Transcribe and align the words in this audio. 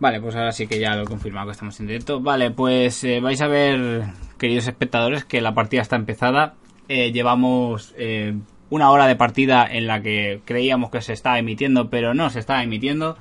Vale, 0.00 0.20
pues 0.20 0.36
ahora 0.36 0.52
sí 0.52 0.66
que 0.66 0.78
ya 0.78 0.94
lo 0.94 1.02
he 1.02 1.06
confirmado 1.06 1.46
que 1.46 1.52
estamos 1.52 1.78
en 1.80 1.88
directo. 1.88 2.20
Vale, 2.20 2.50
pues 2.52 3.02
eh, 3.02 3.20
vais 3.20 3.40
a 3.40 3.48
ver, 3.48 4.04
queridos 4.38 4.68
espectadores, 4.68 5.24
que 5.24 5.40
la 5.40 5.54
partida 5.54 5.82
está 5.82 5.96
empezada. 5.96 6.54
Eh, 6.88 7.10
llevamos 7.10 7.94
eh, 7.98 8.34
una 8.70 8.90
hora 8.90 9.06
de 9.06 9.16
partida 9.16 9.66
en 9.66 9.86
la 9.88 10.00
que 10.00 10.40
creíamos 10.44 10.90
que 10.90 11.00
se 11.00 11.12
estaba 11.12 11.38
emitiendo, 11.38 11.90
pero 11.90 12.14
no 12.14 12.30
se 12.30 12.38
estaba 12.38 12.62
emitiendo 12.62 13.16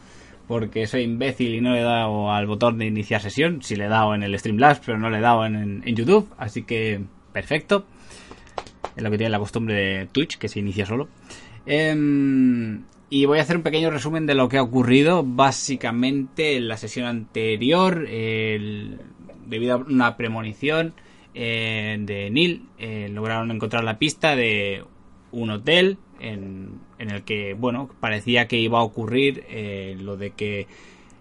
porque 0.47 0.87
soy 0.87 1.01
imbécil 1.01 1.55
y 1.55 1.61
no 1.61 1.73
le 1.73 1.81
he 1.81 1.83
dado 1.83 2.31
al 2.31 2.45
botón 2.45 2.77
de 2.77 2.85
iniciar 2.85 3.21
sesión. 3.21 3.63
Sí 3.63 3.75
le 3.75 3.85
he 3.85 3.89
dado 3.89 4.13
en 4.13 4.23
el 4.23 4.37
Streamlabs, 4.37 4.81
pero 4.85 4.99
no 4.99 5.09
le 5.09 5.17
he 5.17 5.21
dado 5.21 5.45
en, 5.45 5.83
en 5.83 5.95
YouTube, 5.95 6.29
así 6.37 6.63
que 6.63 7.01
perfecto. 7.33 7.85
Es 8.95 9.03
lo 9.03 9.11
que 9.11 9.17
tiene 9.17 9.31
la 9.31 9.39
costumbre 9.39 9.75
de 9.75 10.05
Twitch, 10.07 10.37
que 10.37 10.47
se 10.47 10.59
inicia 10.59 10.85
solo. 10.85 11.09
Em, 11.65 12.83
y 13.09 13.25
voy 13.25 13.39
a 13.39 13.41
hacer 13.41 13.57
un 13.57 13.63
pequeño 13.63 13.89
resumen 13.89 14.25
de 14.25 14.35
lo 14.35 14.49
que 14.49 14.57
ha 14.57 14.63
ocurrido. 14.63 15.23
Básicamente, 15.23 16.57
en 16.57 16.67
la 16.67 16.77
sesión 16.77 17.05
anterior, 17.05 18.05
debido 19.47 19.75
a 19.75 19.77
una 19.77 20.17
premonición 20.17 20.93
eh, 21.33 21.97
de 21.99 22.29
Neil, 22.29 22.63
eh, 22.79 23.09
lograron 23.11 23.51
encontrar 23.51 23.83
la 23.83 23.99
pista 23.99 24.35
de 24.35 24.83
un 25.31 25.51
hotel 25.51 25.97
en, 26.19 26.81
el 26.97 27.23
que, 27.23 27.53
bueno, 27.53 27.89
parecía 27.99 28.47
que 28.47 28.57
iba 28.57 28.79
a 28.79 28.83
ocurrir 28.83 29.45
eh, 29.47 29.95
lo 29.99 30.17
de 30.17 30.31
que 30.31 30.67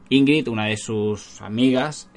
Ingrid, 0.08 0.48
una 0.48 0.66
de 0.66 0.76
sus 0.76 1.42
amigas 1.42 2.10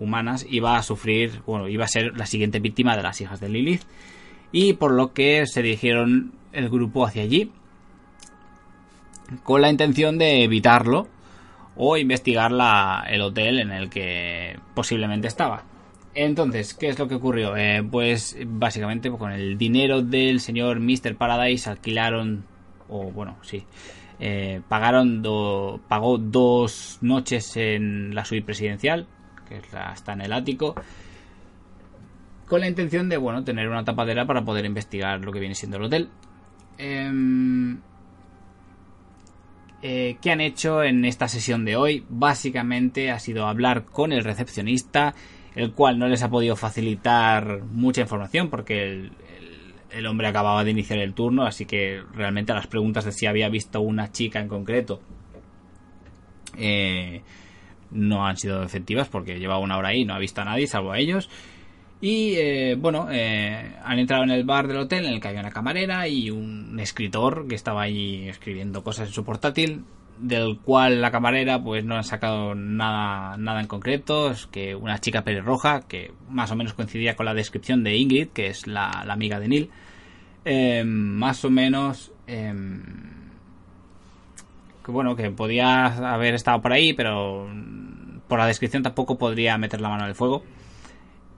humanas, 0.00 0.44
iba 0.50 0.76
a 0.76 0.82
sufrir, 0.82 1.40
bueno, 1.46 1.68
iba 1.68 1.84
a 1.84 1.88
ser 1.88 2.16
la 2.16 2.26
siguiente 2.26 2.58
víctima 2.58 2.96
de 2.96 3.02
las 3.02 3.20
hijas 3.20 3.40
de 3.40 3.48
Lilith. 3.48 3.82
Y 4.50 4.72
por 4.74 4.92
lo 4.92 5.12
que 5.12 5.46
se 5.46 5.62
dirigieron 5.62 6.32
el 6.52 6.68
grupo 6.68 7.06
hacia 7.06 7.22
allí 7.22 7.52
con 9.42 9.60
la 9.62 9.70
intención 9.70 10.18
de 10.18 10.42
evitarlo 10.44 11.08
o 11.76 11.96
investigar 11.96 12.50
la- 12.50 13.04
el 13.08 13.20
hotel 13.20 13.60
en 13.60 13.70
el 13.70 13.88
que 13.90 14.58
posiblemente 14.74 15.28
estaba. 15.28 15.62
Entonces, 16.14 16.74
¿qué 16.74 16.88
es 16.88 16.98
lo 16.98 17.06
que 17.06 17.14
ocurrió? 17.14 17.56
Eh, 17.56 17.82
pues 17.88 18.36
básicamente 18.46 19.10
con 19.10 19.30
el 19.30 19.56
dinero 19.56 20.02
del 20.02 20.40
señor 20.40 20.80
Mr. 20.80 21.14
Paradise 21.16 21.70
alquilaron, 21.70 22.44
o 22.88 23.12
bueno, 23.12 23.36
sí, 23.42 23.64
eh, 24.18 24.60
pagaron, 24.68 25.22
do- 25.22 25.80
pagó 25.86 26.18
dos 26.18 26.98
noches 27.02 27.56
en 27.56 28.14
la 28.14 28.24
suite 28.24 28.44
presidencial, 28.44 29.06
que 29.48 29.58
está 29.58 30.12
en 30.14 30.22
el 30.22 30.32
ático, 30.32 30.74
con 32.48 32.60
la 32.60 32.68
intención 32.68 33.08
de, 33.08 33.16
bueno, 33.18 33.44
tener 33.44 33.68
una 33.68 33.84
tapadera 33.84 34.26
para 34.26 34.42
poder 34.44 34.64
investigar 34.64 35.20
lo 35.20 35.30
que 35.32 35.38
viene 35.38 35.54
siendo 35.54 35.76
el 35.76 35.84
hotel. 35.84 36.08
Em, 36.78 37.78
eh, 39.80 40.16
¿Qué 40.20 40.32
han 40.32 40.40
hecho 40.40 40.82
en 40.82 41.04
esta 41.04 41.28
sesión 41.28 41.64
de 41.64 41.76
hoy? 41.76 42.04
Básicamente 42.08 43.12
ha 43.12 43.18
sido 43.20 43.46
hablar 43.46 43.84
con 43.84 44.12
el 44.12 44.24
recepcionista, 44.24 45.14
el 45.54 45.72
cual 45.72 45.98
no 45.98 46.08
les 46.08 46.22
ha 46.22 46.30
podido 46.30 46.56
facilitar 46.56 47.62
mucha 47.62 48.00
información 48.00 48.50
porque 48.50 49.10
el, 49.90 50.06
hombre 50.06 50.26
acababa 50.26 50.64
de 50.64 50.72
iniciar 50.72 50.98
el 50.98 51.14
turno, 51.14 51.44
así 51.44 51.64
que 51.64 52.02
realmente 52.12 52.52
las 52.52 52.66
preguntas 52.66 53.04
de 53.04 53.12
si 53.12 53.26
había 53.26 53.48
visto 53.48 53.80
una 53.80 54.10
chica 54.10 54.40
en 54.40 54.48
concreto 54.48 55.00
eh, 56.56 57.22
no 57.92 58.26
han 58.26 58.36
sido 58.36 58.64
efectivas 58.64 59.08
porque 59.08 59.38
llevaba 59.38 59.60
una 59.60 59.78
hora 59.78 59.90
ahí 59.90 60.00
y 60.00 60.04
no 60.04 60.14
ha 60.14 60.18
visto 60.18 60.40
a 60.40 60.44
nadie 60.44 60.66
salvo 60.66 60.90
a 60.90 60.98
ellos. 60.98 61.30
Y 62.00 62.34
eh, 62.36 62.76
bueno, 62.78 63.08
eh, 63.10 63.74
han 63.82 63.98
entrado 63.98 64.22
en 64.22 64.30
el 64.30 64.44
bar 64.44 64.68
del 64.68 64.78
hotel 64.78 65.06
en 65.06 65.14
el 65.14 65.20
que 65.20 65.28
había 65.28 65.40
una 65.40 65.50
camarera 65.50 66.06
y 66.06 66.30
un 66.30 66.78
escritor 66.78 67.48
que 67.48 67.56
estaba 67.56 67.82
ahí 67.82 68.28
escribiendo 68.28 68.84
cosas 68.84 69.08
en 69.08 69.14
su 69.14 69.24
portátil, 69.24 69.84
del 70.16 70.58
cual 70.60 71.00
la 71.00 71.10
camarera 71.10 71.62
pues 71.62 71.84
no 71.84 71.96
han 71.96 72.04
sacado 72.04 72.54
nada, 72.54 73.36
nada 73.36 73.60
en 73.60 73.66
concreto, 73.66 74.30
es 74.30 74.46
que 74.46 74.76
una 74.76 74.98
chica 75.00 75.22
pelirroja 75.22 75.80
que 75.88 76.12
más 76.28 76.50
o 76.52 76.56
menos 76.56 76.74
coincidía 76.74 77.16
con 77.16 77.26
la 77.26 77.34
descripción 77.34 77.82
de 77.82 77.96
Ingrid, 77.96 78.28
que 78.28 78.46
es 78.46 78.68
la, 78.68 78.88
amiga 79.08 79.40
de 79.40 79.48
Neil, 79.48 79.70
eh, 80.44 80.84
más 80.84 81.44
o 81.44 81.50
menos... 81.50 82.12
em, 82.26 82.82
que 84.84 84.92
bueno, 84.92 85.16
que 85.16 85.30
podía 85.30 85.86
haber 86.14 86.34
estado 86.34 86.62
por 86.62 86.72
ahí, 86.72 86.94
pero 86.94 87.46
por 88.26 88.38
la 88.38 88.46
descripción 88.46 88.82
tampoco 88.82 89.18
podría 89.18 89.58
meter 89.58 89.80
la 89.80 89.90
mano 89.90 90.04
en 90.04 90.10
el 90.10 90.14
fuego. 90.14 90.44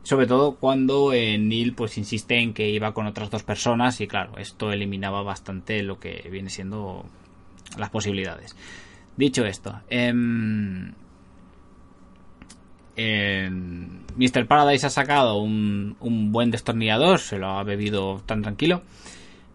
Sobre 0.02 0.26
todo 0.26 0.56
cuando 0.56 1.12
eh, 1.12 1.36
Neil 1.38 1.74
pues 1.74 1.98
insiste 1.98 2.38
en 2.38 2.54
que 2.54 2.70
iba 2.70 2.92
con 2.94 3.06
otras 3.06 3.30
dos 3.30 3.42
personas 3.42 4.00
y 4.00 4.06
claro, 4.06 4.38
esto 4.38 4.72
eliminaba 4.72 5.22
bastante 5.22 5.82
lo 5.82 6.00
que 6.00 6.26
viene 6.30 6.48
siendo 6.48 7.04
las 7.76 7.90
posibilidades. 7.90 8.56
Dicho 9.16 9.44
esto, 9.44 9.80
em, 9.90 10.92
em, 12.96 14.00
Mr. 14.16 14.46
Paradise 14.46 14.86
ha 14.86 14.90
sacado 14.90 15.36
un, 15.36 15.96
un 16.00 16.32
buen 16.32 16.50
destornillador, 16.50 17.18
se 17.18 17.38
lo 17.38 17.48
ha 17.48 17.62
bebido 17.62 18.22
tan 18.24 18.42
tranquilo. 18.42 18.82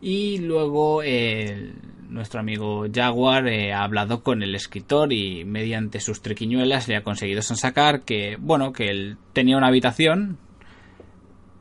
Y 0.02 0.38
luego 0.40 1.02
eh, 1.04 1.74
nuestro 2.16 2.40
amigo 2.40 2.86
Jaguar 2.92 3.46
eh, 3.50 3.74
ha 3.74 3.84
hablado 3.84 4.24
con 4.24 4.42
el 4.42 4.56
escritor 4.56 5.12
y 5.12 5.44
mediante 5.44 6.00
sus 6.00 6.22
trequiñuelas 6.22 6.88
le 6.88 6.96
ha 6.96 7.04
conseguido 7.04 7.42
sacar 7.42 8.04
que, 8.04 8.38
bueno, 8.40 8.72
que 8.72 8.90
él 8.90 9.18
tenía 9.34 9.58
una 9.58 9.68
habitación 9.68 10.38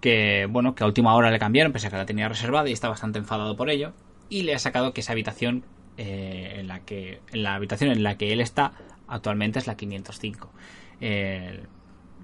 que, 0.01 0.47
bueno, 0.49 0.77
que 0.77 0.85
a 0.85 0.87
última 0.87 1.15
hora 1.17 1.33
le 1.33 1.41
cambiaron, 1.41 1.73
pese 1.73 1.89
a 1.89 1.91
que 1.91 1.97
la 1.97 2.07
tenía 2.07 2.29
reservada 2.29 2.69
y 2.69 2.73
está 2.73 2.89
bastante 2.89 3.19
enfadado 3.19 3.57
por 3.57 3.69
ello. 3.69 3.95
Y 4.29 4.43
le 4.43 4.55
ha 4.55 4.59
sacado 4.61 4.93
que 4.93 5.01
esa 5.01 5.13
habitación, 5.13 5.65
eh, 5.97 6.55
en 6.59 6.69
la 6.69 6.81
que, 6.81 7.21
en 7.33 7.43
la 7.43 7.55
habitación 7.55 7.91
en 7.91 8.05
la 8.05 8.17
que 8.17 8.33
él 8.33 8.41
está, 8.41 8.75
actualmente 9.09 9.59
es 9.59 9.67
la 9.67 9.77
505. 9.77 10.51
Eh, 11.01 11.65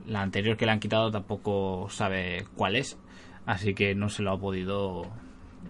la 0.06 0.22
anterior 0.22 0.56
que 0.56 0.66
le 0.66 0.72
han 0.72 0.78
quitado 0.78 1.10
tampoco 1.10 1.88
sabe 1.90 2.44
cuál 2.54 2.76
es, 2.76 2.96
así 3.44 3.74
que 3.74 3.96
no 3.96 4.08
se 4.08 4.22
lo 4.22 4.30
ha 4.30 4.38
podido 4.38 5.10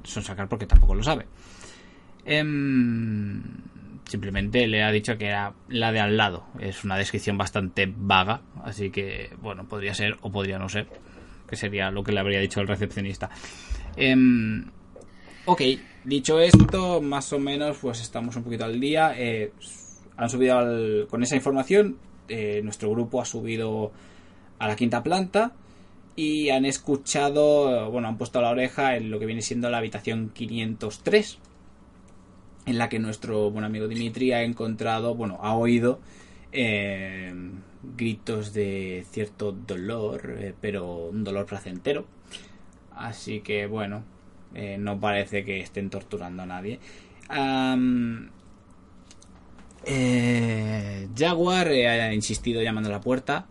sonsacar 0.02 0.46
porque 0.46 0.66
tampoco 0.66 0.94
lo 0.94 1.02
sabe. 1.02 1.26
Em, 2.30 3.42
simplemente 4.08 4.66
le 4.68 4.84
ha 4.84 4.92
dicho 4.92 5.18
que 5.18 5.26
era 5.26 5.52
la 5.68 5.90
de 5.90 5.98
al 5.98 6.16
lado. 6.16 6.44
Es 6.60 6.84
una 6.84 6.96
descripción 6.96 7.36
bastante 7.36 7.92
vaga, 7.94 8.40
así 8.64 8.90
que, 8.90 9.30
bueno, 9.42 9.66
podría 9.68 9.94
ser 9.94 10.16
o 10.20 10.30
podría 10.30 10.58
no 10.58 10.68
ser, 10.68 10.86
que 11.48 11.56
sería 11.56 11.90
lo 11.90 12.04
que 12.04 12.12
le 12.12 12.20
habría 12.20 12.38
dicho 12.38 12.60
el 12.60 12.68
recepcionista. 12.68 13.30
Em, 13.96 14.64
ok, 15.44 15.60
dicho 16.04 16.38
esto, 16.38 17.00
más 17.02 17.32
o 17.32 17.40
menos, 17.40 17.78
pues 17.80 18.00
estamos 18.00 18.36
un 18.36 18.44
poquito 18.44 18.64
al 18.64 18.78
día. 18.78 19.12
Eh, 19.16 19.52
han 20.16 20.30
subido 20.30 20.58
al- 20.58 21.06
con 21.10 21.22
esa 21.22 21.34
información. 21.36 21.96
eh, 22.32 22.60
nuestro 22.62 22.88
grupo 22.92 23.20
ha 23.20 23.24
subido 23.24 23.90
a 24.60 24.68
la 24.68 24.76
quinta 24.76 25.02
planta 25.02 25.50
y 26.14 26.50
han 26.50 26.64
escuchado, 26.64 27.90
bueno, 27.90 28.06
han 28.06 28.18
puesto 28.18 28.40
la 28.40 28.50
oreja 28.50 28.94
en 28.96 29.10
lo 29.10 29.18
que 29.18 29.26
viene 29.26 29.42
siendo 29.42 29.68
la 29.68 29.78
habitación 29.78 30.30
503, 30.32 31.38
en 32.70 32.78
la 32.78 32.88
que 32.88 32.98
nuestro 32.98 33.50
buen 33.50 33.64
amigo 33.64 33.88
Dimitri 33.88 34.32
ha 34.32 34.42
encontrado, 34.42 35.14
bueno, 35.14 35.38
ha 35.42 35.54
oído 35.54 36.00
eh, 36.52 37.32
gritos 37.96 38.52
de 38.52 39.04
cierto 39.10 39.52
dolor, 39.52 40.36
eh, 40.38 40.54
pero 40.60 41.08
un 41.08 41.24
dolor 41.24 41.46
placentero. 41.46 42.06
Así 42.94 43.40
que, 43.40 43.66
bueno, 43.66 44.04
eh, 44.54 44.76
no 44.78 45.00
parece 45.00 45.44
que 45.44 45.60
estén 45.60 45.90
torturando 45.90 46.42
a 46.44 46.46
nadie. 46.46 46.78
Jaguar 51.16 51.68
ha 51.68 52.14
insistido 52.14 52.62
llamando 52.62 52.88
a 52.88 52.92
la 52.92 53.00
puerta 53.00 53.46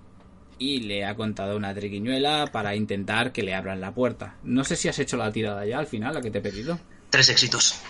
y 0.58 0.82
le 0.82 1.06
ha 1.06 1.16
contado 1.16 1.58
una 1.58 1.74
triquiñuela 1.74 2.48
para 2.52 2.76
intentar 2.76 3.32
que 3.32 3.44
le 3.44 3.54
abran 3.54 3.82
la 3.82 3.94
puerta. 3.94 4.36
No 4.44 4.64
sé 4.64 4.76
si 4.76 4.88
has 4.88 5.00
hecho 5.00 5.18
la 5.18 5.32
tirada 5.32 5.66
ya 5.66 5.80
al 5.80 5.88
final, 5.88 6.14
la 6.14 6.22
que 6.22 6.32
te 6.32 6.38
he 6.38 6.42
pedido. 6.42 6.80
Tres 7.10 7.30
éxitos. 7.30 7.82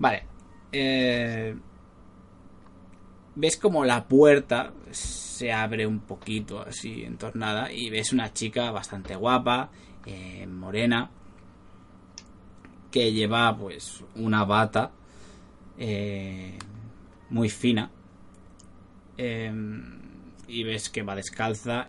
Vale. 0.00 0.24
Eh, 0.72 1.54
ves 3.36 3.56
como 3.56 3.84
la 3.84 4.04
puerta 4.08 4.72
se 4.90 5.52
abre 5.52 5.86
un 5.86 6.00
poquito 6.00 6.60
así 6.60 7.04
entornada 7.04 7.72
y 7.72 7.90
ves 7.90 8.12
una 8.12 8.32
chica 8.32 8.70
bastante 8.72 9.14
guapa, 9.14 9.70
eh, 10.04 10.46
morena, 10.46 11.10
que 12.90 13.12
lleva 13.12 13.56
pues 13.56 14.02
una 14.16 14.44
bata 14.44 14.90
eh, 15.78 16.58
muy 17.28 17.48
fina. 17.48 17.90
Eh, 19.16 19.52
y 20.48 20.64
ves 20.64 20.88
que 20.90 21.02
va 21.02 21.14
descalza 21.14 21.88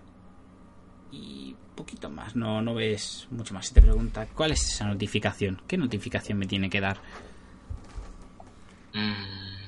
y 1.12 1.56
poquito 1.76 2.10
más, 2.10 2.36
no, 2.36 2.62
no 2.62 2.76
ves 2.76 3.28
mucho 3.32 3.54
más. 3.54 3.68
Si 3.68 3.74
te 3.74 3.82
pregunta, 3.82 4.28
¿cuál 4.36 4.52
es 4.52 4.64
esa 4.64 4.86
notificación? 4.86 5.62
¿Qué 5.68 5.78
notificación 5.78 6.38
me 6.38 6.46
tiene 6.46 6.70
que 6.70 6.80
dar? 6.80 6.98
Mm. 8.94 9.68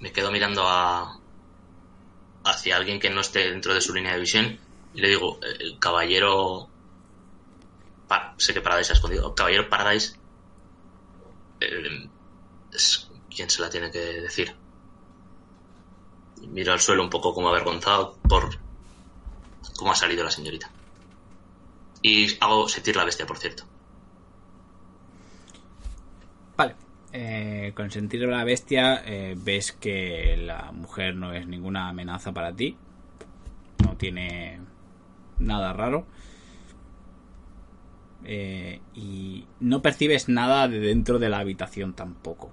Me 0.00 0.12
quedo 0.12 0.30
mirando 0.30 0.62
a 0.66 1.18
hacia 2.44 2.76
alguien 2.76 3.00
que 3.00 3.10
no 3.10 3.20
esté 3.20 3.50
dentro 3.50 3.74
de 3.74 3.80
su 3.80 3.92
línea 3.92 4.12
de 4.12 4.20
visión 4.20 4.58
y 4.94 5.00
le 5.00 5.08
digo, 5.08 5.38
el 5.42 5.78
caballero... 5.78 6.68
Sé 8.38 8.54
que 8.54 8.60
Paradise 8.60 8.92
ha 8.92 8.94
escondido. 8.94 9.34
Caballero 9.34 9.68
Paradise... 9.68 10.16
eh, 11.60 12.08
es 12.72 13.10
quien 13.34 13.50
se 13.50 13.60
la 13.60 13.68
tiene 13.68 13.90
que 13.90 13.98
decir. 13.98 14.54
Miro 16.48 16.72
al 16.72 16.80
suelo 16.80 17.02
un 17.02 17.10
poco 17.10 17.34
como 17.34 17.48
avergonzado 17.48 18.16
por 18.28 18.58
cómo 19.76 19.92
ha 19.92 19.96
salido 19.96 20.24
la 20.24 20.30
señorita. 20.30 20.70
Y 22.00 22.38
hago 22.42 22.68
sentir 22.68 22.96
la 22.96 23.04
bestia, 23.04 23.26
por 23.26 23.38
cierto. 23.38 23.64
Vale. 26.56 26.74
Eh, 27.18 27.72
con 27.74 27.90
sentir 27.90 28.28
la 28.28 28.44
bestia 28.44 29.02
eh, 29.06 29.34
ves 29.38 29.72
que 29.72 30.36
la 30.36 30.70
mujer 30.72 31.16
no 31.16 31.32
es 31.32 31.46
ninguna 31.46 31.88
amenaza 31.88 32.32
para 32.34 32.54
ti. 32.54 32.76
No 33.82 33.96
tiene 33.96 34.60
nada 35.38 35.72
raro. 35.72 36.06
Eh, 38.22 38.82
y 38.94 39.46
no 39.60 39.80
percibes 39.80 40.28
nada 40.28 40.68
de 40.68 40.78
dentro 40.78 41.18
de 41.18 41.30
la 41.30 41.38
habitación 41.38 41.94
tampoco. 41.94 42.50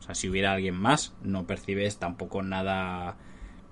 O 0.00 0.02
sea, 0.02 0.16
si 0.16 0.28
hubiera 0.28 0.54
alguien 0.54 0.74
más, 0.74 1.14
no 1.22 1.46
percibes 1.46 1.98
tampoco 1.98 2.42
nada. 2.42 3.18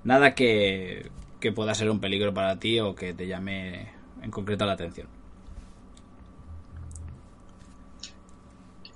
Nada 0.05 0.37
que 0.37 1.11
pueda 1.57 1.75
ser 1.75 1.91
un 1.91 1.99
peligro 1.99 2.33
para 2.33 2.61
ti 2.61 2.79
o 2.79 2.95
que 2.95 3.15
te 3.15 3.27
llame 3.27 3.89
en 4.23 4.31
concreto 4.31 4.65
la 4.65 4.75
atención. 4.75 5.16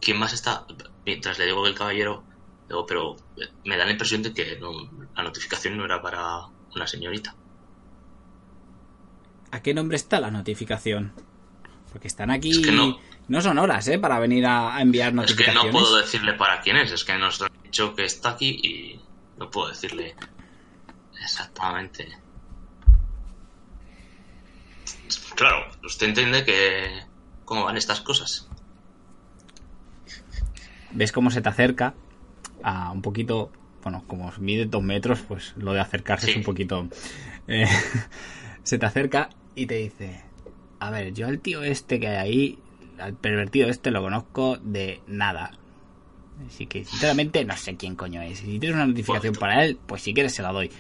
¿Quién 0.00 0.18
más 0.18 0.32
está? 0.32 0.66
Mientras 1.04 1.38
le 1.38 1.46
digo 1.46 1.62
que 1.62 1.70
el 1.70 1.74
caballero, 1.74 2.24
digo, 2.68 2.86
pero 2.86 3.16
me 3.64 3.76
da 3.76 3.84
la 3.84 3.90
impresión 3.92 4.22
de 4.22 4.32
que 4.32 4.58
no- 4.58 4.90
la 5.14 5.22
notificación 5.22 5.76
no 5.76 5.84
era 5.84 6.00
para 6.00 6.46
una 6.74 6.86
señorita. 6.86 7.34
¿A 9.50 9.60
qué 9.62 9.74
nombre 9.74 9.96
está 9.96 10.20
la 10.20 10.30
notificación? 10.30 11.12
Porque 11.92 12.06
están 12.08 12.30
aquí. 12.30 12.50
Es 12.50 12.58
que 12.58 12.70
no. 12.72 12.98
no 13.28 13.40
son 13.40 13.58
horas, 13.58 13.88
¿eh? 13.88 13.98
Para 13.98 14.20
venir 14.20 14.46
a, 14.46 14.76
a 14.76 14.80
enviar 14.80 15.08
Es 15.08 15.12
que 15.14 15.16
notificaciones. 15.16 15.64
no 15.64 15.70
puedo 15.72 15.96
decirle 15.96 16.34
para 16.34 16.60
quién 16.60 16.76
es, 16.76 16.92
es 16.92 17.04
que 17.04 17.18
nos 17.18 17.42
han 17.42 17.48
dicho 17.64 17.94
que 17.94 18.04
está 18.04 18.30
aquí 18.30 18.48
y 18.62 19.00
no 19.38 19.50
puedo 19.50 19.68
decirle 19.68 20.14
exactamente. 21.20 22.16
Claro, 25.34 25.66
usted 25.82 26.08
entiende 26.08 26.44
que 26.44 27.04
cómo 27.44 27.64
van 27.64 27.76
estas 27.76 28.00
cosas. 28.00 28.49
Ves 30.92 31.12
cómo 31.12 31.30
se 31.30 31.40
te 31.40 31.48
acerca 31.48 31.94
a 32.62 32.90
un 32.92 33.02
poquito. 33.02 33.50
Bueno, 33.82 34.04
como 34.06 34.30
mide 34.38 34.66
dos 34.66 34.82
metros, 34.82 35.20
pues 35.20 35.54
lo 35.56 35.72
de 35.72 35.80
acercarse 35.80 36.26
Sí. 36.26 36.32
es 36.32 36.36
un 36.38 36.42
poquito. 36.42 36.88
eh, 37.48 37.66
se 38.62 38.78
te 38.78 38.86
acerca 38.86 39.30
y 39.54 39.66
te 39.66 39.76
dice: 39.76 40.22
A 40.80 40.90
ver, 40.90 41.12
yo 41.14 41.26
al 41.28 41.38
tío 41.38 41.62
este 41.62 41.98
que 42.00 42.08
hay 42.08 42.16
ahí, 42.16 42.58
al 42.98 43.14
pervertido 43.14 43.68
este, 43.68 43.90
lo 43.90 44.02
conozco 44.02 44.58
de 44.62 45.00
nada. 45.06 45.52
Así 46.46 46.66
que, 46.66 46.84
sinceramente, 46.84 47.44
no 47.44 47.54
sé 47.56 47.76
quién 47.76 47.96
coño 47.96 48.22
es. 48.22 48.38
Si 48.38 48.58
tienes 48.58 48.74
una 48.74 48.86
notificación 48.86 49.34
para 49.34 49.62
él, 49.64 49.78
pues 49.86 50.02
si 50.02 50.14
quieres 50.14 50.34
se 50.34 50.42
la 50.42 50.52
doy. 50.52 50.70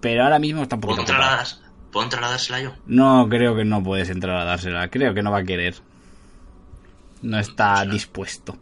Pero 0.00 0.24
ahora 0.24 0.38
mismo 0.40 0.62
está 0.62 0.74
un 0.76 0.80
¿Puedo 0.80 0.96
poquito 0.96 1.12
ocupado. 1.12 1.36
trasladas- 1.36 1.62
¿Puedo 1.92 2.08
trasladársela 2.08 2.60
yo? 2.60 2.72
No, 2.86 3.28
creo 3.28 3.56
que 3.56 3.64
no 3.64 3.82
puedes 3.82 4.10
entrar 4.10 4.36
a 4.36 4.44
dársela. 4.44 4.88
Creo 4.88 5.14
que 5.14 5.22
no 5.22 5.30
va 5.30 5.38
a 5.38 5.44
querer. 5.44 5.74
No 7.22 7.38
está 7.38 7.84
dispuesto. 7.84 8.56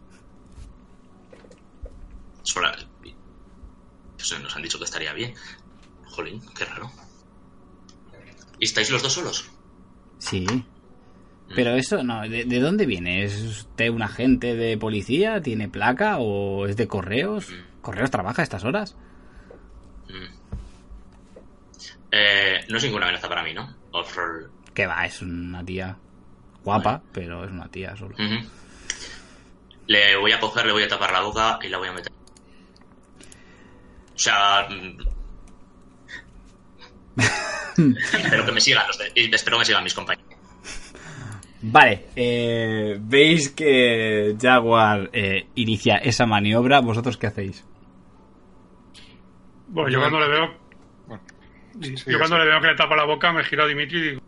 Pues 4.17 4.41
nos 4.41 4.55
han 4.55 4.61
dicho 4.61 4.77
que 4.77 4.85
estaría 4.85 5.13
bien. 5.13 5.33
Jolín, 6.05 6.41
qué 6.57 6.65
raro. 6.65 6.91
¿Y 8.59 8.65
estáis 8.65 8.89
los 8.89 9.03
dos 9.03 9.13
solos? 9.13 9.49
Sí. 10.17 10.45
Pero 11.55 11.75
eso, 11.75 12.03
no. 12.03 12.27
¿De, 12.27 12.45
de 12.45 12.59
dónde 12.59 12.85
viene? 12.85 13.23
¿Es 13.23 13.41
usted 13.41 13.89
un 13.89 14.01
agente 14.01 14.55
de 14.55 14.77
policía? 14.77 15.41
¿Tiene 15.41 15.69
placa? 15.69 16.17
¿O 16.17 16.65
es 16.65 16.75
de 16.75 16.87
correos? 16.87 17.47
¿Correos 17.81 18.11
trabaja 18.11 18.41
a 18.41 18.43
estas 18.43 18.65
horas? 18.65 18.95
Mm. 20.09 20.37
Eh, 22.11 22.65
no 22.69 22.77
es 22.77 22.83
ninguna 22.83 23.05
amenaza 23.05 23.29
para 23.29 23.43
mí, 23.43 23.53
¿no? 23.53 23.75
Off-roll. 23.91 24.49
Que 24.73 24.87
va, 24.87 25.05
es 25.05 25.21
una 25.21 25.63
tía 25.63 25.97
guapa, 26.63 27.01
pero 27.13 27.45
es 27.45 27.51
una 27.51 27.69
tía 27.69 27.95
solo. 27.95 28.15
Ujú. 28.15 28.47
Le 29.87 30.17
voy 30.17 30.31
a 30.31 30.39
coger, 30.39 30.65
le 30.65 30.73
voy 30.73 30.83
a 30.83 30.87
tapar 30.87 31.11
la 31.11 31.21
boca 31.21 31.59
y 31.63 31.69
la 31.69 31.77
voy 31.77 31.87
a 31.87 31.93
meter. 31.93 32.11
O 34.17 34.19
sea. 34.19 34.67
espero 37.77 38.45
que 38.45 38.51
me 38.51 38.59
sigan 38.61 38.87
los 38.87 38.97
de- 38.97 39.11
y 39.15 39.33
espero 39.33 39.57
que 39.57 39.59
me 39.59 39.65
sigan 39.65 39.83
mis 39.83 39.93
compañeros. 39.93 40.27
Vale, 41.61 42.05
eh, 42.15 42.97
veis 42.99 43.49
que 43.49 44.35
Jaguar 44.41 45.09
eh, 45.13 45.47
inicia 45.55 45.97
esa 45.97 46.25
maniobra. 46.25 46.79
¿Vosotros 46.81 47.17
qué 47.17 47.27
hacéis? 47.27 47.63
Bueno, 49.67 49.89
yo 49.89 49.99
cuando 49.99 50.19
le 50.19 50.27
veo. 50.29 50.57
Bueno, 51.07 51.23
yo 51.75 51.97
sí, 51.97 52.05
cuando 52.17 52.37
sí. 52.37 52.43
le 52.43 52.45
veo 52.45 52.61
que 52.61 52.67
le 52.67 52.75
tapa 52.75 52.95
la 52.95 53.05
boca, 53.05 53.31
me 53.31 53.43
giro 53.43 53.63
a 53.63 53.67
Dimitri 53.67 53.99
y 53.99 54.01
digo. 54.01 54.21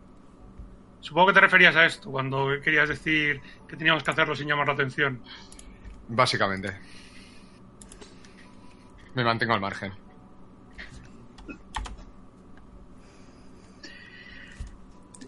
Supongo 1.00 1.28
que 1.28 1.32
te 1.32 1.40
referías 1.40 1.74
a 1.74 1.86
esto, 1.86 2.10
cuando 2.10 2.46
querías 2.62 2.88
decir 2.88 3.40
que 3.66 3.76
teníamos 3.76 4.04
que 4.04 4.10
hacerlo 4.12 4.36
sin 4.36 4.46
llamar 4.46 4.68
la 4.68 4.74
atención. 4.74 5.20
Básicamente. 6.08 6.78
Me 9.14 9.24
mantengo 9.24 9.54
al 9.54 9.60
margen. 9.60 9.92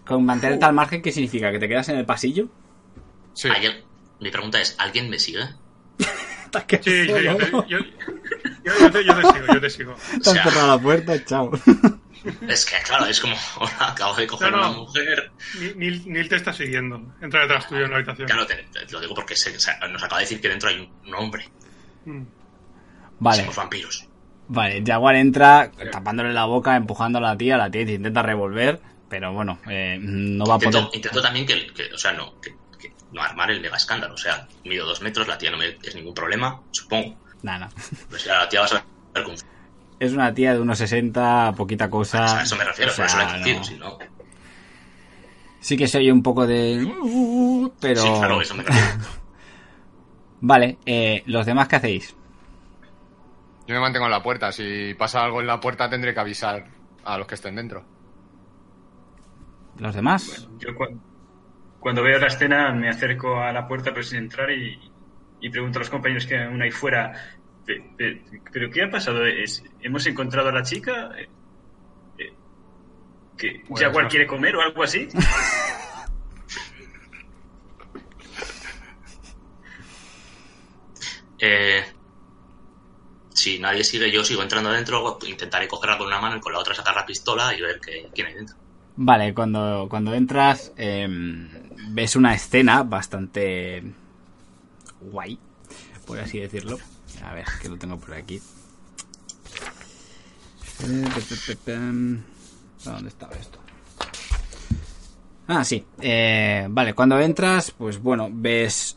Con 0.04 0.24
mantenerte 0.24 0.64
al 0.64 0.72
margen, 0.72 1.00
¿qué 1.02 1.12
significa? 1.12 1.50
¿Que 1.52 1.58
te 1.58 1.68
quedas 1.68 1.88
en 1.88 1.96
el 1.98 2.04
pasillo? 2.06 2.48
Sí. 3.34 3.48
¿Alguien- 3.48 3.84
Mi 4.20 4.30
pregunta 4.30 4.60
es: 4.60 4.74
¿alguien 4.78 5.08
me 5.10 5.18
sigue? 5.18 5.40
Sí, 6.52 6.78
sí, 6.82 7.06
yo, 7.06 7.14
te, 7.38 7.50
yo- 7.50 7.66
yo- 7.66 7.78
yo 8.62 8.90
te- 8.90 9.04
yo 9.06 9.14
te 9.16 9.22
sigo, 9.32 9.46
yo 9.54 9.60
te 9.62 9.70
sigo. 9.70 9.94
Te 9.94 10.16
has 10.18 10.22
sea- 10.34 10.42
cerrado 10.44 10.76
la 10.76 10.82
puerta, 10.82 11.24
chao. 11.24 11.50
Es 12.46 12.66
que, 12.66 12.76
claro, 12.84 13.06
es 13.06 13.18
como: 13.20 13.34
hola, 13.58 13.88
acabo 13.88 14.14
de 14.16 14.26
coger 14.26 14.52
No, 14.52 14.58
no. 14.58 14.68
una 14.70 14.78
mujer. 14.80 15.32
Nil 15.76 16.28
te 16.28 16.36
está 16.36 16.52
siguiendo. 16.52 17.00
Entra 17.22 17.40
detrás 17.40 17.66
tuyo 17.68 17.84
en 17.86 17.90
la 17.90 17.96
habitación. 17.96 18.28
Claro, 18.28 18.46
te, 18.46 18.54
te 18.70 18.92
lo 18.92 19.00
digo 19.00 19.14
porque 19.14 19.34
se- 19.34 19.50
nos 19.52 20.02
acaba 20.02 20.18
de 20.18 20.24
decir 20.24 20.40
que 20.42 20.48
dentro 20.50 20.68
hay 20.68 20.76
un, 20.80 21.08
un 21.08 21.14
hombre. 21.14 21.48
Mm. 22.04 22.22
Vale, 23.18 23.38
Somos 23.42 23.56
vampiros. 23.56 24.06
vale. 24.48 24.82
Jaguar 24.84 25.14
entra 25.16 25.70
tapándole 25.90 26.32
la 26.32 26.44
boca, 26.46 26.76
empujando 26.76 27.18
a 27.18 27.22
la 27.22 27.36
tía. 27.36 27.56
La 27.56 27.70
tía 27.70 27.82
intenta 27.82 28.22
revolver, 28.22 28.80
pero 29.08 29.32
bueno, 29.32 29.58
eh, 29.68 29.98
no 30.00 30.44
va 30.46 30.56
a 30.56 30.58
poder. 30.58 30.84
intento 30.92 31.22
también 31.22 31.46
que, 31.46 31.66
que- 31.68 31.92
o 31.94 31.98
sea, 31.98 32.12
no, 32.12 32.40
que, 32.40 32.54
que 32.78 32.92
no 33.12 33.22
armar 33.22 33.50
el 33.50 33.60
mega 33.60 33.76
escándalo. 33.76 34.14
O 34.14 34.18
sea, 34.18 34.46
mido 34.64 34.86
dos 34.86 35.00
metros, 35.02 35.28
la 35.28 35.38
tía 35.38 35.50
no 35.50 35.56
me 35.58 35.76
es 35.82 35.94
ningún 35.94 36.14
problema, 36.14 36.60
supongo. 36.72 37.16
Nada, 37.42 37.68
Pues 38.08 38.24
ya 38.24 38.38
la 38.38 38.48
tía 38.48 38.60
va 38.60 38.66
a 38.66 38.68
saber 38.68 38.84
con 39.24 39.34
Es 39.98 40.12
una 40.12 40.32
tía 40.34 40.54
de 40.54 40.60
unos 40.60 40.78
60, 40.78 41.52
poquita 41.56 41.88
cosa. 41.90 42.38
A 42.40 42.42
eso 42.42 42.56
me 42.56 42.64
refiero, 42.64 42.92
O 42.92 42.96
por 42.96 43.04
eso 43.04 43.16
sea, 43.18 43.36
no. 43.38 43.64
si 43.64 43.74
no. 43.76 43.98
Sí 45.60 45.76
que 45.76 45.86
se 45.86 45.98
oye 45.98 46.10
un 46.10 46.22
poco 46.24 46.44
de. 46.46 46.92
Pero. 47.80 48.02
Sí, 48.02 48.08
claro, 48.18 48.40
eso 48.40 48.54
me 48.54 48.64
refiero. 48.64 48.88
Vale, 50.40 50.78
eh, 50.86 51.22
¿los 51.26 51.46
demás 51.46 51.68
qué 51.68 51.76
hacéis? 51.76 52.16
Yo 53.66 53.74
me 53.74 53.80
mantengo 53.80 54.06
en 54.06 54.10
la 54.12 54.22
puerta. 54.22 54.50
Si 54.52 54.94
pasa 54.94 55.22
algo 55.24 55.40
en 55.40 55.46
la 55.46 55.60
puerta 55.60 55.88
tendré 55.88 56.12
que 56.12 56.20
avisar 56.20 56.64
a 57.04 57.18
los 57.18 57.26
que 57.26 57.34
estén 57.36 57.56
dentro. 57.56 57.84
¿Los 59.78 59.94
demás? 59.94 60.48
Yo 60.58 60.74
cu- 60.74 61.00
cuando 61.80 62.02
veo 62.02 62.18
la 62.18 62.26
escena 62.26 62.72
me 62.72 62.88
acerco 62.88 63.40
a 63.40 63.52
la 63.52 63.66
puerta 63.66 63.90
pero 63.90 64.02
sin 64.02 64.18
entrar 64.18 64.50
y, 64.50 64.78
y 65.40 65.50
pregunto 65.50 65.78
a 65.78 65.80
los 65.80 65.90
compañeros 65.90 66.26
que 66.26 66.38
aún 66.38 66.60
hay 66.62 66.70
fuera, 66.70 67.12
"Pe- 67.64 67.82
pe- 67.96 68.22
¿pero 68.52 68.70
qué 68.70 68.82
ha 68.84 68.90
pasado? 68.90 69.24
¿Es- 69.26 69.62
¿Hemos 69.80 70.06
encontrado 70.06 70.48
a 70.48 70.52
la 70.52 70.62
chica? 70.62 71.10
Eh, 71.18 71.28
eh, 72.18 72.32
¿Que 73.38 73.62
Pues 73.66 73.82
Jaguar 73.82 74.04
no. 74.04 74.10
quiere 74.10 74.26
comer 74.26 74.54
o 74.56 74.60
algo 74.62 74.82
así? 74.82 75.08
Eh, 81.38 81.82
si 83.34 83.58
nadie 83.58 83.84
sigue, 83.84 84.10
yo 84.10 84.24
sigo 84.24 84.42
entrando 84.42 84.70
adentro, 84.70 85.18
intentaré 85.26 85.68
cogerla 85.68 85.98
con 85.98 86.06
una 86.06 86.20
mano 86.20 86.36
y 86.36 86.40
con 86.40 86.52
la 86.52 86.58
otra 86.58 86.74
sacar 86.74 86.94
la 86.94 87.06
pistola 87.06 87.54
y 87.56 87.60
ver 87.60 87.80
que, 87.80 88.08
quién 88.14 88.26
hay 88.26 88.34
dentro. 88.34 88.56
Vale, 88.96 89.32
cuando, 89.32 89.86
cuando 89.88 90.12
entras 90.14 90.72
em, 90.76 91.48
ves 91.88 92.16
una 92.16 92.34
escena 92.34 92.82
bastante 92.82 93.82
guay, 95.00 95.38
por 96.06 96.18
así 96.18 96.38
decirlo. 96.38 96.78
A 97.24 97.34
ver, 97.34 97.46
que 97.60 97.68
lo 97.68 97.76
tengo 97.76 97.98
por 97.98 98.14
aquí. 98.14 98.40
Eh. 100.84 102.24
¿Dónde 102.84 103.08
estaba 103.08 103.34
esto? 103.34 103.58
Ah, 105.46 105.64
sí. 105.64 105.84
Eh, 106.00 106.66
vale, 106.68 106.94
cuando 106.94 107.18
entras, 107.20 107.70
pues 107.70 108.02
bueno, 108.02 108.28
ves 108.32 108.96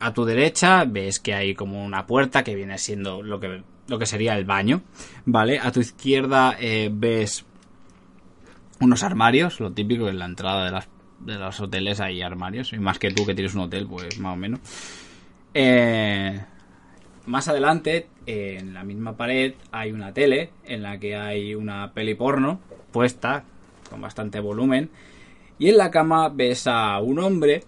a 0.00 0.14
tu 0.14 0.24
derecha, 0.24 0.84
ves 0.84 1.20
que 1.20 1.34
hay 1.34 1.54
como 1.54 1.84
una 1.84 2.06
puerta 2.06 2.42
que 2.42 2.54
viene 2.54 2.78
siendo 2.78 3.22
lo 3.22 3.38
que, 3.38 3.62
lo 3.86 3.98
que 3.98 4.06
sería 4.06 4.36
el 4.36 4.46
baño. 4.46 4.82
Vale, 5.26 5.58
a 5.58 5.70
tu 5.70 5.80
izquierda 5.80 6.56
eh, 6.58 6.90
ves 6.92 7.44
unos 8.80 9.02
armarios, 9.02 9.60
lo 9.60 9.72
típico 9.72 10.08
en 10.08 10.18
la 10.18 10.24
entrada 10.24 10.64
de, 10.64 10.70
las, 10.70 10.88
de 11.20 11.34
los 11.34 11.60
hoteles 11.60 12.00
hay 12.00 12.22
armarios, 12.22 12.72
y 12.72 12.78
más 12.78 12.98
que 12.98 13.10
tú 13.10 13.26
que 13.26 13.34
tienes 13.34 13.54
un 13.54 13.60
hotel, 13.60 13.86
pues 13.86 14.18
más 14.18 14.32
o 14.32 14.36
menos. 14.36 14.60
Eh, 15.52 16.40
más 17.26 17.48
adelante, 17.48 18.08
en 18.24 18.72
la 18.72 18.84
misma 18.84 19.16
pared, 19.16 19.54
hay 19.70 19.92
una 19.92 20.14
tele 20.14 20.50
en 20.64 20.82
la 20.82 20.98
que 20.98 21.16
hay 21.16 21.54
una 21.54 21.92
peli 21.92 22.14
porno 22.14 22.58
puesta 22.90 23.44
con 23.90 24.00
bastante 24.00 24.40
volumen. 24.40 24.90
Y 25.58 25.68
en 25.68 25.76
la 25.76 25.90
cama 25.90 26.30
ves 26.30 26.66
a 26.66 26.98
un 27.00 27.18
hombre 27.18 27.64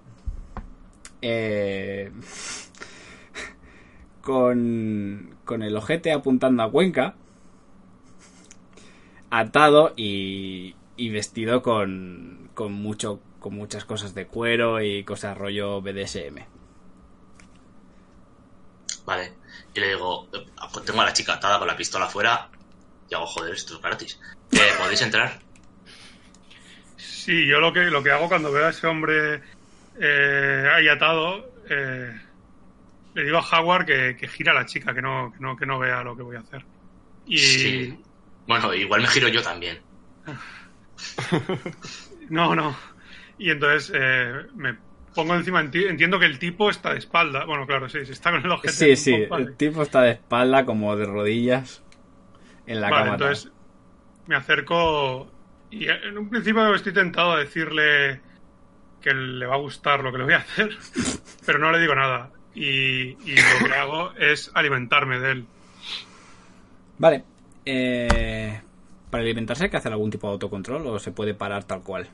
eh, 1.22 2.10
con, 4.20 5.36
con 5.44 5.62
el 5.62 5.76
ojete 5.76 6.12
apuntando 6.12 6.62
a 6.62 6.70
Cuenca, 6.70 7.14
atado 9.30 9.94
y, 9.96 10.74
y 10.96 11.10
vestido 11.10 11.62
con, 11.62 12.50
con, 12.54 12.72
mucho, 12.72 13.20
con 13.40 13.54
muchas 13.54 13.84
cosas 13.84 14.14
de 14.14 14.26
cuero 14.26 14.82
y 14.82 15.04
cosas 15.04 15.38
rollo 15.38 15.80
BDSM. 15.80 16.38
Vale. 19.04 19.32
Y 19.74 19.80
le 19.80 19.88
digo, 19.88 20.28
eh, 20.32 20.46
pues 20.72 20.84
tengo 20.84 21.00
a 21.00 21.06
la 21.06 21.12
chica 21.12 21.34
atada 21.34 21.58
con 21.58 21.66
la 21.66 21.76
pistola 21.76 22.06
afuera. 22.06 22.48
Y 23.08 23.14
hago, 23.14 23.26
joder, 23.26 23.54
esto 23.54 23.76
es 23.76 23.82
gratis. 23.82 24.20
Eh, 24.52 24.58
¿Podéis 24.78 25.02
entrar? 25.02 25.40
Sí, 26.96 27.46
yo 27.46 27.60
lo 27.60 27.72
que, 27.72 27.84
lo 27.84 28.02
que 28.02 28.10
hago 28.10 28.28
cuando 28.28 28.52
veo 28.52 28.66
a 28.66 28.70
ese 28.70 28.86
hombre 28.86 29.42
eh, 30.00 30.68
ahí 30.74 30.88
atado, 30.88 31.50
eh, 31.68 32.12
le 33.14 33.24
digo 33.24 33.38
a 33.38 33.60
Howard 33.60 33.86
que, 33.86 34.16
que 34.18 34.28
gira 34.28 34.52
a 34.52 34.54
la 34.54 34.66
chica, 34.66 34.94
que 34.94 35.02
no, 35.02 35.32
que, 35.32 35.40
no, 35.40 35.56
que 35.56 35.66
no 35.66 35.78
vea 35.78 36.02
lo 36.02 36.16
que 36.16 36.22
voy 36.22 36.36
a 36.36 36.40
hacer. 36.40 36.64
Y 37.26 37.38
Sí. 37.38 37.98
Bueno, 38.46 38.74
igual 38.74 39.02
me 39.02 39.08
giro 39.08 39.28
yo 39.28 39.42
también. 39.42 39.78
no, 42.30 42.54
no. 42.54 42.76
Y 43.38 43.50
entonces 43.50 43.92
eh, 43.94 44.32
me 44.54 44.76
pongo 45.14 45.34
encima, 45.34 45.62
enti- 45.62 45.88
entiendo 45.88 46.18
que 46.18 46.26
el 46.26 46.38
tipo 46.38 46.70
está 46.70 46.92
de 46.92 46.98
espalda. 46.98 47.44
Bueno, 47.44 47.66
claro, 47.66 47.88
sí, 47.88 47.98
está 47.98 48.30
con 48.30 48.44
el 48.44 48.50
ojete. 48.50 48.72
Sí, 48.72 48.96
sí, 48.96 49.26
vale. 49.26 49.46
el 49.46 49.56
tipo 49.56 49.82
está 49.82 50.02
de 50.02 50.12
espalda 50.12 50.64
como 50.64 50.96
de 50.96 51.06
rodillas 51.06 51.82
en 52.66 52.80
la 52.80 52.90
Vale, 52.90 53.02
cama. 53.04 53.14
entonces 53.14 53.52
me 54.26 54.36
acerco 54.36 55.30
y 55.70 55.88
en 55.88 56.16
un 56.18 56.28
principio 56.30 56.74
estoy 56.74 56.92
tentado 56.92 57.32
a 57.32 57.38
decirle 57.40 58.20
que 59.02 59.12
le 59.12 59.44
va 59.46 59.56
a 59.56 59.58
gustar 59.58 60.02
lo 60.02 60.10
que 60.12 60.18
le 60.18 60.24
voy 60.24 60.34
a 60.34 60.38
hacer, 60.38 60.70
pero 61.46 61.58
no 61.58 61.70
le 61.72 61.78
digo 61.80 61.94
nada. 61.94 62.30
Y, 62.54 62.62
y 63.24 63.34
lo 63.60 63.66
que 63.66 63.74
hago 63.74 64.12
es 64.12 64.50
alimentarme 64.54 65.18
de 65.18 65.30
él. 65.32 65.46
Vale. 66.98 67.24
Eh, 67.64 68.60
para 69.10 69.22
alimentarse 69.22 69.64
hay 69.64 69.70
que 69.70 69.76
hacer 69.76 69.92
algún 69.92 70.10
tipo 70.10 70.26
de 70.26 70.32
autocontrol 70.34 70.86
o 70.86 70.98
se 70.98 71.12
puede 71.12 71.34
parar 71.34 71.64
tal 71.64 71.82
cual. 71.82 72.08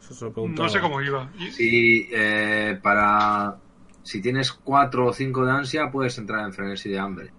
Eso 0.00 0.14
se 0.14 0.24
lo 0.26 0.32
pregunto- 0.32 0.62
No 0.62 0.68
sé 0.68 0.80
cómo 0.80 1.00
iba. 1.02 1.28
Si 1.52 2.08
eh, 2.12 2.78
para. 2.82 3.56
Si 4.02 4.20
tienes 4.22 4.52
4 4.52 5.06
o 5.06 5.12
5 5.12 5.44
de 5.44 5.50
ansia, 5.50 5.90
puedes 5.90 6.16
entrar 6.18 6.44
en 6.46 6.52
frenesí 6.52 6.88
de 6.90 6.98
hambre. 6.98 7.30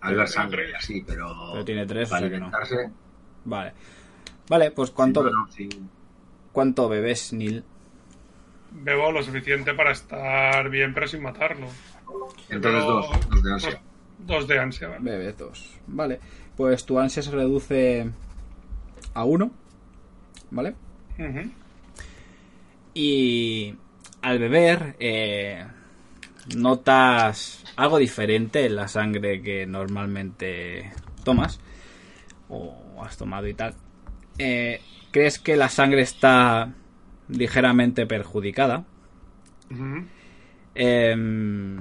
Al 0.00 0.16
ver 0.16 0.26
sangre 0.28 0.70
y 0.70 0.74
así, 0.74 1.04
pero. 1.06 1.32
Pero 1.52 1.64
tiene 1.64 1.86
tres, 1.86 2.08
o 2.08 2.10
para 2.10 2.28
sea 2.28 2.30
que 2.30 2.40
no. 2.40 2.50
Vale. 3.44 3.72
Vale, 4.48 4.70
pues 4.72 4.90
¿cuánto, 4.90 5.22
sí, 5.22 5.30
no, 5.32 5.44
no, 5.46 5.52
sí. 5.52 5.68
¿Cuánto 6.52 6.88
bebes, 6.88 7.32
Neil? 7.32 7.64
Bebo 8.70 9.12
lo 9.12 9.22
suficiente 9.22 9.74
para 9.74 9.92
estar 9.92 10.68
bien, 10.70 10.94
pero 10.94 11.06
sin 11.06 11.22
matarlo. 11.22 11.66
Entonces, 12.48 12.84
dos, 12.84 13.10
dos 13.28 13.42
de 13.42 13.52
ansia. 13.52 13.70
Dos, 13.70 13.80
dos 14.26 14.48
de 14.48 14.58
ansia, 14.58 14.88
¿vale? 14.88 15.10
Bebes 15.10 15.38
dos. 15.38 15.80
Vale. 15.86 16.20
Pues 16.56 16.84
tu 16.84 16.98
ansia 16.98 17.22
se 17.22 17.30
reduce 17.30 18.10
a 19.14 19.24
uno. 19.24 19.50
¿Vale? 20.50 20.74
Y 22.94 23.74
al 24.20 24.38
beber 24.38 24.96
eh, 25.00 25.64
notas 26.56 27.64
algo 27.76 27.98
diferente 27.98 28.66
en 28.66 28.76
la 28.76 28.88
sangre 28.88 29.40
que 29.40 29.66
normalmente 29.66 30.92
tomas 31.24 31.60
o 32.48 33.02
has 33.02 33.16
tomado 33.16 33.46
y 33.48 33.54
tal. 33.54 33.74
Eh, 34.38 34.80
¿Crees 35.12 35.38
que 35.38 35.56
la 35.56 35.68
sangre 35.68 36.00
está 36.00 36.72
ligeramente 37.28 38.06
perjudicada? 38.06 38.84
Em, 40.74 41.76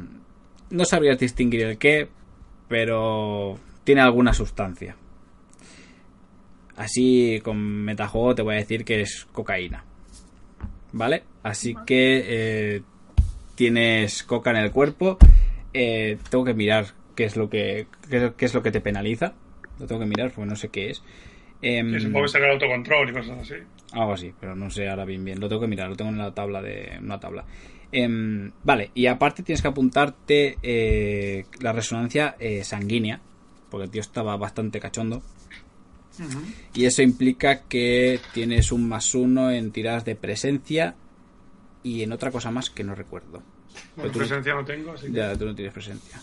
no 0.69 0.85
sabrías 0.85 1.17
distinguir 1.17 1.61
el 1.63 1.77
qué, 1.77 2.09
pero 2.67 3.57
tiene 3.85 4.01
alguna 4.01 4.33
sustancia. 4.33 4.97
Así 6.75 7.39
con 7.41 7.57
metajuego 7.57 8.35
te 8.35 8.41
voy 8.41 8.55
a 8.55 8.59
decir 8.59 8.83
que 8.83 9.01
es 9.01 9.27
cocaína. 9.31 9.85
¿Vale? 10.91 11.23
Así 11.41 11.73
que 11.85 12.23
eh, 12.27 12.81
tienes 13.55 14.23
coca 14.23 14.51
en 14.51 14.57
el 14.57 14.71
cuerpo. 14.71 15.17
Eh, 15.73 16.17
tengo 16.29 16.43
que 16.43 16.53
mirar 16.53 16.87
qué 17.15 17.23
es 17.23 17.37
lo 17.37 17.49
que 17.49 17.87
qué, 18.09 18.33
qué 18.35 18.45
es 18.45 18.53
lo 18.53 18.61
que 18.61 18.71
te 18.71 18.81
penaliza. 18.81 19.33
Lo 19.79 19.87
tengo 19.87 20.01
que 20.01 20.07
mirar 20.07 20.31
porque 20.31 20.49
no 20.49 20.55
sé 20.57 20.67
qué 20.67 20.89
es. 20.89 21.01
Y 21.61 21.99
supongo 21.99 22.23
que 22.23 22.27
será 22.29 22.45
el 22.47 22.53
autocontrol 22.53 23.09
y 23.09 23.13
cosas 23.13 23.39
así. 23.39 23.55
algo 23.93 24.13
así, 24.13 24.33
pero 24.39 24.55
no 24.55 24.69
sé 24.69 24.89
ahora 24.89 25.05
bien 25.05 25.23
bien. 25.23 25.39
Lo 25.39 25.47
tengo 25.47 25.61
que 25.61 25.67
mirar, 25.67 25.89
lo 25.89 25.95
tengo 25.95 26.09
en 26.11 26.17
la 26.17 26.33
tabla 26.33 26.61
de 26.61 26.97
una 27.01 27.19
tabla. 27.19 27.45
Em, 27.91 28.51
vale, 28.63 28.89
y 28.95 29.05
aparte 29.07 29.43
tienes 29.43 29.61
que 29.61 29.67
apuntarte 29.67 30.57
eh, 30.63 31.45
la 31.59 31.73
resonancia 31.73 32.35
eh, 32.39 32.63
sanguínea, 32.63 33.19
porque 33.69 33.85
el 33.85 33.91
tío 33.91 34.01
estaba 34.01 34.37
bastante 34.37 34.79
cachondo. 34.79 35.21
Y 36.73 36.85
eso 36.85 37.01
implica 37.01 37.63
que 37.63 38.19
tienes 38.33 38.71
un 38.71 38.87
más 38.87 39.15
uno 39.15 39.49
en 39.49 39.71
tiradas 39.71 40.05
de 40.05 40.15
presencia 40.15 40.95
y 41.83 42.03
en 42.03 42.11
otra 42.11 42.31
cosa 42.31 42.51
más 42.51 42.69
que 42.69 42.83
no 42.83 42.93
recuerdo. 42.93 43.41
Bueno, 43.95 44.11
presencia 44.11 44.53
no 44.53 44.63
tengo, 44.63 44.91
así 44.91 45.07
que... 45.07 45.13
Ya, 45.13 45.35
tú 45.35 45.45
no 45.45 45.55
tienes 45.55 45.73
presencia. 45.73 46.21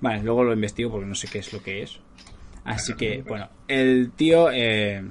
Vale, 0.00 0.22
luego 0.22 0.44
lo 0.44 0.54
investigo 0.54 0.90
porque 0.90 1.06
no 1.06 1.14
sé 1.14 1.28
qué 1.28 1.40
es 1.40 1.52
lo 1.52 1.62
que 1.62 1.82
es. 1.82 2.00
Así 2.70 2.94
que, 2.94 3.22
bueno, 3.22 3.48
el 3.68 4.12
tío 4.12 4.50
eh, 4.50 5.02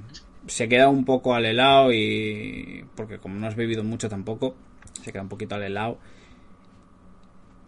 se 0.48 0.68
queda 0.68 0.90
un 0.90 1.06
poco 1.06 1.34
al 1.34 1.46
helado 1.46 1.92
y... 1.92 2.86
Porque 2.96 3.20
como 3.20 3.36
no 3.40 3.48
has 3.48 3.56
bebido 3.56 3.84
mucho 3.84 4.10
tampoco, 4.10 4.56
se 5.02 5.12
queda 5.12 5.22
un 5.22 5.30
poquito 5.30 5.56
al 5.56 5.64
helado. 5.64 6.00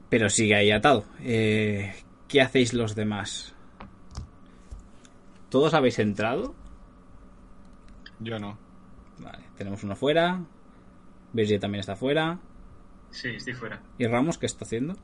Pero 0.10 0.30
sigue 0.30 0.56
ahí 0.56 0.72
atado. 0.72 1.06
Eh, 1.22 1.94
¿Qué 2.28 2.42
hacéis 2.42 2.74
los 2.74 2.96
demás? 2.96 3.54
¿Todos 5.50 5.74
habéis 5.74 6.00
entrado? 6.00 6.56
Yo 8.20 8.40
no. 8.40 8.58
Vale, 9.20 9.44
tenemos 9.58 9.84
uno 9.84 9.96
fuera. 9.96 10.42
Virgil 11.34 11.60
también 11.60 11.82
está 11.82 11.96
fuera. 11.96 12.40
Sí, 13.10 13.30
estoy 13.30 13.54
fuera. 13.54 13.82
¿Y 13.98 14.08
Ramos 14.08 14.38
qué 14.38 14.46
está 14.46 14.66
haciendo? 14.66 14.96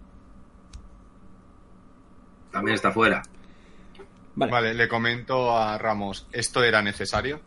También 2.52 2.76
está 2.76 2.92
fuera. 2.92 3.22
Vale. 4.38 4.52
Vale, 4.52 4.74
le 4.76 4.88
comento 4.88 5.58
a 5.58 5.78
Ramos, 5.80 6.28
¿esto 6.32 6.64
era 6.64 6.80
necesario? 6.82 7.42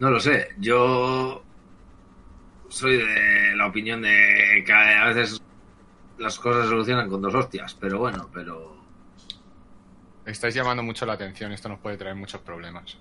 No 0.00 0.10
lo 0.10 0.18
sé. 0.18 0.48
Yo 0.58 1.42
soy 2.68 2.96
de 2.96 3.54
la 3.54 3.66
opinión 3.68 4.02
de 4.02 4.62
que 4.66 4.72
a 4.72 5.06
veces 5.06 5.40
las 6.18 6.36
cosas 6.38 6.64
se 6.64 6.70
solucionan 6.70 7.08
con 7.08 7.22
dos 7.22 7.34
hostias, 7.34 7.76
pero 7.80 7.98
bueno, 8.00 8.28
pero 8.34 8.76
Estáis 10.26 10.54
llamando 10.54 10.82
mucho 10.82 11.06
la 11.06 11.14
atención, 11.14 11.50
esto 11.52 11.68
nos 11.68 11.78
puede 11.78 11.96
traer 11.96 12.14
muchos 12.14 12.40
problemas. 12.40 12.98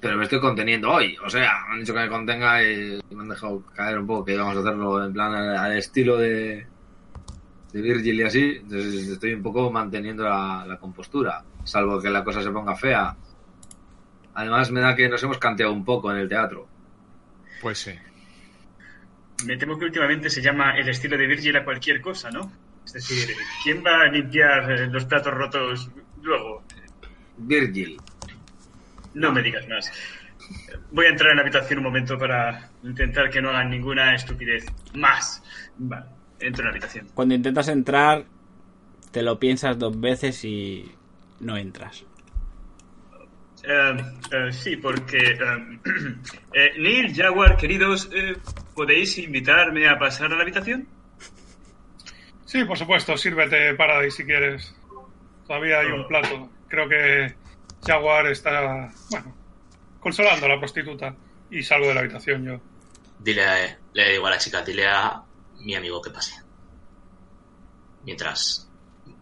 pero 0.00 0.16
me 0.16 0.24
estoy 0.24 0.40
conteniendo 0.40 0.90
hoy. 0.90 1.16
O 1.24 1.28
sea, 1.30 1.52
me 1.68 1.74
han 1.74 1.80
dicho 1.80 1.92
que 1.92 2.00
me 2.00 2.08
contenga 2.08 2.62
y 2.62 2.98
me 3.10 3.22
han 3.22 3.28
dejado 3.28 3.62
caer 3.74 3.98
un 3.98 4.06
poco 4.06 4.24
que 4.24 4.34
íbamos 4.34 4.56
a 4.56 4.60
hacerlo 4.60 5.04
en 5.04 5.12
plan 5.12 5.34
al, 5.34 5.56
al 5.56 5.76
estilo 5.76 6.16
de, 6.16 6.66
de 7.72 7.82
Virgil 7.82 8.20
y 8.20 8.22
así. 8.22 8.56
Entonces 8.62 9.08
estoy 9.08 9.34
un 9.34 9.42
poco 9.42 9.70
manteniendo 9.70 10.24
la, 10.24 10.64
la 10.66 10.78
compostura, 10.78 11.42
salvo 11.64 12.00
que 12.00 12.10
la 12.10 12.24
cosa 12.24 12.42
se 12.42 12.50
ponga 12.50 12.74
fea. 12.74 13.16
Además 14.34 14.70
me 14.70 14.80
da 14.80 14.94
que 14.94 15.08
nos 15.08 15.22
hemos 15.22 15.38
canteado 15.38 15.72
un 15.72 15.84
poco 15.84 16.10
en 16.12 16.18
el 16.18 16.28
teatro. 16.28 16.68
Pues 17.60 17.78
sí. 17.78 17.92
Me 19.46 19.56
temo 19.56 19.78
que 19.78 19.84
últimamente 19.84 20.30
se 20.30 20.42
llama 20.42 20.76
el 20.76 20.88
estilo 20.88 21.16
de 21.16 21.26
Virgil 21.26 21.56
a 21.56 21.64
cualquier 21.64 22.00
cosa, 22.00 22.30
¿no? 22.30 22.52
Es 22.84 22.92
decir, 22.92 23.36
¿quién 23.62 23.84
va 23.84 24.02
a 24.02 24.06
limpiar 24.06 24.70
eh, 24.70 24.86
los 24.86 25.04
platos 25.04 25.34
rotos 25.34 25.90
luego? 26.22 26.62
Virgil. 27.36 28.00
No 29.14 29.32
me 29.32 29.42
digas 29.42 29.68
más. 29.68 29.92
Voy 30.92 31.06
a 31.06 31.10
entrar 31.10 31.30
en 31.30 31.36
la 31.36 31.42
habitación 31.42 31.80
un 31.80 31.84
momento 31.84 32.16
para 32.16 32.70
intentar 32.82 33.30
que 33.30 33.42
no 33.42 33.50
hagan 33.50 33.70
ninguna 33.70 34.14
estupidez. 34.14 34.66
Más. 34.94 35.42
Vale, 35.76 36.06
entro 36.40 36.62
en 36.62 36.64
la 36.66 36.70
habitación. 36.70 37.08
Cuando 37.14 37.34
intentas 37.34 37.68
entrar, 37.68 38.24
te 39.10 39.22
lo 39.22 39.38
piensas 39.38 39.78
dos 39.78 39.98
veces 40.00 40.44
y 40.44 40.90
no 41.40 41.56
entras. 41.56 42.04
Eh, 43.64 43.96
eh, 44.32 44.52
sí, 44.52 44.76
porque... 44.76 45.18
eh, 46.54 46.70
Neil, 46.78 47.14
Jaguar, 47.14 47.56
queridos, 47.56 48.08
eh, 48.12 48.36
¿podéis 48.74 49.18
invitarme 49.18 49.88
a 49.88 49.98
pasar 49.98 50.32
a 50.32 50.36
la 50.36 50.42
habitación? 50.42 50.86
Sí, 52.44 52.64
por 52.64 52.78
supuesto, 52.78 53.16
sírvete 53.16 53.74
Paradise 53.74 54.16
si 54.18 54.24
quieres. 54.24 54.74
Todavía 55.46 55.80
hay 55.80 55.88
un 55.88 56.06
plato. 56.06 56.48
Creo 56.68 56.88
que 56.88 57.34
Jaguar 57.86 58.26
está, 58.28 58.90
bueno, 59.10 59.34
consolando 60.00 60.46
a 60.46 60.48
la 60.50 60.58
prostituta. 60.58 61.14
Y 61.50 61.62
salgo 61.62 61.88
de 61.88 61.94
la 61.94 62.00
habitación 62.00 62.44
yo. 62.44 62.60
Dile, 63.18 63.44
a- 63.44 63.78
le 63.94 64.12
digo 64.12 64.26
a 64.26 64.30
la 64.30 64.38
chica, 64.38 64.62
dile 64.62 64.86
a 64.86 65.22
mi 65.60 65.74
amigo 65.74 66.00
que 66.02 66.10
pase. 66.10 66.32
mientras 68.04 68.68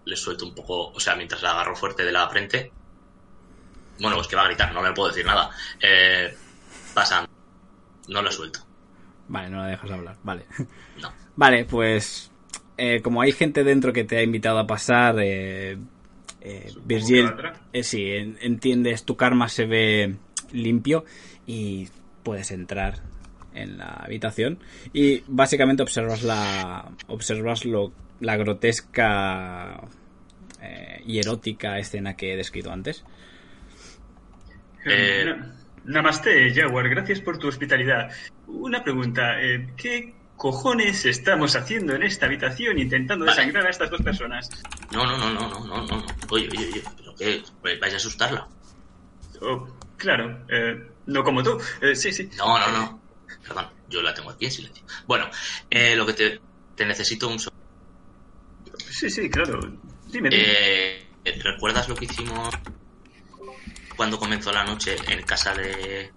le 0.05 0.17
suelto 0.17 0.47
un 0.47 0.55
poco, 0.55 0.91
o 0.91 1.01
sea, 1.01 1.17
mientras 1.17 1.43
la 1.43 1.51
agarro 1.51 1.75
fuerte 1.75 2.05
de 2.05 2.13
la 2.13 2.29
frente. 2.29 2.71
Bueno, 4.01 4.17
pues 4.17 4.29
que 4.29 4.37
va 4.37 4.43
a 4.43 4.47
gritar, 4.47 4.73
no 4.73 4.83
le 4.83 4.93
puedo 4.93 5.09
decir 5.09 5.25
nada. 5.27 5.51
Eh, 5.81 6.33
pasan. 6.95 7.27
No 8.09 8.23
lo 8.23 8.31
suelto. 8.31 8.61
Vale, 9.29 9.51
no 9.51 9.59
la 9.59 9.67
dejas 9.69 9.91
hablar. 9.91 10.17
Vale. 10.23 10.47
No. 11.01 11.13
Vale, 11.35 11.65
pues 11.67 12.31
eh, 12.79 13.03
como 13.03 13.21
hay 13.21 13.33
gente 13.33 13.65
dentro 13.65 13.93
que 13.93 14.05
te 14.05 14.17
ha 14.19 14.23
invitado 14.23 14.59
a 14.59 14.67
pasar, 14.67 15.17
eh, 15.21 15.77
eh, 16.41 16.73
Virgil, 16.85 17.31
eh, 17.73 17.83
sí, 17.83 18.11
en- 18.13 18.39
entiendes, 18.41 19.05
tu 19.05 19.17
karma 19.17 19.49
se 19.49 19.67
ve 19.67 20.17
limpio 20.53 21.05
y 21.47 21.89
puedes 22.23 22.51
entrar 22.53 23.03
en 23.57 23.79
la 23.79 23.87
habitación 23.87 24.59
y 24.93 25.23
básicamente 25.27 25.83
observas 25.83 26.23
la 26.23 26.91
observas 27.09 27.65
lo, 27.65 27.93
la 28.21 28.37
grotesca 28.37 29.81
eh, 30.63 31.03
y 31.07 31.19
erótica 31.19 31.79
escena 31.79 32.15
que 32.17 32.33
he 32.33 32.37
descrito 32.37 32.71
antes. 32.73 33.05
Eh, 34.85 35.25
Na- 35.27 35.53
Namaste, 35.85 36.53
Jaguar, 36.55 36.89
gracias 36.89 37.21
por 37.21 37.39
tu 37.39 37.49
hospitalidad. 37.49 38.11
Una 38.49 38.83
pregunta, 38.83 39.41
eh, 39.41 39.69
¿qué 39.77 40.15
cojones 40.37 41.05
estamos 41.07 41.55
haciendo 41.57 41.95
en 41.95 42.03
esta 42.03 42.27
habitación 42.27 42.79
intentando 42.79 43.25
Vale. 43.25 43.37
desangrar 43.37 43.67
a 43.67 43.71
estas 43.71 43.91
dos 43.91 44.03
personas? 44.03 44.51
No, 44.93 45.05
no, 45.07 45.17
no, 45.17 45.33
no, 45.33 45.49
no, 45.49 45.67
no, 45.67 45.87
no. 45.87 46.07
Oye, 46.31 46.49
oye, 46.51 46.67
oye, 46.73 46.83
pero 46.97 47.15
qué, 47.17 47.43
Pues 47.63 47.79
vais 47.81 47.95
a 47.95 47.97
asustarla. 47.97 48.49
Oh, 49.43 49.69
claro, 49.97 50.45
eh, 50.49 50.89
no 51.07 51.23
como 51.23 51.43
tú. 51.43 51.57
Eh, 51.81 51.95
sí, 51.95 52.13
sí. 52.13 52.29
No, 52.37 52.59
no, 52.59 52.73
no. 52.73 53.01
Perdón, 53.47 53.71
yo 53.89 54.03
la 54.03 54.15
tengo 54.15 54.31
aquí 54.31 54.47
en 54.47 54.51
silencio. 54.51 54.85
Bueno, 55.07 55.31
eh, 55.71 55.95
lo 55.95 56.05
que 56.07 56.13
te, 56.15 56.41
te 56.75 56.87
necesito 56.87 57.29
un... 57.29 57.39
Sí, 57.39 59.11
sí, 59.11 59.31
claro. 59.31 59.61
Dime. 60.07 60.31
Eh, 60.33 61.07
¿Recuerdas 61.43 61.89
lo 61.89 61.95
que 61.95 62.07
hicimos 62.07 62.55
cuando 63.97 64.19
comenzó 64.19 64.53
la 64.53 64.65
noche 64.65 64.97
en 65.09 65.23
casa 65.25 65.55
de 65.55 66.13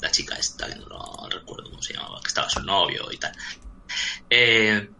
la 0.00 0.10
chica 0.10 0.34
esta, 0.34 0.66
que 0.68 0.76
no 0.76 1.28
recuerdo 1.30 1.70
cómo 1.70 1.82
se 1.82 1.94
llamaba, 1.94 2.20
que 2.20 2.28
estaba 2.28 2.48
su 2.48 2.62
novio 2.62 3.10
y 3.10 3.18
tal? 3.18 3.32
Eh, 4.28 4.90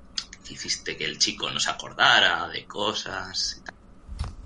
hiciste 0.49 0.97
que 0.97 1.05
el 1.05 1.19
chico 1.19 1.51
no 1.51 1.61
se 1.61 1.71
acordara 1.71 2.49
de 2.49 2.65
cosas 2.67 3.59
y 3.59 3.65
tal. 3.65 3.75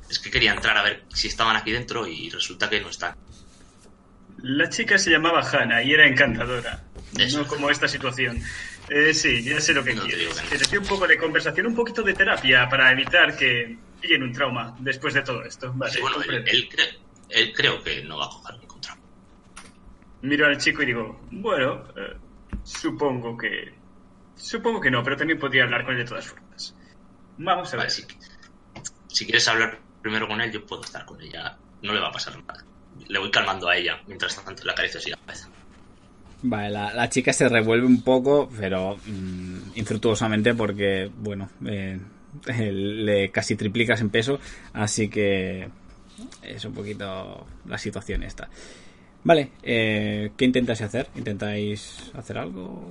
Es 0.08 0.18
que 0.18 0.30
quería 0.30 0.52
entrar 0.52 0.76
a 0.76 0.82
ver 0.82 1.04
si 1.12 1.28
estaban 1.28 1.56
aquí 1.56 1.70
dentro 1.70 2.06
y 2.06 2.30
resulta 2.30 2.68
que 2.68 2.80
no 2.80 2.88
están. 2.88 3.14
La 4.42 4.68
chica 4.68 4.98
se 4.98 5.10
llamaba 5.10 5.40
Hannah 5.40 5.82
y 5.82 5.92
era 5.92 6.06
encantadora. 6.06 6.84
Eso. 7.18 7.38
No 7.42 7.46
como 7.48 7.70
esta 7.70 7.88
situación. 7.88 8.40
Eh, 8.88 9.12
sí, 9.12 9.42
ya 9.42 9.60
sé 9.60 9.74
lo 9.74 9.82
que 9.84 9.94
No 9.94 10.02
te 10.02 10.08
quieres. 10.08 10.40
Que 10.42 10.58
dé 10.58 10.78
un 10.78 10.86
poco 10.86 11.06
de 11.06 11.18
conversación, 11.18 11.66
un 11.66 11.74
poquito 11.74 12.02
de 12.02 12.14
terapia 12.14 12.68
para 12.68 12.90
evitar 12.92 13.36
que 13.36 13.76
pillen 14.00 14.22
un 14.22 14.32
trauma 14.32 14.76
después 14.78 15.14
de 15.14 15.22
todo 15.22 15.42
esto. 15.44 15.72
Vale, 15.74 15.92
Sí, 15.92 16.00
bueno, 16.00 16.22
él, 16.22 16.44
él, 16.46 16.68
cre- 16.68 16.98
él 17.30 17.52
creo 17.54 17.82
que 17.82 18.02
no 18.04 18.18
va 18.18 18.26
a 18.26 18.28
coger 18.28 18.58
ningún 18.60 18.80
trauma. 18.80 19.02
Miro 20.22 20.46
al 20.46 20.58
chico 20.58 20.82
y 20.82 20.86
digo, 20.86 21.20
bueno, 21.30 21.84
eh, 21.96 22.16
supongo 22.62 23.36
que... 23.36 23.74
Supongo 24.36 24.80
que 24.80 24.90
no, 24.90 25.02
pero 25.02 25.16
también 25.16 25.38
podría 25.38 25.64
hablar 25.64 25.84
con 25.84 25.94
él 25.94 25.98
de 26.00 26.04
todas 26.08 26.26
formas. 26.28 26.74
Vamos 27.38 27.74
a 27.74 27.76
ver. 27.78 27.90
Si 27.90 29.24
quieres 29.24 29.48
hablar 29.48 29.80
primero 30.00 30.28
con 30.28 30.40
él, 30.40 30.52
yo 30.52 30.64
puedo 30.64 30.82
estar 30.82 31.04
con 31.04 31.20
ella. 31.20 31.58
No 31.82 31.92
le 31.92 31.98
va 32.00 32.08
a 32.08 32.12
pasar 32.12 32.36
nada. 32.46 32.64
Le 33.06 33.18
voy 33.18 33.30
calmando 33.30 33.68
a 33.68 33.76
ella 33.76 34.00
mientras 34.06 34.42
tanto 34.44 34.64
la 34.64 34.72
acaricio 34.72 34.98
así 34.98 35.10
la 35.10 35.16
cabeza. 35.16 35.48
Vale, 36.42 36.70
la, 36.70 36.94
la 36.94 37.08
chica 37.08 37.32
se 37.32 37.48
revuelve 37.48 37.86
un 37.86 38.02
poco, 38.02 38.48
pero 38.58 38.96
mm, 38.96 39.76
infructuosamente 39.76 40.54
porque, 40.54 41.10
bueno, 41.16 41.48
eh, 41.66 41.98
le 42.72 43.30
casi 43.30 43.56
triplicas 43.56 44.00
en 44.00 44.10
peso, 44.10 44.38
así 44.72 45.08
que 45.08 45.68
es 46.42 46.64
un 46.64 46.74
poquito 46.74 47.46
la 47.66 47.78
situación 47.78 48.22
esta. 48.22 48.48
Vale, 49.24 49.50
eh, 49.62 50.30
¿qué 50.36 50.44
intentáis 50.44 50.80
hacer? 50.82 51.08
¿Intentáis 51.16 52.12
hacer 52.14 52.38
algo? 52.38 52.88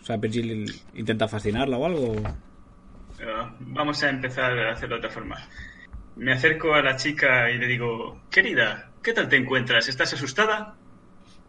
O 0.00 0.04
sea, 0.04 0.16
Virgil 0.16 0.66
intenta 0.94 1.26
fascinarla 1.26 1.78
o 1.78 1.86
algo. 1.86 2.16
Vamos 3.60 4.02
a 4.02 4.10
empezar 4.10 4.58
a 4.58 4.72
hacerlo 4.72 4.96
de 4.96 4.98
otra 5.00 5.10
forma. 5.10 5.36
Me 6.20 6.32
acerco 6.34 6.74
a 6.74 6.82
la 6.82 6.96
chica 6.96 7.50
y 7.50 7.56
le 7.56 7.66
digo, 7.66 8.20
querida, 8.30 8.90
¿qué 9.02 9.14
tal 9.14 9.26
te 9.28 9.36
encuentras? 9.36 9.88
¿Estás 9.88 10.12
asustada? 10.12 10.74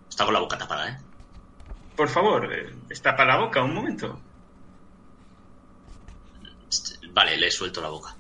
Está 0.10 0.24
con 0.24 0.34
la 0.34 0.40
boca 0.40 0.58
tapada, 0.58 0.90
¿eh? 0.90 0.98
Por 1.96 2.08
favor, 2.08 2.52
eh, 2.54 2.70
destapa 2.88 3.26
la 3.26 3.38
boca 3.38 3.62
un 3.62 3.74
momento. 3.74 4.18
Este, 6.70 7.06
Vale, 7.12 7.36
le 7.36 7.52
suelto 7.52 7.82
la 7.82 7.90
boca. 7.90 8.16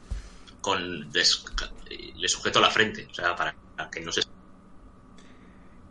Con 0.59 1.09
des- 1.09 1.43
le 2.17 2.27
sujeto 2.27 2.59
la 2.59 2.69
frente, 2.69 3.07
o 3.09 3.13
sea, 3.13 3.33
para 3.33 3.55
que 3.89 4.01
no 4.01 4.11
se 4.11 4.21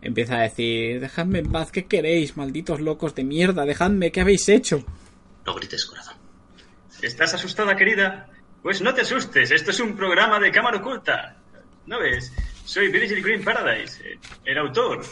Empieza 0.02 0.36
a 0.36 0.42
decir, 0.42 1.00
dejadme 1.00 1.40
en 1.40 1.52
paz, 1.52 1.72
¿qué 1.72 1.86
queréis, 1.86 2.36
malditos 2.36 2.80
locos 2.80 3.14
de 3.14 3.24
mierda? 3.24 3.64
Dejadme, 3.64 4.12
¿qué 4.12 4.20
habéis 4.20 4.48
hecho? 4.48 4.84
no 5.46 5.54
grites, 5.54 5.86
corazón. 5.86 6.14
¿Estás 7.02 7.32
asustada, 7.34 7.76
querida? 7.76 8.29
Pues 8.62 8.82
no 8.82 8.92
te 8.94 9.02
asustes, 9.02 9.50
esto 9.50 9.70
es 9.70 9.80
un 9.80 9.96
programa 9.96 10.38
de 10.38 10.50
cámara 10.50 10.78
oculta. 10.78 11.36
¿No 11.86 11.98
ves? 11.98 12.32
Soy 12.64 12.88
Virgil 12.88 13.22
Green 13.22 13.42
Paradise, 13.42 14.18
el 14.44 14.58
autor. 14.58 15.02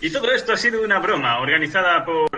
Y 0.00 0.10
todo 0.10 0.30
esto 0.32 0.52
ha 0.52 0.56
sido 0.56 0.82
una 0.82 0.98
broma 0.98 1.40
organizada 1.40 2.04
por 2.04 2.28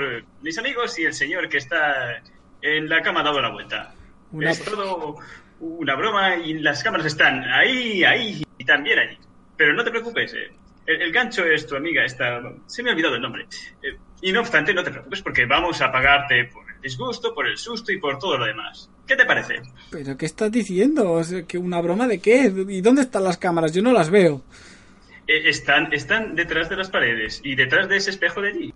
mis 0.42 0.56
amigos 0.58 0.96
y 0.98 1.04
el 1.04 1.12
señor 1.14 1.48
que 1.48 1.58
está 1.58 2.22
en 2.62 2.88
la 2.88 3.02
cama 3.02 3.22
dado 3.22 3.40
la 3.40 3.50
vuelta. 3.50 3.92
Una- 4.30 4.50
Es 4.50 4.64
todo 4.64 5.16
una 5.60 5.94
broma 5.96 6.36
y 6.36 6.54
las 6.60 6.82
cámaras 6.84 7.06
están 7.06 7.42
ahí, 7.52 8.04
ahí 8.04 8.44
y 8.56 8.64
también 8.64 9.00
allí. 9.00 9.18
Pero 9.56 9.72
no 9.74 9.82
te 9.82 9.90
preocupes, 9.90 10.32
eh, 10.34 10.52
el, 10.86 11.02
el 11.02 11.12
gancho 11.12 11.44
es 11.44 11.66
tu 11.66 11.74
amiga, 11.74 12.04
esta... 12.04 12.40
Se 12.66 12.84
me 12.84 12.90
ha 12.90 12.92
olvidado 12.92 13.16
el 13.16 13.22
nombre. 13.22 13.48
Eh, 13.82 13.96
y 14.22 14.30
no 14.30 14.40
obstante, 14.40 14.72
no 14.72 14.84
te 14.84 14.92
preocupes 14.92 15.20
porque 15.22 15.44
vamos 15.46 15.80
a 15.82 15.90
pagarte 15.90 16.44
por 16.44 16.67
disgusto, 16.82 17.34
por 17.34 17.46
el 17.46 17.56
susto 17.56 17.92
y 17.92 17.98
por 17.98 18.18
todo 18.18 18.38
lo 18.38 18.44
demás. 18.46 18.90
¿Qué 19.06 19.16
te 19.16 19.24
parece? 19.24 19.62
¿Pero 19.90 20.16
qué 20.16 20.26
estás 20.26 20.50
diciendo? 20.52 21.12
O 21.12 21.24
sea, 21.24 21.42
¿que 21.44 21.58
¿Una 21.58 21.80
broma 21.80 22.06
de 22.06 22.20
qué? 22.20 22.52
¿Y 22.68 22.80
dónde 22.80 23.02
están 23.02 23.24
las 23.24 23.38
cámaras? 23.38 23.72
Yo 23.72 23.82
no 23.82 23.92
las 23.92 24.10
veo. 24.10 24.42
Eh, 25.26 25.48
están, 25.48 25.92
están 25.92 26.34
detrás 26.34 26.68
de 26.68 26.76
las 26.76 26.90
paredes 26.90 27.40
y 27.44 27.54
detrás 27.54 27.88
de 27.88 27.96
ese 27.96 28.10
espejo 28.10 28.40
de 28.42 28.48
allí. 28.48 28.74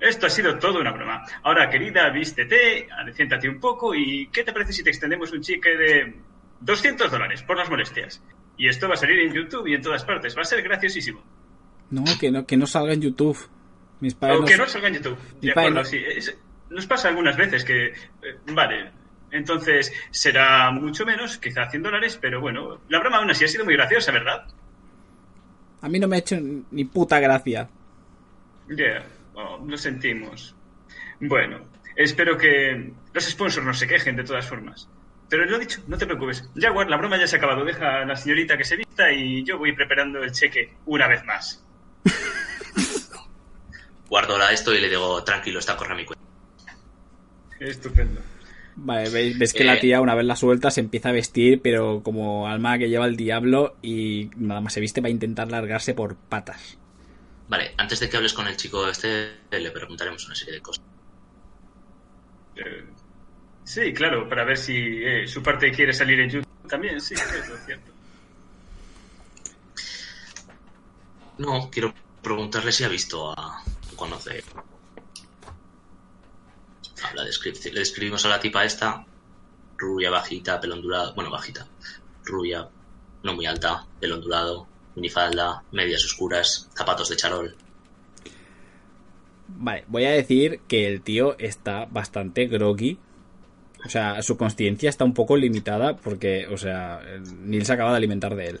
Esto 0.00 0.26
ha 0.26 0.30
sido 0.30 0.58
todo 0.58 0.80
una 0.80 0.90
broma. 0.92 1.24
Ahora, 1.44 1.70
querida, 1.70 2.10
vístete, 2.10 2.88
adeciéntate 2.90 3.48
un 3.48 3.60
poco 3.60 3.94
y 3.94 4.28
¿qué 4.32 4.42
te 4.42 4.52
parece 4.52 4.72
si 4.72 4.82
te 4.82 4.90
extendemos 4.90 5.30
un 5.32 5.40
cheque 5.42 5.76
de 5.76 6.16
200 6.60 7.10
dólares 7.10 7.42
por 7.44 7.56
las 7.56 7.70
molestias? 7.70 8.20
Y 8.56 8.68
esto 8.68 8.88
va 8.88 8.94
a 8.94 8.96
salir 8.96 9.18
en 9.20 9.32
YouTube 9.32 9.66
y 9.68 9.74
en 9.74 9.82
todas 9.82 10.04
partes. 10.04 10.36
Va 10.36 10.42
a 10.42 10.44
ser 10.44 10.62
graciosísimo. 10.62 11.22
No, 11.90 12.04
que 12.18 12.30
no, 12.30 12.46
que 12.46 12.56
no 12.56 12.66
salga 12.66 12.94
en 12.94 13.00
YouTube. 13.02 13.38
Mis 14.00 14.14
padres 14.14 14.38
O 14.38 14.40
no 14.40 14.46
que 14.46 14.56
no 14.56 14.66
salga 14.66 14.88
en 14.88 14.94
YouTube. 14.94 15.18
De 15.40 15.50
acuerdo, 15.52 15.70
no- 15.70 15.84
sí. 15.84 15.98
Es- 16.04 16.36
nos 16.72 16.86
pasa 16.86 17.08
algunas 17.08 17.36
veces 17.36 17.64
que... 17.64 17.86
eh, 17.88 18.38
vale, 18.52 18.90
entonces 19.30 19.92
será 20.10 20.70
mucho 20.70 21.06
menos, 21.06 21.38
quizá 21.38 21.70
100 21.70 21.82
dólares, 21.82 22.18
pero 22.20 22.40
bueno, 22.40 22.80
la 22.88 23.00
broma 23.00 23.18
aún 23.18 23.30
así 23.30 23.44
ha 23.44 23.48
sido 23.48 23.64
muy 23.64 23.74
graciosa, 23.74 24.12
¿verdad? 24.12 24.46
A 25.80 25.88
mí 25.88 25.98
no 25.98 26.06
me 26.06 26.16
ha 26.16 26.18
hecho 26.20 26.36
ni 26.70 26.84
puta 26.84 27.18
gracia. 27.18 27.68
Ya, 28.68 29.04
oh, 29.34 29.64
lo 29.66 29.76
sentimos. 29.76 30.54
Bueno, 31.18 31.60
espero 31.96 32.36
que 32.36 32.92
los 33.12 33.24
sponsors 33.24 33.66
no 33.66 33.74
se 33.74 33.86
quejen 33.86 34.16
de 34.16 34.24
todas 34.24 34.46
formas. 34.46 34.88
Pero 35.28 35.46
lo 35.46 35.58
dicho, 35.58 35.80
no 35.86 35.96
te 35.96 36.04
preocupes. 36.04 36.48
Jaguar, 36.54 36.90
la 36.90 36.98
broma 36.98 37.18
ya 37.18 37.26
se 37.26 37.36
ha 37.36 37.38
acabado. 37.38 37.64
Deja 37.64 38.02
a 38.02 38.04
la 38.04 38.16
señorita 38.16 38.58
que 38.58 38.64
se 38.64 38.76
vista 38.76 39.10
y 39.10 39.42
yo 39.44 39.56
voy 39.56 39.72
preparando 39.72 40.22
el 40.22 40.30
cheque 40.30 40.74
una 40.84 41.08
vez 41.08 41.24
más. 41.24 41.64
Guardo 44.10 44.36
la 44.36 44.52
esto 44.52 44.74
y 44.74 44.80
le 44.80 44.90
digo, 44.90 45.24
tranquilo, 45.24 45.58
está 45.58 45.74
corre 45.74 45.94
mi 45.94 46.04
cuenta. 46.04 46.22
Estupendo. 47.68 48.20
Vale, 48.74 49.10
ves, 49.10 49.38
ves 49.38 49.52
que 49.52 49.62
Eh. 49.62 49.66
la 49.66 49.78
tía, 49.78 50.00
una 50.00 50.14
vez 50.14 50.24
la 50.24 50.34
suelta, 50.36 50.70
se 50.70 50.80
empieza 50.80 51.10
a 51.10 51.12
vestir, 51.12 51.60
pero 51.62 52.02
como 52.02 52.48
alma 52.48 52.78
que 52.78 52.88
lleva 52.88 53.06
el 53.06 53.16
diablo 53.16 53.76
y 53.82 54.30
nada 54.36 54.60
más 54.60 54.72
se 54.72 54.80
viste 54.80 55.00
va 55.00 55.08
a 55.08 55.10
intentar 55.10 55.50
largarse 55.50 55.94
por 55.94 56.16
patas. 56.16 56.78
Vale, 57.48 57.74
antes 57.76 58.00
de 58.00 58.08
que 58.08 58.16
hables 58.16 58.32
con 58.32 58.46
el 58.46 58.56
chico 58.56 58.88
este, 58.88 59.32
le 59.50 59.70
preguntaremos 59.70 60.24
una 60.26 60.34
serie 60.34 60.54
de 60.54 60.60
cosas. 60.62 60.82
Eh, 62.56 62.84
sí, 63.64 63.92
claro, 63.92 64.26
para 64.28 64.44
ver 64.44 64.56
si 64.56 64.74
eh, 65.04 65.26
su 65.28 65.42
parte 65.42 65.70
quiere 65.70 65.92
salir 65.92 66.18
en 66.20 66.30
YouTube 66.30 66.68
también. 66.68 67.00
Sí, 67.00 67.14
eso 67.14 67.54
es 67.54 67.66
cierto. 67.66 67.92
No, 71.38 71.70
quiero 71.70 71.92
preguntarle 72.22 72.72
si 72.72 72.84
ha 72.84 72.88
visto 72.88 73.32
a... 73.38 73.62
conoce... 73.96 74.42
a 74.56 74.71
la. 77.14 77.24
Le 77.24 77.80
describimos 77.80 78.24
a 78.24 78.28
la 78.28 78.40
tipa 78.40 78.64
esta, 78.64 79.04
rubia, 79.76 80.10
bajita, 80.10 80.60
pelo 80.60 80.74
ondulado, 80.74 81.14
bueno, 81.14 81.30
bajita, 81.30 81.66
rubia, 82.24 82.68
no 83.22 83.34
muy 83.34 83.46
alta, 83.46 83.86
pelo 84.00 84.16
ondulado, 84.16 84.66
minifalda, 84.94 85.64
medias 85.72 86.04
oscuras, 86.04 86.68
zapatos 86.74 87.08
de 87.08 87.16
charol. 87.16 87.56
Vale, 89.48 89.84
voy 89.88 90.04
a 90.04 90.10
decir 90.10 90.60
que 90.66 90.88
el 90.88 91.02
tío 91.02 91.36
está 91.38 91.84
bastante 91.84 92.46
groggy 92.46 92.98
O 93.84 93.88
sea, 93.88 94.22
su 94.22 94.36
consciencia 94.36 94.88
está 94.88 95.04
un 95.04 95.12
poco 95.12 95.36
limitada 95.36 95.96
porque, 95.96 96.46
o 96.46 96.56
sea, 96.56 97.00
Neil 97.40 97.66
se 97.66 97.72
acaba 97.72 97.90
de 97.90 97.96
alimentar 97.96 98.34
de 98.34 98.46
él. 98.46 98.60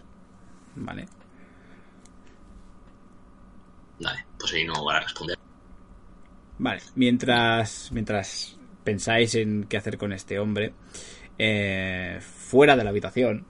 Vale. 0.76 1.06
Vale, 4.00 4.26
pues 4.38 4.52
ahí 4.52 4.64
no 4.64 4.84
van 4.84 4.96
a 4.96 5.00
responder. 5.00 5.38
Vale, 6.58 6.80
mientras, 6.94 7.90
mientras 7.92 8.58
pensáis 8.84 9.34
en 9.34 9.64
qué 9.64 9.76
hacer 9.76 9.98
con 9.98 10.12
este 10.12 10.38
hombre, 10.38 10.72
eh, 11.38 12.18
fuera 12.20 12.76
de 12.76 12.84
la 12.84 12.90
habitación, 12.90 13.46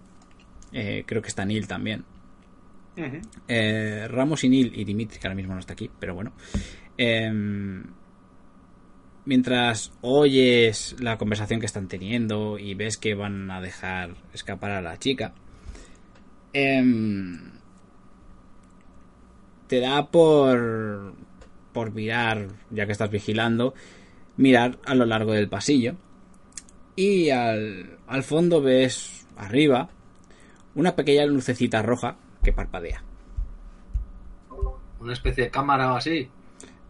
eh, 0.73 1.05
creo 1.07 1.23
que 1.23 1.29
está 1.29 1.45
Neil 1.45 1.67
también. 1.67 2.05
Eh, 3.49 4.07
Ramos 4.09 4.45
y 4.45 4.49
Neil 4.49 4.73
y 4.75 4.85
Dimitri, 4.85 5.19
que 5.19 5.27
ahora 5.27 5.35
mismo 5.35 5.55
no 5.55 5.61
está 5.61 5.73
aquí, 5.73 5.91
pero 5.99 6.15
bueno. 6.15 6.33
Em, 6.97 7.83
mientras 9.25 9.93
oyes 10.03 10.97
la 11.01 11.17
conversación 11.17 11.61
que 11.61 11.67
están 11.67 11.89
teniendo 11.89 12.59
y 12.59 12.75
ves 12.75 12.97
que 12.99 13.15
van 13.15 13.51
a 13.51 13.61
dejar 13.61 14.15
escapar 14.33 14.73
a 14.73 14.83
la 14.83 14.99
chica, 14.99 15.35
em, 16.53 17.53
te 19.69 19.81
da 19.81 20.07
por, 20.11 21.15
por 21.73 21.93
mirar, 21.93 22.49
ya 22.71 22.87
que 22.87 22.93
estás 22.93 23.11
vigilando, 23.11 23.75
mirar 24.37 24.79
a 24.85 24.95
lo 24.95 25.07
largo 25.07 25.33
del 25.33 25.49
pasillo. 25.49 25.97
Y 26.97 27.31
al, 27.31 27.99
al 28.07 28.23
fondo 28.23 28.61
ves 28.61 29.27
arriba 29.37 29.89
una 30.75 30.95
pequeña 30.95 31.27
lucecita 31.27 31.83
roja 31.83 32.17
que 32.43 32.53
parpadea. 32.53 33.03
Una 35.01 35.13
especie 35.13 35.45
de 35.45 35.51
cámara 35.51 35.93
o 35.93 35.97
así. 35.97 36.29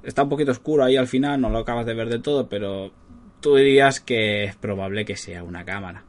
Está 0.02 0.24
un 0.24 0.28
poquito 0.28 0.50
oscuro 0.50 0.84
ahí 0.84 0.96
al 0.96 1.06
final, 1.06 1.40
no 1.40 1.50
lo 1.50 1.58
acabas 1.58 1.86
de 1.86 1.94
ver 1.94 2.08
de 2.08 2.18
todo, 2.18 2.48
pero 2.48 2.92
tú 3.40 3.56
dirías 3.56 4.00
que 4.00 4.44
es 4.44 4.56
probable 4.56 5.04
que 5.04 5.16
sea 5.16 5.42
una 5.42 5.64
cámara. 5.64 6.04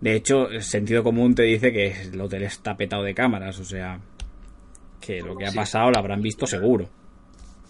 De 0.00 0.14
hecho, 0.14 0.48
el 0.50 0.62
sentido 0.62 1.02
común 1.02 1.34
te 1.34 1.44
dice 1.44 1.72
que 1.72 2.02
el 2.02 2.20
hotel 2.20 2.42
está 2.42 2.76
petado 2.76 3.02
de 3.02 3.14
cámaras, 3.14 3.58
o 3.58 3.64
sea, 3.64 4.00
que 5.06 5.20
lo 5.22 5.36
que 5.36 5.46
ha 5.46 5.50
Sí. 5.50 5.56
pasado 5.56 5.90
lo 5.90 5.98
habrán 5.98 6.22
visto 6.22 6.46
seguro. 6.46 6.88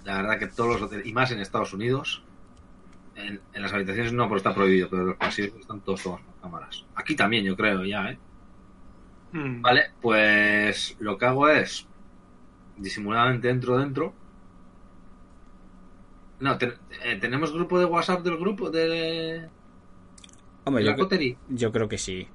La 0.04 0.16
verdad 0.16 0.38
que 0.38 0.46
todos 0.48 0.74
los 0.74 0.82
hoteles, 0.82 1.06
y 1.06 1.12
más 1.12 1.30
en 1.30 1.40
Estados 1.40 1.72
Unidos, 1.72 2.22
en, 3.16 3.40
en 3.52 3.62
las 3.62 3.72
habitaciones 3.72 4.12
no, 4.12 4.28
porque 4.28 4.38
está 4.38 4.54
prohibido, 4.54 4.88
pero 4.90 5.02
en 5.02 5.08
los 5.08 5.16
pasillos 5.16 5.54
están 5.60 5.80
todos 5.80 6.02
con 6.02 6.20
cámaras. 6.42 6.84
Aquí 6.94 7.14
también, 7.16 7.44
yo 7.44 7.56
creo, 7.56 7.84
ya, 7.84 8.10
¿eh? 8.10 8.18
Mm. 9.32 9.62
Vale, 9.62 9.90
pues 10.00 10.96
lo 11.00 11.16
que 11.18 11.26
hago 11.26 11.48
es 11.48 11.86
disimuladamente 12.76 13.48
entro 13.50 13.78
dentro. 13.78 14.12
No, 16.40 16.58
te- 16.58 16.74
eh, 17.04 17.16
tenemos 17.20 17.52
grupo 17.52 17.78
de 17.78 17.84
WhatsApp 17.86 18.22
del 18.22 18.36
grupo 18.36 18.68
de, 18.70 19.48
Hombre, 20.64 20.82
de 20.82 20.86
yo, 20.90 20.92
la 20.92 20.98
cotería. 20.98 21.36
yo 21.48 21.72
creo 21.72 21.88
que 21.88 21.98
sí. 21.98 22.28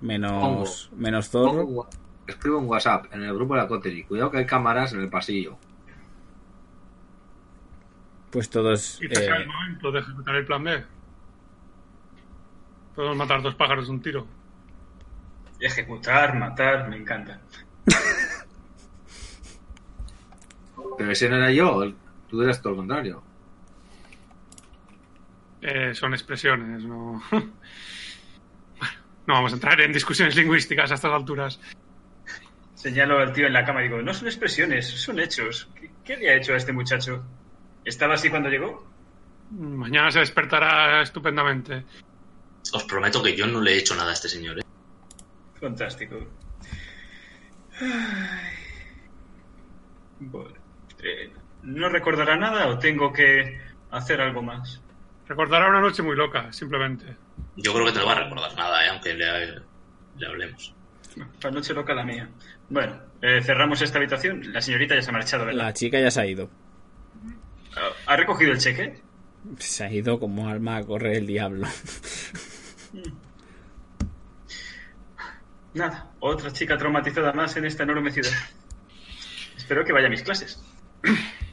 Menos, 0.00 0.90
menos 0.96 1.30
Zorro. 1.30 1.88
Escribo 2.26 2.58
un 2.58 2.66
WhatsApp 2.66 3.06
en 3.12 3.22
el 3.22 3.34
grupo 3.34 3.54
de 3.54 3.62
la 3.62 3.68
cotería. 3.68 4.06
Cuidado 4.06 4.30
que 4.30 4.38
hay 4.38 4.46
cámaras 4.46 4.92
en 4.92 5.00
el 5.00 5.08
pasillo. 5.08 5.58
Pues 8.30 8.50
todos. 8.50 9.00
Y 9.00 9.06
eh, 9.06 9.26
el 9.26 9.46
momento 9.46 9.92
de 9.92 10.00
ejecutar 10.00 10.34
el 10.34 10.44
plan 10.44 10.64
B. 10.64 10.84
Podemos 12.94 13.16
matar 13.16 13.42
dos 13.42 13.54
pájaros 13.54 13.86
de 13.86 13.92
un 13.92 14.02
tiro. 14.02 14.26
Ejecutar, 15.60 16.36
matar, 16.36 16.88
me 16.88 16.96
encanta. 16.96 17.40
Pero 20.98 21.10
ese 21.10 21.28
no 21.28 21.36
era 21.36 21.50
yo, 21.50 21.92
tú 22.28 22.42
eras 22.42 22.60
todo 22.60 22.72
lo 22.72 22.78
contrario. 22.78 23.22
Eh, 25.60 25.94
son 25.94 26.12
expresiones, 26.12 26.84
no. 26.84 27.22
Bueno, 27.30 28.94
no 29.26 29.34
vamos 29.34 29.52
a 29.52 29.54
entrar 29.54 29.80
en 29.80 29.92
discusiones 29.92 30.36
lingüísticas 30.36 30.90
a 30.90 30.94
estas 30.94 31.12
alturas. 31.12 31.60
Señalo 32.84 33.18
al 33.18 33.32
tío 33.32 33.46
en 33.46 33.54
la 33.54 33.64
cama 33.64 33.80
y 33.80 33.84
digo, 33.84 34.02
no 34.02 34.12
son 34.12 34.28
expresiones, 34.28 34.86
son 34.86 35.18
hechos. 35.18 35.70
¿Qué, 35.74 35.90
qué 36.04 36.18
le 36.18 36.28
ha 36.28 36.36
hecho 36.36 36.52
a 36.52 36.58
este 36.58 36.70
muchacho? 36.70 37.24
¿Estaba 37.82 38.12
así 38.12 38.28
cuando 38.28 38.50
llegó? 38.50 38.86
Mañana 39.52 40.10
se 40.10 40.18
despertará 40.18 41.00
estupendamente. 41.00 41.82
Os 42.74 42.84
prometo 42.84 43.22
que 43.22 43.34
yo 43.34 43.46
no 43.46 43.62
le 43.62 43.72
he 43.72 43.78
hecho 43.78 43.96
nada 43.96 44.10
a 44.10 44.12
este 44.12 44.28
señor. 44.28 44.58
¿eh? 44.58 44.62
Fantástico. 45.58 46.16
Ay. 47.80 47.88
Bueno, 50.20 50.54
eh, 51.02 51.32
¿no 51.62 51.88
recordará 51.88 52.36
nada 52.36 52.66
o 52.68 52.78
tengo 52.78 53.10
que 53.14 53.62
hacer 53.92 54.20
algo 54.20 54.42
más? 54.42 54.82
Recordará 55.26 55.70
una 55.70 55.80
noche 55.80 56.02
muy 56.02 56.16
loca, 56.16 56.52
simplemente. 56.52 57.16
Yo 57.56 57.72
creo 57.72 57.86
que 57.86 57.92
te 57.92 58.00
lo 58.00 58.04
va 58.04 58.12
a 58.12 58.24
recordar 58.24 58.54
nada, 58.54 58.84
¿eh? 58.84 58.90
aunque 58.90 59.14
le, 59.14 59.62
le 60.18 60.26
hablemos. 60.26 60.74
La 61.42 61.50
noche 61.50 61.72
loca 61.72 61.94
la 61.94 62.04
mía. 62.04 62.28
Bueno, 62.68 63.00
eh, 63.22 63.40
cerramos 63.42 63.80
esta 63.82 63.98
habitación. 63.98 64.52
La 64.52 64.60
señorita 64.60 64.94
ya 64.94 65.02
se 65.02 65.10
ha 65.10 65.12
marchado, 65.12 65.46
¿verdad? 65.46 65.64
la 65.64 65.72
chica 65.72 66.00
ya 66.00 66.10
se 66.10 66.20
ha 66.20 66.26
ido. 66.26 66.50
¿Ha 68.06 68.16
recogido 68.16 68.52
el 68.52 68.58
cheque? 68.58 69.00
Se 69.58 69.84
ha 69.84 69.92
ido 69.92 70.18
como 70.18 70.48
alma 70.48 70.76
a 70.76 70.84
correr 70.84 71.16
el 71.16 71.26
diablo. 71.26 71.66
Nada, 75.74 76.10
otra 76.20 76.52
chica 76.52 76.78
traumatizada 76.78 77.32
más 77.32 77.56
en 77.56 77.64
esta 77.64 77.82
enorme 77.82 78.12
ciudad. 78.12 78.30
Espero 79.56 79.84
que 79.84 79.92
vaya 79.92 80.06
a 80.06 80.10
mis 80.10 80.22
clases. 80.22 80.62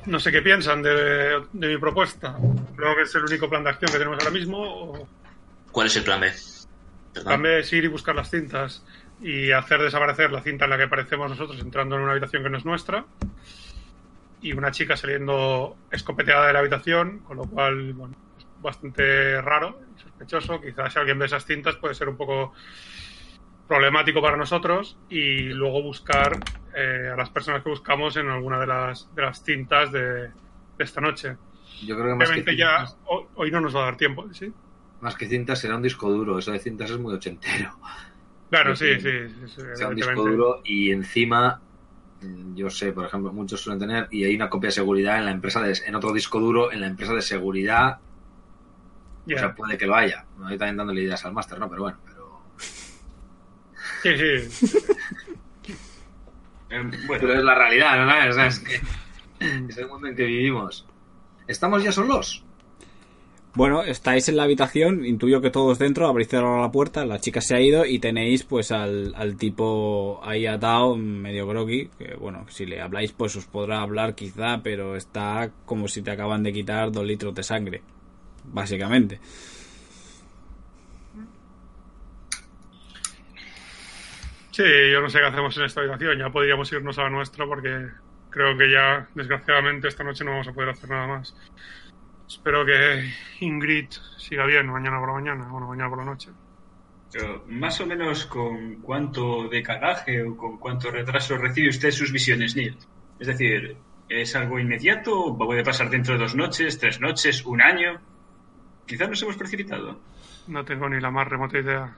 No 0.05 0.19
sé 0.19 0.31
qué 0.31 0.41
piensan 0.41 0.81
de, 0.83 1.43
de 1.51 1.67
mi 1.67 1.77
propuesta. 1.77 2.37
Creo 2.75 2.95
que 2.95 3.03
es 3.03 3.15
el 3.15 3.23
único 3.23 3.49
plan 3.49 3.63
de 3.63 3.71
acción 3.71 3.91
que 3.91 3.97
tenemos 3.97 4.19
ahora 4.19 4.31
mismo. 4.31 4.57
O 4.59 5.07
¿Cuál 5.71 5.87
es 5.87 5.95
el 5.95 6.03
plan 6.03 6.19
B? 6.21 6.31
Perdón. 7.13 7.27
plan 7.27 7.41
B 7.41 7.59
es 7.59 7.73
ir 7.73 7.83
y 7.83 7.87
buscar 7.87 8.15
las 8.15 8.29
cintas 8.29 8.83
y 9.21 9.51
hacer 9.51 9.81
desaparecer 9.81 10.31
la 10.31 10.41
cinta 10.41 10.65
en 10.65 10.71
la 10.71 10.77
que 10.77 10.83
aparecemos 10.83 11.29
nosotros 11.29 11.59
entrando 11.61 11.95
en 11.95 12.01
una 12.01 12.11
habitación 12.11 12.43
que 12.43 12.49
no 12.49 12.57
es 12.57 12.65
nuestra. 12.65 13.05
Y 14.41 14.53
una 14.53 14.71
chica 14.71 14.97
saliendo 14.97 15.77
escopeteada 15.91 16.47
de 16.47 16.53
la 16.53 16.59
habitación, 16.59 17.19
con 17.19 17.37
lo 17.37 17.43
cual, 17.43 17.93
bueno, 17.93 18.15
es 18.37 18.45
bastante 18.61 19.39
raro 19.41 19.79
y 19.95 20.01
sospechoso. 20.01 20.59
Quizás 20.59 20.93
si 20.93 20.99
alguien 20.99 21.19
ve 21.19 21.25
esas 21.25 21.45
cintas 21.45 21.75
puede 21.75 21.93
ser 21.93 22.09
un 22.09 22.17
poco 22.17 22.53
problemático 23.67 24.21
para 24.21 24.37
nosotros 24.37 24.97
y 25.09 25.43
luego 25.43 25.83
buscar 25.83 26.39
eh, 26.75 27.11
a 27.13 27.15
las 27.15 27.29
personas 27.29 27.63
que 27.63 27.69
buscamos 27.69 28.17
en 28.17 28.27
alguna 28.29 28.59
de 28.59 28.67
las, 28.67 29.13
de 29.15 29.21
las 29.21 29.43
cintas 29.43 29.91
de, 29.91 30.01
de 30.01 30.31
esta 30.79 30.99
noche. 30.99 31.37
Yo 31.85 31.95
creo 31.95 32.07
que 32.07 32.15
más 32.15 32.27
Obviamente 32.27 32.57
ya 32.57 32.87
cintas, 32.87 32.97
hoy 33.35 33.51
no 33.51 33.61
nos 33.61 33.75
va 33.75 33.83
a 33.83 33.85
dar 33.85 33.97
tiempo, 33.97 34.27
¿sí? 34.33 34.51
más 35.01 35.15
que 35.15 35.27
cintas 35.27 35.59
será 35.59 35.75
un 35.75 35.81
disco 35.81 36.09
duro. 36.09 36.37
Eso 36.39 36.51
de 36.51 36.59
cintas 36.59 36.91
es 36.91 36.97
muy 36.97 37.13
ochentero. 37.13 37.77
Claro, 38.51 38.75
Sí, 38.75 38.99
sí, 38.99 39.09
sí, 39.47 39.61
sea 39.75 39.87
un 39.87 39.95
disco 39.95 40.27
duro 40.27 40.61
y 40.65 40.91
encima 40.91 41.61
mm, 42.21 42.53
yo 42.53 42.69
sé 42.69 42.91
por 42.91 43.05
ejemplo 43.05 43.31
muchos 43.31 43.61
suelen 43.61 43.79
tener 43.79 44.09
y 44.11 44.25
hay 44.25 44.35
una 44.35 44.49
copia 44.49 44.67
de 44.67 44.73
seguridad 44.73 45.17
en 45.19 45.23
la 45.23 45.31
empresa 45.31 45.61
de, 45.61 45.79
en 45.85 45.95
otro 45.95 46.11
disco 46.11 46.37
duro 46.37 46.69
en 46.69 46.81
la 46.81 46.87
empresa 46.87 47.13
de 47.13 47.21
seguridad 47.21 47.99
o 49.25 49.37
sea 49.37 49.55
puede 49.55 49.77
que 49.77 49.85
lo 49.85 49.95
haya. 49.95 50.25
No 50.37 50.43
estoy 50.43 50.57
también 50.57 50.75
dándole 50.75 51.01
ideas 51.01 51.23
al 51.23 51.31
máster 51.31 51.59
no 51.59 51.69
pero 51.69 51.83
bueno 51.83 51.97
pero, 52.05 52.41
Sí, 54.03 54.17
sí. 54.17 54.67
Eh, 56.73 56.81
bueno, 57.05 57.21
pero 57.21 57.33
es 57.33 57.43
la 57.43 57.53
realidad 57.53 58.05
¿no? 58.05 58.29
O 58.29 58.33
sea, 58.33 58.47
es 58.47 58.59
que 58.59 58.75
es 59.69 59.77
el 59.77 59.87
mundo 59.87 60.07
en 60.07 60.15
que 60.15 60.23
vivimos. 60.23 60.85
Estamos 61.47 61.83
ya 61.83 61.91
solos 61.91 62.45
Bueno, 63.53 63.83
estáis 63.83 64.29
en 64.29 64.37
la 64.37 64.43
habitación, 64.43 65.05
intuyo 65.05 65.41
que 65.41 65.49
todos 65.49 65.77
dentro, 65.77 66.07
habréis 66.07 66.29
cerrado 66.29 66.61
la 66.61 66.71
puerta, 66.71 67.05
la 67.05 67.19
chica 67.19 67.41
se 67.41 67.55
ha 67.55 67.59
ido 67.59 67.85
y 67.85 67.99
tenéis 67.99 68.43
pues 68.45 68.71
al, 68.71 69.13
al 69.13 69.35
tipo 69.35 70.21
ahí 70.23 70.45
atado, 70.45 70.95
medio 70.95 71.45
groggy, 71.45 71.89
que 71.99 72.15
bueno, 72.15 72.45
si 72.49 72.65
le 72.65 72.79
habláis 72.79 73.11
pues 73.11 73.35
os 73.35 73.45
podrá 73.47 73.81
hablar 73.81 74.15
quizá, 74.15 74.61
pero 74.63 74.95
está 74.95 75.51
como 75.65 75.89
si 75.89 76.01
te 76.01 76.11
acaban 76.11 76.43
de 76.43 76.53
quitar 76.53 76.93
dos 76.93 77.05
litros 77.05 77.35
de 77.35 77.43
sangre, 77.43 77.81
básicamente. 78.45 79.19
Sí, 84.51 84.63
yo 84.91 85.01
no 85.01 85.09
sé 85.09 85.19
qué 85.19 85.25
hacemos 85.25 85.57
en 85.57 85.63
esta 85.63 85.81
habitación. 85.81 86.19
Ya 86.19 86.29
podríamos 86.29 86.71
irnos 86.71 86.97
a 86.99 87.03
la 87.03 87.09
nuestra 87.09 87.45
porque 87.45 87.87
creo 88.29 88.57
que 88.57 88.69
ya, 88.71 89.07
desgraciadamente, 89.15 89.87
esta 89.87 90.03
noche 90.03 90.23
no 90.25 90.31
vamos 90.31 90.47
a 90.47 90.53
poder 90.53 90.69
hacer 90.69 90.89
nada 90.89 91.07
más. 91.07 91.35
Espero 92.31 92.65
que 92.65 93.11
Ingrid 93.41 93.89
siga 94.17 94.45
bien 94.45 94.67
mañana 94.67 94.99
por 94.99 95.09
la 95.09 95.15
mañana, 95.15 95.47
bueno, 95.49 95.67
mañana 95.67 95.89
por 95.89 95.97
la 95.97 96.05
noche. 96.05 96.29
pero 97.11 97.43
más 97.49 97.81
o 97.81 97.85
menos 97.85 98.25
con 98.25 98.75
cuánto 98.75 99.49
decalaje 99.49 100.23
o 100.23 100.37
con 100.37 100.57
cuánto 100.57 100.89
retraso 100.89 101.35
recibe 101.37 101.67
usted 101.67 101.91
sus 101.91 102.09
visiones, 102.13 102.55
Neil. 102.55 102.77
Es 103.19 103.27
decir, 103.27 103.75
¿es 104.07 104.33
algo 104.37 104.59
inmediato? 104.59 105.35
¿Puede 105.37 105.61
pasar 105.61 105.89
dentro 105.89 106.13
de 106.13 106.21
dos 106.21 106.33
noches, 106.33 106.79
tres 106.79 107.01
noches, 107.01 107.45
un 107.45 107.61
año? 107.61 107.99
Quizás 108.85 109.09
nos 109.09 109.21
hemos 109.23 109.35
precipitado. 109.35 109.99
No 110.47 110.63
tengo 110.63 110.87
ni 110.87 111.01
la 111.01 111.11
más 111.11 111.27
remota 111.27 111.59
idea. 111.59 111.97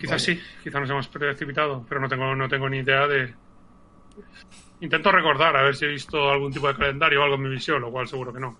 Quizás 0.00 0.26
Vale. 0.26 0.40
sí, 0.40 0.42
quizás 0.64 0.80
nos 0.80 0.90
hemos 0.90 1.06
precipitado, 1.06 1.86
pero 1.88 2.00
no 2.00 2.08
tengo, 2.08 2.34
no 2.34 2.48
tengo 2.48 2.68
ni 2.68 2.78
idea 2.78 3.06
de 3.06 3.34
Intento 4.80 5.12
recordar 5.12 5.56
a 5.56 5.62
ver 5.62 5.76
si 5.76 5.84
he 5.84 5.88
visto 5.88 6.30
algún 6.30 6.52
tipo 6.52 6.66
de 6.68 6.74
calendario 6.74 7.20
o 7.20 7.24
algo 7.24 7.36
en 7.36 7.42
mi 7.42 7.50
visión, 7.50 7.82
lo 7.82 7.90
cual 7.90 8.08
seguro 8.08 8.32
que 8.32 8.40
no. 8.40 8.56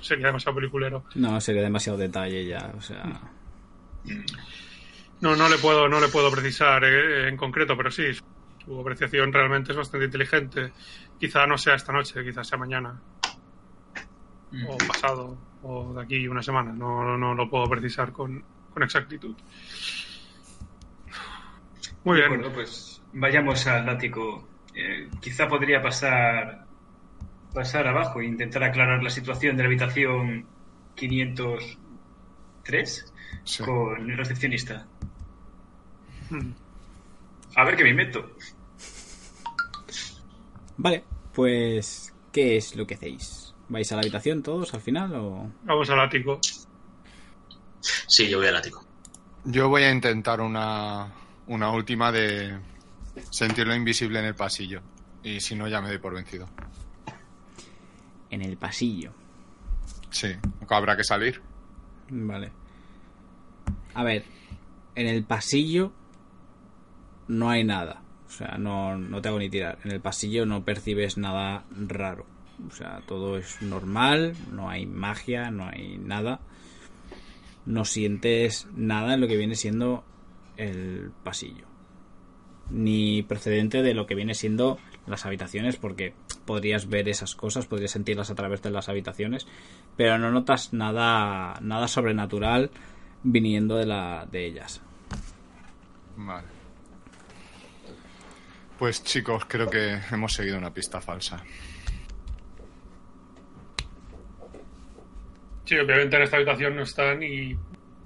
Sería 0.00 0.26
demasiado 0.26 0.56
peliculero. 0.56 1.04
No, 1.14 1.40
sería 1.40 1.62
demasiado 1.62 1.98
detalle 1.98 2.44
ya, 2.46 2.72
o 2.76 2.80
sea... 2.80 3.02
No, 5.20 5.36
no 5.36 5.48
le 5.48 5.58
puedo, 5.58 5.88
no 5.88 6.00
le 6.00 6.08
puedo 6.08 6.30
precisar 6.30 6.82
eh, 6.84 7.28
en 7.28 7.36
concreto, 7.36 7.76
pero 7.76 7.90
sí, 7.90 8.04
su 8.64 8.80
apreciación 8.80 9.32
realmente 9.32 9.72
es 9.72 9.76
bastante 9.76 10.06
inteligente. 10.06 10.72
Quizá 11.18 11.46
no 11.46 11.58
sea 11.58 11.74
esta 11.74 11.92
noche, 11.92 12.24
quizá 12.24 12.42
sea 12.42 12.56
mañana. 12.58 12.98
O 14.66 14.76
pasado, 14.78 15.36
o 15.62 15.92
de 15.94 16.02
aquí 16.02 16.26
una 16.26 16.42
semana. 16.42 16.72
No, 16.72 17.04
no, 17.04 17.16
no 17.18 17.34
lo 17.34 17.48
puedo 17.50 17.68
precisar 17.68 18.10
con, 18.12 18.42
con 18.72 18.82
exactitud. 18.82 19.36
Muy 22.04 22.16
De 22.16 22.22
bien. 22.22 22.34
acuerdo, 22.40 22.54
pues 22.54 23.02
vayamos 23.12 23.66
al 23.66 23.88
ático. 23.88 24.48
Eh, 24.74 25.10
quizá 25.20 25.46
podría 25.46 25.82
pasar 25.82 26.64
pasar 27.54 27.86
abajo 27.86 28.20
e 28.20 28.26
intentar 28.26 28.62
aclarar 28.64 29.02
la 29.02 29.10
situación 29.10 29.56
de 29.56 29.62
la 29.62 29.68
habitación 29.68 30.46
503 30.94 33.12
Sí. 33.44 33.62
con 33.64 34.10
el 34.10 34.16
recepcionista. 34.16 34.86
Hmm. 36.28 36.52
A 37.56 37.64
ver 37.64 37.76
qué 37.76 37.84
me 37.84 37.90
invento. 37.90 38.30
Vale, 40.76 41.04
pues... 41.34 42.14
¿Qué 42.32 42.56
es 42.56 42.76
lo 42.76 42.86
que 42.86 42.94
hacéis? 42.94 43.54
¿Vais 43.68 43.90
a 43.90 43.96
la 43.96 44.02
habitación 44.02 44.40
todos 44.42 44.72
al 44.72 44.80
final 44.80 45.12
o...? 45.16 45.50
Vamos 45.64 45.90
al 45.90 46.00
ático. 46.00 46.38
Sí, 47.80 48.28
yo 48.28 48.38
voy 48.38 48.46
al 48.46 48.56
ático. 48.56 48.84
Yo 49.44 49.68
voy 49.68 49.82
a 49.82 49.90
intentar 49.90 50.40
una, 50.40 51.12
una 51.48 51.72
última 51.72 52.12
de 52.12 52.56
sentirlo 53.30 53.74
invisible 53.74 54.20
en 54.20 54.26
el 54.26 54.34
pasillo. 54.36 54.80
Y 55.24 55.40
si 55.40 55.56
no, 55.56 55.66
ya 55.66 55.80
me 55.80 55.88
doy 55.88 55.98
por 55.98 56.14
vencido. 56.14 56.48
En 58.30 58.42
el 58.42 58.56
pasillo. 58.56 59.12
Sí, 60.10 60.28
habrá 60.68 60.96
que 60.96 61.04
salir. 61.04 61.40
Vale. 62.10 62.52
A 63.94 64.04
ver, 64.04 64.24
en 64.94 65.06
el 65.06 65.24
pasillo 65.24 65.92
no 67.28 67.50
hay 67.50 67.64
nada. 67.64 68.02
O 68.26 68.30
sea, 68.30 68.58
no, 68.58 68.96
no 68.96 69.20
te 69.20 69.28
hago 69.28 69.38
ni 69.38 69.50
tirar. 69.50 69.78
En 69.84 69.92
el 69.92 70.00
pasillo 70.00 70.46
no 70.46 70.64
percibes 70.64 71.18
nada 71.18 71.64
raro. 71.70 72.26
O 72.68 72.70
sea, 72.72 73.02
todo 73.06 73.38
es 73.38 73.60
normal, 73.62 74.34
no 74.52 74.68
hay 74.68 74.86
magia, 74.86 75.50
no 75.50 75.66
hay 75.66 75.98
nada. 75.98 76.40
No 77.66 77.84
sientes 77.84 78.68
nada 78.74 79.14
en 79.14 79.20
lo 79.20 79.28
que 79.28 79.36
viene 79.36 79.54
siendo 79.54 80.04
el 80.56 81.10
pasillo. 81.24 81.66
Ni 82.70 83.22
procedente 83.22 83.82
de 83.82 83.94
lo 83.94 84.06
que 84.06 84.14
viene 84.14 84.34
siendo 84.34 84.78
las 85.06 85.26
habitaciones, 85.26 85.76
porque 85.76 86.14
podrías 86.44 86.88
ver 86.88 87.08
esas 87.08 87.34
cosas, 87.34 87.66
podrías 87.66 87.92
sentirlas 87.92 88.30
a 88.30 88.34
través 88.34 88.62
de 88.62 88.70
las 88.70 88.88
habitaciones, 88.88 89.46
pero 89.96 90.18
no 90.18 90.30
notas 90.30 90.72
nada, 90.72 91.58
nada 91.60 91.88
sobrenatural 91.88 92.70
viniendo 93.22 93.76
de, 93.76 93.86
la, 93.86 94.26
de 94.30 94.46
ellas. 94.46 94.80
Vale. 96.16 96.48
Pues 98.78 99.04
chicos, 99.04 99.44
creo 99.46 99.68
que 99.68 100.00
hemos 100.10 100.32
seguido 100.32 100.56
una 100.56 100.72
pista 100.72 101.00
falsa. 101.00 101.42
Sí, 105.66 105.78
obviamente 105.78 106.16
en 106.16 106.22
esta 106.22 106.36
habitación 106.36 106.74
no 106.76 106.82
están 106.82 107.22
y 107.22 107.56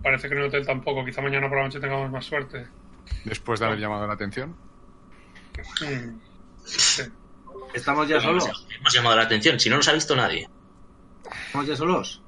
parece 0.02 0.28
que 0.28 0.34
en 0.34 0.40
el 0.40 0.46
hotel 0.48 0.66
tampoco. 0.66 1.04
Quizá 1.04 1.22
mañana 1.22 1.48
por 1.48 1.58
la 1.58 1.64
noche 1.64 1.80
tengamos 1.80 2.10
más 2.10 2.24
suerte. 2.24 2.66
Después 3.24 3.60
de 3.60 3.66
haber 3.66 3.78
llamado 3.78 4.06
la 4.06 4.14
atención. 4.14 4.54
Hmm. 5.80 6.18
Sí. 6.64 7.04
¿Estamos 7.74 8.08
ya 8.08 8.20
solos? 8.20 8.66
Hemos 8.78 8.92
llamado 8.94 9.16
la 9.16 9.22
atención, 9.22 9.58
si 9.60 9.68
no 9.68 9.76
nos 9.76 9.88
ha 9.88 9.92
visto 9.92 10.14
nadie. 10.16 10.48
¿Estamos 11.46 11.66
ya 11.66 11.76
solos? 11.76 12.20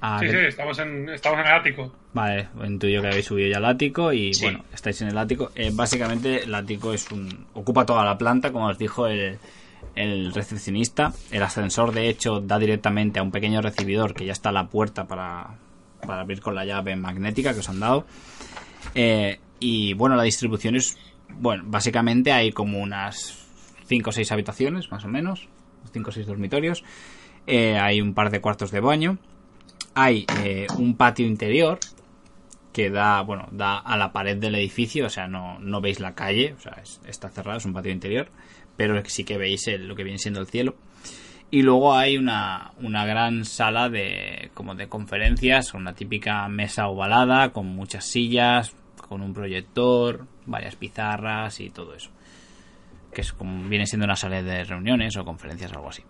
Ah, 0.00 0.18
Sí, 0.20 0.26
que- 0.26 0.32
sí, 0.32 0.38
estamos 0.48 0.78
en, 0.78 1.08
estamos 1.08 1.40
en 1.40 1.46
el 1.46 1.52
ático. 1.52 1.92
Vale, 2.12 2.48
intuyo 2.64 3.00
que 3.00 3.08
habéis 3.08 3.26
subido 3.26 3.48
ya 3.50 3.56
al 3.58 3.64
ático 3.64 4.12
y 4.12 4.34
Sí. 4.34 4.44
bueno, 4.44 4.64
estáis 4.72 5.00
en 5.02 5.08
el 5.08 5.18
ático. 5.18 5.50
Eh, 5.54 5.70
básicamente 5.72 6.44
el 6.44 6.54
ático 6.54 6.92
es 6.92 7.10
un 7.10 7.46
ocupa 7.54 7.86
toda 7.86 8.04
la 8.04 8.16
planta, 8.18 8.52
como 8.52 8.66
os 8.66 8.78
dijo 8.78 9.06
el, 9.06 9.38
el 9.94 10.32
recepcionista. 10.34 11.12
El 11.30 11.42
ascensor 11.42 11.92
de 11.92 12.08
hecho 12.08 12.40
da 12.40 12.58
directamente 12.58 13.18
a 13.18 13.22
un 13.22 13.30
pequeño 13.32 13.62
recibidor 13.62 14.14
que 14.14 14.26
ya 14.26 14.32
está 14.32 14.50
a 14.50 14.52
la 14.52 14.68
puerta 14.68 15.06
para, 15.06 15.56
para 16.06 16.20
abrir 16.20 16.40
con 16.40 16.54
la 16.54 16.64
llave 16.66 16.94
magnética 16.96 17.54
que 17.54 17.60
os 17.60 17.68
han 17.68 17.80
dado. 17.80 18.06
Eh, 18.94 19.40
y 19.60 19.94
bueno, 19.94 20.16
la 20.16 20.22
distribución 20.22 20.76
es, 20.76 20.98
bueno, 21.30 21.64
básicamente 21.66 22.32
hay 22.32 22.52
como 22.52 22.78
unas 22.78 23.45
5 23.86 24.10
o 24.10 24.12
6 24.12 24.30
habitaciones, 24.32 24.90
más 24.90 25.04
o 25.04 25.08
menos, 25.08 25.48
5 25.92 26.10
o 26.10 26.12
6 26.12 26.26
dormitorios. 26.26 26.84
Eh, 27.46 27.78
hay 27.78 28.00
un 28.00 28.14
par 28.14 28.30
de 28.30 28.40
cuartos 28.40 28.70
de 28.70 28.80
baño. 28.80 29.18
Hay 29.94 30.26
eh, 30.44 30.66
un 30.78 30.96
patio 30.96 31.26
interior 31.26 31.78
que 32.72 32.90
da, 32.90 33.22
bueno, 33.22 33.48
da 33.52 33.78
a 33.78 33.96
la 33.96 34.12
pared 34.12 34.36
del 34.36 34.54
edificio, 34.56 35.06
o 35.06 35.08
sea, 35.10 35.28
no, 35.28 35.58
no 35.60 35.80
veis 35.80 35.98
la 36.00 36.14
calle, 36.14 36.54
o 36.58 36.60
sea, 36.60 36.72
es- 36.82 37.00
está 37.06 37.30
cerrado, 37.30 37.56
es 37.58 37.64
un 37.64 37.72
patio 37.72 37.90
interior, 37.90 38.28
pero 38.76 39.02
sí 39.06 39.24
que 39.24 39.38
veis 39.38 39.64
lo 39.78 39.96
que 39.96 40.04
viene 40.04 40.18
siendo 40.18 40.40
el 40.40 40.46
cielo. 40.46 40.74
Y 41.50 41.62
luego 41.62 41.94
hay 41.94 42.18
una, 42.18 42.72
una 42.82 43.06
gran 43.06 43.44
sala 43.46 43.88
de, 43.88 44.50
como 44.52 44.74
de 44.74 44.88
conferencias, 44.88 45.72
una 45.72 45.94
típica 45.94 46.46
mesa 46.48 46.88
ovalada, 46.88 47.52
con 47.52 47.66
muchas 47.66 48.04
sillas, 48.04 48.74
con 49.08 49.22
un 49.22 49.32
proyector, 49.32 50.26
varias 50.44 50.74
pizarras 50.76 51.60
y 51.60 51.70
todo 51.70 51.94
eso. 51.94 52.10
Que 53.16 53.22
es 53.22 53.32
como 53.32 53.66
viene 53.66 53.86
siendo 53.86 54.04
una 54.04 54.14
sala 54.14 54.42
de 54.42 54.62
reuniones 54.62 55.16
o 55.16 55.24
conferencias, 55.24 55.72
algo 55.72 55.88
así. 55.88 56.02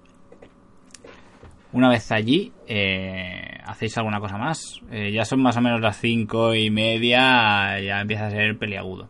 Una 1.70 1.88
vez 1.88 2.10
allí, 2.10 2.52
eh, 2.66 3.60
¿hacéis 3.64 3.96
alguna 3.96 4.18
cosa 4.18 4.36
más? 4.36 4.80
Eh, 4.90 5.12
ya 5.12 5.24
son 5.24 5.40
más 5.40 5.56
o 5.56 5.60
menos 5.60 5.80
las 5.80 6.00
cinco 6.00 6.52
y 6.52 6.68
media, 6.68 7.78
ya 7.78 8.00
empieza 8.00 8.26
a 8.26 8.30
ser 8.32 8.58
peliagudo. 8.58 9.08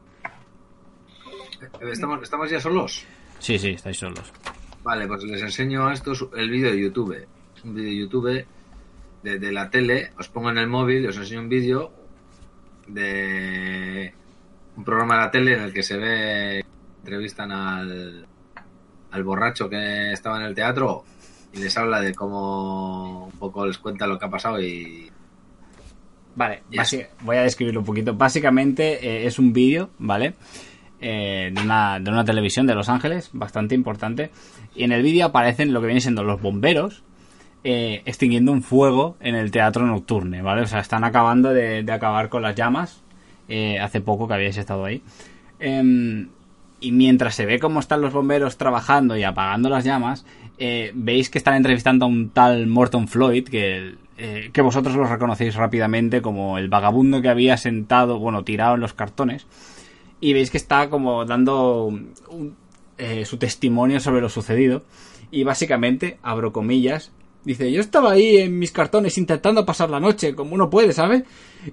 ¿Estamos, 1.91 2.23
¿Estamos 2.23 2.51
ya 2.51 2.61
solos? 2.61 3.03
Sí, 3.39 3.59
sí, 3.59 3.71
estáis 3.71 3.97
solos. 3.97 4.31
Vale, 4.83 5.07
pues 5.07 5.25
les 5.25 5.41
enseño 5.41 5.89
a 5.89 5.95
estos 5.95 6.29
el 6.37 6.51
vídeo 6.51 6.73
de 6.73 6.79
YouTube. 6.79 7.27
Un 7.65 7.75
vídeo 7.75 7.89
de 7.89 7.97
YouTube 7.97 8.47
de, 9.23 9.39
de 9.39 9.53
la 9.53 9.71
tele. 9.71 10.11
Os 10.19 10.29
pongo 10.29 10.51
en 10.51 10.59
el 10.59 10.67
móvil 10.67 11.05
y 11.05 11.07
os 11.07 11.17
enseño 11.17 11.41
un 11.41 11.49
vídeo 11.49 11.95
de 12.89 14.13
un 14.77 14.85
programa 14.85 15.15
de 15.15 15.21
la 15.23 15.31
tele 15.31 15.55
en 15.55 15.63
el 15.63 15.73
que 15.73 15.83
se 15.83 15.97
ve, 15.97 16.63
entrevistan 17.07 17.53
al, 17.53 18.27
al 19.13 19.25
borracho 19.25 19.69
que 19.71 20.13
estaba 20.13 20.39
en 20.41 20.47
el 20.47 20.55
teatro 20.57 21.05
y 21.53 21.59
les 21.61 21.77
habla 21.79 22.01
de 22.01 22.13
cómo 22.15 23.27
un 23.27 23.39
poco 23.39 23.65
les 23.65 23.79
cuenta 23.79 24.09
lo 24.09 24.19
que 24.19 24.25
ha 24.27 24.31
pasado 24.31 24.61
y 24.61 25.09
Vale, 26.35 26.65
Yes. 26.71 27.07
voy 27.23 27.37
a 27.37 27.43
describirlo 27.43 27.81
un 27.81 27.87
poquito. 27.87 28.13
Básicamente 28.15 28.99
eh, 29.07 29.27
es 29.27 29.39
un 29.39 29.53
vídeo, 29.55 29.89
¿vale? 29.99 30.35
Eh, 31.01 31.51
de, 31.55 31.63
una, 31.63 31.99
de 32.01 32.11
una 32.11 32.25
televisión 32.27 32.67
de 32.67 32.75
Los 32.75 32.89
Ángeles, 32.91 33.31
bastante 33.33 33.75
importante. 33.75 34.31
Y 34.75 34.85
en 34.85 34.93
el 34.93 35.03
vídeo 35.03 35.25
aparecen 35.27 35.73
lo 35.73 35.81
que 35.81 35.87
vienen 35.87 36.03
siendo 36.03 36.25
los 36.25 36.43
bomberos 36.43 37.05
eh, 37.65 38.03
extinguiendo 38.05 38.53
un 38.53 38.63
fuego 38.63 39.17
en 39.21 39.35
el 39.35 39.51
teatro 39.51 39.87
nocturne, 39.87 40.43
¿vale? 40.43 40.63
O 40.63 40.67
sea, 40.67 40.81
están 40.81 41.05
acabando 41.05 41.55
de, 41.55 41.83
de 41.85 41.93
acabar 41.93 42.29
con 42.29 42.43
las 42.43 42.55
llamas. 42.55 43.03
eh, 43.49 43.79
hace 43.79 44.01
poco 44.03 44.27
que 44.29 44.35
habíais 44.35 44.57
estado 44.59 44.85
ahí. 44.85 45.03
Y 46.81 46.93
mientras 46.93 47.35
se 47.35 47.47
ve 47.47 47.59
cómo 47.59 47.81
están 47.81 48.01
los 48.01 48.13
bomberos 48.13 48.59
trabajando 48.59 49.17
y 49.17 49.25
apagando 49.25 49.69
las 49.71 49.85
llamas, 49.85 50.27
eh, 50.59 50.93
veis 50.95 51.31
que 51.31 51.39
están 51.39 51.55
entrevistando 51.55 52.05
a 52.05 52.09
un 52.09 52.31
tal 52.31 52.67
Morton 52.67 53.09
Floyd, 53.09 53.49
que, 53.49 53.95
eh, 54.19 54.51
que 54.53 54.61
vosotros 54.63 54.95
lo 54.97 55.07
reconocéis 55.07 55.55
rápidamente 55.55 56.23
como 56.23 56.59
el 56.59 56.69
vagabundo 56.69 57.23
que 57.23 57.29
había 57.29 57.57
sentado, 57.57 58.19
bueno, 58.19 58.45
tirado 58.45 58.75
en 58.75 58.81
los 58.81 58.93
cartones. 58.93 59.47
Y 60.21 60.33
veis 60.33 60.51
que 60.51 60.57
está 60.57 60.89
como 60.91 61.25
dando 61.25 61.99
eh, 62.99 63.25
su 63.25 63.37
testimonio 63.37 64.01
sobre 64.01 64.21
lo 64.21 64.29
sucedido. 64.29 64.83
Y 65.31 65.45
básicamente, 65.45 66.19
abro 66.23 66.53
comillas, 66.53 67.13
dice, 67.47 67.73
yo 67.73 67.81
estaba 67.81 68.13
ahí 68.13 68.37
en 68.37 68.59
mis 68.59 68.73
cartones 68.73 69.17
intentando 69.17 69.65
pasar 69.65 69.89
la 69.89 69.99
noche, 70.01 70.35
como 70.35 70.55
uno 70.55 70.69
puede, 70.69 70.93
¿sabes? 70.93 71.23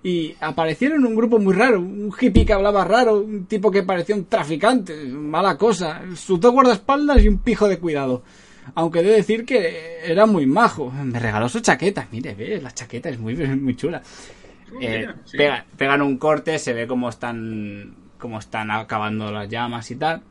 Y 0.03 0.33
aparecieron 0.39 1.05
un 1.05 1.15
grupo 1.15 1.37
muy 1.39 1.53
raro, 1.53 1.81
un 1.81 2.13
hippie 2.17 2.45
que 2.45 2.53
hablaba 2.53 2.85
raro, 2.85 3.19
un 3.19 3.45
tipo 3.45 3.69
que 3.69 3.83
parecía 3.83 4.15
un 4.15 4.25
traficante, 4.25 4.95
mala 5.07 5.57
cosa, 5.57 6.01
sus 6.15 6.39
dos 6.39 6.53
guardaespaldas 6.53 7.21
y 7.23 7.27
un 7.27 7.39
pijo 7.39 7.67
de 7.67 7.79
cuidado. 7.79 8.23
Aunque 8.75 8.99
he 8.99 9.03
de 9.03 9.11
decir 9.11 9.43
que 9.45 9.99
era 10.05 10.25
muy 10.25 10.45
majo. 10.45 10.89
Me 10.89 11.19
regaló 11.19 11.49
su 11.49 11.59
chaqueta. 11.59 12.07
Mire, 12.13 12.33
ve, 12.33 12.61
la 12.61 12.71
chaqueta 12.71 13.09
es 13.09 13.19
muy, 13.19 13.35
muy 13.35 13.75
chula. 13.75 14.01
Eh, 14.79 14.99
mira, 14.99 15.15
sí. 15.25 15.37
pega- 15.37 15.65
pegan 15.77 16.01
un 16.01 16.17
corte, 16.17 16.57
se 16.57 16.71
ve 16.71 16.87
cómo 16.87 17.09
están, 17.09 17.93
cómo 18.17 18.39
están 18.39 18.71
acabando 18.71 19.31
las 19.33 19.49
llamas 19.49 19.91
y 19.91 19.95
tal. 19.97 20.21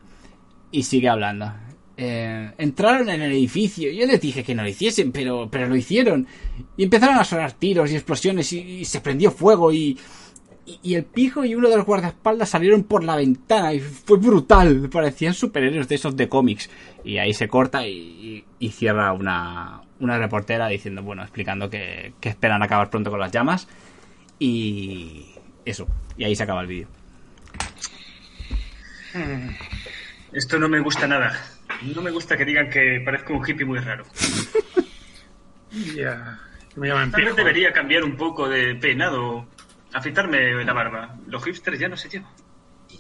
Y 0.70 0.84
sigue 0.84 1.10
hablando. 1.10 1.52
Eh, 1.96 2.50
entraron 2.58 3.08
en 3.08 3.22
el 3.22 3.32
edificio. 3.32 3.90
Yo 3.90 4.06
les 4.06 4.20
dije 4.20 4.42
que 4.42 4.54
no 4.54 4.62
lo 4.62 4.68
hiciesen, 4.68 5.12
pero, 5.12 5.48
pero 5.50 5.68
lo 5.68 5.76
hicieron. 5.76 6.26
Y 6.76 6.84
empezaron 6.84 7.16
a 7.18 7.24
sonar 7.24 7.52
tiros 7.52 7.90
y 7.90 7.94
explosiones 7.94 8.52
y, 8.52 8.84
se 8.84 9.00
prendió 9.00 9.30
fuego 9.30 9.72
y 9.72 9.98
y, 10.64 10.94
el 10.94 11.04
pijo 11.04 11.44
y 11.44 11.56
uno 11.56 11.68
de 11.68 11.76
los 11.76 11.84
guardaespaldas 11.84 12.48
salieron 12.48 12.84
por 12.84 13.02
la 13.02 13.16
ventana 13.16 13.74
y 13.74 13.80
fue 13.80 14.18
brutal. 14.18 14.88
Parecían 14.90 15.34
superhéroes 15.34 15.88
de 15.88 15.96
esos 15.96 16.16
de 16.16 16.28
cómics. 16.28 16.70
Y 17.04 17.18
ahí 17.18 17.34
se 17.34 17.48
corta 17.48 17.86
y 17.86 18.44
cierra 18.70 19.12
una, 19.12 19.82
una 20.02 20.18
reportera 20.18 20.68
diciendo, 20.68 21.02
bueno, 21.02 21.22
explicando 21.22 21.70
que, 21.70 22.12
que 22.20 22.28
esperan 22.28 22.62
acabar 22.62 22.90
pronto 22.90 23.10
con 23.10 23.20
las 23.20 23.30
llamas. 23.30 23.68
Y 24.38 25.26
eso. 25.64 25.86
Y 26.16 26.24
ahí 26.24 26.34
se 26.34 26.42
acaba 26.42 26.60
el 26.60 26.66
vídeo. 26.66 26.88
Esto 30.32 30.58
no 30.58 30.68
me 30.68 30.80
gusta 30.80 31.06
nada. 31.06 31.32
No 31.94 32.02
me 32.02 32.10
gusta 32.10 32.36
que 32.36 32.44
digan 32.44 32.68
que 32.70 33.00
parezco 33.04 33.34
un 33.34 33.48
hippie 33.48 33.64
muy 33.66 33.78
raro. 33.78 34.04
Ya. 35.94 36.38
que 36.74 36.80
Me 36.80 36.88
llaman 36.88 37.10
Tal 37.10 37.24
vez 37.24 37.36
debería 37.36 37.72
cambiar 37.72 38.04
un 38.04 38.16
poco 38.16 38.48
de 38.48 38.74
peinado, 38.74 39.46
afeitarme 39.92 40.64
la 40.64 40.72
barba. 40.74 41.16
Los 41.28 41.42
hipsters 41.44 41.78
ya 41.78 41.88
no 41.88 41.96
se 41.96 42.08
llevan. 42.10 42.30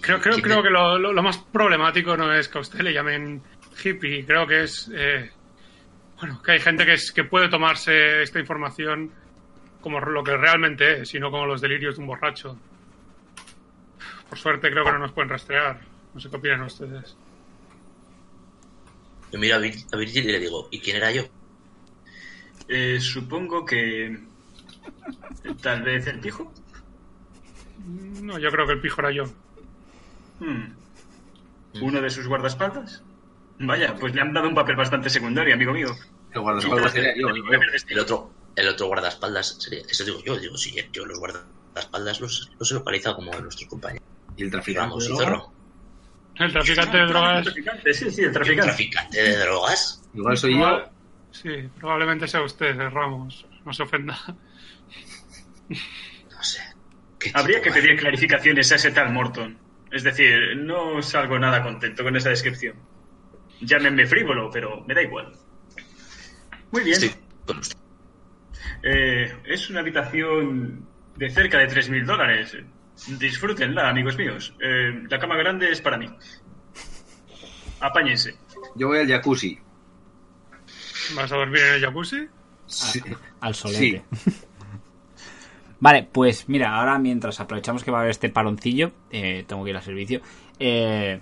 Creo, 0.00 0.18
creo, 0.20 0.32
¿Quién 0.34 0.42
creo 0.44 0.56
te- 0.58 0.62
que 0.64 0.70
lo, 0.70 0.98
lo- 0.98 1.12
lo 1.12 1.22
más 1.22 1.36
problemático 1.38 2.16
no 2.16 2.32
es 2.32 2.48
que 2.48 2.58
a 2.58 2.60
usted 2.62 2.80
le 2.80 2.92
llamen 2.94 3.42
hippie. 3.84 4.24
Creo 4.24 4.46
que 4.46 4.62
es. 4.62 4.90
eh, 4.94 5.30
bueno, 6.18 6.40
que 6.42 6.52
hay 6.52 6.60
gente 6.60 6.86
que, 6.86 6.94
es, 6.94 7.12
que 7.12 7.24
puede 7.24 7.48
tomarse 7.50 8.22
esta 8.22 8.38
información 8.40 9.10
como 9.82 10.00
lo 10.00 10.22
que 10.24 10.36
realmente 10.36 11.02
es, 11.02 11.14
y 11.14 11.20
no 11.20 11.30
como 11.30 11.44
los 11.44 11.60
delirios 11.60 11.96
de 11.96 12.00
un 12.02 12.06
borracho. 12.06 12.56
Por 14.30 14.38
suerte, 14.38 14.70
creo 14.70 14.84
que 14.84 14.92
no 14.92 14.98
nos 14.98 15.12
pueden 15.12 15.28
rastrear. 15.28 15.78
No 16.14 16.20
sé 16.20 16.30
qué 16.30 16.36
opinan 16.36 16.62
ustedes. 16.62 17.16
Yo 19.32 19.38
miro 19.38 19.56
a, 19.56 19.58
Vir- 19.58 19.86
a 19.92 19.96
Virgil 19.96 20.28
y 20.28 20.32
le 20.32 20.38
digo, 20.40 20.68
¿y 20.70 20.80
quién 20.80 20.96
era 20.96 21.10
yo? 21.10 21.24
Eh, 22.68 22.98
supongo 23.00 23.64
que. 23.64 24.18
Tal 25.62 25.82
vez 25.82 26.06
el 26.06 26.20
pijo. 26.20 26.52
No, 27.86 28.38
yo 28.38 28.50
creo 28.50 28.66
que 28.66 28.74
el 28.74 28.80
pijo 28.80 29.00
era 29.00 29.10
yo. 29.10 29.24
Hmm. 30.40 30.74
¿Uno 31.80 32.00
de 32.00 32.10
sus 32.10 32.26
guardaespaldas? 32.28 33.02
Vaya, 33.58 33.94
pues 33.96 34.14
le 34.14 34.20
han 34.20 34.32
dado 34.32 34.48
un 34.48 34.54
papel 34.54 34.76
bastante 34.76 35.08
secundario, 35.10 35.54
amigo 35.54 35.72
mío. 35.72 35.88
El 36.32 36.40
guardaespaldas 36.40 36.92
sería 36.92 37.14
yo. 37.16 37.28
El 37.88 37.98
otro, 37.98 38.30
el 38.56 38.68
otro 38.68 38.86
guardaespaldas 38.88 39.56
sería, 39.60 39.80
eso 39.88 40.04
digo 40.04 40.22
yo, 40.24 40.38
digo, 40.38 40.56
sí, 40.56 40.74
yo 40.92 41.06
los 41.06 41.18
guardaespaldas 41.18 42.20
los, 42.20 42.50
los 42.58 42.70
he 42.70 42.74
localizado 42.74 43.16
como 43.16 43.32
a 43.32 43.40
nuestros 43.40 43.68
compañeros. 43.68 44.06
Y 44.36 44.42
el 44.44 44.50
traficante. 44.50 44.88
Vamos, 44.90 45.04
de 45.04 45.10
y 45.12 45.16
droga? 45.16 45.24
zorro. 45.30 45.52
El 46.36 46.52
traficante 46.52 46.96
de 46.96 47.02
El 47.04 47.08
drogas. 47.10 47.44
traficante, 47.44 47.94
sí, 47.94 48.10
sí, 48.10 48.20
el 48.22 48.26
¿El 48.28 48.32
traficante. 48.32 48.62
traficante 48.70 49.22
de 49.22 49.36
drogas? 49.38 50.02
Igual 50.14 50.36
soy 50.36 50.58
yo. 50.58 50.84
Sí, 51.30 51.50
probablemente 51.78 52.26
sea 52.28 52.42
usted, 52.42 52.78
eh, 52.80 52.90
Ramos. 52.90 53.46
No 53.64 53.72
se 53.72 53.82
ofenda. 53.82 54.18
No 55.68 56.42
sé. 56.42 56.60
¿Qué 57.18 57.30
Habría 57.34 57.60
que 57.62 57.70
pedir 57.70 57.98
clarificaciones 57.98 58.70
a 58.72 58.74
ese 58.76 58.90
tal 58.90 59.12
Morton. 59.12 59.56
Es 59.90 60.02
decir, 60.02 60.34
no 60.56 61.00
salgo 61.02 61.38
nada 61.38 61.62
contento 61.62 62.02
con 62.02 62.16
esa 62.16 62.30
descripción. 62.30 62.76
Llámenme 63.60 64.06
frívolo, 64.06 64.50
pero 64.50 64.82
me 64.86 64.94
da 64.94 65.02
igual. 65.02 65.32
Muy 66.72 66.82
bien. 66.82 66.94
Estoy 66.94 67.12
con 67.46 67.58
usted. 67.58 67.76
Eh, 68.82 69.32
es 69.44 69.70
una 69.70 69.80
habitación 69.80 70.86
de 71.16 71.30
cerca 71.30 71.58
de 71.58 71.68
3.000 71.68 72.04
dólares. 72.04 72.56
Disfrútenla, 73.18 73.88
amigos 73.88 74.16
míos. 74.16 74.54
Eh, 74.60 75.02
la 75.08 75.18
cama 75.18 75.36
grande 75.36 75.70
es 75.70 75.80
para 75.80 75.98
mí. 75.98 76.08
Apáñense. 77.80 78.36
Yo 78.76 78.88
voy 78.88 79.00
al 79.00 79.08
jacuzzi. 79.08 79.58
¿Vas 81.16 81.32
a 81.32 81.36
dormir 81.36 81.60
en 81.62 81.74
el 81.74 81.80
jacuzzi? 81.80 82.28
Sí. 82.66 83.00
Al 83.40 83.54
solete. 83.54 84.04
Vale, 85.80 86.08
pues 86.10 86.48
mira, 86.48 86.76
ahora 86.76 86.98
mientras 86.98 87.40
aprovechamos 87.40 87.82
que 87.82 87.90
va 87.90 87.98
a 87.98 88.00
haber 88.02 88.12
este 88.12 88.28
paroncillo, 88.28 88.92
eh, 89.10 89.44
tengo 89.48 89.64
que 89.64 89.70
ir 89.70 89.76
al 89.76 89.82
servicio, 89.82 90.20
eh, 90.60 91.20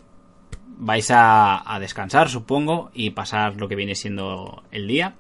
vais 0.77 1.11
a, 1.11 1.75
a 1.75 1.81
descansar, 1.81 2.29
supongo, 2.29 2.91
y 2.93 3.09
pasar 3.11 3.57
lo 3.57 3.69
que 3.69 3.75
viene 3.75 3.95
siendo 3.95 4.63
el 4.71 4.87
día. 4.87 5.15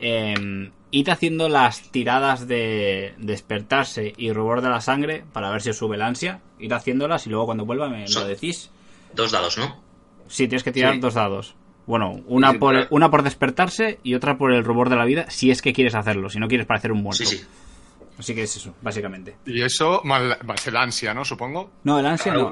Eh, 0.00 0.70
id 0.90 1.08
haciendo 1.08 1.48
las 1.48 1.90
tiradas 1.90 2.48
de 2.48 3.14
despertarse 3.18 4.12
y 4.16 4.32
rubor 4.32 4.60
de 4.62 4.68
la 4.70 4.80
sangre 4.80 5.24
para 5.32 5.50
ver 5.50 5.62
si 5.62 5.70
os 5.70 5.76
sube 5.76 5.96
el 5.96 6.02
ansia. 6.02 6.40
Id 6.58 6.72
haciéndolas 6.72 7.26
y 7.26 7.30
luego 7.30 7.46
cuando 7.46 7.64
vuelva 7.66 7.88
me 7.88 8.06
lo 8.08 8.24
decís. 8.26 8.70
Dos 9.14 9.32
dados, 9.32 9.58
¿no? 9.58 9.76
Sí, 10.28 10.48
tienes 10.48 10.62
que 10.64 10.72
tirar 10.72 10.94
Sí. 10.94 11.00
dos 11.00 11.14
dados. 11.14 11.54
Bueno, 11.86 12.20
una 12.26 12.52
Sí, 12.52 12.58
por, 12.58 12.86
una 12.90 13.10
por 13.10 13.22
despertarse 13.22 13.98
y 14.02 14.14
otra 14.14 14.36
por 14.36 14.52
el 14.52 14.62
rubor 14.64 14.90
de 14.90 14.96
la 14.96 15.06
vida, 15.06 15.24
si 15.30 15.50
es 15.50 15.62
que 15.62 15.72
quieres 15.72 15.94
hacerlo, 15.94 16.28
si 16.28 16.38
no 16.38 16.46
quieres 16.48 16.66
parecer 16.66 16.92
un 16.92 17.02
muerto. 17.02 17.24
Sí, 17.24 17.36
sí. 17.38 17.44
Así 18.18 18.34
que 18.34 18.42
es 18.42 18.56
eso, 18.56 18.74
básicamente. 18.82 19.36
Y 19.46 19.62
eso 19.62 20.02
más 20.04 20.66
el 20.66 20.76
ansia, 20.76 21.14
¿no? 21.14 21.24
Supongo. 21.24 21.70
No, 21.84 21.98
el 21.98 22.04
ansia 22.06 22.34
no. 22.34 22.50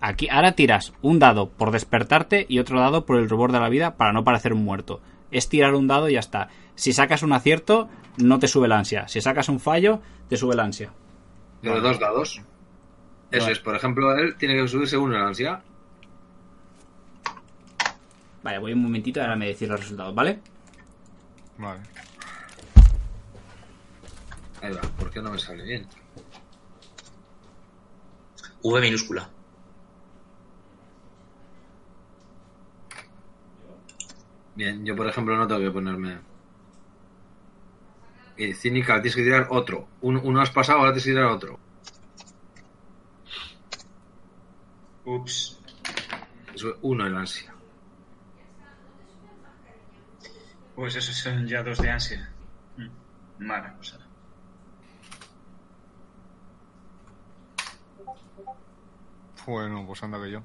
Aquí, 0.00 0.28
ahora 0.30 0.52
tiras 0.52 0.92
un 1.02 1.18
dado 1.18 1.48
por 1.48 1.70
despertarte 1.70 2.44
y 2.48 2.58
otro 2.58 2.78
dado 2.78 3.06
por 3.06 3.16
el 3.18 3.28
rubor 3.28 3.52
de 3.52 3.60
la 3.60 3.68
vida 3.70 3.96
para 3.96 4.12
no 4.12 4.22
parecer 4.22 4.52
un 4.52 4.62
muerto. 4.64 5.00
Es 5.34 5.48
tirar 5.48 5.74
un 5.74 5.88
dado 5.88 6.08
y 6.08 6.12
ya 6.12 6.20
está. 6.20 6.48
Si 6.76 6.92
sacas 6.92 7.24
un 7.24 7.32
acierto, 7.32 7.88
no 8.18 8.38
te 8.38 8.46
sube 8.46 8.66
el 8.66 8.72
ansia. 8.72 9.08
Si 9.08 9.20
sacas 9.20 9.48
un 9.48 9.58
fallo, 9.58 10.00
te 10.28 10.36
sube 10.36 10.54
el 10.54 10.60
ansia. 10.60 10.92
Pero 11.60 11.80
dos 11.80 11.98
dados. 11.98 12.40
Eso 13.32 13.42
Vale. 13.42 13.52
es, 13.52 13.58
por 13.58 13.74
ejemplo, 13.74 14.16
él 14.16 14.36
tiene 14.36 14.54
que 14.54 14.68
subir 14.68 14.86
según 14.86 15.12
la 15.12 15.26
ansia. 15.26 15.60
Vale, 18.44 18.58
voy 18.60 18.74
un 18.74 18.82
momentito 18.82 19.18
y 19.18 19.22
ahora 19.22 19.34
me 19.34 19.48
decís 19.48 19.68
los 19.68 19.80
resultados, 19.80 20.14
¿vale? 20.14 20.38
Vale. 21.58 21.80
Ahí 24.62 24.72
va, 24.72 24.82
¿por 24.82 25.10
qué 25.10 25.20
no 25.20 25.32
me 25.32 25.38
sale 25.40 25.64
bien? 25.64 25.84
V 28.62 28.80
minúscula. 28.80 29.28
Bien, 34.56 34.84
yo 34.84 34.94
por 34.94 35.06
ejemplo 35.08 35.36
no 35.36 35.46
tengo 35.46 35.60
que 35.60 35.70
ponerme. 35.70 36.18
Cínica, 38.54 38.94
tienes 39.00 39.14
que 39.16 39.22
tirar 39.22 39.46
otro. 39.50 39.86
Un- 40.00 40.16
uno 40.22 40.40
has 40.40 40.50
pasado, 40.50 40.78
ahora 40.80 40.90
tienes 40.92 41.04
que 41.04 41.10
tirar 41.10 41.26
otro. 41.26 41.58
Ups. 45.04 45.60
Eso, 46.54 46.76
uno 46.82 47.06
el 47.06 47.16
ansia. 47.16 47.52
Pues 50.74 50.96
esos 50.96 51.16
son 51.16 51.46
ya 51.46 51.62
dos 51.62 51.78
de 51.78 51.90
ansia. 51.90 52.28
Mm, 52.76 53.44
Mala 53.46 53.76
cosa. 53.76 53.98
Bueno, 59.46 59.84
pues 59.86 60.02
anda 60.02 60.20
que 60.22 60.30
yo. 60.30 60.40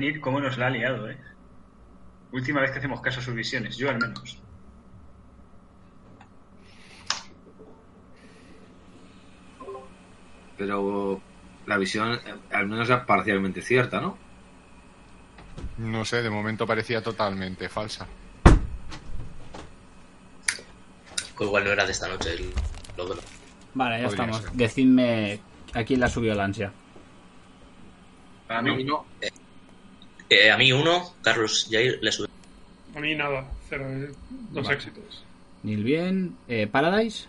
Este 0.00 0.12
Nir, 0.12 0.20
cómo 0.22 0.40
nos 0.40 0.56
la 0.56 0.68
ha 0.68 0.70
liado, 0.70 1.10
eh. 1.10 1.18
Última 2.32 2.62
vez 2.62 2.70
que 2.70 2.78
hacemos 2.78 3.02
caso 3.02 3.20
a 3.20 3.22
sus 3.22 3.34
visiones, 3.34 3.76
yo 3.76 3.90
al 3.90 3.98
menos. 3.98 4.38
Pero 10.56 11.20
la 11.66 11.76
visión 11.76 12.14
eh, 12.14 12.18
al 12.52 12.66
menos 12.66 12.88
es 12.88 12.98
parcialmente 13.00 13.60
cierta, 13.60 14.00
¿no? 14.00 14.16
No 15.76 16.04
sé, 16.06 16.22
de 16.22 16.30
momento 16.30 16.66
parecía 16.66 17.02
totalmente 17.02 17.68
falsa. 17.68 18.06
Pues 21.36 21.46
igual 21.46 21.64
no 21.64 21.70
era 21.70 21.84
de 21.84 21.92
esta 21.92 22.08
noche 22.08 22.32
el 22.34 22.52
logo. 22.96 23.14
Vale, 23.74 24.00
ya 24.00 24.08
Podría 24.08 24.24
estamos. 24.24 24.42
ser. 24.42 24.52
Decidme 24.52 25.40
a 25.74 25.84
quién 25.84 26.00
le 26.00 26.06
ha 26.06 26.08
subido 26.08 26.32
el 26.32 26.40
ansia. 26.40 26.72
Para 28.46 28.60
A 28.60 28.62
mí, 28.62 28.76
mí 28.76 28.84
no. 28.84 29.04
Eh, 30.30 30.50
a 30.50 30.56
mí 30.56 30.72
uno, 30.72 31.14
Carlos 31.22 31.66
Jair 31.70 31.98
le 32.00 32.12
sube. 32.12 32.28
A 32.96 33.00
mí 33.00 33.14
nada, 33.14 33.44
cero, 33.68 33.84
eh, 33.88 34.12
dos 34.50 34.64
Vale. 34.64 34.76
éxitos. 34.76 35.24
Nil 35.64 35.84
bien. 35.84 36.36
Eh, 36.48 36.66
Paradise. 36.66 37.26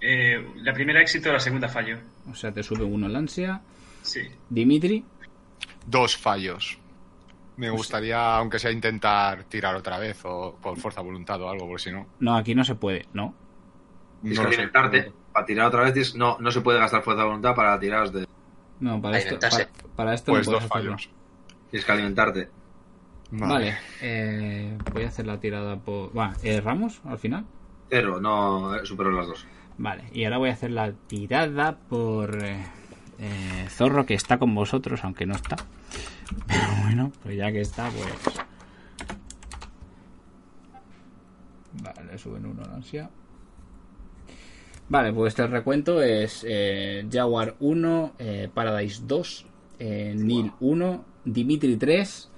eh, 0.00 0.46
la 0.56 0.72
primera 0.72 1.00
éxito, 1.02 1.32
la 1.32 1.40
segunda 1.40 1.68
fallo. 1.68 1.98
O 2.30 2.34
sea, 2.34 2.52
te 2.52 2.62
sube 2.62 2.84
uno 2.84 3.06
el 3.08 3.16
ansia. 3.16 3.60
Sí. 4.02 4.20
Dimitri. 4.48 5.04
Dos 5.86 6.16
fallos. 6.16 6.78
Me 7.56 7.68
gustaría, 7.70 8.36
aunque 8.36 8.60
sea, 8.60 8.70
intentar 8.70 9.42
tirar 9.44 9.74
otra 9.74 9.98
vez 9.98 10.20
o 10.24 10.56
por 10.62 10.78
fuerza 10.78 11.00
voluntad 11.00 11.40
o 11.42 11.48
algo, 11.50 11.66
porque 11.66 11.82
si 11.82 11.90
no. 11.90 12.06
No, 12.20 12.36
aquí 12.36 12.54
no 12.54 12.64
se 12.64 12.76
puede, 12.76 13.06
¿no? 13.12 13.34
Tienes 14.22 14.38
no 14.38 14.44
que 14.44 14.48
lo 14.48 14.52
sé. 14.54 14.60
alimentarte. 14.62 15.12
Para 15.32 15.46
tirar 15.46 15.66
otra 15.66 15.82
vez, 15.82 15.92
tienes- 15.92 16.14
no, 16.14 16.36
no 16.38 16.50
se 16.52 16.60
puede 16.60 16.78
gastar 16.78 17.02
fuerza 17.02 17.22
de 17.22 17.26
voluntad 17.28 17.54
para 17.56 17.78
tiraros 17.80 18.12
de. 18.12 18.26
No, 18.80 19.02
para 19.02 19.18
esto, 19.18 19.38
para, 19.40 19.68
para 19.96 20.14
esto 20.14 20.30
Pues 20.32 20.46
no 20.46 20.52
dos 20.52 20.64
hacerlo. 20.64 20.96
Tienes 21.70 21.84
que 21.84 21.92
alimentarte. 21.92 22.48
Vale, 23.30 23.76
eh, 24.00 24.78
voy 24.92 25.04
a 25.04 25.08
hacer 25.08 25.26
la 25.26 25.38
tirada 25.38 25.76
por... 25.76 26.12
Bueno, 26.12 26.32
¿erramos 26.42 27.02
al 27.04 27.18
final? 27.18 27.44
Cero, 27.90 28.20
no 28.20 28.74
eh, 28.74 28.86
supero 28.86 29.10
las 29.10 29.26
dos. 29.26 29.46
Vale, 29.76 30.04
y 30.12 30.24
ahora 30.24 30.38
voy 30.38 30.48
a 30.48 30.54
hacer 30.54 30.70
la 30.70 30.92
tirada 30.92 31.76
por 31.76 32.42
eh, 32.42 32.64
eh, 33.18 33.66
Zorro, 33.68 34.06
que 34.06 34.14
está 34.14 34.38
con 34.38 34.54
vosotros, 34.54 35.04
aunque 35.04 35.26
no 35.26 35.34
está. 35.34 35.56
Pero 36.46 36.82
bueno, 36.82 37.12
pues 37.22 37.36
ya 37.36 37.52
que 37.52 37.60
está, 37.60 37.90
pues... 37.90 38.38
Vale, 41.82 42.04
le 42.10 42.18
suben 42.18 42.46
uno 42.46 42.62
la 42.64 42.74
ansia. 42.74 43.10
Vale, 44.88 45.12
pues 45.12 45.38
el 45.38 45.50
recuento 45.50 46.02
es 46.02 46.46
eh, 46.48 47.06
Jaguar 47.12 47.56
1, 47.60 48.14
eh, 48.18 48.48
Paradise 48.52 49.02
2, 49.06 49.46
eh, 49.80 50.14
Nil 50.16 50.50
1, 50.60 51.04
Dimitri 51.24 51.76
3, 51.76 52.30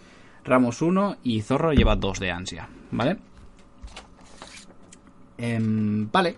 Ramos 0.44 0.82
1 0.82 1.18
y 1.22 1.42
Zorro 1.42 1.72
lleva 1.72 1.96
2 1.96 2.20
de 2.20 2.30
ansia, 2.30 2.68
¿vale? 2.90 3.18
Em, 5.38 6.10
vale. 6.10 6.36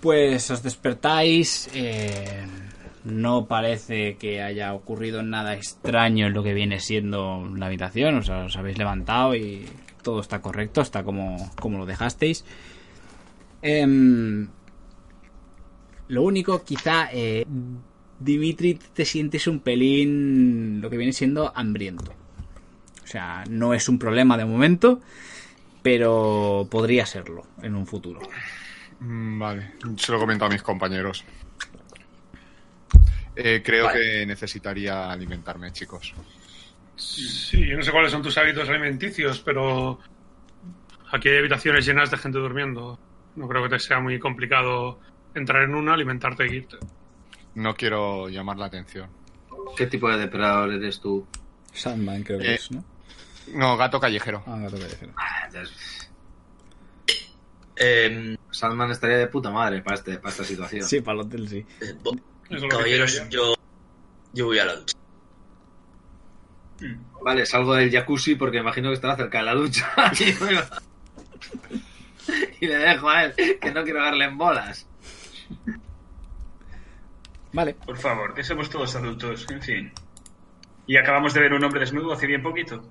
Pues 0.00 0.50
os 0.50 0.62
despertáis. 0.62 1.68
eh, 1.74 2.46
no 3.04 3.46
parece 3.46 4.16
que 4.16 4.42
haya 4.42 4.74
ocurrido 4.74 5.22
nada 5.22 5.54
extraño 5.54 6.26
en 6.26 6.34
lo 6.34 6.42
que 6.42 6.54
viene 6.54 6.80
siendo 6.80 7.48
la 7.56 7.66
habitación. 7.66 8.16
O 8.16 8.22
sea, 8.22 8.44
os 8.44 8.56
habéis 8.56 8.78
levantado 8.78 9.34
y 9.34 9.66
todo 10.02 10.20
está 10.20 10.40
correcto, 10.40 10.80
está 10.80 11.02
como, 11.02 11.50
como 11.58 11.78
lo 11.78 11.86
dejasteis. 11.86 12.44
Em, 13.62 14.48
lo 16.08 16.22
único, 16.22 16.62
quizá, 16.64 17.08
eh, 17.12 17.46
Dimitri, 18.20 18.74
te 18.74 19.04
sientes 19.04 19.46
un 19.46 19.60
pelín 19.60 20.80
lo 20.80 20.90
que 20.90 20.96
viene 20.98 21.12
siendo 21.12 21.52
hambriento. 21.56 22.12
O 23.02 23.06
sea, 23.06 23.44
no 23.48 23.74
es 23.74 23.88
un 23.88 23.98
problema 23.98 24.36
de 24.36 24.44
momento, 24.44 25.00
pero 25.82 26.68
podría 26.70 27.06
serlo 27.06 27.46
en 27.62 27.74
un 27.74 27.86
futuro. 27.86 28.20
Mm, 29.00 29.38
Vale, 29.38 29.72
se 29.96 30.12
lo 30.12 30.18
he 30.18 30.20
comentado 30.20 30.50
a 30.50 30.52
mis 30.52 30.62
compañeros. 30.62 31.24
Eh, 33.34 33.62
creo 33.64 33.86
Vale. 33.86 34.00
que 34.00 34.26
necesitaría 34.26 35.10
alimentarme, 35.10 35.72
chicos. 35.72 36.14
Sí, 36.96 37.66
yo 37.66 37.76
no 37.78 37.82
sé 37.82 37.90
cuáles 37.90 38.12
son 38.12 38.22
tus 38.22 38.36
hábitos 38.36 38.68
alimenticios, 38.68 39.40
pero 39.40 39.98
aquí 41.10 41.30
hay 41.30 41.38
habitaciones 41.38 41.86
llenas 41.86 42.10
de 42.10 42.18
gente 42.18 42.38
durmiendo. 42.38 42.98
No 43.36 43.48
creo 43.48 43.62
que 43.62 43.70
te 43.70 43.78
sea 43.78 43.98
muy 44.00 44.18
complicado 44.18 45.00
entrar 45.34 45.62
en 45.62 45.74
una, 45.74 45.94
alimentarte 45.94 46.46
y 46.46 46.56
irte. 46.56 46.76
No 47.54 47.74
quiero 47.74 48.28
llamar 48.28 48.58
la 48.58 48.66
atención. 48.66 49.08
¿Qué 49.76 49.86
tipo 49.86 50.08
de 50.10 50.18
depredador 50.18 50.72
eres 50.72 51.00
tú? 51.00 51.26
Sandman 51.72 52.22
creo 52.22 52.38
que 52.38 52.52
Eh. 52.52 52.54
es, 52.54 52.70
¿no? 52.70 52.84
No, 53.54 53.76
gato 53.76 53.98
callejero. 54.00 54.42
Ah, 54.46 54.58
gato 54.58 54.78
callejero. 54.78 55.12
Ah, 55.16 55.46
entonces, 55.46 56.06
Eh, 57.82 58.36
Sandman 58.50 58.90
estaría 58.90 59.16
de 59.16 59.26
puta 59.28 59.50
madre 59.50 59.80
para, 59.80 59.96
este, 59.96 60.18
para 60.18 60.28
esta 60.30 60.44
situación. 60.44 60.82
Sí, 60.82 61.00
para 61.00 61.20
el 61.20 61.26
hotel 61.26 61.48
sí. 61.48 61.64
eh, 61.80 61.96
caballeros, 62.68 63.26
yo, 63.30 63.54
yo 64.34 64.46
voy 64.46 64.58
a 64.58 64.66
la 64.66 64.74
ducha. 64.76 64.94
Vale, 67.22 67.46
salgo 67.46 67.74
del 67.74 67.90
jacuzzi 67.90 68.34
porque 68.34 68.58
imagino 68.58 68.88
que 68.90 68.94
estará 68.94 69.16
cerca 69.16 69.38
de 69.38 69.44
la 69.44 69.54
ducha. 69.54 69.90
y 72.60 72.66
le 72.66 72.76
dejo 72.78 73.08
a 73.08 73.24
él, 73.24 73.34
que 73.60 73.70
no 73.72 73.82
quiero 73.82 74.02
darle 74.02 74.26
en 74.26 74.36
bolas. 74.36 74.86
Por 77.84 77.98
favor, 77.98 78.34
que 78.34 78.44
somos 78.44 78.70
todos 78.70 78.94
adultos, 78.96 79.46
en 79.50 79.62
fin. 79.62 79.92
Y 80.86 80.96
acabamos 80.96 81.34
de 81.34 81.40
ver 81.40 81.52
un 81.52 81.64
hombre 81.64 81.80
desnudo 81.80 82.12
hace 82.12 82.26
bien 82.26 82.42
poquito. 82.42 82.82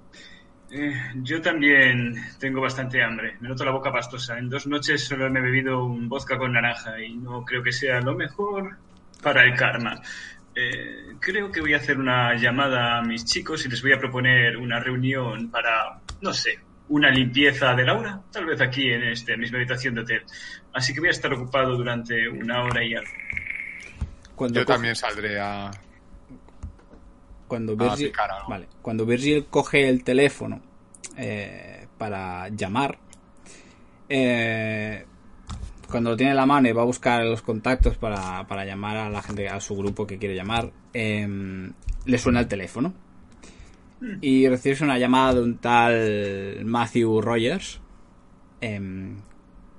Eh, 0.72 0.94
yo 1.16 1.42
también 1.42 2.16
tengo 2.40 2.62
bastante 2.62 3.04
hambre. 3.04 3.38
Me 3.40 3.50
noto 3.50 3.66
la 3.66 3.72
boca 3.72 3.92
pastosa. 3.92 4.38
En 4.38 4.50
dos 4.50 4.68
noches 4.68 5.04
solo 5.04 5.28
he 5.28 5.30
bebido 5.30 5.84
un 5.84 6.08
vodka 6.08 6.38
con 6.38 6.54
naranja 6.54 7.02
y 7.02 7.16
no 7.16 7.44
creo 7.44 7.64
que 7.64 7.72
sea 7.72 8.00
lo 8.02 8.16
mejor 8.16 8.78
para 9.22 9.44
el 9.44 9.56
karma. 9.56 10.02
Eh, 10.56 11.16
creo 11.20 11.52
que 11.52 11.62
voy 11.62 11.74
a 11.74 11.78
hacer 11.78 11.98
una 11.98 12.36
llamada 12.36 12.98
a 12.98 13.02
mis 13.02 13.26
chicos 13.26 13.66
y 13.66 13.70
les 13.70 13.82
voy 13.82 13.94
a 13.94 14.00
proponer 14.00 14.58
una 14.58 14.80
reunión 14.80 15.50
para, 15.50 16.00
no 16.22 16.34
sé, 16.34 16.60
una 16.90 17.10
limpieza 17.10 17.74
de 17.76 17.86
Laura, 17.86 18.22
tal 18.32 18.46
vez 18.46 18.60
aquí 18.62 18.90
en 18.90 19.04
esta 19.04 19.38
misma 19.38 19.58
habitación 19.58 19.96
de 19.96 20.02
hotel. 20.02 20.24
Así 20.74 20.94
que 20.94 21.00
voy 21.00 21.10
a 21.10 21.12
estar 21.12 21.34
ocupado 21.34 21.76
durante 21.76 22.28
una 22.28 22.64
hora 22.64 22.84
y 22.84 22.96
algo. 22.96 23.12
Cuando 24.40 24.60
Yo 24.62 24.66
coge- 24.66 24.74
también 24.74 24.96
saldré 24.96 25.38
a... 25.40 25.70
cuando 27.48 27.76
Virgil, 27.76 28.14
vale, 28.48 28.68
cuando 28.82 29.06
Virgil 29.06 29.46
coge 29.50 29.90
el 29.90 30.04
teléfono 30.06 30.62
eh, 31.18 31.88
para 31.98 32.48
llamar, 32.48 32.98
eh, 34.08 35.06
cuando 35.92 36.12
lo 36.12 36.16
tiene 36.16 36.32
en 36.32 36.38
la 36.38 36.46
mano 36.46 36.70
y 36.70 36.72
va 36.72 36.84
a 36.84 36.86
buscar 36.86 37.24
los 37.26 37.42
contactos 37.42 37.98
para, 37.98 38.48
para 38.48 38.64
llamar 38.64 38.96
a 38.98 39.10
la 39.10 39.22
gente, 39.22 39.50
a 39.50 39.60
su 39.60 39.76
grupo 39.76 40.08
que 40.08 40.18
quiere 40.18 40.36
llamar, 40.36 40.72
eh, 40.94 41.70
le 42.06 42.18
suena 42.18 42.40
el 42.40 42.48
teléfono. 42.48 42.94
Y 44.22 44.48
recibes 44.48 44.80
una 44.80 44.98
llamada 44.98 45.34
de 45.34 45.42
un 45.42 45.58
tal 45.58 46.64
Matthew 46.64 47.20
Rogers, 47.20 47.82
em, 48.62 49.18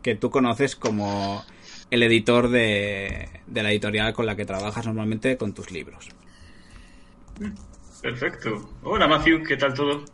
que 0.02 0.14
tú 0.16 0.28
conoces 0.28 0.76
como 0.76 1.42
el 1.90 2.02
editor 2.02 2.48
de, 2.48 3.28
de 3.46 3.62
la 3.62 3.70
editorial 3.70 4.12
con 4.12 4.26
la 4.26 4.36
que 4.36 4.44
trabajas 4.44 4.86
normalmente 4.86 5.36
con 5.36 5.52
tus 5.52 5.70
libros. 5.70 6.08
Perfecto. 8.02 8.70
Hola 8.82 9.08
Matthew, 9.08 9.42
¿qué 9.42 9.56
tal 9.56 9.74
todo? 9.74 10.04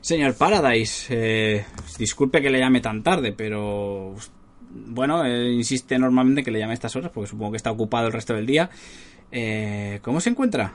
Señor 0.00 0.34
Paradise, 0.34 1.08
eh, 1.10 1.64
disculpe 1.98 2.40
que 2.40 2.48
le 2.48 2.58
llame 2.58 2.80
tan 2.80 3.02
tarde, 3.02 3.32
pero 3.32 4.14
bueno, 4.70 5.24
él 5.24 5.52
insiste 5.52 5.98
normalmente 5.98 6.42
que 6.42 6.50
le 6.50 6.58
llame 6.58 6.72
a 6.72 6.74
estas 6.74 6.96
horas 6.96 7.10
porque 7.12 7.28
supongo 7.28 7.52
que 7.52 7.58
está 7.58 7.70
ocupado 7.70 8.06
el 8.06 8.12
resto 8.12 8.34
del 8.34 8.46
día. 8.46 8.70
Eh, 9.30 10.00
¿Cómo 10.02 10.20
se 10.20 10.30
encuentra? 10.30 10.72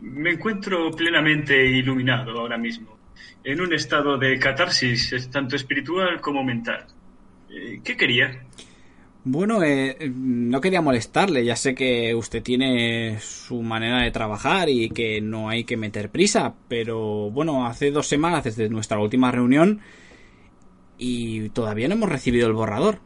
Me 0.00 0.30
encuentro 0.30 0.92
plenamente 0.92 1.66
iluminado 1.66 2.38
ahora 2.38 2.56
mismo, 2.56 2.96
en 3.42 3.60
un 3.60 3.74
estado 3.74 4.16
de 4.16 4.38
catarsis, 4.38 5.28
tanto 5.30 5.56
espiritual 5.56 6.20
como 6.20 6.44
mental. 6.44 6.86
Eh, 7.50 7.80
¿Qué 7.82 7.96
quería? 7.96 8.42
Bueno, 9.24 9.62
eh, 9.62 10.10
no 10.14 10.60
quería 10.60 10.80
molestarle, 10.80 11.44
ya 11.44 11.56
sé 11.56 11.74
que 11.74 12.14
usted 12.14 12.42
tiene 12.42 13.18
su 13.20 13.62
manera 13.62 14.02
de 14.02 14.10
trabajar 14.10 14.68
y 14.68 14.88
que 14.90 15.20
no 15.20 15.48
hay 15.48 15.64
que 15.64 15.76
meter 15.76 16.10
prisa, 16.10 16.54
pero 16.68 17.30
bueno, 17.30 17.66
hace 17.66 17.90
dos 17.90 18.06
semanas 18.06 18.44
desde 18.44 18.68
nuestra 18.70 18.98
última 18.98 19.30
reunión 19.30 19.80
y 20.96 21.50
todavía 21.50 21.88
no 21.88 21.94
hemos 21.94 22.08
recibido 22.08 22.46
el 22.46 22.54
borrador 22.54 23.00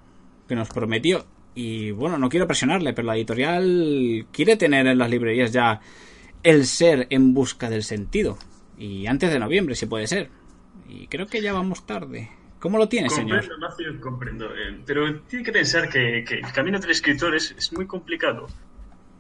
que 0.49 0.55
nos 0.55 0.68
prometió. 0.68 1.26
Y 1.55 1.90
bueno, 1.90 2.18
no 2.18 2.28
quiero 2.28 2.47
presionarle, 2.47 2.93
pero 2.93 3.07
la 3.07 3.16
editorial 3.16 4.26
quiere 4.32 4.57
tener 4.57 4.86
en 4.86 4.99
las 4.99 5.11
librerías 5.11 5.53
ya 5.53 5.80
el 6.43 6.66
ser 6.66 7.07
en 7.11 7.34
busca 7.34 7.68
del 7.68 7.82
sentido. 7.82 8.38
Y 8.78 9.07
antes 9.07 9.30
de 9.32 9.38
noviembre, 9.38 9.74
si 9.74 9.86
puede 9.86 10.07
ser. 10.07 10.30
Y 10.88 11.07
creo 11.09 11.26
que 11.26 11.43
ya 11.43 11.53
vamos 11.53 11.86
tarde. 11.86 12.30
¿Cómo 12.62 12.78
lo 12.78 12.88
tiene, 12.88 13.10
señor? 13.10 13.40
Comprendo, 13.40 13.68
Matthew, 13.68 14.00
comprendo. 14.00 14.46
Eh, 14.54 14.80
pero 14.86 15.20
tiene 15.22 15.44
que 15.44 15.50
pensar 15.50 15.88
que, 15.88 16.22
que 16.22 16.36
el 16.36 16.52
camino 16.52 16.78
del 16.78 16.92
escritor 16.92 17.34
es, 17.34 17.50
es 17.58 17.72
muy 17.72 17.88
complicado. 17.88 18.46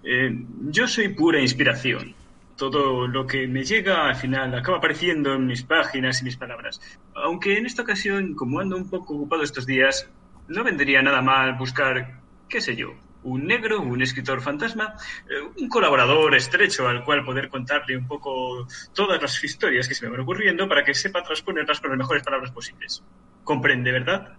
Eh, 0.04 0.30
yo 0.70 0.86
soy 0.86 1.08
pura 1.08 1.40
inspiración. 1.40 2.14
Todo 2.56 3.08
lo 3.08 3.26
que 3.26 3.48
me 3.48 3.64
llega 3.64 4.06
al 4.06 4.14
final 4.14 4.54
acaba 4.54 4.78
apareciendo 4.78 5.34
en 5.34 5.46
mis 5.46 5.64
páginas 5.64 6.20
y 6.20 6.24
mis 6.24 6.36
palabras. 6.36 6.80
Aunque 7.16 7.58
en 7.58 7.66
esta 7.66 7.82
ocasión, 7.82 8.34
como 8.34 8.60
ando 8.60 8.76
un 8.76 8.88
poco 8.88 9.16
ocupado 9.16 9.42
estos 9.42 9.66
días, 9.66 10.08
no 10.46 10.62
vendría 10.62 11.02
nada 11.02 11.20
mal 11.20 11.54
buscar, 11.54 12.20
qué 12.48 12.60
sé 12.60 12.76
yo, 12.76 12.94
un 13.24 13.44
negro, 13.44 13.80
un 13.80 14.02
escritor 14.02 14.40
fantasma, 14.40 14.94
eh, 15.28 15.50
un 15.60 15.68
colaborador 15.68 16.32
estrecho 16.36 16.86
al 16.86 17.04
cual 17.04 17.24
poder 17.24 17.48
contarle 17.48 17.96
un 17.96 18.06
poco 18.06 18.68
todas 18.94 19.20
las 19.20 19.42
historias 19.42 19.88
que 19.88 19.96
se 19.96 20.04
me 20.04 20.12
van 20.12 20.20
ocurriendo 20.20 20.68
para 20.68 20.84
que 20.84 20.94
sepa 20.94 21.24
transponerlas 21.24 21.80
con 21.80 21.90
las 21.90 21.98
mejores 21.98 22.22
palabras 22.22 22.52
posibles. 22.52 23.02
Comprende, 23.44 23.92
¿verdad? 23.92 24.38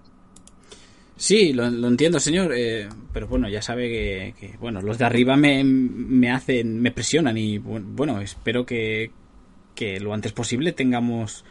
Sí, 1.15 1.53
lo, 1.53 1.69
lo 1.69 1.87
entiendo, 1.87 2.19
señor. 2.19 2.51
eh, 2.55 2.89
pero 3.13 3.27
bueno, 3.27 3.47
ya 3.47 3.61
sabe 3.61 3.87
que, 3.89 4.33
que, 4.39 4.57
bueno, 4.57 4.81
los 4.81 4.97
de 4.97 5.05
arriba 5.05 5.35
me, 5.37 5.63
me 5.63 6.31
hacen, 6.31 6.81
me 6.81 6.91
presionan 6.91 7.37
y 7.37 7.59
bu- 7.59 7.83
bueno, 7.85 8.19
espero 8.19 8.65
que, 8.65 9.11
que 9.75 9.99
lo 9.99 10.13
antes 10.13 10.33
posible 10.33 10.73
tengamos 10.73 11.45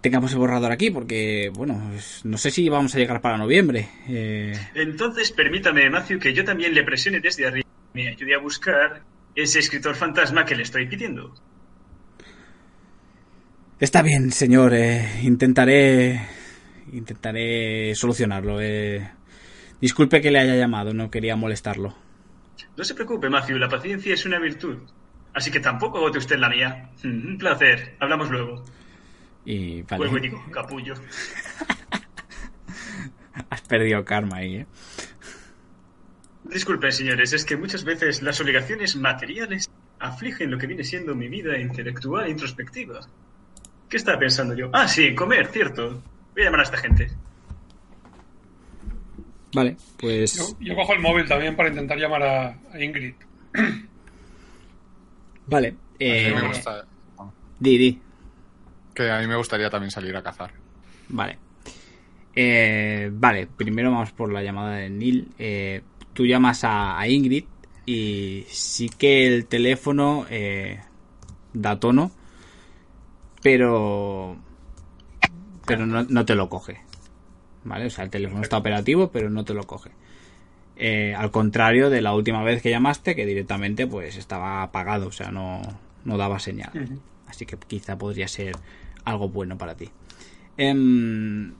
tengamos 0.00 0.32
el 0.32 0.38
borrador 0.38 0.70
aquí, 0.72 0.90
porque 0.90 1.50
bueno, 1.54 1.80
no 2.24 2.38
sé 2.38 2.50
si 2.50 2.68
vamos 2.68 2.94
a 2.94 2.98
llegar 2.98 3.20
para 3.22 3.38
noviembre. 3.38 3.88
eh, 4.08 4.54
Entonces, 4.74 5.32
permítame, 5.32 5.88
Matthew, 5.88 6.18
que 6.20 6.34
yo 6.34 6.44
también 6.44 6.74
le 6.74 6.84
presione 6.84 7.20
desde 7.20 7.46
arriba 7.46 7.66
y 7.94 8.02
me 8.02 8.08
ayude 8.10 8.34
a 8.34 8.38
buscar 8.40 9.06
ese 9.34 9.58
escritor 9.60 9.94
fantasma 9.96 10.44
que 10.44 10.54
le 10.54 10.64
estoy 10.64 10.86
pidiendo. 10.86 11.34
Está 13.80 14.02
bien, 14.02 14.30
señor. 14.32 14.72
eh, 14.74 15.20
intentaré. 15.22 16.20
Intentaré 16.94 17.94
solucionarlo. 17.94 18.60
eh. 18.60 19.10
Disculpe 19.80 20.20
que 20.20 20.30
le 20.30 20.38
haya 20.38 20.54
llamado, 20.56 20.94
no 20.94 21.10
quería 21.10 21.36
molestarlo. 21.36 21.94
No 22.76 22.84
se 22.84 22.94
preocupe, 22.94 23.28
Matthew, 23.28 23.58
la 23.58 23.68
paciencia 23.68 24.14
es 24.14 24.24
una 24.24 24.38
virtud. 24.38 24.78
Así 25.34 25.50
que 25.50 25.60
tampoco 25.60 25.98
agote 25.98 26.18
usted 26.18 26.38
la 26.38 26.48
mía. 26.48 26.90
Un 27.04 27.36
placer. 27.38 27.96
Hablamos 28.00 28.30
luego. 28.30 28.64
Y 29.44 29.82
Vuelvo 29.82 30.04
y 30.04 30.08
vale. 30.08 30.20
digo, 30.22 30.44
capullo. 30.50 30.94
Has 33.50 33.60
perdido 33.62 34.04
karma 34.04 34.36
ahí, 34.38 34.56
eh. 34.56 34.66
Disculpen, 36.44 36.92
señores, 36.92 37.32
es 37.32 37.44
que 37.44 37.56
muchas 37.56 37.84
veces 37.84 38.22
las 38.22 38.40
obligaciones 38.40 38.96
materiales 38.96 39.68
afligen 39.98 40.50
lo 40.50 40.58
que 40.58 40.66
viene 40.66 40.84
siendo 40.84 41.14
mi 41.14 41.28
vida 41.28 41.58
intelectual 41.58 42.26
e 42.26 42.30
introspectiva. 42.30 43.00
¿Qué 43.88 43.96
estaba 43.96 44.18
pensando 44.18 44.54
yo? 44.54 44.70
Ah, 44.72 44.86
sí, 44.86 45.14
comer, 45.14 45.48
cierto. 45.48 46.02
Voy 46.34 46.42
a 46.42 46.44
llamar 46.46 46.60
a 46.60 46.62
esta 46.64 46.76
gente. 46.78 47.08
Vale, 49.54 49.76
pues. 49.98 50.34
Yo, 50.36 50.56
yo 50.60 50.74
cojo 50.74 50.92
el 50.94 51.00
móvil 51.00 51.26
también 51.28 51.54
para 51.54 51.68
intentar 51.68 51.96
llamar 51.98 52.22
a, 52.22 52.58
a 52.72 52.82
Ingrid. 52.82 53.14
Vale. 55.46 55.68
A 55.68 55.70
mí 55.72 55.76
Eh, 56.00 56.32
me 56.34 56.48
gusta- 56.48 56.86
di, 57.60 57.78
di. 57.78 58.00
que 58.94 59.10
a 59.10 59.20
mí 59.20 59.26
me 59.26 59.36
gustaría 59.36 59.70
también 59.70 59.90
salir 59.90 60.16
a 60.16 60.22
cazar. 60.22 60.50
Vale. 61.08 61.38
Eh, 62.36 63.10
vale, 63.12 63.46
primero 63.46 63.92
vamos 63.92 64.10
por 64.10 64.32
la 64.32 64.42
llamada 64.42 64.76
de 64.76 64.90
Neil. 64.90 65.28
Eh, 65.38 65.82
tú 66.14 66.26
llamas 66.26 66.64
a, 66.64 66.98
a 66.98 67.06
Ingrid 67.08 67.44
y 67.86 68.44
sí 68.48 68.88
que 68.88 69.26
el 69.26 69.46
teléfono 69.46 70.26
eh, 70.30 70.80
da 71.52 71.78
tono, 71.78 72.10
pero 73.42 74.36
pero 75.66 75.86
no, 75.86 76.04
no 76.04 76.24
te 76.24 76.34
lo 76.34 76.48
coge. 76.48 76.80
¿Vale? 77.64 77.86
O 77.86 77.90
sea, 77.90 78.04
el 78.04 78.10
teléfono 78.10 78.42
está 78.42 78.58
operativo, 78.58 79.10
pero 79.10 79.30
no 79.30 79.44
te 79.44 79.54
lo 79.54 79.64
coge. 79.64 79.90
Eh, 80.76 81.14
al 81.16 81.30
contrario 81.30 81.88
de 81.88 82.02
la 82.02 82.14
última 82.14 82.42
vez 82.42 82.60
que 82.60 82.70
llamaste, 82.70 83.14
que 83.14 83.24
directamente 83.26 83.86
pues 83.86 84.16
estaba 84.16 84.62
apagado, 84.62 85.06
o 85.08 85.12
sea, 85.12 85.30
no, 85.30 85.62
no 86.04 86.16
daba 86.16 86.38
señal. 86.38 87.00
Así 87.26 87.46
que 87.46 87.56
quizá 87.56 87.96
podría 87.96 88.28
ser 88.28 88.56
algo 89.04 89.28
bueno 89.28 89.56
para 89.56 89.76
ti. 89.76 89.88
Em, 90.56 91.52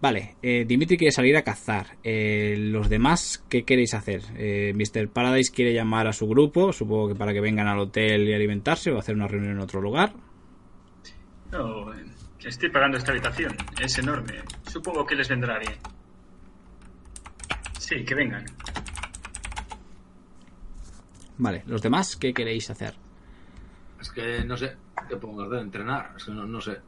vale, 0.00 0.36
eh, 0.42 0.64
Dimitri 0.66 0.96
quiere 0.96 1.12
salir 1.12 1.36
a 1.36 1.42
cazar. 1.42 1.96
Eh, 2.02 2.56
Los 2.58 2.88
demás, 2.88 3.44
¿qué 3.48 3.64
queréis 3.64 3.94
hacer? 3.94 4.22
Eh, 4.36 4.72
Mr. 4.74 5.08
Paradise 5.08 5.52
quiere 5.52 5.72
llamar 5.72 6.06
a 6.06 6.12
su 6.12 6.28
grupo, 6.28 6.72
supongo 6.72 7.08
que 7.08 7.14
para 7.14 7.32
que 7.32 7.40
vengan 7.40 7.68
al 7.68 7.78
hotel 7.78 8.28
y 8.28 8.34
alimentarse 8.34 8.90
o 8.90 8.98
hacer 8.98 9.14
una 9.14 9.28
reunión 9.28 9.52
en 9.52 9.60
otro 9.60 9.80
lugar. 9.80 10.12
No, 11.50 11.86
estoy 12.44 12.70
pagando 12.70 12.96
esta 12.98 13.12
habitación. 13.12 13.56
Es 13.80 13.98
enorme. 13.98 14.42
Supongo 14.70 15.04
que 15.06 15.14
les 15.16 15.28
vendrá 15.28 15.58
bien. 15.58 15.76
Sí, 17.78 18.04
que 18.04 18.14
vengan. 18.14 18.44
Vale, 21.38 21.62
los 21.66 21.80
demás, 21.82 22.16
¿qué 22.16 22.34
queréis 22.34 22.68
hacer? 22.70 22.94
Es 24.00 24.10
que 24.10 24.44
no 24.44 24.56
sé 24.56 24.76
qué 25.08 25.16
podemos 25.16 25.46
hacer, 25.46 25.60
entrenar. 25.60 26.14
Es 26.16 26.24
que 26.24 26.32
no, 26.32 26.44
no 26.44 26.60
sé. 26.60 26.78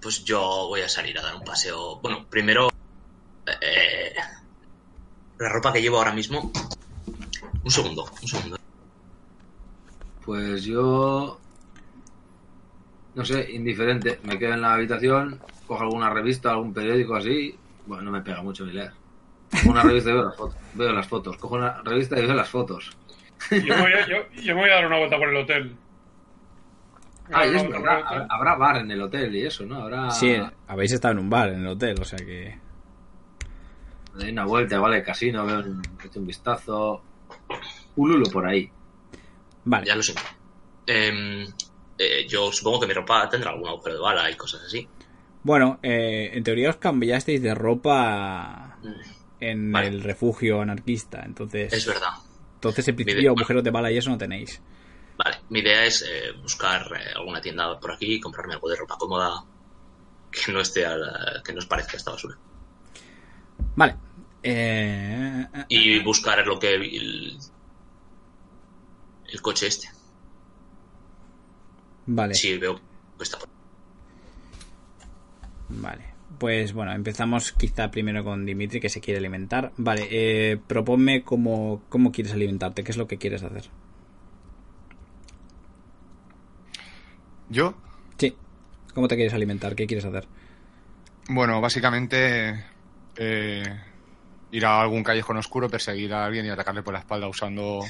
Pues 0.00 0.24
yo 0.24 0.40
voy 0.68 0.80
a 0.82 0.88
salir 0.88 1.18
a 1.18 1.22
dar 1.22 1.34
un 1.34 1.42
paseo. 1.42 2.00
Bueno, 2.00 2.26
primero. 2.28 2.68
eh, 3.60 4.12
la 5.38 5.48
ropa 5.48 5.72
que 5.72 5.80
llevo 5.82 5.98
ahora 5.98 6.12
mismo. 6.12 6.52
Un 7.64 7.70
segundo, 7.70 8.04
un 8.22 8.28
segundo. 8.28 8.56
Pues 10.24 10.64
yo. 10.64 11.39
No 13.20 13.26
sé, 13.26 13.50
indiferente. 13.52 14.18
Me 14.22 14.38
quedo 14.38 14.54
en 14.54 14.62
la 14.62 14.72
habitación, 14.72 15.38
cojo 15.66 15.82
alguna 15.82 16.08
revista, 16.08 16.52
algún 16.52 16.72
periódico 16.72 17.16
así. 17.16 17.54
Bueno, 17.86 18.04
no 18.04 18.10
me 18.12 18.22
pega 18.22 18.42
mucho 18.42 18.64
ni 18.64 18.72
leer. 18.72 18.92
Cojo 19.50 19.68
una 19.72 19.82
revista 19.82 20.08
y 20.08 20.12
veo 20.14 20.24
las 20.24 20.36
fotos. 20.36 20.56
Veo 20.72 20.92
las 20.92 21.06
fotos. 21.06 21.36
Cojo 21.36 21.54
una 21.56 21.82
revista 21.82 22.18
y 22.18 22.22
veo 22.22 22.34
las 22.34 22.48
fotos. 22.48 22.90
Yo 23.50 23.74
me 23.76 23.82
voy 23.82 23.92
a, 23.92 24.06
yo- 24.08 24.42
yo 24.42 24.54
me 24.54 24.60
voy 24.62 24.70
a 24.70 24.74
dar 24.76 24.86
una 24.86 24.96
vuelta 24.98 25.18
por 25.18 25.28
el 25.28 25.36
hotel. 25.36 25.76
Ah, 27.32 27.46
y 27.46 27.54
eso, 27.54 27.66
habrá, 27.76 28.26
habrá 28.30 28.54
bar 28.56 28.76
en 28.78 28.90
el 28.90 29.02
hotel 29.02 29.36
y 29.36 29.44
eso, 29.44 29.66
¿no? 29.66 29.82
Habrá. 29.82 30.10
Sí, 30.10 30.34
habéis 30.66 30.92
estado 30.92 31.12
en 31.12 31.18
un 31.20 31.28
bar 31.30 31.50
en 31.50 31.60
el 31.60 31.66
hotel, 31.68 31.96
o 32.00 32.04
sea 32.04 32.18
que... 32.18 32.58
Me 34.14 34.20
doy 34.24 34.30
una 34.32 34.46
vuelta, 34.46 34.76
igual 34.76 34.94
al 34.94 35.02
casino, 35.04 35.44
veo 35.44 35.60
un, 35.60 35.82
echo 36.02 36.18
un 36.20 36.26
vistazo. 36.26 37.02
Ululo 37.96 38.24
por 38.30 38.46
ahí. 38.46 38.68
Vale, 39.66 39.86
Ya 39.86 39.94
lo 39.94 40.02
sé. 40.02 40.14
Em, 40.86 41.46
eh, 42.02 42.26
yo 42.28 42.50
supongo 42.52 42.80
que 42.80 42.86
mi 42.86 42.94
ropa 42.94 43.28
tendrá 43.28 43.50
algún 43.50 43.68
agujero 43.68 43.96
de 43.96 44.00
bala 44.02 44.30
y 44.30 44.34
cosas 44.36 44.62
así. 44.66 44.88
bueno, 45.42 45.78
eh, 45.82 46.30
en 46.34 46.42
teoría 46.44 46.70
os 46.70 46.76
cambiasteis 46.76 47.40
de 47.42 47.54
ropa 47.54 48.76
Mm, 48.82 49.00
en 49.40 49.72
Vale. 49.72 49.88
el 49.88 50.02
refugio 50.02 50.60
anarquista, 50.60 51.22
entonces... 51.24 51.72
Es 51.72 51.86
verdad. 51.86 52.12
Entonces, 52.54 52.86
en 52.88 52.96
principio, 52.96 53.30
agujeros 53.30 53.64
de 53.64 53.70
bala 53.70 53.90
y 53.90 53.96
eso 53.98 54.10
no 54.10 54.18
tenéis. 54.18 54.60
Vale, 55.16 55.36
mi 55.50 55.60
idea 55.60 55.84
es 55.84 56.02
eh, 56.02 56.32
buscar 56.42 56.82
alguna 57.16 57.40
tienda 57.40 57.78
por 57.80 57.92
aquí 57.92 58.14
y 58.14 58.20
comprarme 58.20 58.54
algo 58.54 58.68
de 58.68 58.76
ropa 58.76 58.96
cómoda 58.98 59.44
que 60.30 60.52
no 60.52 60.60
esté 60.60 60.84
a 60.86 60.96
la- 60.96 61.42
que 61.44 61.52
nos 61.54 61.66
parezca 61.66 61.96
esta 61.96 62.10
basura. 62.12 62.36
Vale. 63.76 63.96
Eh, 64.42 65.46
Y 65.68 65.98
buscar 66.02 66.46
lo 66.46 66.58
que 66.58 66.74
el, 66.74 67.38
el 69.28 69.42
coche 69.42 69.66
este. 69.68 69.88
Vale. 72.14 72.34
Si 72.34 72.56
veo 72.58 72.76
que 72.76 73.22
está 73.22 73.38
por 73.38 73.48
Vale. 75.68 76.04
Pues 76.38 76.72
bueno, 76.72 76.92
empezamos 76.92 77.52
quizá 77.52 77.90
primero 77.90 78.24
con 78.24 78.46
Dimitri 78.46 78.80
que 78.80 78.88
se 78.88 79.00
quiere 79.00 79.18
alimentar. 79.18 79.72
Vale, 79.76 80.08
eh, 80.10 80.58
proponme 80.66 81.22
cómo, 81.22 81.82
cómo 81.88 82.12
quieres 82.12 82.32
alimentarte, 82.32 82.82
qué 82.82 82.90
es 82.92 82.96
lo 82.96 83.06
que 83.06 83.18
quieres 83.18 83.42
hacer. 83.42 83.64
¿Yo? 87.50 87.74
Sí. 88.16 88.34
¿Cómo 88.94 89.08
te 89.08 89.16
quieres 89.16 89.34
alimentar? 89.34 89.74
¿Qué 89.74 89.86
quieres 89.86 90.04
hacer? 90.04 90.26
Bueno, 91.28 91.60
básicamente 91.60 92.64
eh, 93.16 93.62
ir 94.52 94.66
a 94.66 94.80
algún 94.80 95.02
callejón 95.02 95.36
oscuro, 95.36 95.68
perseguir 95.68 96.14
a 96.14 96.24
alguien 96.24 96.46
y 96.46 96.48
atacarle 96.48 96.82
por 96.82 96.94
la 96.94 97.00
espalda 97.00 97.28
usando 97.28 97.84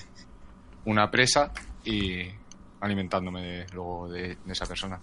una 0.85 1.11
presa 1.11 1.53
y 1.85 2.23
alimentándome 2.81 3.43
de- 3.43 3.67
luego 3.73 4.09
de, 4.09 4.37
de 4.45 4.53
esa 4.53 4.67
persona. 4.67 4.99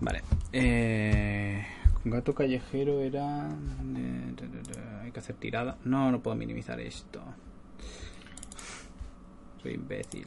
Vale. 0.00 0.22
Eh, 0.52 1.64
con 2.02 2.12
gato 2.12 2.34
callejero 2.34 3.00
era... 3.00 3.48
Hay 5.02 5.10
que 5.12 5.18
hacer 5.18 5.36
tirada. 5.36 5.76
No, 5.84 6.10
no 6.10 6.20
puedo 6.20 6.36
minimizar 6.36 6.80
esto. 6.80 7.22
Soy 9.62 9.74
imbécil. 9.74 10.26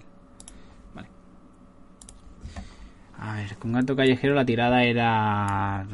Vale. 0.94 1.08
A 3.20 3.36
ver, 3.36 3.58
con 3.58 3.74
gato 3.74 3.96
callejero 3.96 4.34
la 4.34 4.46
tirada 4.46 4.84
era... 4.84 5.80
A 5.82 5.86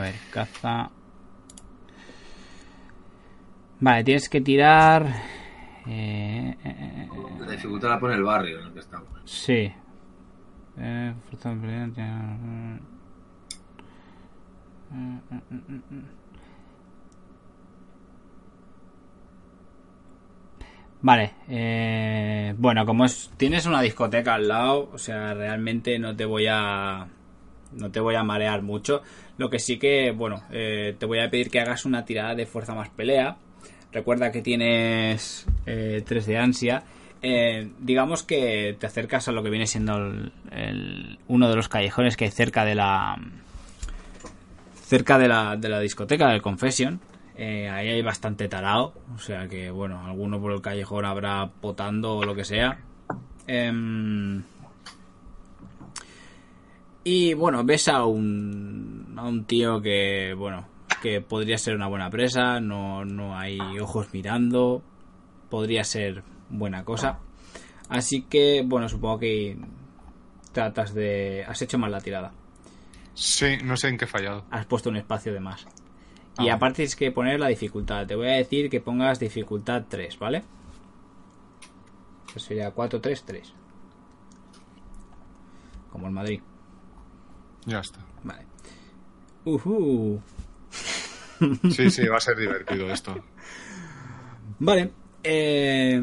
ver, 0.00 0.14
caza... 0.30 0.90
Vale, 3.80 4.04
tienes 4.04 4.28
que 4.28 4.40
tirar... 4.40 5.37
eh, 5.88 6.56
eh, 6.64 6.64
eh, 6.64 7.08
La 7.40 7.50
dificultad 7.50 7.88
la 7.88 7.98
pone 7.98 8.14
el 8.14 8.22
barrio 8.22 8.60
en 8.60 8.66
el 8.66 8.72
que 8.72 8.80
estamos. 8.80 9.08
Sí. 9.24 9.72
Eh. 10.78 11.14
Vale, 21.00 21.34
eh, 21.48 22.54
bueno, 22.58 22.84
como 22.84 23.04
es, 23.04 23.30
tienes 23.36 23.66
una 23.66 23.80
discoteca 23.82 24.34
al 24.34 24.48
lado, 24.48 24.90
o 24.92 24.98
sea, 24.98 25.32
realmente 25.32 25.98
no 25.98 26.16
te 26.16 26.24
voy 26.24 26.46
a 26.50 27.06
no 27.72 27.90
te 27.90 28.00
voy 28.00 28.14
a 28.16 28.22
marear 28.24 28.62
mucho. 28.62 29.02
Lo 29.36 29.50
que 29.50 29.58
sí 29.58 29.78
que, 29.78 30.10
bueno, 30.10 30.42
eh, 30.50 30.96
te 30.98 31.06
voy 31.06 31.20
a 31.20 31.30
pedir 31.30 31.50
que 31.50 31.60
hagas 31.60 31.84
una 31.84 32.04
tirada 32.04 32.34
de 32.34 32.46
fuerza 32.46 32.74
más 32.74 32.88
pelea. 32.90 33.36
Recuerda 33.92 34.30
que 34.32 34.42
tienes 34.42 35.46
3 35.64 36.26
de 36.26 36.38
ansia. 36.38 36.82
Eh, 37.22 37.68
digamos 37.80 38.22
que 38.22 38.76
te 38.78 38.86
acercas 38.86 39.26
a 39.28 39.32
lo 39.32 39.42
que 39.42 39.50
viene 39.50 39.66
siendo 39.66 39.96
el- 39.96 41.18
uno 41.26 41.48
de 41.48 41.56
los 41.56 41.68
callejones 41.68 42.16
que 42.16 42.26
hay 42.26 42.30
cerca 42.30 42.64
de 42.64 42.74
la 42.76 43.16
cerca 44.84 45.18
de 45.18 45.28
la, 45.28 45.56
de 45.56 45.68
la 45.68 45.80
discoteca 45.80 46.28
del 46.28 46.40
Confession. 46.42 47.00
Eh, 47.36 47.68
ahí 47.68 47.88
hay 47.88 48.02
bastante 48.02 48.48
tarao, 48.48 48.94
o 49.14 49.18
sea 49.18 49.46
que 49.48 49.70
bueno, 49.70 50.04
alguno 50.06 50.40
por 50.40 50.52
el 50.52 50.60
callejón 50.60 51.04
habrá 51.04 51.48
potando 51.60 52.16
o 52.16 52.24
lo 52.24 52.34
que 52.34 52.44
sea. 52.44 52.78
Em, 53.46 54.42
y 57.04 57.34
bueno, 57.34 57.64
ves 57.64 57.88
a 57.88 58.04
un, 58.04 59.14
a 59.16 59.22
un 59.24 59.44
tío 59.44 59.80
que, 59.80 60.34
bueno, 60.36 60.66
que 61.02 61.20
podría 61.20 61.58
ser 61.58 61.74
una 61.74 61.86
buena 61.88 62.10
presa, 62.10 62.60
no, 62.60 63.04
no 63.04 63.36
hay 63.38 63.58
ojos 63.80 64.08
mirando, 64.12 64.82
podría 65.50 65.84
ser 65.84 66.22
buena 66.50 66.84
cosa. 66.84 67.18
Así 67.88 68.22
que, 68.22 68.62
bueno, 68.66 68.88
supongo 68.88 69.18
que 69.20 69.56
tratas 70.52 70.92
de... 70.94 71.44
Has 71.46 71.62
hecho 71.62 71.78
mal 71.78 71.90
la 71.90 72.00
tirada. 72.00 72.32
Sí, 73.14 73.56
no 73.64 73.76
sé 73.76 73.88
en 73.88 73.96
qué 73.98 74.04
he 74.04 74.08
fallado. 74.08 74.44
Has 74.50 74.66
puesto 74.66 74.90
un 74.90 74.96
espacio 74.96 75.32
de 75.32 75.40
más. 75.40 75.66
Y 76.38 76.48
Ah. 76.50 76.54
aparte 76.54 76.76
tienes 76.76 76.94
que 76.96 77.10
poner 77.10 77.40
la 77.40 77.48
dificultad. 77.48 78.06
Te 78.06 78.14
voy 78.14 78.28
a 78.28 78.32
decir 78.36 78.68
que 78.70 78.80
pongas 78.80 79.18
dificultad 79.18 79.84
3, 79.88 80.18
¿vale? 80.18 80.44
Eso 82.28 82.38
sería 82.40 82.70
4, 82.70 83.00
3, 83.00 83.24
3. 83.24 83.52
Como 85.90 86.06
el 86.06 86.12
Madrid. 86.12 86.40
Ya 87.66 87.80
está. 87.80 88.00
Vale. 88.22 88.44
Ujú. 89.44 90.20
Sí, 91.70 91.90
sí, 91.90 92.06
va 92.06 92.16
a 92.16 92.20
ser 92.20 92.36
divertido 92.36 92.90
esto. 92.90 93.24
Vale. 94.58 94.90
Eh, 95.22 96.00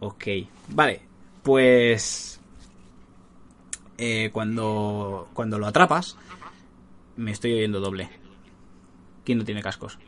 ok. 0.00 0.24
Vale. 0.68 1.00
Pues. 1.42 2.40
eh, 3.98 4.30
cuando, 4.32 5.28
cuando 5.34 5.58
lo 5.58 5.66
atrapas, 5.66 6.16
me 7.16 7.30
estoy 7.30 7.52
oyendo 7.54 7.80
doble. 7.80 8.08
¿Quién 9.24 9.38
no 9.38 9.44
tiene 9.44 9.62
cascos? 9.62 9.98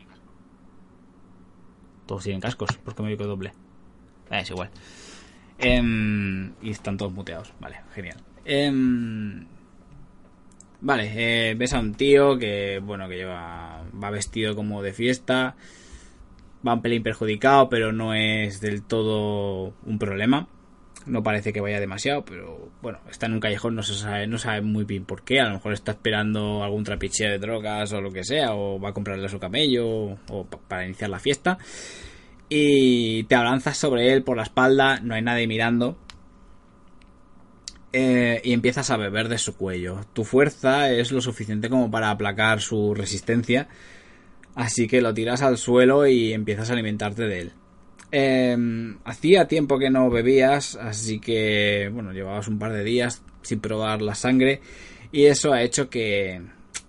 Todos 2.05 2.23
tienen 2.23 2.41
cascos, 2.41 2.69
porque 2.83 3.01
me 3.03 3.09
oigo 3.09 3.25
doble. 3.25 3.53
Ah, 4.29 4.39
es 4.39 4.49
igual. 4.49 4.69
Em, 5.57 6.53
y 6.61 6.69
están 6.71 6.97
todos 6.97 7.11
muteados. 7.11 7.53
Vale, 7.59 7.81
genial. 7.93 8.17
Vale, 10.79 11.11
eh, 11.15 11.55
ves 11.55 11.73
a 11.73 11.79
un 11.79 11.95
tío 11.95 12.37
que, 12.37 12.79
bueno, 12.83 13.09
que 13.09 13.15
lleva. 13.15 13.83
va 14.01 14.09
vestido 14.11 14.55
como 14.55 14.81
de 14.83 14.93
fiesta 14.93 15.55
va 16.67 16.73
un 16.73 16.81
pelín 16.81 17.03
perjudicado, 17.03 17.69
pero 17.69 17.91
no 17.93 18.13
es 18.13 18.59
del 18.61 18.81
todo 18.83 19.73
un 19.85 19.99
problema. 19.99 20.47
No 21.05 21.23
parece 21.23 21.53
que 21.53 21.61
vaya 21.61 21.79
demasiado, 21.79 22.25
pero 22.25 22.69
bueno, 22.81 22.99
está 23.09 23.27
en 23.27 23.33
un 23.33 23.39
callejón, 23.39 23.75
no 23.75 23.83
se 23.83 23.93
sabe, 23.93 24.27
no 24.27 24.37
sabe 24.37 24.61
muy 24.61 24.83
bien 24.83 25.05
por 25.05 25.23
qué. 25.23 25.39
A 25.39 25.45
lo 25.47 25.53
mejor 25.53 25.71
está 25.71 25.91
esperando 25.93 26.63
algún 26.63 26.83
trapicheo 26.83 27.29
de 27.31 27.37
drogas 27.39 27.93
o 27.93 28.01
lo 28.01 28.11
que 28.11 28.25
sea, 28.25 28.53
o 28.55 28.79
va 28.81 28.89
a 28.89 28.93
comprarle 28.93 29.29
su 29.29 29.39
camello, 29.39 29.87
o 30.29 30.45
pa- 30.49 30.59
para 30.67 30.85
iniciar 30.85 31.09
la 31.09 31.19
fiesta. 31.19 31.57
Y 32.49 33.23
te 33.23 33.35
abalanzas 33.35 33.77
sobre 33.77 34.11
él 34.11 34.23
por 34.23 34.35
la 34.37 34.43
espalda, 34.43 34.99
no 35.01 35.15
hay 35.15 35.21
nadie 35.21 35.47
mirando. 35.47 35.97
Eh, 37.93 38.41
y 38.43 38.53
empiezas 38.53 38.89
a 38.89 38.97
beber 38.97 39.29
de 39.29 39.37
su 39.37 39.55
cuello. 39.55 40.01
Tu 40.13 40.23
fuerza 40.23 40.91
es 40.91 41.11
lo 41.11 41.21
suficiente 41.21 41.69
como 41.69 41.89
para 41.89 42.11
aplacar 42.11 42.61
su 42.61 42.93
resistencia. 42.93 43.67
Así 44.55 44.87
que 44.87 45.01
lo 45.01 45.13
tiras 45.13 45.41
al 45.41 45.57
suelo 45.57 46.07
y 46.07 46.33
empiezas 46.33 46.69
a 46.69 46.73
alimentarte 46.73 47.23
de 47.23 47.39
él. 47.39 47.51
Eh, 48.11 48.57
hacía 49.03 49.47
tiempo 49.47 49.77
que 49.77 49.89
no 49.89 50.09
bebías, 50.09 50.75
así 50.75 51.19
que, 51.19 51.89
bueno, 51.93 52.13
llevabas 52.13 52.47
un 52.47 52.57
par 52.57 52.71
de 52.73 52.83
días 52.83 53.21
sin 53.41 53.59
probar 53.59 54.01
la 54.01 54.15
sangre 54.15 54.61
y 55.11 55.25
eso 55.25 55.53
ha 55.53 55.61
hecho 55.61 55.89
que 55.89 56.41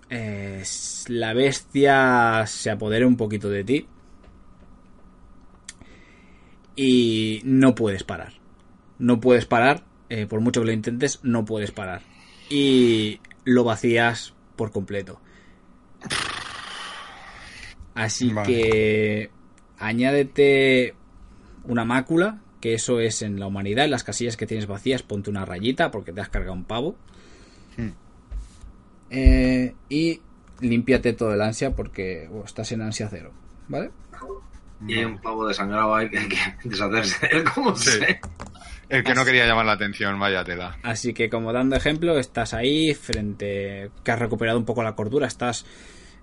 eh, 0.09 0.63
la 1.07 1.33
bestia 1.33 2.45
se 2.47 2.69
apodere 2.71 3.05
un 3.05 3.17
poquito 3.17 3.49
de 3.49 3.63
ti 3.63 3.87
y 6.75 7.41
no 7.43 7.75
puedes 7.75 8.03
parar. 8.03 8.33
No 8.97 9.19
puedes 9.19 9.45
parar, 9.45 9.83
eh, 10.09 10.25
por 10.27 10.41
mucho 10.41 10.61
que 10.61 10.67
lo 10.67 10.71
intentes, 10.73 11.19
no 11.23 11.45
puedes 11.45 11.71
parar. 11.71 12.01
Y 12.49 13.19
lo 13.45 13.63
vacías 13.63 14.33
por 14.55 14.71
completo. 14.71 15.19
Así 17.95 18.31
Vale. 18.31 18.47
que 18.47 19.31
añádete 19.77 20.95
una 21.65 21.85
mácula, 21.85 22.39
que 22.61 22.73
eso 22.73 22.99
es 22.99 23.21
en 23.21 23.39
la 23.39 23.47
humanidad, 23.47 23.85
en 23.85 23.91
las 23.91 24.03
casillas 24.03 24.37
que 24.37 24.45
tienes 24.47 24.67
vacías, 24.67 25.03
ponte 25.03 25.29
una 25.29 25.45
rayita 25.45 25.91
porque 25.91 26.11
te 26.13 26.21
has 26.21 26.29
cargado 26.29 26.53
un 26.53 26.63
pavo. 26.65 26.95
Hmm. 27.77 27.89
Eh, 29.09 29.75
y 29.89 30.21
límpiate 30.61 31.13
todo 31.13 31.33
el 31.33 31.41
ansia 31.41 31.75
porque 31.75 32.29
oh, 32.31 32.43
estás 32.45 32.71
en 32.71 32.81
ansia 32.81 33.07
cero, 33.09 33.31
¿vale? 33.67 33.91
Y 34.87 34.93
hay 34.93 35.05
un 35.05 35.17
pavo 35.19 35.45
desangrado 35.47 35.93
ahí 35.95 36.09
que 36.09 36.19
hay 36.19 36.27
que 36.29 36.37
deshacerse 36.63 37.27
de 37.27 37.33
él 37.37 37.43
como 37.53 37.75
Sí. 37.75 37.91
sea. 37.91 38.19
El 38.89 39.03
que 39.03 39.13
no 39.13 39.23
quería 39.23 39.45
llamar 39.45 39.65
la 39.65 39.73
atención, 39.73 40.19
vaya 40.19 40.43
tela. 40.43 40.77
Así 40.83 41.13
que 41.13 41.29
como 41.29 41.53
dando 41.53 41.75
ejemplo, 41.75 42.17
estás 42.17 42.53
ahí 42.53 42.93
frente 42.95 43.91
que 44.03 44.11
has 44.11 44.19
recuperado 44.19 44.57
un 44.57 44.65
poco 44.65 44.83
la 44.83 44.95
cordura, 44.95 45.27
estás 45.27 45.65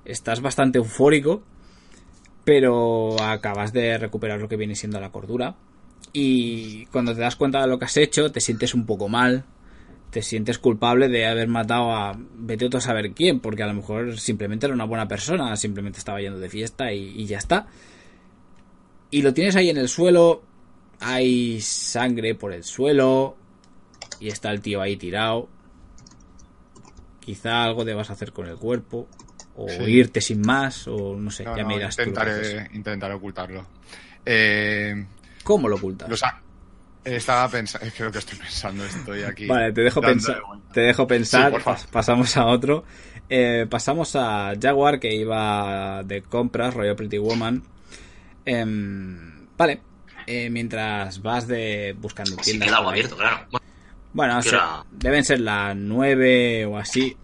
estás 0.05 0.41
bastante 0.41 0.79
eufórico, 0.79 1.43
pero 2.45 3.21
acabas 3.23 3.73
de 3.73 3.99
recuperar 3.99 4.41
lo 4.41 4.49
que 4.49 4.57
viene 4.57 4.75
siendo 4.75 5.01
la 5.01 5.11
cordura 5.11 5.57
y 6.13 6.87
cuando 6.87 7.15
te 7.15 7.21
das 7.21 7.37
cuenta 7.37 7.61
de 7.61 7.69
lo 7.69 7.79
que 7.79 7.85
has 7.85 7.97
hecho, 7.97 8.33
te 8.33 8.41
sientes 8.41 8.75
un 8.75 8.87
poco 8.87 9.09
mal, 9.09 9.45
te 10.11 10.23
sientes 10.23 10.59
culpable 10.59 11.09
de 11.09 11.27
haber 11.27 11.49
matado 11.49 11.93
a 11.93 12.19
vete 12.37 12.71
tú 12.71 12.79
a 12.79 12.81
saber 12.81 13.13
quién, 13.13 13.41
porque 13.41 13.63
a 13.63 13.67
lo 13.67 13.75
mejor 13.75 14.19
simplemente 14.19 14.67
era 14.67 14.75
una 14.75 14.85
buena 14.85 15.09
persona, 15.09 15.55
simplemente 15.57 15.99
estaba 15.99 16.21
yendo 16.21 16.39
de 16.39 16.49
fiesta 16.49 16.93
y, 16.93 17.21
y 17.21 17.27
ya 17.27 17.39
está. 17.39 17.67
Y 19.11 19.23
lo 19.23 19.35
tienes 19.35 19.57
ahí 19.57 19.69
en 19.69 19.77
el 19.77 19.89
suelo, 19.89 20.43
hay 21.01 21.61
sangre 21.61 22.35
por 22.35 22.53
el 22.53 22.65
suelo 22.65 23.37
y 24.21 24.29
está 24.29 24.51
el 24.51 24.61
tío 24.61 24.81
ahí 24.81 24.97
tirado. 24.97 25.49
Quizá 27.21 27.65
algo 27.65 27.85
debas 27.85 28.11
hacer 28.11 28.33
con 28.33 28.47
el 28.47 28.57
cuerpo 28.57 29.09
o 29.57 29.69
Sí. 29.69 29.83
irte 29.85 30.21
sin 30.21 30.43
más 30.43 30.87
o 30.87 31.17
no 31.17 31.31
sé, 31.31 31.45
No, 31.45 31.57
ya 31.57 31.63
no, 31.63 31.69
me 31.69 31.75
dirás 31.75 31.97
tú 31.97 32.03
intentaré, 32.73 33.15
ocultarlo. 33.15 33.67
Eh, 34.25 35.07
¿Cómo 35.43 35.69
lo 35.69 35.77
ocultas? 35.77 36.09
los 36.09 36.23
estaba 37.05 37.49
pensando, 37.49 37.87
creo 37.97 38.11
que 38.13 38.19
estoy 38.19 38.39
pensando, 38.39 38.85
estoy 38.85 39.23
aquí. 39.23 39.47
Vale, 39.49 39.73
te 39.73 39.81
dejo 39.83 40.01
pensar. 40.01 40.41
Te 40.73 40.81
dejo 40.83 41.07
pensar. 41.07 41.53
Sí, 41.53 41.59
pas- 41.65 41.87
pasamos 41.87 42.37
a 42.37 42.47
otro. 42.47 42.85
Eh, 43.29 43.67
pasamos 43.69 44.15
a 44.15 44.53
Jaguar 44.61 45.01
que 45.01 45.15
iba 45.15 46.03
de 46.05 46.23
compras, 46.23 46.75
rollo 46.75 46.95
Pretty 46.95 47.19
Woman. 47.19 47.63
Em, 48.45 49.47
vale. 49.57 49.81
Eh, 50.27 50.51
mientras 50.51 51.23
vas 51.23 51.47
de 51.47 51.95
buscando 51.99 52.37
tiendas. 52.37 52.67
queda 52.69 52.79
algo 52.79 52.91
abierto, 52.91 53.17
claro. 53.17 53.47
Bueno, 54.13 54.41
deben 54.91 55.25
ser 55.25 55.41
las 55.41 55.77
9 55.77 56.67
o 56.67 56.79
así. 56.79 57.17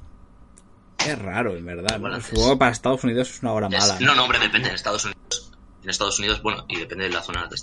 Es 1.05 1.19
raro, 1.19 1.57
en 1.57 1.65
verdad. 1.65 1.95
¿no? 1.97 2.01
Bueno, 2.01 2.17
es- 2.19 2.27
Supongo 2.27 2.51
que 2.53 2.57
para 2.59 2.71
Estados 2.71 3.03
Unidos 3.03 3.31
es 3.31 3.43
una 3.43 3.53
hora 3.53 3.69
es- 3.73 3.81
mala. 3.81 3.99
no, 4.01 4.15
no, 4.15 4.25
hombre, 4.25 4.39
depende. 4.39 4.69
En 4.69 4.75
Estados 4.75 5.05
Unidos, 5.05 5.53
en 5.83 5.91
Estados 5.91 6.19
Unidos, 6.21 6.43
bueno, 6.43 6.65
y 6.69 6.79
depende 6.79 7.05
de 7.05 7.11
la 7.11 7.23
zona 7.23 7.49
de 7.49 7.57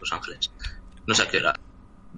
Los 0.00 0.12
Ángeles. 0.12 0.50
No 1.06 1.14
sé 1.14 1.22
a 1.22 1.28
qué 1.28 1.38
hora 1.38 1.54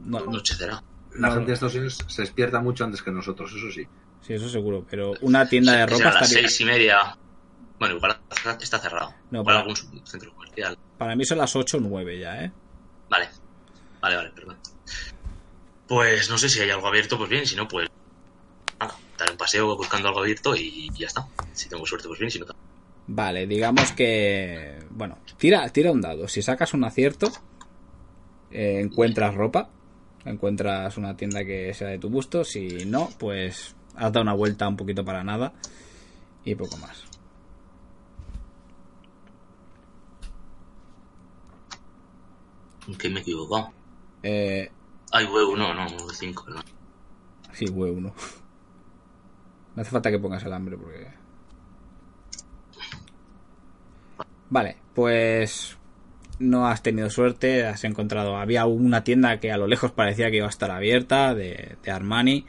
No, 0.05 0.19
no, 0.21 0.29
anochecerá. 0.31 0.83
La 1.15 1.29
No. 1.29 1.35
gente 1.35 1.49
de 1.49 1.55
Estados 1.55 1.75
Unidos 1.75 1.99
se 2.07 2.23
despierta 2.23 2.61
mucho 2.61 2.85
antes 2.85 3.03
que 3.03 3.11
nosotros, 3.11 3.51
eso 3.53 3.71
sí. 3.73 3.87
sí, 4.21 4.35
eso 4.35 4.49
seguro. 4.49 4.85
Pero 4.91 5.13
una 5.23 5.49
tienda 5.49 5.73
de 5.73 5.79
Sí, 5.79 5.85
ropa 5.87 5.97
será 5.97 6.11
a 6.11 6.15
las 6.15 6.23
estaría. 6.31 6.49
seis 6.49 6.61
y 6.61 6.65
media. 6.65 7.17
Bueno, 7.79 7.97
igual 7.97 8.21
está 8.61 8.79
cerrado. 8.79 9.15
No, 9.31 9.41
igual 9.41 9.45
para- 9.45 9.59
algún 9.61 10.07
centro 10.07 10.35
Para 10.99 11.17
mí 11.17 11.25
son 11.25 11.39
las 11.39 11.55
8 11.55 11.77
o 11.79 11.81
9 11.81 12.19
ya, 12.19 12.45
¿eh? 12.45 12.53
Vale. 13.09 13.29
Vale, 14.01 14.17
vale, 14.17 14.31
perdón. 14.31 14.57
Pues 15.87 16.31
no 16.31 16.39
sé 16.39 16.49
si 16.49 16.61
hay 16.61 16.71
algo 16.71 16.87
abierto, 16.87 17.19
pues 17.19 17.29
bien, 17.29 17.47
si 17.47 17.57
no, 17.57 17.67
pues 17.67 17.89
nada, 18.79 18.95
dar 19.19 19.31
un 19.31 19.37
paseo 19.37 19.77
buscando 19.77 20.09
algo 20.09 20.21
abierto 20.21 20.55
y 20.55 20.91
ya 20.95 21.07
está. 21.07 21.27
Si 21.53 21.69
tengo 21.69 21.85
suerte, 21.85 22.09
pues 22.09 22.21
bien, 22.21 22.31
si 22.31 22.39
no. 22.39 22.47
Vale, 23.07 23.47
digamos 23.47 23.93
que. 23.93 24.79
Bueno, 24.91 25.19
tira, 25.37 25.69
tira 25.71 25.91
un 25.91 26.01
dado. 26.01 26.29
Si 26.29 26.43
sacas 26.43 26.75
un 26.75 26.85
acierto, 26.85 27.33
eh, 28.53 28.81
encuentras 28.81 29.35
ropa. 29.35 29.69
Encuentras 30.25 30.97
una 30.97 31.17
tienda 31.17 31.45
que 31.45 31.75
sea 31.75 31.89
de 31.89 31.99
tu 31.99 32.09
gusto. 32.09 32.45
Si 32.45 32.85
no, 32.87 33.09
pues 33.19 33.75
has 33.97 34.13
dado 34.13 34.23
una 34.23 34.35
vuelta 34.35 34.69
un 34.69 34.77
poquito 34.77 35.05
para 35.05 35.25
nada. 35.25 35.53
Y 36.45 36.55
poco 36.55 36.77
más. 36.77 37.10
¿En 42.91 42.97
qué 42.99 43.09
me 43.09 43.21
he 43.21 43.23
equivocado? 43.23 43.71
Eh, 44.23 44.71
Ay, 45.13 45.25
huevo, 45.27 45.57
no, 45.57 45.73
no, 45.75 45.85
no, 45.89 46.09
5, 46.11 46.45
perdón. 46.45 46.63
sí, 47.53 47.67
hue 47.71 47.91
uno. 47.91 48.13
No 49.77 49.83
hace 49.83 49.93
falta 49.93 50.11
que 50.11 50.19
pongas 50.19 50.43
el 50.43 50.53
hambre 50.53 50.77
porque. 50.77 51.07
Vale, 54.49 54.77
pues. 54.95 55.77
No 56.41 56.67
has 56.67 56.83
tenido 56.83 57.11
suerte, 57.11 57.67
has 57.67 57.85
encontrado. 57.85 58.37
Había 58.37 58.65
una 58.67 59.05
tienda 59.05 59.39
que 59.41 59.53
a 59.53 59.59
lo 59.59 59.67
lejos 59.67 59.93
parecía 59.93 60.31
que 60.31 60.39
iba 60.39 60.47
a 60.47 60.51
estar 60.51 60.71
abierta, 60.71 61.35
de, 61.35 61.77
de 61.83 61.91
Armani, 61.91 62.47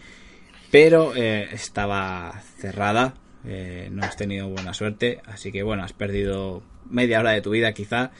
pero 0.72 1.14
eh, 1.16 1.50
estaba 1.52 2.42
cerrada. 2.58 3.16
eh, 3.46 3.90
no 3.92 4.04
has 4.04 4.16
tenido 4.16 4.48
buena 4.48 4.74
suerte, 4.74 5.22
así 5.26 5.52
que 5.52 5.62
bueno, 5.62 5.84
has 5.84 5.92
perdido 5.94 6.64
media 6.90 7.20
hora 7.20 7.32
de 7.32 7.42
tu 7.42 7.50
vida 7.52 7.74
quizá. 7.74 8.12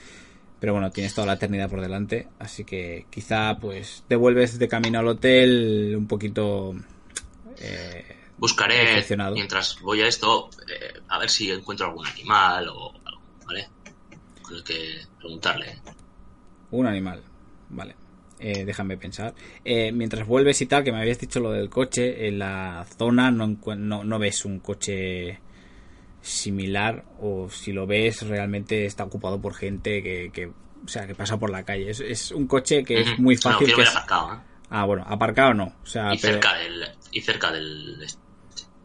Pero 0.62 0.74
bueno, 0.74 0.92
tienes 0.92 1.12
toda 1.12 1.26
la 1.26 1.32
eternidad 1.32 1.68
por 1.68 1.80
delante, 1.80 2.28
así 2.38 2.62
que 2.62 3.06
quizá 3.10 3.58
pues 3.58 4.04
te 4.06 4.14
vuelves 4.14 4.60
de 4.60 4.68
camino 4.68 5.00
al 5.00 5.08
hotel 5.08 5.92
un 5.98 6.06
poquito 6.06 6.72
eh, 7.58 8.16
Buscaré, 8.38 9.04
mientras 9.34 9.80
voy 9.80 10.02
a 10.02 10.06
esto, 10.06 10.50
eh, 10.68 11.00
a 11.08 11.18
ver 11.18 11.28
si 11.30 11.50
encuentro 11.50 11.88
algún 11.88 12.06
animal 12.06 12.68
o 12.68 12.92
algo, 13.04 13.22
¿vale? 13.44 13.68
Con 14.40 14.54
el 14.54 14.62
que 14.62 15.00
preguntarle. 15.18 15.80
Un 16.70 16.86
animal. 16.86 17.24
Vale. 17.70 17.96
Eh, 18.38 18.64
déjame 18.64 18.96
pensar. 18.96 19.34
Eh, 19.64 19.90
mientras 19.90 20.24
vuelves 20.24 20.60
y 20.60 20.66
tal, 20.66 20.84
que 20.84 20.92
me 20.92 21.00
habías 21.00 21.18
dicho 21.18 21.40
lo 21.40 21.50
del 21.50 21.70
coche, 21.70 22.28
en 22.28 22.38
la 22.38 22.86
zona 22.96 23.32
no, 23.32 23.48
no, 23.48 24.04
no 24.04 24.18
ves 24.20 24.44
un 24.44 24.60
coche 24.60 25.40
similar 26.22 27.04
o 27.20 27.50
si 27.50 27.72
lo 27.72 27.86
ves 27.86 28.26
realmente 28.26 28.86
está 28.86 29.04
ocupado 29.04 29.40
por 29.40 29.54
gente 29.54 30.02
que, 30.02 30.30
que 30.32 30.46
o 30.46 30.88
sea, 30.88 31.06
que 31.06 31.14
pasa 31.14 31.38
por 31.38 31.50
la 31.50 31.64
calle. 31.64 31.90
Es, 31.90 32.00
es 32.00 32.30
un 32.32 32.46
coche 32.46 32.82
que 32.84 33.00
es 33.00 33.18
muy 33.18 33.36
fácil 33.36 33.74
que 33.74 33.82
es- 33.82 33.88
aparcado, 33.90 34.34
¿eh? 34.34 34.38
Ah, 34.70 34.84
bueno, 34.86 35.04
aparcado 35.06 35.52
no. 35.52 35.74
O 35.82 35.86
sea, 35.86 36.14
y, 36.14 36.18
pero 36.18 36.34
cerca 36.34 36.54
del, 36.54 36.84
y 37.10 37.20
cerca 37.20 37.52
del... 37.52 37.98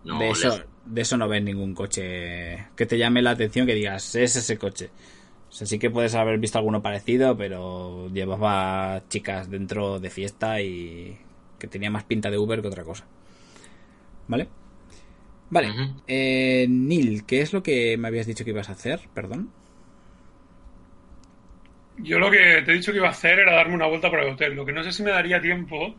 No, 0.04 0.20
de, 0.20 0.30
eso, 0.30 0.62
de 0.86 1.02
eso 1.02 1.18
no 1.18 1.28
ves 1.28 1.42
ningún 1.44 1.74
coche 1.74 2.68
que 2.76 2.86
te 2.86 2.98
llame 2.98 3.22
la 3.22 3.32
atención, 3.32 3.66
que 3.66 3.74
digas, 3.74 4.16
es 4.16 4.36
ese 4.36 4.58
coche. 4.58 4.90
O 5.50 5.52
sea, 5.54 5.66
sí 5.66 5.80
que 5.80 5.90
puedes 5.90 6.14
haber 6.16 6.40
visto 6.40 6.58
alguno 6.58 6.82
parecido, 6.82 7.38
pero 7.38 8.10
llevaba 8.10 9.04
chicas 9.10 9.50
dentro 9.50 10.00
de 10.00 10.10
fiesta 10.10 10.62
y 10.62 11.18
que 11.58 11.68
tenía 11.68 11.90
más 11.90 12.04
pinta 12.04 12.30
de 12.30 12.38
Uber 12.38 12.62
que 12.62 12.68
otra 12.68 12.84
cosa. 12.84 13.06
¿Vale? 14.28 14.50
Vale. 15.50 15.70
Eh, 16.08 16.66
Neil, 16.70 17.26
¿qué 17.26 17.42
es 17.42 17.54
lo 17.54 17.64
que 17.64 17.98
me 17.98 18.08
habías 18.08 18.28
dicho 18.28 18.44
que 18.44 18.52
ibas 18.52 18.70
a 18.70 18.74
hacer? 18.74 19.02
Perdón. 19.14 19.50
Yo 21.98 22.20
lo 22.20 22.30
que 22.30 22.62
te 22.64 22.72
he 22.72 22.76
dicho 22.76 22.92
que 22.92 22.98
iba 23.00 23.08
a 23.08 23.12
hacer 23.12 23.40
era 23.40 23.56
darme 23.56 23.74
una 23.76 23.88
vuelta 23.88 24.10
por 24.10 24.20
el 24.20 24.30
hotel. 24.34 24.54
Lo 24.54 24.66
que 24.66 24.72
no 24.74 24.84
sé 24.84 24.92
si 24.92 25.04
me 25.04 25.12
daría 25.12 25.42
tiempo 25.42 25.96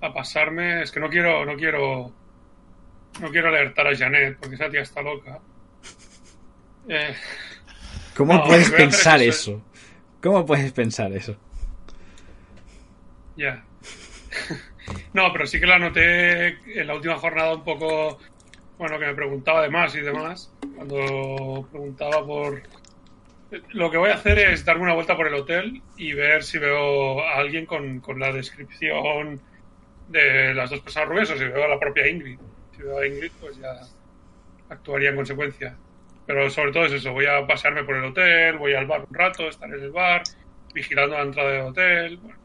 a 0.00 0.12
pasarme. 0.12 0.82
Es 0.82 0.90
que 0.90 1.00
no 1.00 1.08
quiero, 1.08 1.44
no 1.44 1.56
quiero, 1.56 2.12
no 3.20 3.30
quiero 3.30 3.48
alertar 3.48 3.86
a 3.86 3.96
Janet 3.96 4.38
porque 4.38 4.56
esa 4.56 4.68
tía 4.70 4.80
está 4.82 5.02
loca. 5.02 5.38
Eh, 6.88 7.14
¿Cómo 8.16 8.34
No, 8.34 8.44
puedes 8.44 8.70
pensar 8.70 9.20
es- 9.22 9.36
eso? 9.40 9.62
¿Cómo 10.22 10.44
puedes 10.46 10.72
pensar 10.72 11.12
eso? 11.12 11.36
ya. 13.36 13.62
no, 15.12 15.32
pero 15.32 15.46
sí 15.46 15.60
que 15.60 15.66
la 15.66 15.78
noté 15.78 16.48
en 16.80 16.86
la 16.86 16.94
última 16.94 17.16
jornada 17.18 17.54
un 17.54 17.64
poco. 17.64 18.18
Bueno, 18.78 18.98
que 18.98 19.06
me 19.06 19.14
preguntaba 19.14 19.62
de 19.62 19.70
más 19.70 19.94
y 19.94 20.00
demás. 20.00 20.52
Cuando 20.74 21.66
preguntaba 21.70 22.24
por. 22.24 22.62
Lo 23.70 23.90
que 23.90 23.96
voy 23.96 24.10
a 24.10 24.14
hacer 24.14 24.38
es 24.38 24.64
darme 24.64 24.82
una 24.82 24.94
vuelta 24.94 25.16
por 25.16 25.28
el 25.28 25.34
hotel 25.34 25.80
y 25.96 26.12
ver 26.12 26.42
si 26.42 26.58
veo 26.58 27.22
a 27.22 27.36
alguien 27.36 27.64
con, 27.64 28.00
con 28.00 28.18
la 28.18 28.32
descripción 28.32 29.40
de 30.08 30.52
las 30.54 30.70
dos 30.70 30.80
personas 30.80 31.08
rubias 31.08 31.30
o 31.30 31.38
si 31.38 31.44
veo 31.44 31.64
a 31.64 31.68
la 31.68 31.78
propia 31.78 32.08
Ingrid. 32.08 32.38
Si 32.74 32.82
veo 32.82 32.98
a 32.98 33.06
Ingrid, 33.06 33.30
pues 33.40 33.56
ya 33.56 33.80
actuaría 34.68 35.10
en 35.10 35.16
consecuencia. 35.16 35.76
Pero 36.26 36.50
sobre 36.50 36.72
todo 36.72 36.86
es 36.86 36.92
eso, 36.92 37.12
voy 37.12 37.26
a 37.26 37.46
pasearme 37.46 37.84
por 37.84 37.96
el 37.96 38.04
hotel, 38.04 38.58
voy 38.58 38.74
al 38.74 38.86
bar 38.86 39.06
un 39.08 39.14
rato, 39.14 39.48
estar 39.48 39.72
en 39.72 39.80
el 39.80 39.92
bar, 39.92 40.24
vigilando 40.74 41.16
la 41.16 41.22
entrada 41.22 41.50
del 41.50 41.62
hotel, 41.62 42.16
bueno, 42.16 42.38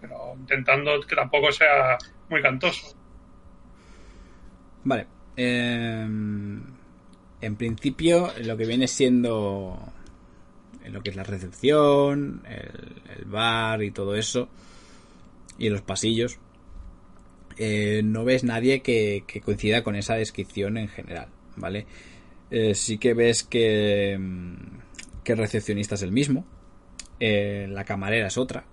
pero 0.00 0.34
intentando 0.38 1.00
que 1.02 1.14
tampoco 1.14 1.52
sea 1.52 1.98
muy 2.30 2.40
cantoso. 2.40 2.96
Vale. 4.84 5.06
Eh, 5.36 6.06
en 7.42 7.56
principio, 7.56 8.32
lo 8.42 8.56
que 8.56 8.66
viene 8.66 8.86
siendo 8.86 9.92
en 10.84 10.92
lo 10.92 11.02
que 11.02 11.10
es 11.10 11.16
la 11.16 11.24
recepción, 11.24 12.42
el, 12.48 13.24
bar 13.26 13.82
y 13.82 13.90
todo 13.90 14.14
eso, 14.14 14.48
y 15.58 15.68
los 15.68 15.82
pasillos, 15.82 16.38
eh, 17.56 18.02
no 18.04 18.24
ves 18.24 18.44
nadie 18.44 18.80
que, 18.80 19.24
coincida 19.44 19.82
con 19.82 19.96
esa 19.96 20.14
descripción 20.14 20.76
en 20.76 20.88
general, 20.88 21.28
¿vale? 21.56 21.86
Eh, 22.50 22.74
sí 22.74 22.98
que 22.98 23.14
ves 23.14 23.42
que, 23.42 24.16
mm, 24.18 24.54
que 25.24 25.32
el 25.32 25.38
recepcionista 25.38 25.94
es 25.94 26.02
el 26.02 26.12
mismo, 26.12 26.44
eh, 27.20 27.66
la 27.70 27.84
camarera 27.84 28.26
es 28.26 28.38
otra, 28.38 28.64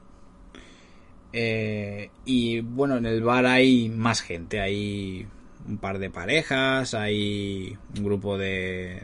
y 2.25 2.59
bueno, 2.61 2.97
en 2.97 3.05
el 3.05 3.21
bar 3.21 3.45
hay 3.45 3.89
más 3.89 4.21
gente, 4.21 4.59
hay 4.59 5.27
un 5.67 5.77
par 5.77 5.99
de 5.99 6.09
parejas, 6.09 6.93
hay 6.93 7.77
un 7.97 8.03
grupo 8.03 8.37
de 8.37 9.03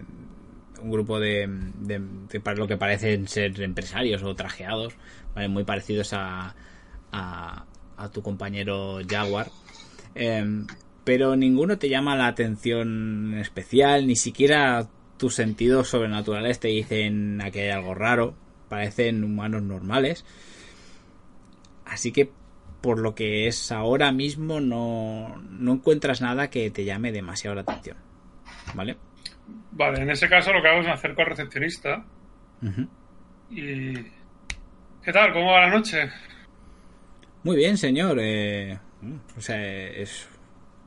un 0.82 0.91
grupo 0.91 1.20
de, 1.20 1.47
de, 1.80 1.99
de 1.99 2.56
lo 2.56 2.68
que 2.68 2.78
parecen 2.78 3.28
ser 3.28 3.60
empresarios 3.62 4.22
o 4.24 4.36
trajeados, 4.36 4.93
¿vale? 5.34 5.47
muy 5.47 5.64
parecidos 5.64 6.14
a, 6.14 6.56
a, 7.12 7.66
a 7.97 8.10
tu 8.12 8.22
compañero 8.22 8.99
Jaguar. 9.08 9.49
Em, 10.14 10.68
pero 11.03 11.36
ninguno 11.36 11.78
te 11.78 11.89
llama 11.89 12.16
la 12.16 12.28
atención 12.28 13.34
en 13.34 13.39
especial, 13.39 14.08
ni 14.08 14.16
siquiera 14.16 14.88
tus 15.18 15.36
sentidos 15.36 15.89
sobrenaturales 15.89 16.60
te 16.60 16.70
dicen 16.70 17.41
que 17.51 17.64
hay 17.64 17.70
algo 17.70 17.93
raro, 17.93 18.36
parecen 18.70 19.24
humanos 19.24 19.64
normales. 19.64 20.26
Así 21.86 22.12
que 22.12 22.32
por 22.86 22.99
lo 22.99 23.15
que 23.15 23.47
es 23.47 23.71
ahora 23.71 24.11
mismo 24.11 24.59
no, 24.61 25.41
no 25.49 25.73
encuentras 25.73 26.21
nada 26.21 26.51
que 26.51 26.69
te 26.69 26.86
llame 26.86 27.11
demasiado 27.11 27.55
la 27.55 27.61
atención. 27.61 27.97
¿Vale? 28.75 28.95
Vale, 29.71 30.03
en 30.03 30.11
ese 30.11 30.29
caso 30.29 30.53
lo 30.53 30.61
que 30.61 30.67
hago 30.67 30.81
es 30.81 30.86
me 30.86 30.91
acerco 30.91 31.21
al 31.23 31.29
recepcionista 31.29 32.05
y... 33.49 33.93
¿Qué 35.03 35.11
tal? 35.11 35.33
¿Cómo 35.33 35.47
va 35.51 35.61
la 35.61 35.71
noche? 35.71 36.11
Muy 37.41 37.55
bien, 37.55 37.75
señor. 37.75 38.19
eh, 38.21 38.77
o 39.36 39.41
sea, 39.41 39.59
es, 39.65 40.27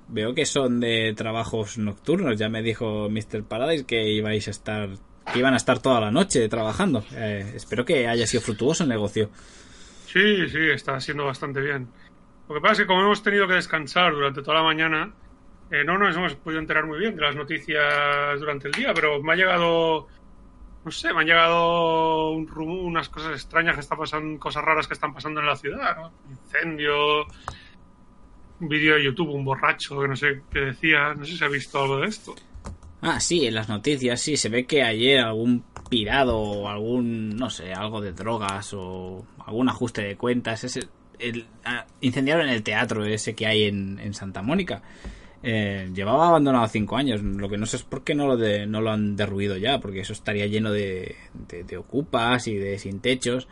veo 0.06 0.32
que 0.34 0.46
son 0.46 0.78
de 0.78 1.14
trabajos 1.16 1.78
nocturnos. 1.78 2.38
Ya 2.38 2.48
me 2.48 2.62
dijo 2.62 3.08
Mr. 3.10 3.42
Paradise 3.42 3.86
que 3.86 4.08
ibais 4.12 4.46
a 4.46 4.52
estar, 4.52 4.90
que 5.32 5.40
iban 5.40 5.54
a 5.54 5.56
estar 5.56 5.80
toda 5.80 6.00
la 6.00 6.12
noche 6.12 6.48
trabajando. 6.48 7.04
Eh, 7.16 7.54
espero 7.56 7.84
que 7.84 8.06
haya 8.06 8.28
sido 8.28 8.40
fructuoso 8.40 8.84
el 8.84 8.88
negocio. 8.88 9.30
Sí, 10.10 10.48
sí, 10.48 10.58
está 10.70 10.98
siendo 11.00 11.26
bastante 11.26 11.60
bien. 11.60 11.86
Lo 12.48 12.54
que 12.54 12.60
pasa 12.62 12.72
es 12.72 12.78
que 12.80 12.86
como 12.86 13.02
hemos 13.02 13.22
tenido 13.22 13.46
que 13.46 13.54
descansar 13.54 14.12
durante 14.14 14.40
toda 14.42 14.58
la 14.58 14.62
mañana, 14.62 15.12
eh, 15.70 15.84
no 15.84 15.98
nos 15.98 16.16
hemos 16.16 16.34
podido 16.36 16.60
enterar 16.60 16.86
muy 16.86 16.98
bien 16.98 17.14
de 17.14 17.20
las 17.22 17.36
noticias 17.36 18.40
durante 18.40 18.68
el 18.68 18.72
día, 18.74 18.94
pero 18.94 19.22
me 19.22 19.32
ha 19.34 19.36
llegado, 19.36 20.06
no 20.82 20.90
sé, 20.90 21.12
me 21.12 21.20
han 21.20 21.26
llegado 21.26 22.30
un 22.30 22.48
rum- 22.48 22.86
unas 22.86 23.10
cosas 23.10 23.32
extrañas 23.32 23.74
que 23.74 23.80
están 23.82 23.98
pasando, 23.98 24.40
cosas 24.40 24.64
raras 24.64 24.86
que 24.88 24.94
están 24.94 25.12
pasando 25.12 25.40
en 25.40 25.46
la 25.46 25.56
ciudad, 25.56 25.94
¿no? 25.96 26.10
Incendio, 26.30 27.26
un 28.60 28.68
vídeo 28.68 28.94
de 28.94 29.04
YouTube, 29.04 29.28
un 29.34 29.44
borracho 29.44 30.00
que 30.00 30.08
no 30.08 30.16
sé 30.16 30.40
qué 30.50 30.60
decía, 30.60 31.12
no 31.14 31.26
sé 31.26 31.36
si 31.36 31.44
ha 31.44 31.48
visto 31.48 31.82
algo 31.82 31.98
de 31.98 32.06
esto. 32.06 32.34
Ah, 33.00 33.20
sí, 33.20 33.46
en 33.46 33.54
las 33.54 33.68
noticias 33.68 34.20
sí, 34.20 34.36
se 34.36 34.48
ve 34.48 34.66
que 34.66 34.82
ayer 34.82 35.20
algún 35.20 35.62
pirado 35.88 36.38
o 36.38 36.68
algún, 36.68 37.30
no 37.30 37.50
sé, 37.50 37.72
algo 37.72 38.00
de 38.00 38.12
drogas 38.12 38.72
o 38.74 39.24
algún 39.44 39.68
ajuste 39.68 40.02
de 40.02 40.16
cuentas, 40.16 40.64
ese, 40.64 40.88
el, 41.18 41.46
ah, 41.64 41.86
incendiaron 42.00 42.48
el 42.48 42.62
teatro 42.62 43.04
ese 43.04 43.34
que 43.34 43.46
hay 43.46 43.64
en, 43.64 43.98
en 43.98 44.14
Santa 44.14 44.42
Mónica. 44.42 44.82
Eh, 45.42 45.90
llevaba 45.94 46.28
abandonado 46.28 46.66
cinco 46.66 46.96
años, 46.96 47.22
lo 47.22 47.48
que 47.48 47.58
no 47.58 47.66
sé 47.66 47.76
es 47.76 47.84
por 47.84 48.02
qué 48.02 48.14
no 48.14 48.26
lo, 48.26 48.36
de, 48.36 48.66
no 48.66 48.80
lo 48.80 48.90
han 48.90 49.16
derruido 49.16 49.56
ya, 49.56 49.78
porque 49.78 50.00
eso 50.00 50.12
estaría 50.12 50.46
lleno 50.46 50.72
de, 50.72 51.14
de, 51.48 51.76
ocupas 51.76 52.48
y 52.48 52.56
de 52.56 52.78
sin 52.78 53.00
techos. 53.00 53.48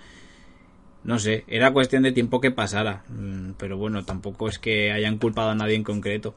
No 1.04 1.20
sé, 1.20 1.44
era 1.46 1.72
cuestión 1.72 2.02
de 2.02 2.10
tiempo 2.10 2.40
que 2.40 2.50
pasara, 2.50 3.04
mm, 3.08 3.52
pero 3.56 3.76
bueno, 3.76 4.04
tampoco 4.04 4.48
es 4.48 4.58
que 4.58 4.90
hayan 4.90 5.18
culpado 5.18 5.50
a 5.50 5.54
nadie 5.54 5.76
en 5.76 5.84
concreto, 5.84 6.34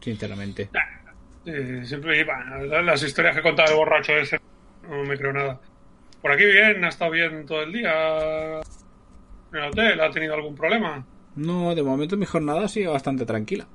sinceramente. 0.00 0.68
Eh, 1.46 1.82
las 2.84 3.02
historias 3.02 3.34
que 3.34 3.40
he 3.40 3.42
contado 3.42 3.70
del 3.70 3.78
borracho 3.78 4.12
ese, 4.12 4.38
no 4.88 5.04
me 5.04 5.16
creo 5.16 5.32
nada. 5.32 5.60
Por 6.20 6.30
aquí 6.30 6.44
bien, 6.44 6.84
ha 6.84 6.88
estado 6.88 7.10
bien 7.10 7.46
todo 7.46 7.62
el 7.62 7.72
día. 7.72 8.60
En 9.52 9.58
el 9.58 9.70
hotel, 9.70 10.00
¿ha 10.00 10.10
tenido 10.10 10.34
algún 10.34 10.54
problema? 10.54 11.04
No, 11.36 11.74
de 11.74 11.82
momento 11.82 12.16
mi 12.16 12.26
jornada 12.26 12.64
ha 12.64 12.68
sido 12.68 12.92
bastante 12.92 13.26
tranquila. 13.26 13.66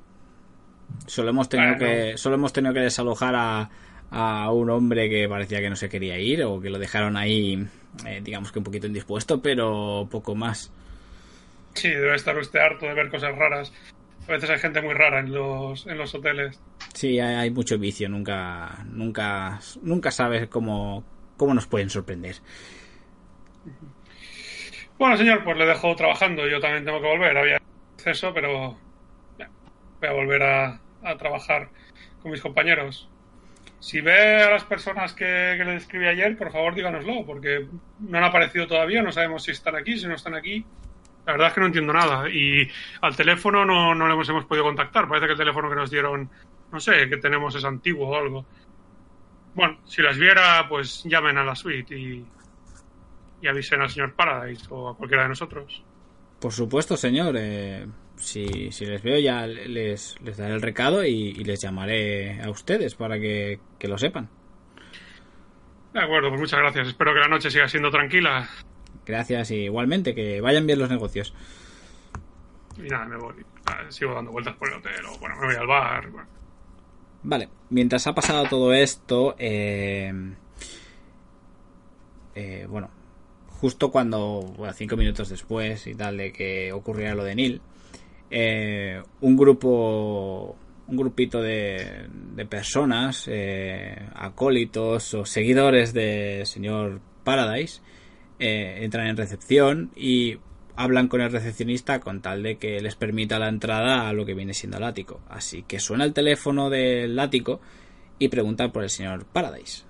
Solo 1.06 1.30
hemos 1.30 1.50
tenido 1.50 1.78
que 1.78 2.18
solo 2.18 2.36
hemos 2.36 2.54
tenido 2.54 2.74
que 2.74 2.80
desalojar 2.80 3.36
a, 3.36 3.70
a 4.12 4.52
un 4.52 4.70
hombre 4.70 5.10
que 5.10 5.28
parecía 5.28 5.60
que 5.60 5.70
no 5.70 5.76
se 5.76 5.90
quería 5.90 6.18
ir 6.18 6.44
o 6.44 6.62
que 6.62 6.70
lo 6.70 6.80
dejaron 6.80 7.18
ahí, 7.18 7.68
eh, 8.06 8.22
digamos 8.24 8.52
que 8.52 8.60
un 8.60 8.66
poquito 8.66 8.88
indispuesto, 8.88 9.42
pero 9.42 10.08
poco 10.10 10.36
más. 10.36 10.72
Sí, 11.74 11.90
debe 11.90 12.16
estar 12.16 12.38
usted 12.38 12.60
harto 12.60 12.86
de 12.86 12.94
ver 12.94 13.10
cosas 13.10 13.36
raras. 13.38 13.74
A 14.28 14.32
veces 14.32 14.50
hay 14.50 14.60
gente 14.60 14.82
muy 14.82 14.94
rara 14.94 15.20
en 15.20 15.34
los, 15.34 15.88
en 15.88 15.98
los 15.98 16.14
hoteles. 16.14 16.60
Sí, 16.94 17.20
hay, 17.20 17.36
hay 17.36 17.52
mucho 17.52 17.78
vicio, 17.78 18.10
nunca 18.10 18.86
nunca 18.86 19.60
nunca 19.82 20.12
sabes 20.12 20.48
cómo 20.50 21.04
cómo 21.38 21.54
nos 21.54 21.68
pueden 21.68 21.90
sorprender. 21.90 22.36
Bueno, 24.98 25.16
señor, 25.16 25.44
pues 25.44 25.58
le 25.58 25.66
dejo 25.66 25.96
trabajando. 25.96 26.48
Yo 26.48 26.60
también 26.60 26.84
tengo 26.84 27.00
que 27.00 27.08
volver. 27.08 27.38
Había 27.38 27.62
exceso, 27.96 28.34
pero 28.34 28.78
voy 29.38 30.10
a 30.10 30.14
volver 30.14 30.44
a, 30.44 30.82
a 31.04 31.18
trabajar 31.18 31.70
con 32.22 32.32
mis 32.32 32.42
compañeros. 32.42 33.10
Si 33.80 34.02
ve 34.02 34.42
a 34.44 34.50
las 34.50 34.64
personas 34.64 35.14
que, 35.14 35.56
que 35.58 35.64
le 35.64 35.74
describí 35.74 36.08
ayer, 36.08 36.36
por 36.36 36.52
favor 36.52 36.74
díganoslo, 36.74 37.26
porque 37.26 37.68
no 38.00 38.18
han 38.18 38.24
aparecido 38.24 38.66
todavía, 38.66 39.04
no 39.04 39.12
sabemos 39.12 39.44
si 39.44 39.52
están 39.52 39.76
aquí, 39.76 39.98
si 39.98 40.08
no 40.08 40.16
están 40.16 40.34
aquí. 40.34 40.66
La 41.28 41.34
verdad 41.34 41.50
es 41.50 41.54
que 41.54 41.60
no 41.60 41.68
entiendo 41.68 41.94
nada. 41.94 42.30
Y 42.30 42.68
al 43.02 43.16
teléfono 43.16 43.66
no, 43.66 43.94
no 43.94 44.08
le 44.08 44.14
hemos, 44.14 44.28
hemos 44.30 44.46
podido 44.46 44.64
contactar. 44.66 45.08
Parece 45.08 45.28
que 45.28 45.34
el 45.34 45.38
teléfono 45.38 45.70
que 45.70 45.76
nos 45.76 45.92
dieron, 45.92 46.30
no 46.72 46.80
sé, 46.80 47.08
que 47.10 47.18
tenemos 47.18 47.54
es 47.54 47.66
antiguo 47.66 48.08
o 48.08 48.16
algo. 48.16 48.46
Bueno, 49.54 49.78
si 49.86 50.02
las 50.02 50.18
viera, 50.18 50.66
pues 50.70 51.04
llamen 51.04 51.38
a 51.38 51.44
la 51.44 51.54
suite 51.54 51.96
y, 51.98 52.26
y 53.42 53.48
avisen 53.48 53.82
al 53.82 53.90
señor 53.90 54.14
Paradise 54.16 54.66
o 54.70 54.90
a 54.90 54.96
cualquiera 54.96 55.24
de 55.24 55.30
nosotros. 55.30 55.84
Por 56.40 56.54
supuesto, 56.54 56.96
señor. 56.96 57.36
eh, 57.38 57.86
si, 58.16 58.72
si 58.72 58.86
les 58.86 59.04
veo 59.04 59.20
ya 59.20 59.46
les, 59.46 60.20
les 60.22 60.38
daré 60.38 60.54
el 60.54 60.62
recado 60.62 61.04
y, 61.06 61.12
y 61.12 61.44
les 61.44 61.62
llamaré 61.62 62.42
a 62.42 62.50
ustedes 62.50 62.96
para 62.96 63.20
que, 63.20 63.60
que 63.78 63.88
lo 63.88 63.98
sepan. 63.98 64.30
De 65.94 66.02
acuerdo, 66.02 66.30
pues 66.30 66.42
muchas 66.42 66.60
gracias. 66.60 66.88
Espero 66.88 67.14
que 67.14 67.20
la 67.20 67.28
noche 67.28 67.52
siga 67.52 67.68
siendo 67.68 67.92
tranquila. 67.92 68.48
Gracias 69.08 69.52
y 69.52 69.56
igualmente, 69.56 70.14
que 70.14 70.42
vayan 70.42 70.68
bien 70.68 70.80
los 70.80 70.90
negocios. 70.90 71.34
Y 72.78 72.82
nada, 72.84 73.06
me 73.06 73.18
voy. 73.18 73.36
Ah, 73.66 73.86
Sigo 73.90 74.14
dando 74.14 74.32
vueltas 74.32 74.56
por 74.56 74.68
el 74.68 74.76
hotel 74.76 75.06
o, 75.10 75.18
bueno, 75.20 75.36
me 75.40 75.48
voy 75.48 75.56
al 75.56 75.68
bar. 75.68 76.10
bueno. 76.10 76.28
Vale, 77.24 77.50
mientras 77.70 78.06
ha 78.08 78.14
pasado 78.14 78.46
todo 78.48 78.74
esto, 78.74 79.36
eh, 79.40 80.14
eh, 82.36 82.68
bueno, 82.70 82.90
justo 83.60 83.90
cuando, 83.92 84.42
bueno, 84.58 84.74
cinco 84.74 84.96
minutos 84.96 85.30
después 85.30 85.88
y 85.88 85.96
tal 85.96 86.18
de 86.18 86.32
que 86.32 86.72
ocurriera 86.72 87.16
lo 87.16 87.24
de 87.24 87.36
Neil, 87.36 87.62
eh, 88.30 89.02
un 89.22 89.36
grupo, 89.36 90.56
un 90.88 90.98
grupito 90.98 91.42
de, 91.42 92.08
de 92.36 92.46
personas, 92.46 93.26
eh, 93.28 94.10
acólitos 94.16 95.14
o 95.14 95.26
seguidores 95.26 95.94
del 95.94 96.46
señor 96.46 97.02
Paradise, 97.24 97.82
eh, 98.40 98.80
entran 98.82 99.08
en 99.08 99.18
recepción 99.18 99.92
y 99.96 100.38
hablan 100.76 101.08
con 101.08 101.22
el 101.22 101.32
recepcionista 101.32 102.00
con 102.00 102.22
tal 102.22 102.44
de 102.44 102.58
que 102.58 102.80
les 102.80 102.96
permita 102.96 103.40
la 103.40 103.50
entrada 103.50 104.08
a 104.08 104.14
lo 104.14 104.26
que 104.26 104.36
viene 104.36 104.54
siendo 104.54 104.78
el 104.78 104.84
ático. 104.84 105.22
Así 105.30 105.64
que 105.64 105.80
suena 105.80 106.04
el 106.04 106.14
teléfono 106.14 106.70
del 106.70 107.18
ático 107.18 107.60
y 108.20 108.28
preguntan 108.30 108.72
por 108.72 108.84
el 108.84 108.90
señor 108.90 109.26
Paradise. 109.26 109.84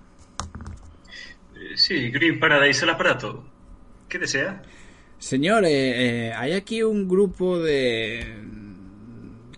Eh, 1.55 1.75
Sí, 1.75 2.09
Green 2.09 2.39
Paradise, 2.39 2.83
el 2.85 2.91
aparato. 2.91 3.43
¿Qué 4.07 4.17
desea? 4.19 4.61
Señor, 5.19 5.65
eh, 5.65 6.27
eh, 6.27 6.33
hay 6.33 6.53
aquí 6.53 6.83
un 6.83 7.07
grupo 7.07 7.59
de... 7.59 8.23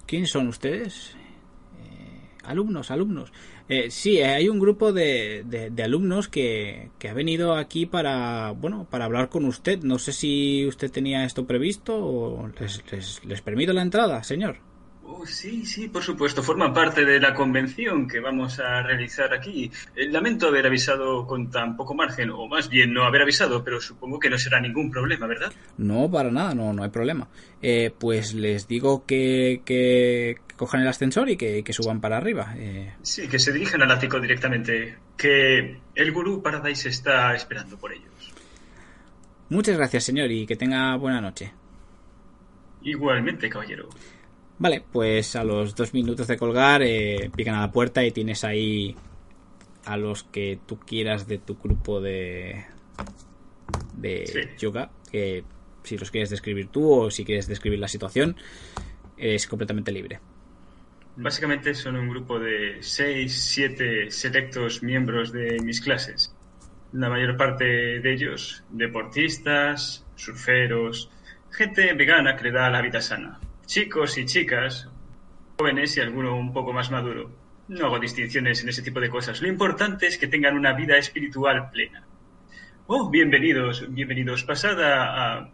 ¿Quién 0.06 0.26
son 0.26 0.48
ustedes? 0.48 1.16
Eh, 1.78 2.30
alumnos, 2.44 2.90
alumnos. 2.90 3.32
Eh, 3.72 3.92
sí, 3.92 4.18
eh, 4.18 4.26
hay 4.26 4.50
un 4.50 4.60
grupo 4.60 4.92
de, 4.94 5.44
de- 5.46 5.70
alumnos 5.84 6.28
que, 6.28 6.92
que 6.98 7.08
ha 7.08 7.14
venido 7.14 7.54
aquí 7.56 7.86
para, 7.86 8.52
bueno, 8.52 8.88
para 8.90 9.06
hablar 9.06 9.30
con 9.30 9.46
usted. 9.46 9.84
No 9.84 10.00
sé 10.00 10.12
si 10.12 10.66
usted 10.68 10.92
tenía 10.92 11.24
esto 11.24 11.46
previsto 11.46 11.96
o 11.98 12.48
les, 12.60 13.24
les 13.26 13.42
permito 13.42 13.72
la 13.74 13.84
entrada, 13.84 14.24
señor. 14.24 14.58
Oh, 15.12 15.26
sí, 15.26 15.66
sí, 15.66 15.88
por 15.88 16.04
supuesto. 16.04 16.44
Forman 16.44 16.72
parte 16.72 17.04
de 17.04 17.20
la 17.20 17.34
convención 17.34 18.08
que 18.08 18.20
vamos 18.20 18.60
a 18.60 18.84
realizar 18.84 19.34
aquí. 19.34 19.72
Lamento 19.96 20.48
haber 20.48 20.68
avisado 20.68 21.26
con 21.26 21.50
tan 21.50 21.76
poco 21.76 21.96
margen, 21.96 22.30
o 22.30 22.48
más 22.48 22.70
bien 22.70 22.94
no 22.94 23.06
haber 23.06 23.24
avisado, 23.24 23.64
pero 23.64 23.82
supongo 23.82 24.20
que 24.20 24.30
no 24.30 24.38
será 24.38 24.60
ningún 24.62 24.92
problema, 24.92 25.26
¿verdad? 25.26 25.52
No, 25.78 26.12
para 26.12 26.30
nada, 26.30 26.54
no, 26.54 26.74
no 26.74 26.84
hay 26.84 26.92
problema. 26.92 27.28
Eh, 27.60 27.92
pues 27.98 28.36
les 28.36 28.68
digo 28.68 29.04
que, 29.08 29.64
que, 29.66 30.38
que 30.48 30.56
cojan 30.56 30.82
el 30.82 30.88
ascensor 30.88 31.28
y 31.30 31.38
que, 31.38 31.64
que 31.64 31.74
suban 31.74 32.02
para 32.02 32.18
arriba. 32.18 32.54
Eh, 32.56 32.94
Sí, 33.02 33.28
que 33.28 33.40
se 33.40 33.52
dirijan 33.52 33.82
al 33.82 33.90
ático 33.92 34.20
directamente. 34.20 34.96
Que 35.18 35.80
el 35.96 36.12
gurú 36.12 36.44
Paradise 36.44 36.88
está 36.88 37.34
esperando 37.34 37.78
por 37.78 37.92
ellos. 37.94 38.32
muchas 39.50 39.76
gracias, 39.76 40.04
señor, 40.04 40.30
y 40.32 40.46
que 40.46 40.56
tenga 40.56 40.96
buena 40.98 41.20
noche. 41.20 41.52
Igualmente, 42.84 43.50
caballero. 43.50 43.90
Vale, 44.60 44.84
pues 44.92 45.36
a 45.36 45.44
los 45.44 45.74
dos 45.74 45.94
minutos 45.94 46.28
de 46.28 46.38
colgar 46.38 46.82
eh, 46.84 47.32
pican 47.36 47.56
a 47.56 47.62
la 47.62 47.72
puerta 47.72 48.04
y 48.04 48.12
tienes 48.12 48.44
ahí 48.44 48.96
a 49.86 49.96
los 49.96 50.24
que 50.24 50.60
tú 50.66 50.78
quieras 50.80 51.28
de 51.28 51.38
tu 51.38 51.56
grupo 51.56 52.02
de 52.02 52.66
de 53.94 54.26
Sí. 54.28 54.40
yoga, 54.58 54.92
que 55.12 55.44
si 55.84 55.98
los 55.98 56.12
quieres 56.12 56.30
describir 56.30 56.68
tú 56.68 56.92
o 56.92 57.12
si 57.12 57.26
quieres 57.26 57.48
describir 57.48 57.80
la 57.80 57.88
situación, 57.88 58.36
eres 59.18 59.48
completamente 59.48 59.92
libre. 59.92 60.20
Básicamente 61.16 61.74
son 61.74 61.98
un 61.98 62.10
grupo 62.10 62.40
de 62.40 62.78
6, 62.82 63.34
7 63.34 64.12
selectos 64.12 64.84
miembros 64.84 65.32
de 65.34 65.60
mis 65.62 65.82
clases. 65.82 66.34
La 66.94 67.10
mayor 67.10 67.36
parte 67.38 67.66
de 67.66 68.14
ellos 68.14 68.64
deportistas, 68.70 70.06
surferos, 70.16 71.10
gente 71.52 71.94
vegana 71.94 72.36
que 72.38 72.46
le 72.46 72.52
da 72.52 72.70
la 72.70 72.82
vida 72.82 73.02
sana. 73.02 73.40
Chicos 73.70 74.18
y 74.18 74.26
chicas, 74.26 74.90
jóvenes 75.60 75.96
y 75.96 76.00
alguno 76.02 76.36
un 76.36 76.52
poco 76.52 76.74
más 76.74 76.90
maduro. 76.90 77.30
No 77.68 77.86
hago 77.86 78.00
distinciones 78.00 78.64
en 78.64 78.70
ese 78.70 78.82
tipo 78.82 79.00
de 79.00 79.12
cosas. 79.12 79.44
Lo 79.44 79.48
importante 79.48 80.08
es 80.08 80.18
que 80.18 80.26
tengan 80.26 80.56
una 80.58 80.74
vida 80.74 80.98
espiritual 80.98 81.70
plena. 81.70 82.04
Oh, 82.88 83.12
bienvenidos, 83.12 83.86
bienvenidos. 83.94 84.44
Pasad 84.44 84.82
a, 84.82 85.38
a- 85.44 85.52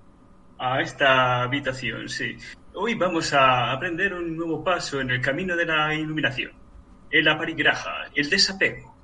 a 0.57 0.81
esta 0.81 1.41
habitación, 1.43 2.07
sí. 2.07 2.37
Hoy 2.73 2.95
vamos 2.95 3.33
a 3.33 3.73
aprender 3.73 4.13
un 4.13 4.37
nuevo 4.37 4.63
paso 4.63 5.01
en 5.01 5.09
el 5.09 5.19
camino 5.19 5.57
de 5.57 5.65
la 5.65 5.93
iluminación. 5.93 6.53
El 7.11 7.27
aparigraja, 7.27 8.05
el 8.15 8.29
desapego. 8.29 8.95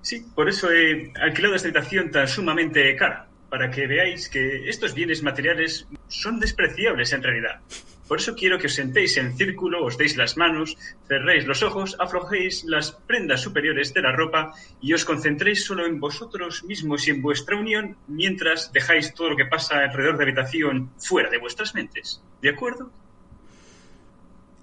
Sí, 0.00 0.24
por 0.34 0.48
eso 0.48 0.72
he 0.72 1.12
alquilado 1.20 1.54
esta 1.54 1.68
habitación 1.68 2.10
tan 2.10 2.26
sumamente 2.26 2.96
cara, 2.96 3.28
para 3.50 3.70
que 3.70 3.86
veáis 3.86 4.30
que 4.30 4.70
estos 4.70 4.94
bienes 4.94 5.22
materiales 5.22 5.86
son 6.06 6.40
despreciables 6.40 7.12
en 7.12 7.22
realidad. 7.22 7.60
Por 8.08 8.18
eso 8.18 8.34
quiero 8.34 8.58
que 8.58 8.66
os 8.66 8.74
sentéis 8.74 9.16
en 9.18 9.36
círculo, 9.36 9.84
os 9.84 9.98
deis 9.98 10.16
las 10.16 10.36
manos, 10.38 10.76
cerréis 11.06 11.46
los 11.46 11.62
ojos, 11.62 11.94
aflojéis 12.00 12.64
las 12.64 12.92
prendas 12.92 13.42
superiores 13.42 13.92
de 13.92 14.00
la 14.02 14.12
ropa 14.12 14.54
y 14.80 14.94
os 14.94 15.04
concentréis 15.04 15.64
solo 15.66 15.84
en 15.86 16.00
vosotros 16.00 16.64
mismos 16.64 17.06
y 17.06 17.10
en 17.10 17.20
vuestra 17.20 17.56
unión 17.56 17.96
mientras 18.08 18.72
dejáis 18.72 19.12
todo 19.14 19.30
lo 19.30 19.36
que 19.36 19.44
pasa 19.44 19.80
alrededor 19.84 20.16
de 20.16 20.24
la 20.24 20.30
habitación 20.32 20.90
fuera 20.98 21.28
de 21.28 21.38
vuestras 21.38 21.74
mentes. 21.74 22.22
¿De 22.40 22.48
acuerdo? 22.48 22.90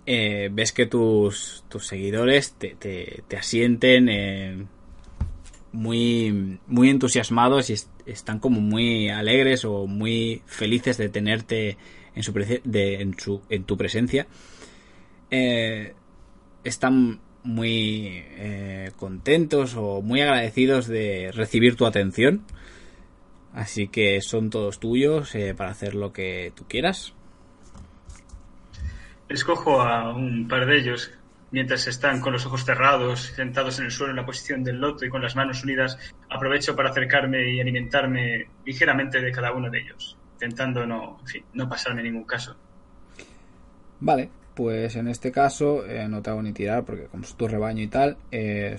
Eh, 0.07 0.49
ves 0.51 0.71
que 0.71 0.85
tus, 0.85 1.63
tus 1.67 1.87
seguidores 1.87 2.53
te, 2.53 2.75
te, 2.75 3.23
te 3.27 3.37
asienten 3.37 4.07
eh, 4.09 4.65
muy, 5.71 6.59
muy 6.67 6.89
entusiasmados 6.89 7.69
y 7.69 7.73
est- 7.73 7.89
están 8.05 8.39
como 8.39 8.61
muy 8.61 9.09
alegres 9.09 9.65
o 9.65 9.87
muy 9.87 10.43
felices 10.45 10.97
de 10.97 11.09
tenerte 11.09 11.77
en, 12.16 13.18
su, 13.18 13.41
en 13.49 13.63
tu 13.63 13.78
presencia. 13.78 14.28
Eh, 15.30 15.93
están 16.63 17.20
muy 17.43 18.24
eh, 18.38 18.91
contentos 18.97 19.76
o 19.78 20.01
muy 20.01 20.22
agradecidos 20.22 20.88
de 20.88 21.32
recibir 21.34 21.76
tu 21.76 21.86
atención. 21.86 22.43
Así 23.53 23.88
que 23.88 24.20
son 24.22 24.49
todos 24.49 24.80
tuyos 24.80 25.34
eh, 25.36 25.53
para 25.55 25.72
hacer 25.72 25.95
lo 25.95 26.11
que 26.11 26.51
tú 26.55 26.66
quieras. 26.68 27.13
Escojo 29.30 29.82
a 29.82 30.13
un 30.13 30.47
par 30.47 30.66
de 30.66 30.78
ellos 30.78 31.11
mientras 31.51 31.88
están 31.88 32.20
con 32.20 32.34
los 32.34 32.45
ojos 32.45 32.66
cerrados, 32.66 33.22
sentados 33.36 33.80
en 33.80 33.86
el 33.86 33.91
suelo 33.91 34.11
en 34.11 34.18
la 34.18 34.26
posición 34.26 34.63
del 34.63 34.78
loto 34.78 35.05
y 35.05 35.09
con 35.09 35.22
las 35.22 35.38
manos 35.38 35.63
unidas. 35.63 35.97
Aprovecho 36.30 36.76
para 36.76 36.89
acercarme 36.89 37.53
y 37.53 37.61
alimentarme 37.61 38.47
ligeramente 38.66 39.22
de 39.22 39.32
cada 39.32 39.53
uno 39.53 39.70
de 39.70 39.80
ellos, 39.80 40.14
intentando 40.36 40.86
no, 40.86 41.17
en 41.21 41.27
fin, 41.27 41.45
no 41.53 41.67
pasarme 41.69 42.03
ningún 42.03 42.25
caso. 42.25 42.55
Vale, 43.99 44.29
pues 44.53 44.95
en 44.95 45.07
este 45.07 45.31
caso 45.31 45.86
eh, 45.86 46.07
no 46.07 46.21
te 46.21 46.29
hago 46.29 46.41
ni 46.41 46.53
tirar 46.53 46.83
porque 46.86 47.05
como 47.07 47.23
es 47.23 47.36
tu 47.36 47.47
rebaño 47.47 47.81
y 47.81 47.88
tal, 47.88 48.17
eh, 48.31 48.77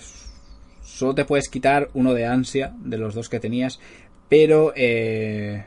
solo 0.81 1.15
te 1.15 1.25
puedes 1.25 1.49
quitar 1.49 1.89
uno 1.93 2.13
de 2.13 2.25
ansia 2.25 2.73
de 2.79 2.97
los 2.97 3.13
dos 3.15 3.29
que 3.29 3.39
tenías, 3.39 3.79
pero 4.29 4.73
eh, 4.75 5.65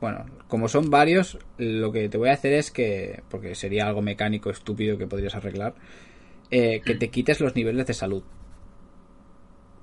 bueno, 0.00 0.26
como 0.48 0.68
son 0.68 0.90
varios, 0.90 1.38
lo 1.58 1.90
que 1.92 2.08
te 2.08 2.18
voy 2.18 2.28
a 2.28 2.34
hacer 2.34 2.52
es 2.54 2.70
que, 2.70 3.22
porque 3.28 3.54
sería 3.54 3.86
algo 3.86 4.02
mecánico 4.02 4.50
estúpido 4.50 4.98
que 4.98 5.06
podrías 5.06 5.34
arreglar, 5.34 5.74
eh, 6.50 6.82
que 6.84 6.94
te 6.94 7.10
quites 7.10 7.40
los 7.40 7.54
niveles 7.56 7.86
de 7.86 7.94
salud. 7.94 8.22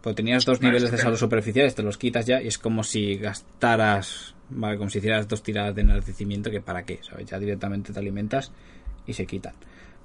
Pues 0.02 0.16
tenías 0.16 0.46
dos 0.46 0.60
Vale, 0.60 0.72
niveles 0.72 0.92
de 0.92 0.98
salud 0.98 1.18
superficiales, 1.18 1.76
te 1.76 1.84
los 1.84 1.98
quitas 1.98 2.26
ya 2.26 2.42
y 2.42 2.48
es 2.48 2.58
como 2.58 2.84
si 2.84 3.16
gastaras, 3.18 4.33
vale, 4.50 4.78
como 4.78 4.90
si 4.90 5.00
hicieras 5.00 5.28
dos 5.28 5.44
tiradas 5.44 5.76
de 5.76 5.82
enaltecimiento, 5.82 6.52
que 6.52 6.62
para 6.62 6.84
qué, 6.84 7.00
¿sabes? 7.02 7.26
Ya 7.26 7.40
directamente 7.40 7.94
te 7.94 8.00
alimentas 8.00 8.52
y 9.06 9.14
se 9.14 9.26
quitan, 9.26 9.54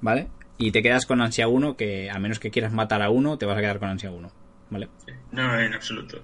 ¿vale? 0.01 0.29
Y 0.57 0.73
te 0.73 0.83
quedas 0.83 1.07
con 1.07 1.21
ansia 1.21 1.49
1, 1.49 1.77
que 1.77 2.11
a 2.11 2.19
menos 2.19 2.41
que 2.41 2.51
quieras 2.51 2.73
matar 2.73 3.03
a 3.03 3.11
uno, 3.11 3.39
te 3.39 3.47
vas 3.47 3.57
a 3.57 3.61
quedar 3.61 3.79
con 3.79 3.89
ansia 3.89 4.11
1, 4.11 4.31
¿vale? 4.71 4.89
No, 5.33 5.59
en 5.59 5.75
absoluto. 5.75 6.23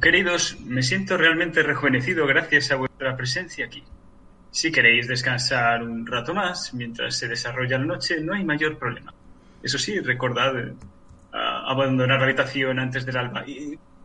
Queridos, 0.00 0.58
me 0.60 0.82
siento 0.82 1.16
realmente 1.16 1.62
rejuvenecido 1.62 2.26
gracias 2.26 2.70
a 2.70 2.76
vuestra 2.76 3.16
presencia 3.16 3.66
aquí. 3.66 3.82
Si 4.50 4.70
queréis 4.70 5.08
descansar 5.08 5.82
un 5.82 6.06
rato 6.06 6.34
más 6.34 6.72
mientras 6.74 7.16
se 7.16 7.28
desarrolla 7.28 7.78
la 7.78 7.84
noche, 7.84 8.20
no 8.20 8.34
hay 8.34 8.44
mayor 8.44 8.78
problema. 8.78 9.12
Eso 9.62 9.78
sí, 9.78 9.98
recordad 10.00 10.58
eh, 10.58 10.74
abandonar 11.32 12.18
la 12.18 12.24
habitación 12.24 12.78
antes 12.78 13.04
del 13.04 13.16
alba. 13.16 13.44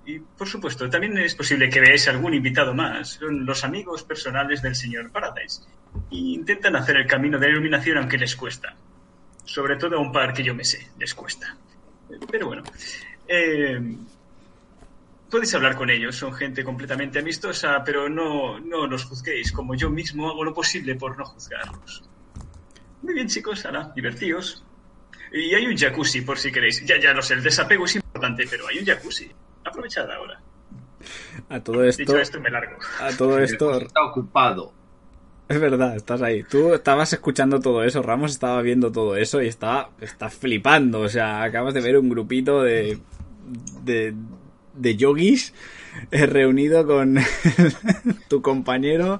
Y, 0.06 0.20
por 0.20 0.48
supuesto, 0.48 0.90
también 0.90 1.18
es 1.18 1.36
posible 1.36 1.70
que 1.70 1.80
veáis 1.80 2.08
algún 2.08 2.34
invitado 2.34 2.74
más. 2.74 3.10
Son 3.20 3.46
los 3.46 3.64
amigos 3.64 4.04
personales 4.04 4.62
del 4.62 4.76
señor 4.76 5.12
Paradise. 5.12 5.62
Y 6.10 6.36
intentan 6.36 6.76
hacer 6.76 6.98
el 6.98 7.08
camino 7.08 7.40
de 7.40 7.48
la 7.48 7.54
iluminación 7.54 7.98
aunque 7.98 8.18
les 8.18 8.36
cuesta. 8.36 8.76
Sobre 9.46 9.78
todo 9.78 9.98
a 9.98 10.00
un 10.00 10.12
par 10.12 10.34
que 10.34 10.44
yo 10.44 10.54
me 10.54 10.64
sé, 10.64 10.90
les 11.00 11.14
cuesta. 11.14 11.56
Pero 12.30 12.48
bueno. 12.48 12.64
Eh, 13.28 13.80
podéis 15.30 15.56
hablar 15.56 15.76
con 15.76 15.90
ellos, 15.90 16.16
son 16.16 16.34
gente 16.34 16.64
completamente 16.64 17.20
amistosa, 17.20 17.82
pero 17.84 18.08
no, 18.08 18.60
no 18.60 18.86
los 18.86 19.06
juzguéis, 19.06 19.52
como 19.52 19.74
yo 19.74 19.90
mismo 19.90 20.30
hago 20.30 20.44
lo 20.44 20.54
posible 20.54 20.96
por 20.96 21.18
no 21.18 21.26
juzgarlos. 21.26 22.04
Muy 23.02 23.16
bien, 23.16 23.28
chicos, 23.28 23.66
ahora, 23.66 23.92
divertíos. 23.96 24.64
Y 25.32 25.56
hay 25.56 25.66
un 25.66 25.76
jacuzzi, 25.76 26.22
por 26.22 26.38
si 26.38 26.52
queréis. 26.52 26.86
Ya, 26.86 27.00
ya 27.00 27.14
lo 27.14 27.22
sé, 27.22 27.34
el 27.34 27.42
desapego 27.42 27.86
es 27.86 27.96
importante, 27.96 28.46
pero 28.50 28.68
hay 28.68 28.78
un 28.80 28.86
jacuzzi. 28.86 29.32
Aprovechad 29.66 30.10
ahora. 30.12 30.40
A 31.50 31.60
todo 31.62 31.84
esto, 31.84 32.02
Dicho 32.04 32.18
esto, 32.18 32.40
me 32.40 32.50
largo. 32.50 32.78
a 33.02 33.12
todo 33.18 33.40
esto, 33.40 33.78
Está 33.82 34.04
ocupado. 34.06 34.72
es 35.50 35.60
verdad, 35.60 35.96
estás 35.96 36.22
ahí. 36.22 36.44
Tú 36.44 36.74
estabas 36.74 37.12
escuchando 37.14 37.60
todo 37.60 37.84
eso, 37.84 38.02
Ramos 38.02 38.32
estaba 38.32 38.62
viendo 38.62 38.92
todo 38.92 39.16
eso 39.18 39.42
y 39.42 39.48
estaba, 39.48 39.90
estás 40.00 40.34
flipando. 40.34 41.02
O 41.02 41.10
sea, 41.10 41.44
acabas 41.44 41.74
de 41.74 41.82
ver 41.82 41.98
un 41.98 42.10
grupito 42.10 42.62
de, 42.64 43.00
de, 43.84 44.14
de 44.76 44.96
yogis 44.96 45.54
eh, 46.12 46.26
reunido 46.26 46.88
con 46.88 47.18
tu 48.30 48.42
compañero 48.42 49.20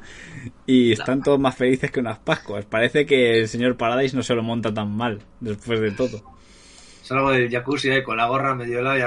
y 0.66 0.94
están 0.94 1.22
todos 1.22 1.40
más 1.40 1.56
felices 1.56 1.92
que 1.92 2.00
unas 2.00 2.20
pascuas. 2.20 2.64
Parece 2.66 3.06
que 3.06 3.42
el 3.42 3.50
señor 3.50 3.76
Paradise 3.76 4.16
no 4.16 4.24
se 4.24 4.36
lo 4.36 4.42
monta 4.44 4.74
tan 4.74 4.96
mal 4.96 5.20
después 5.42 5.82
de 5.82 5.92
todo. 5.92 6.24
Salgo 7.02 7.32
del 7.32 7.50
jacuzzi 7.52 7.90
ahí 7.90 8.02
con 8.04 8.16
la 8.16 8.28
gorra 8.28 8.56
medio 8.56 8.80
helada 8.80 8.98
y 8.98 9.02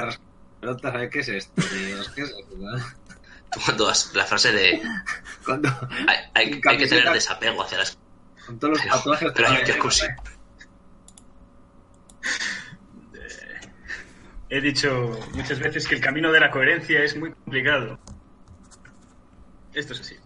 pelotas. 0.67 0.93
¿sabes 0.93 1.11
qué 1.11 1.19
es 1.21 1.29
esto? 1.29 1.63
tío? 1.63 1.97
¿Qué 2.15 2.23
es 2.23 2.29
esto? 2.31 2.57
no? 2.57 2.77
Tú 3.53 3.61
cuando 3.65 3.89
has- 3.89 4.13
la 4.15 4.25
frase 4.25 4.53
de 4.53 4.83
Cuando, 5.45 5.69
hay, 6.09 6.17
hay- 6.35 6.61
hay 6.67 6.79
que 6.79 6.87
tener 6.87 7.11
desapego 7.13 7.63
hacia 7.63 7.79
las 7.79 7.99
con 8.47 8.59
todos 8.59 8.75
los 8.75 8.83
Pero- 8.83 8.95
tatuajes. 8.97 9.33
pero 9.35 9.49
hay 9.49 9.59
un 9.59 9.65
que 9.65 9.73
jacuzzi. 9.73 10.07
He 14.49 14.61
dicho 14.61 15.19
muchas 15.35 15.59
veces 15.59 15.87
que 15.89 15.97
el 15.97 16.01
camino 16.01 16.31
de 16.31 16.39
la 16.41 16.51
coherencia 16.51 17.03
es 17.03 17.17
muy 17.17 17.33
complicado. 17.33 17.99
Esto 19.75 19.93
es 19.93 20.01
así. 20.01 20.17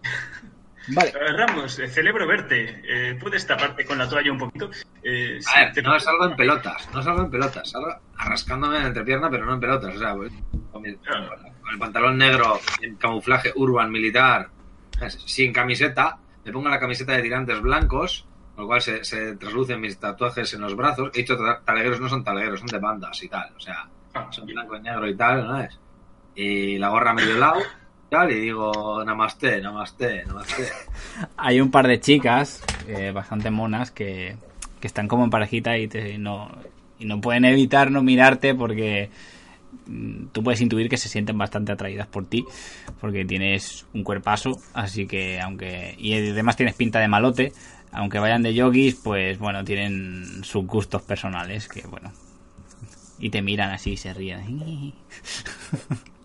Vale. 0.94 1.10
Eh, 1.10 1.32
Ramos, 1.36 1.78
eh, 1.78 1.88
celebro 1.88 2.26
verte. 2.26 2.82
Eh, 2.84 3.18
¿Puedes 3.20 3.46
taparte 3.46 3.84
con 3.84 3.98
la 3.98 4.08
toalla 4.08 4.32
un 4.32 4.38
poquito? 4.38 4.70
Eh, 5.02 5.38
A 5.54 5.60
ver, 5.60 5.72
te- 5.72 5.82
no 5.82 5.98
salgo 6.00 6.26
en 6.26 6.36
pelotas, 6.36 6.88
no 6.94 7.02
salgo 7.02 7.22
en 7.22 7.30
pelotas, 7.30 7.70
salgo 7.70 7.94
arrascándome 8.16 8.76
en 8.76 8.82
la 8.82 8.88
entrepierna, 8.88 9.30
pero 9.30 9.46
no 9.46 9.54
en 9.54 9.60
pelotas, 9.60 9.94
o 9.94 9.98
sea, 9.98 10.12
voy 10.14 10.30
con, 10.72 10.82
mi- 10.82 10.94
con 10.94 11.72
el 11.72 11.78
pantalón 11.78 12.18
negro 12.18 12.60
en 12.82 12.96
camuflaje 12.96 13.52
urban 13.56 13.90
militar, 13.90 14.48
sin 15.26 15.52
camiseta, 15.52 16.18
me 16.44 16.52
pongo 16.52 16.68
la 16.68 16.78
camiseta 16.80 17.12
de 17.12 17.22
tirantes 17.22 17.60
blancos, 17.60 18.26
con 18.54 18.64
lo 18.64 18.68
cual 18.68 18.82
se, 18.82 19.04
se 19.04 19.36
traslucen 19.36 19.80
mis 19.80 19.98
tatuajes 19.98 20.52
en 20.54 20.60
los 20.60 20.76
brazos, 20.76 21.10
he 21.14 21.18
dicho 21.18 21.36
ta- 21.36 21.60
talegueros, 21.64 22.00
no 22.00 22.08
son 22.08 22.22
talegueros, 22.24 22.60
son 22.60 22.68
de 22.68 22.78
bandas 22.78 23.22
y 23.22 23.28
tal, 23.28 23.50
o 23.56 23.60
sea, 23.60 23.88
Ah, 24.12 24.26
son 24.30 24.44
bien. 24.44 24.56
blanco 24.56 24.76
y 24.76 24.80
negro 24.80 25.08
y 25.08 25.16
tal, 25.16 25.46
¿no 25.46 25.60
es? 25.60 25.78
Y 26.34 26.78
la 26.78 26.88
gorra 26.88 27.14
medio 27.14 27.36
lado, 27.38 27.60
y 28.28 28.34
digo, 28.34 29.04
namaste, 29.04 29.60
namaste, 29.60 30.24
namaste. 30.26 30.64
Hay 31.36 31.60
un 31.60 31.70
par 31.70 31.86
de 31.86 32.00
chicas 32.00 32.62
eh, 32.88 33.12
bastante 33.12 33.50
monas 33.50 33.92
que, 33.92 34.36
que 34.80 34.86
están 34.86 35.06
como 35.06 35.24
en 35.24 35.30
parejita 35.30 35.78
y, 35.78 35.86
te, 35.86 36.18
no, 36.18 36.50
y 36.98 37.04
no 37.04 37.20
pueden 37.20 37.44
evitar 37.44 37.92
no 37.92 38.02
mirarte 38.02 38.54
porque 38.54 39.10
mm, 39.86 40.26
tú 40.32 40.42
puedes 40.42 40.60
intuir 40.60 40.88
que 40.88 40.96
se 40.96 41.08
sienten 41.08 41.38
bastante 41.38 41.70
atraídas 41.70 42.08
por 42.08 42.26
ti 42.26 42.44
porque 43.00 43.24
tienes 43.24 43.86
un 43.94 44.02
cuerpazo, 44.02 44.58
así 44.74 45.06
que 45.06 45.40
aunque 45.40 45.94
y 45.96 46.14
además 46.14 46.56
tienes 46.56 46.74
pinta 46.74 46.98
de 46.98 47.06
malote, 47.06 47.52
aunque 47.92 48.18
vayan 48.18 48.42
de 48.42 48.54
yogis, 48.54 48.96
pues 48.96 49.38
bueno, 49.38 49.62
tienen 49.64 50.42
sus 50.42 50.66
gustos 50.66 51.02
personales 51.02 51.68
que 51.68 51.86
bueno. 51.86 52.12
Y 53.20 53.30
te 53.30 53.42
miran 53.42 53.70
así 53.70 53.92
y 53.92 53.96
se 53.96 54.14
ríen. 54.14 54.94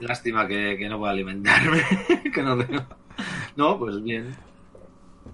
Lástima 0.00 0.46
que, 0.46 0.76
que 0.78 0.88
no 0.88 0.98
pueda 0.98 1.12
alimentarme, 1.12 1.82
que 2.34 2.42
no 2.42 2.56
tengo... 2.56 2.82
No, 3.56 3.78
pues 3.78 4.02
bien. 4.02 4.34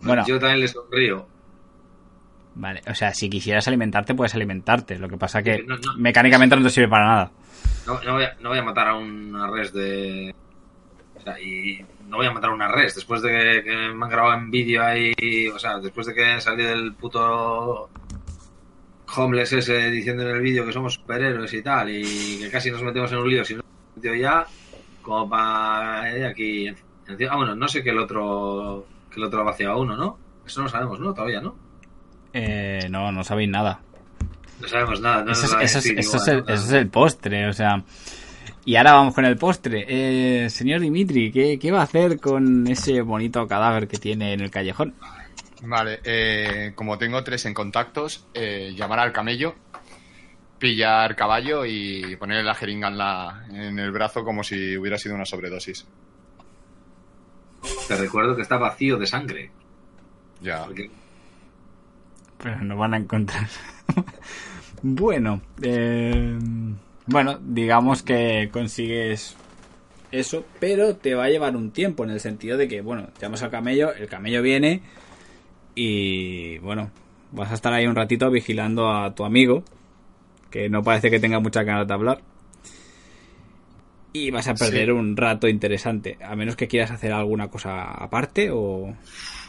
Bueno, 0.02 0.24
Yo 0.26 0.38
también 0.38 0.60
le 0.60 0.68
sonrío. 0.68 1.26
vale, 2.54 2.80
o 2.88 2.94
sea, 2.94 3.12
si 3.12 3.28
quisieras 3.28 3.66
alimentarte 3.68 4.14
puedes 4.14 4.34
alimentarte, 4.34 4.98
lo 4.98 5.08
que 5.08 5.16
pasa 5.18 5.42
que 5.42 5.62
No, 5.62 5.76
no. 5.76 5.94
mecánicamente 5.98 6.56
no 6.56 6.62
te 6.62 6.70
sirve 6.70 6.88
para 6.88 7.06
nada. 7.06 7.32
No, 7.86 8.00
no, 8.02 8.14
voy 8.14 8.24
a, 8.24 8.34
no 8.40 8.48
voy 8.48 8.58
a 8.58 8.62
matar 8.62 8.88
a 8.88 8.94
una 8.96 9.46
res 9.50 9.72
de... 9.72 10.34
O 11.16 11.20
sea, 11.20 11.38
y 11.40 11.84
no 12.08 12.16
voy 12.18 12.26
a 12.26 12.32
matar 12.32 12.50
a 12.50 12.54
una 12.54 12.68
res. 12.68 12.94
Después 12.94 13.20
de 13.22 13.30
que, 13.30 13.62
que 13.64 13.76
me 13.94 14.04
han 14.04 14.10
grabado 14.10 14.34
en 14.38 14.50
vídeo 14.50 14.82
ahí... 14.82 15.12
O 15.54 15.58
sea, 15.58 15.78
después 15.78 16.06
de 16.06 16.14
que 16.14 16.40
salí 16.40 16.64
del 16.64 16.94
puto... 16.94 17.90
Homeless 19.16 19.52
ese 19.52 19.90
diciendo 19.90 20.22
en 20.28 20.36
el 20.36 20.40
vídeo 20.42 20.66
que 20.66 20.72
somos 20.72 20.94
superhéroes 20.94 21.52
y 21.52 21.62
tal, 21.62 21.88
y 21.90 22.38
que 22.40 22.50
casi 22.50 22.70
nos 22.70 22.82
metemos 22.82 23.12
en 23.12 23.18
un 23.18 23.30
lío 23.30 23.44
si 23.44 23.54
no 23.54 23.62
metido 23.96 24.14
ya, 24.14 24.46
como 25.02 25.28
para 25.28 26.28
aquí... 26.28 26.68
encima- 27.06 27.30
Ah, 27.32 27.36
bueno, 27.36 27.54
no 27.54 27.68
sé 27.68 27.82
que 27.82 27.90
el 27.90 27.98
otro... 27.98 28.86
Que 29.10 29.20
el 29.20 29.24
otro 29.26 29.40
ha 29.40 29.44
vaciado 29.44 29.74
a 29.74 29.76
uno, 29.78 29.96
¿no? 29.96 30.18
Eso 30.46 30.62
no 30.62 30.68
sabemos, 30.68 30.98
¿no? 31.00 31.12
Todavía, 31.14 31.40
¿no? 31.40 31.54
Eh, 32.32 32.86
no, 32.90 33.12
no 33.12 33.22
sabéis 33.22 33.48
nada. 33.48 33.80
No 34.60 34.68
sabemos 34.68 35.00
nada. 35.00 35.22
No 35.24 35.32
Eso 35.32 35.46
es, 35.60 35.76
eso 35.76 35.78
es- 35.78 35.86
eso 36.16 36.16
es 36.52 36.72
el 36.72 36.88
postre, 36.88 37.46
o 37.48 37.52
sea. 37.52 37.82
Y 38.64 38.76
ahora 38.76 38.94
vamos 38.94 39.14
con 39.14 39.24
el 39.24 39.36
postre. 39.36 39.84
Eh, 39.86 40.48
señor 40.50 40.80
Dimitri, 40.80 41.30
¿qué, 41.30 41.58
¿qué 41.58 41.70
va 41.70 41.80
a 41.80 41.84
hacer 41.84 42.18
con 42.18 42.66
ese 42.66 43.02
bonito 43.02 43.46
cadáver 43.46 43.86
que 43.86 43.98
tiene 43.98 44.32
en 44.32 44.40
el 44.40 44.50
callejón? 44.50 44.94
Vale, 45.62 46.00
eh, 46.04 46.72
como 46.74 46.98
tengo 46.98 47.22
tres 47.22 47.44
en 47.46 47.54
contactos, 47.54 48.26
eh, 48.34 48.72
llamar 48.76 48.98
al 49.00 49.12
camello, 49.12 49.54
pillar 50.58 51.16
caballo 51.16 51.64
y 51.66 52.16
ponerle 52.16 52.44
la 52.44 52.54
jeringa 52.54 52.88
en, 52.88 52.98
la, 52.98 53.44
en 53.50 53.78
el 53.78 53.90
brazo 53.90 54.24
como 54.24 54.42
si 54.42 54.76
hubiera 54.76 54.98
sido 54.98 55.14
una 55.14 55.24
sobredosis. 55.24 55.86
Te 57.88 57.96
recuerdo 57.96 58.36
que 58.36 58.42
está 58.42 58.56
vacío 58.56 58.98
de 58.98 59.06
sangre. 59.06 59.50
Ya. 60.40 60.64
Porque 60.64 60.90
Pero 62.42 62.60
no 62.62 62.76
van 62.76 62.94
a 62.94 62.96
encontrar. 62.98 63.48
bueno, 64.82 65.40
eh, 65.62 66.38
bueno, 67.06 67.38
digamos 67.42 68.02
que 68.02 68.48
consigues 68.52 69.36
eso, 70.10 70.44
pero 70.60 70.96
te 70.96 71.14
va 71.14 71.24
a 71.24 71.28
llevar 71.28 71.56
un 71.56 71.70
tiempo 71.72 72.04
en 72.04 72.10
el 72.10 72.20
sentido 72.20 72.56
de 72.56 72.68
que, 72.68 72.80
bueno, 72.80 73.08
llamas 73.20 73.42
al 73.42 73.50
camello, 73.50 73.92
el 73.92 74.08
camello 74.08 74.42
viene 74.42 74.82
y, 75.74 76.58
bueno, 76.58 76.90
vas 77.32 77.50
a 77.50 77.54
estar 77.54 77.72
ahí 77.72 77.86
un 77.86 77.96
ratito 77.96 78.30
vigilando 78.30 78.90
a 78.90 79.14
tu 79.14 79.24
amigo, 79.24 79.64
que 80.54 80.68
no 80.68 80.84
parece 80.84 81.10
que 81.10 81.18
tenga 81.18 81.40
muchas 81.40 81.64
ganas 81.66 81.84
de 81.88 81.94
hablar. 81.94 82.22
Y 84.12 84.30
vas 84.30 84.46
a 84.46 84.54
perder 84.54 84.84
Sí. 84.86 84.90
un 84.92 85.16
rato 85.16 85.48
interesante, 85.48 86.16
a 86.22 86.36
menos 86.36 86.54
que 86.54 86.68
quieras 86.68 86.92
hacer 86.92 87.12
alguna 87.12 87.48
cosa 87.48 87.90
aparte 87.90 88.50
o... 88.52 88.96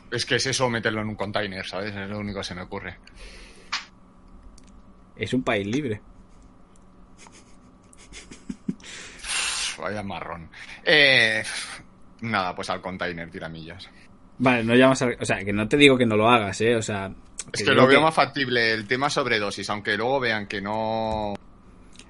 Es 0.09 0.25
que 0.25 0.37
es 0.37 0.47
eso 0.47 0.67
meterlo 0.67 1.01
en 1.01 1.09
un 1.09 1.15
container, 1.15 1.63
¿sabes? 1.63 1.95
Es 1.95 2.09
lo 2.09 2.17
único 2.17 2.39
que 2.39 2.43
se 2.45 2.55
me 2.55 2.63
ocurre. 2.63 2.97
Es 5.15 5.31
un 5.35 5.43
país 5.43 5.67
libre. 5.67 6.01
Vaya 9.77 10.01
marrón. 10.01 10.49
Eh, 10.83 11.43
nada, 12.21 12.55
pues 12.55 12.67
al 12.71 12.81
container, 12.81 13.29
tiramillas. 13.29 13.87
Vale, 14.39 14.63
no 14.63 14.73
llamas 14.73 15.03
al... 15.03 15.17
O 15.21 15.25
sea, 15.25 15.43
que 15.45 15.53
no 15.53 15.67
te 15.67 15.77
digo 15.77 15.97
que 15.99 16.07
no 16.07 16.15
lo 16.17 16.27
hagas, 16.27 16.59
¿eh? 16.61 16.75
O 16.75 16.81
sea... 16.81 17.11
Es 17.53 17.63
que 17.63 17.71
lo 17.73 17.87
veo 17.87 18.01
más 18.01 18.13
factible 18.13 18.73
el 18.73 18.87
tema 18.87 19.09
sobredosis, 19.09 19.69
aunque 19.69 19.95
luego 19.97 20.19
vean 20.19 20.47
que 20.47 20.61
no... 20.61 21.33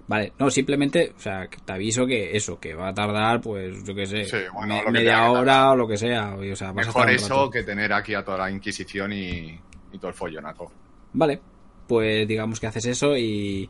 Vale, 0.07 0.33
no, 0.37 0.51
simplemente, 0.51 1.13
o 1.17 1.19
sea, 1.19 1.47
te 1.47 1.73
aviso 1.73 2.05
que 2.05 2.37
eso, 2.37 2.59
que 2.59 2.75
va 2.75 2.89
a 2.89 2.93
tardar, 2.93 3.41
pues, 3.41 3.83
yo 3.83 3.95
qué 3.95 4.05
sé, 4.05 4.25
Sí, 4.25 4.37
bueno, 4.53 4.75
me- 4.75 4.79
lo 4.81 4.85
que 4.85 4.91
media 4.91 5.31
hora 5.31 5.71
o 5.71 5.75
lo 5.75 5.87
que 5.87 5.97
sea. 5.97 6.35
o 6.35 6.73
Mejor 6.73 7.09
eso 7.09 7.49
que 7.49 7.63
tener 7.63 7.91
aquí 7.91 8.13
a 8.13 8.23
toda 8.23 8.37
la 8.37 8.51
Inquisición 8.51 9.11
y, 9.13 9.59
y 9.91 9.97
todo 9.97 10.09
el 10.09 10.13
follonaco. 10.13 10.71
Vale, 11.13 11.39
pues 11.87 12.27
digamos 12.27 12.59
que 12.59 12.67
haces 12.67 12.85
eso 12.85 13.17
y... 13.17 13.69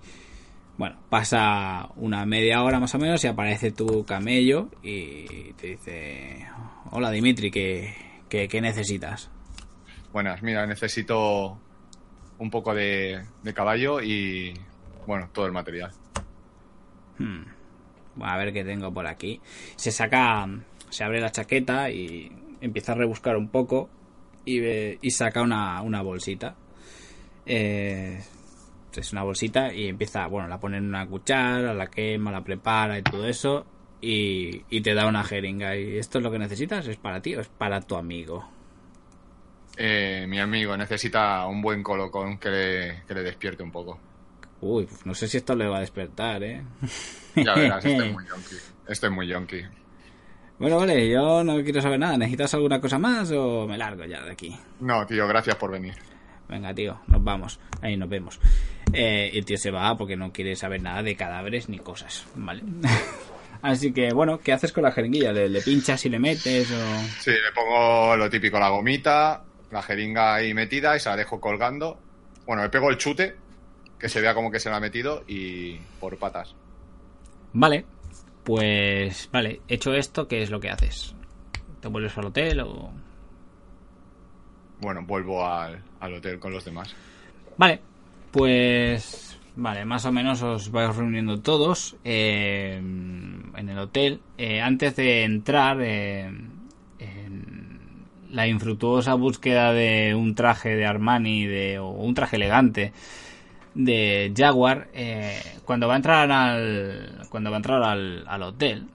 Bueno, 0.78 0.97
pasa 1.09 1.88
una 1.95 2.26
media 2.26 2.61
hora 2.63 2.82
más 2.82 2.93
o 2.95 2.99
menos 2.99 3.24
y 3.24 3.28
aparece 3.28 3.72
tu 3.72 4.03
camello 4.03 4.68
y 4.84 5.53
te 5.53 5.68
dice... 5.68 6.45
Hola 6.91 7.11
Dimitri, 7.11 7.49
¿qué, 7.49 7.93
qué, 8.28 8.49
qué 8.49 8.59
necesitas? 8.59 9.32
Buenas, 10.16 10.41
mira, 10.43 10.66
necesito 10.66 11.59
un 12.39 12.49
poco 12.49 12.74
de, 12.74 13.22
caballo 13.53 14.01
y, 14.01 14.53
bueno, 15.05 15.28
todo 15.34 15.45
el 15.45 15.51
material. 15.51 15.91
Hmm. 17.18 17.41
A 18.22 18.38
ver 18.38 18.53
qué 18.53 18.63
tengo 18.63 18.93
por 18.93 19.07
aquí. 19.07 19.41
Se 19.76 19.91
saca, 19.91 20.47
se 20.89 21.03
abre 21.03 21.20
la 21.20 21.34
chaqueta 21.34 21.89
y 21.89 22.32
empieza 22.61 22.93
a 22.93 22.95
rebuscar 22.95 23.36
un 23.36 23.49
poco 23.49 23.89
y, 24.45 24.61
ve- 24.61 24.99
y 25.01 25.11
saca 25.11 25.41
una, 25.41 25.82
una 25.82 26.01
bolsita. 26.01 26.55
Eh, 27.45 28.24
es 28.95 29.11
una 29.11 29.24
bolsita 29.24 29.74
y 29.74 29.89
empieza, 29.89 30.28
bueno, 30.28 30.47
la 30.47 30.61
pone 30.61 30.78
en 30.78 30.86
una 30.86 31.05
cuchara, 31.07 31.74
la 31.74 31.88
quema, 31.88 32.32
la 32.32 32.41
prepara 32.41 32.97
y 32.97 33.01
todo 33.01 33.28
eso 33.28 33.66
y, 33.99 34.61
y 34.70 34.80
te 34.80 34.93
da 34.93 35.07
una 35.07 35.26
jeringa. 35.26 35.76
Y 35.76 35.97
esto 35.97 36.20
es 36.20 36.24
lo 36.24 36.32
que 36.32 36.39
necesitas, 36.39 36.88
es 36.88 36.95
para 36.95 37.22
ti 37.22 37.36
o 37.36 37.41
es 37.41 37.49
para 37.49 37.82
tu 37.82 37.97
amigo. 37.97 38.55
Eh, 39.78 40.26
mi 40.28 40.39
amigo 40.39 40.76
necesita 40.78 41.45
un 41.47 41.61
buen 41.61 41.84
colocón 41.84 42.38
que 42.38 42.49
le, 42.49 43.03
que 43.07 43.13
le 43.13 43.23
despierte 43.23 43.63
un 43.63 43.71
poco. 43.71 43.99
Uy, 44.61 44.86
pues 44.86 45.05
no 45.05 45.13
sé 45.13 45.28
si 45.28 45.38
esto 45.38 45.55
le 45.55 45.67
va 45.67 45.78
a 45.78 45.82
despertar, 45.82 46.43
¿eh? 46.43 46.63
Ya 47.36 47.53
verás, 47.53 47.84
estoy 47.84 48.13
muy 48.13 48.26
yonki. 48.30 48.55
Estoy 48.88 49.09
muy 49.09 49.28
yonki. 49.28 49.61
Bueno, 50.57 50.78
vale, 50.78 51.09
yo 51.09 51.43
no 51.43 51.61
quiero 51.63 51.82
saber 51.82 51.99
nada. 51.99 52.17
¿Necesitas 52.17 52.53
alguna 52.53 52.80
cosa 52.80 52.97
más 52.97 53.30
o 53.32 53.67
me 53.67 53.78
largo 53.78 54.05
ya 54.05 54.23
de 54.23 54.32
aquí? 54.32 54.57
No, 54.80 55.05
tío, 55.05 55.28
gracias 55.28 55.57
por 55.57 55.71
venir. 55.71 55.95
Venga, 56.47 56.73
tío, 56.73 57.01
nos 57.07 57.21
vamos. 57.21 57.59
Ahí 57.82 57.97
nos 57.97 58.07
vemos. 58.07 58.39
Eh, 58.93 59.32
el 59.34 59.43
tío 59.43 59.57
se 59.57 59.71
va 59.71 59.97
porque 59.97 60.15
no 60.15 60.32
quiere 60.32 60.55
saber 60.55 60.82
nada 60.82 61.03
de 61.03 61.15
cadáveres 61.17 61.67
ni 61.67 61.80
cosas, 61.80 62.26
¿vale? 62.36 62.63
Así 63.61 63.91
que, 63.91 64.13
bueno, 64.13 64.39
¿qué 64.39 64.53
haces 64.53 64.71
con 64.71 64.84
la 64.84 64.91
jeringuilla? 64.91 65.34
¿Le, 65.34 65.49
le 65.49 65.59
pinchas 65.61 66.05
y 66.05 66.09
le 66.09 66.19
metes 66.19 66.71
o...? 66.71 66.97
Sí, 67.19 67.32
le 67.32 67.51
pongo 67.53 68.15
lo 68.15 68.30
típico, 68.30 68.59
la 68.59 68.69
gomita, 68.69 69.43
la 69.72 69.82
jeringa 69.82 70.36
ahí 70.36 70.53
metida 70.53 70.95
y 70.95 70.99
se 70.99 71.09
la 71.09 71.16
dejo 71.16 71.39
colgando. 71.39 71.99
Bueno, 72.45 72.63
le 72.63 72.70
pego 72.70 72.89
el 72.89 72.97
chute, 72.97 73.36
que 73.99 74.09
se 74.09 74.22
vea 74.22 74.34
como 74.34 74.51
que 74.51 74.59
se 74.59 74.70
la 74.70 74.78
ha 74.78 74.80
metido 74.80 75.24
y 75.28 75.78
por 75.99 76.18
patas. 76.18 76.55
Vale, 77.53 77.86
pues... 78.43 79.30
Vale, 79.32 79.61
hecho 79.68 79.93
esto, 79.93 80.28
¿qué 80.28 80.41
es 80.43 80.49
lo 80.49 80.59
que 80.59 80.70
haces? 80.70 81.16
¿Te 81.82 81.88
vuelves 81.88 82.18
al 82.18 82.26
hotel 82.26 82.59
o...? 82.61 82.91
Bueno, 84.82 85.03
vuelvo 85.03 85.45
al, 85.45 85.82
al 85.99 86.13
hotel 86.13 86.39
con 86.39 86.51
los 86.51 86.66
demás. 86.66 86.93
Vale, 87.57 87.80
pues 88.32 89.39
vale, 89.55 89.86
más 89.86 90.05
o 90.05 90.11
menos 90.11 90.41
os 90.43 90.70
vais 90.70 90.93
reuniendo 90.93 91.39
todos 91.39 91.95
eh, 92.03 92.76
en 92.76 93.70
el 93.70 93.80
hotel. 93.80 94.20
Eh, 94.38 94.61
antes 94.61 94.97
de 94.97 95.24
entrar 95.24 95.78
eh, 95.82 96.30
la 98.36 98.48
infructuosa 98.48 99.14
búsqueda 99.14 99.72
de 99.72 100.14
un 100.14 100.36
traje 100.36 100.76
de 100.76 100.86
Armani 100.86 101.46
de, 101.46 101.80
o 101.80 101.88
un 101.88 102.14
traje 102.14 102.36
elegante 102.36 102.92
de 103.74 104.34
Jaguar, 104.36 104.90
eh, 104.94 105.40
cuando 105.64 105.88
va 105.88 105.94
a 105.94 105.98
entrar 105.98 106.30
al 106.30 107.28
cuando 107.30 107.50
va 107.50 107.56
a 107.56 107.60
entrar 107.60 107.82
al, 107.82 108.26
al 108.28 108.44
hotel, 108.44 108.88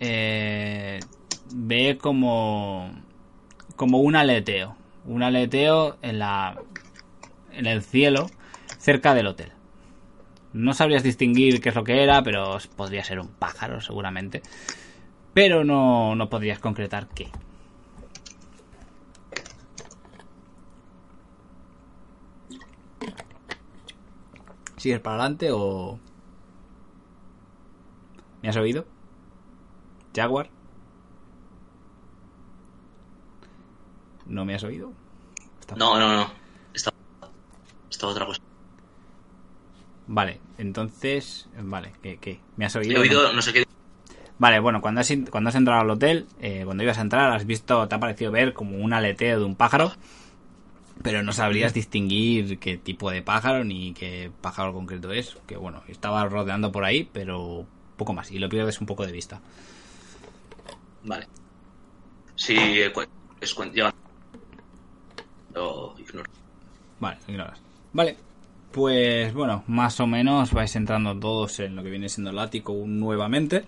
eh, 0.00 1.00
ve 1.54 1.98
como 2.00 2.90
como 3.76 3.98
un 3.98 4.16
aleteo, 4.16 4.74
un 5.04 5.22
aleteo 5.22 5.98
en 6.00 6.18
la 6.18 6.58
en 7.52 7.66
el 7.66 7.82
cielo 7.82 8.30
cerca 8.78 9.12
del 9.12 9.26
hotel. 9.26 9.52
No 10.54 10.72
sabrías 10.72 11.02
distinguir 11.02 11.60
qué 11.60 11.68
es 11.68 11.74
lo 11.74 11.84
que 11.84 12.02
era, 12.02 12.22
pero 12.22 12.56
podría 12.74 13.04
ser 13.04 13.20
un 13.20 13.28
pájaro 13.28 13.82
seguramente. 13.82 14.40
Pero 15.34 15.64
no, 15.64 16.14
no 16.14 16.28
podrías 16.28 16.58
concretar 16.58 17.08
qué. 17.14 17.30
¿Sigues 24.82 24.98
para 24.98 25.14
adelante 25.14 25.50
o...? 25.52 25.96
¿Me 28.42 28.48
has 28.48 28.56
oído? 28.56 28.84
¿Jaguar? 30.12 30.50
¿No 34.26 34.44
me 34.44 34.56
has 34.56 34.64
oído? 34.64 34.90
Está- 35.60 35.76
No, 35.76 36.00
no, 36.00 36.16
no. 36.16 36.32
Estaba, 36.74 36.96
estaba 37.88 38.12
otra 38.12 38.26
cosa. 38.26 38.40
Vale, 40.08 40.40
entonces... 40.58 41.46
Vale, 41.60 41.92
¿qué? 42.02 42.16
qué? 42.16 42.40
¿Me 42.56 42.64
has 42.64 42.74
He 42.74 42.80
oído? 42.80 43.32
no 43.32 43.40
sé 43.40 43.52
qué. 43.52 43.64
Vale, 44.40 44.58
bueno, 44.58 44.80
cuando 44.80 45.00
has, 45.00 45.12
cuando 45.30 45.50
has 45.50 45.54
entrado 45.54 45.80
al 45.82 45.90
hotel, 45.90 46.26
eh, 46.40 46.62
cuando 46.64 46.82
ibas 46.82 46.98
a 46.98 47.02
entrar, 47.02 47.30
has 47.32 47.46
visto, 47.46 47.86
te 47.86 47.94
ha 47.94 48.00
parecido 48.00 48.32
ver 48.32 48.52
como 48.52 48.78
un 48.78 48.92
aleteo 48.92 49.38
de 49.38 49.44
un 49.44 49.54
pájaro, 49.54 49.92
pero 51.02 51.22
no 51.22 51.32
sabrías 51.32 51.72
distinguir 51.74 52.58
qué 52.58 52.76
tipo 52.76 53.10
de 53.10 53.22
pájaro 53.22 53.64
ni 53.64 53.92
qué 53.94 54.30
pájaro 54.40 54.72
concreto 54.72 55.12
es. 55.12 55.36
Que 55.46 55.56
bueno, 55.56 55.82
estaba 55.88 56.24
rodeando 56.26 56.70
por 56.72 56.84
ahí, 56.84 57.08
pero 57.12 57.66
poco 57.96 58.12
más, 58.12 58.30
y 58.30 58.38
lo 58.38 58.48
pierdes 58.48 58.80
un 58.80 58.86
poco 58.86 59.06
de 59.06 59.12
vista. 59.12 59.40
Vale. 61.04 61.26
Sí, 62.36 62.54
eh, 62.56 62.92
es 63.40 63.54
cuan- 63.54 63.72
lleva- 63.72 63.94
Lo 65.54 65.94
ignoro. 65.98 66.30
Vale, 67.00 67.18
ignoras. 67.28 67.60
Vale, 67.92 68.16
pues 68.70 69.34
bueno, 69.34 69.64
más 69.66 70.00
o 70.00 70.06
menos 70.06 70.52
vais 70.52 70.74
entrando 70.76 71.18
todos 71.18 71.58
en 71.60 71.76
lo 71.76 71.82
que 71.82 71.90
viene 71.90 72.08
siendo 72.08 72.30
el 72.30 72.38
ático 72.38 72.72
nuevamente. 72.86 73.64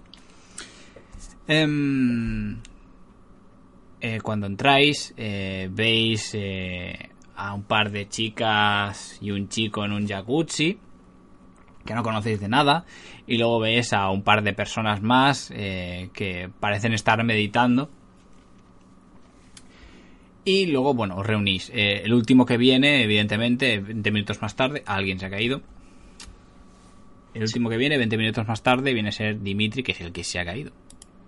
Em, 1.47 2.59
eh, 4.01 4.21
cuando 4.23 4.47
entráis, 4.47 5.13
eh, 5.17 5.69
veis 5.71 6.31
a 7.37 7.55
un 7.55 7.63
par 7.65 7.91
de 7.91 8.09
chicas 8.09 9.19
y 9.21 9.31
un 9.31 9.49
chico 9.49 9.85
en 9.85 9.93
un 9.93 10.07
jacuzzi 10.07 10.79
que 11.85 11.95
no 11.95 12.03
conocéis 12.03 12.41
de 12.41 12.49
nada. 12.49 12.85
Y 13.27 13.39
luego 13.39 13.61
veis 13.61 13.93
a 13.93 14.11
un 14.11 14.23
par 14.23 14.43
de 14.43 14.53
personas 14.53 15.03
más 15.03 15.53
eh, 15.55 16.11
que 16.13 16.51
parecen 16.61 16.93
estar 16.93 17.23
meditando. 17.25 17.91
Y 20.45 20.67
luego, 20.67 20.95
bueno, 20.95 21.17
os 21.17 21.27
reunís. 21.27 21.71
Eh, 21.75 22.03
el 22.05 22.13
último 22.13 22.45
que 22.45 22.59
viene, 22.59 23.03
evidentemente, 23.03 23.79
20 23.79 24.11
minutos 24.11 24.43
más 24.43 24.55
tarde, 24.57 24.83
alguien 24.87 25.19
se 25.19 25.27
ha 25.27 25.31
caído. 25.31 25.63
El 27.33 27.43
último 27.43 27.69
que 27.71 27.77
viene, 27.77 27.97
20 27.97 28.17
minutos 28.19 28.47
más 28.47 28.63
tarde, 28.63 28.93
viene 28.93 29.09
a 29.09 29.13
ser 29.13 29.41
Dimitri, 29.41 29.83
que 29.83 29.93
es 29.93 30.01
el 30.01 30.13
que 30.13 30.23
se 30.23 30.39
ha 30.39 30.45
caído. 30.45 30.73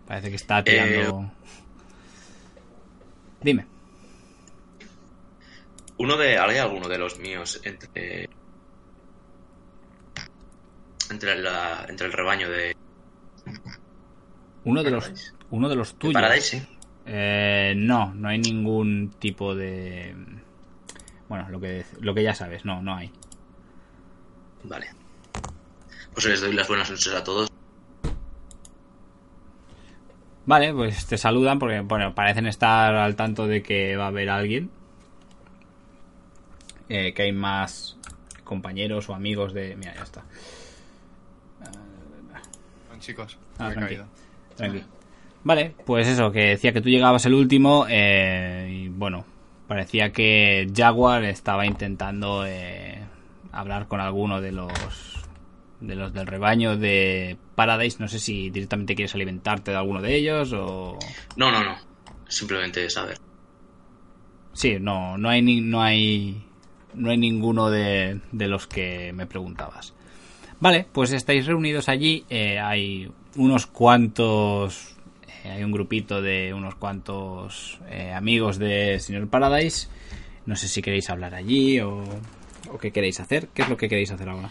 Parece 0.06 0.30
que 0.30 0.36
está 0.36 0.62
tirando... 0.62 1.32
Dime. 3.42 3.75
Uno 5.98 6.16
de. 6.16 6.38
¿Hay 6.38 6.58
alguno 6.58 6.88
de 6.88 6.98
los 6.98 7.18
míos 7.18 7.60
entre. 7.64 8.28
Entre, 11.10 11.40
la, 11.40 11.86
entre 11.88 12.06
el 12.06 12.12
rebaño 12.12 12.50
de. 12.50 12.76
Uno 14.64 14.82
de 14.82 14.90
los, 14.90 15.04
Paradise. 15.04 15.32
uno 15.50 15.68
de 15.68 15.76
los 15.76 15.92
de 15.92 15.98
tuyos. 15.98 16.14
Paradise, 16.14 16.58
sí. 16.58 16.66
Eh, 17.06 17.74
no, 17.76 18.12
no 18.14 18.28
hay 18.28 18.38
ningún 18.38 19.14
tipo 19.20 19.54
de... 19.54 20.14
Bueno, 21.28 21.48
lo 21.48 21.60
que, 21.60 21.84
lo 22.00 22.12
que 22.14 22.24
ya 22.24 22.34
sabes, 22.34 22.64
no, 22.64 22.82
no 22.82 22.96
hay. 22.96 23.12
Vale. 24.64 24.88
Pues 26.12 26.26
les 26.26 26.40
doy 26.40 26.52
las 26.52 26.66
buenas 26.66 26.90
noches 26.90 27.14
a 27.14 27.22
todos. 27.22 27.48
Vale, 30.46 30.72
pues 30.72 31.06
te 31.06 31.18
saludan 31.18 31.58
porque, 31.58 31.80
bueno, 31.80 32.14
parecen 32.14 32.46
estar 32.46 32.94
al 32.94 33.14
tanto 33.14 33.46
de 33.46 33.62
que 33.62 33.96
va 33.96 34.04
a 34.04 34.08
haber 34.08 34.30
alguien. 34.30 34.70
Eh, 36.88 37.12
que 37.12 37.22
hay 37.22 37.32
más 37.32 37.96
compañeros 38.44 39.08
o 39.08 39.14
amigos 39.14 39.52
de... 39.52 39.74
Mira, 39.76 39.94
ya 39.94 40.02
está. 40.02 40.22
Bueno, 42.88 43.00
chicos, 43.02 43.38
Ah, 43.58 43.64
me 43.64 43.70
he 43.70 43.74
tranqui. 43.74 43.94
caído. 43.94 44.06
Tranqui. 44.56 44.82
Vale, 45.44 45.74
pues 45.84 46.08
eso, 46.08 46.30
que 46.32 46.40
decía 46.50 46.72
que 46.72 46.80
tú 46.80 46.88
llegabas 46.88 47.24
el 47.26 47.34
último 47.34 47.86
eh, 47.88 48.68
y 48.84 48.88
bueno, 48.88 49.24
parecía 49.68 50.12
que 50.12 50.66
Jaguar 50.74 51.24
estaba 51.24 51.66
intentando 51.66 52.44
eh, 52.46 53.00
hablar 53.52 53.86
con 53.86 54.00
alguno 54.00 54.40
de 54.40 54.52
los 54.52 54.72
de 55.80 55.94
los 55.94 56.12
del 56.14 56.26
rebaño 56.26 56.76
de 56.76 57.36
Paradise. 57.54 57.98
No 58.00 58.08
sé 58.08 58.18
si 58.18 58.50
directamente 58.50 58.94
quieres 58.94 59.14
alimentarte 59.14 59.70
de 59.70 59.76
alguno 59.76 60.00
de 60.02 60.16
ellos 60.16 60.52
o... 60.52 60.98
No, 61.36 61.52
no, 61.52 61.62
no. 61.62 61.76
Simplemente 62.28 62.88
saber. 62.90 63.18
Sí, 64.52 64.78
no, 64.80 65.16
no 65.18 65.28
hay 65.28 65.42
ni- 65.42 65.60
no 65.60 65.82
hay 65.82 66.42
no 66.96 67.10
hay 67.10 67.18
ninguno 67.18 67.70
de, 67.70 68.20
de 68.32 68.48
los 68.48 68.66
que 68.66 69.12
me 69.12 69.26
preguntabas. 69.26 69.94
Vale, 70.58 70.86
pues 70.92 71.12
estáis 71.12 71.46
reunidos 71.46 71.88
allí. 71.88 72.24
eh, 72.30 72.58
hay 72.58 73.10
unos 73.36 73.66
cuantos, 73.66 74.96
eh, 75.44 75.50
hay 75.50 75.62
un 75.64 75.72
grupito 75.72 76.22
de 76.22 76.54
unos 76.54 76.74
cuantos 76.76 77.78
eh, 77.90 78.12
amigos 78.12 78.58
de 78.58 78.98
señor 78.98 79.28
Paradise. 79.28 79.88
No 80.46 80.56
sé 80.56 80.68
si 80.68 80.80
queréis 80.80 81.10
hablar 81.10 81.34
allí 81.34 81.80
o, 81.80 82.02
o 82.70 82.78
qué 82.78 82.90
queréis 82.90 83.20
hacer. 83.20 83.48
¿Qué 83.48 83.62
es 83.62 83.68
lo 83.68 83.76
que 83.76 83.88
queréis 83.88 84.10
hacer 84.12 84.28
ahora? 84.28 84.50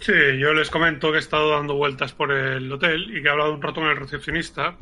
Sí, 0.00 0.12
yo 0.40 0.54
les 0.54 0.70
comento 0.70 1.10
que 1.10 1.18
he 1.18 1.20
estado 1.20 1.50
dando 1.50 1.74
vueltas 1.74 2.12
por 2.12 2.32
el 2.32 2.70
hotel 2.72 3.16
y 3.16 3.20
que 3.20 3.28
he 3.28 3.30
hablado 3.30 3.52
un 3.52 3.60
rato 3.60 3.80
con 3.80 3.90
el 3.90 3.96
recepcionista 3.96 4.76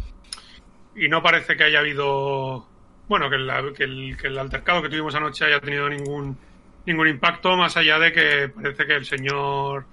y 0.94 1.08
no 1.08 1.22
parece 1.22 1.56
que 1.56 1.64
haya 1.64 1.80
habido, 1.80 2.66
bueno, 3.08 3.30
que, 3.30 3.38
la- 3.38 3.72
que 3.72 3.84
el, 3.84 4.16
que 4.20 4.26
el 4.28 4.38
altercado 4.38 4.82
que 4.82 4.88
tuvimos 4.88 5.14
anoche 5.14 5.44
haya 5.44 5.60
tenido 5.60 5.88
ningún 5.88 6.36
ningún 6.86 7.08
impacto 7.08 7.56
más 7.56 7.76
allá 7.76 7.98
de 7.98 8.12
que 8.12 8.48
parece 8.48 8.86
que 8.86 8.94
el 8.94 9.04
señor, 9.04 9.86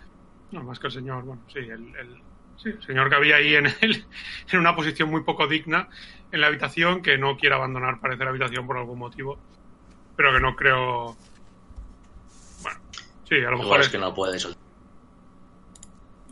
no 0.51 0.63
más 0.63 0.77
que 0.79 0.87
el 0.87 0.93
señor, 0.93 1.23
bueno, 1.23 1.41
sí, 1.51 1.57
el, 1.59 1.95
el- 1.95 2.21
sí, 2.55 2.69
el 2.69 2.83
señor 2.83 3.09
que 3.09 3.15
había 3.15 3.37
ahí 3.37 3.55
en, 3.55 3.65
el, 3.81 4.05
en 4.51 4.59
una 4.59 4.75
posición 4.75 5.09
muy 5.09 5.23
poco 5.23 5.47
digna 5.47 5.89
en 6.31 6.39
la 6.41 6.47
habitación 6.47 7.01
que 7.01 7.17
no 7.17 7.35
quiere 7.37 7.55
abandonar, 7.55 7.99
parece 7.99 8.23
la 8.23 8.29
habitación 8.29 8.67
por 8.67 8.77
algún 8.77 8.99
motivo, 8.99 9.39
pero 10.15 10.33
que 10.33 10.39
no 10.39 10.55
creo, 10.55 11.17
bueno, 12.61 12.79
sí, 13.27 13.35
a 13.37 13.49
lo 13.49 13.57
mejor 13.57 13.65
Igual 13.65 13.79
es 13.81 13.85
es- 13.87 13.91
que 13.91 13.97
no 13.99 14.13
puede 14.13 14.39
sol- 14.39 14.55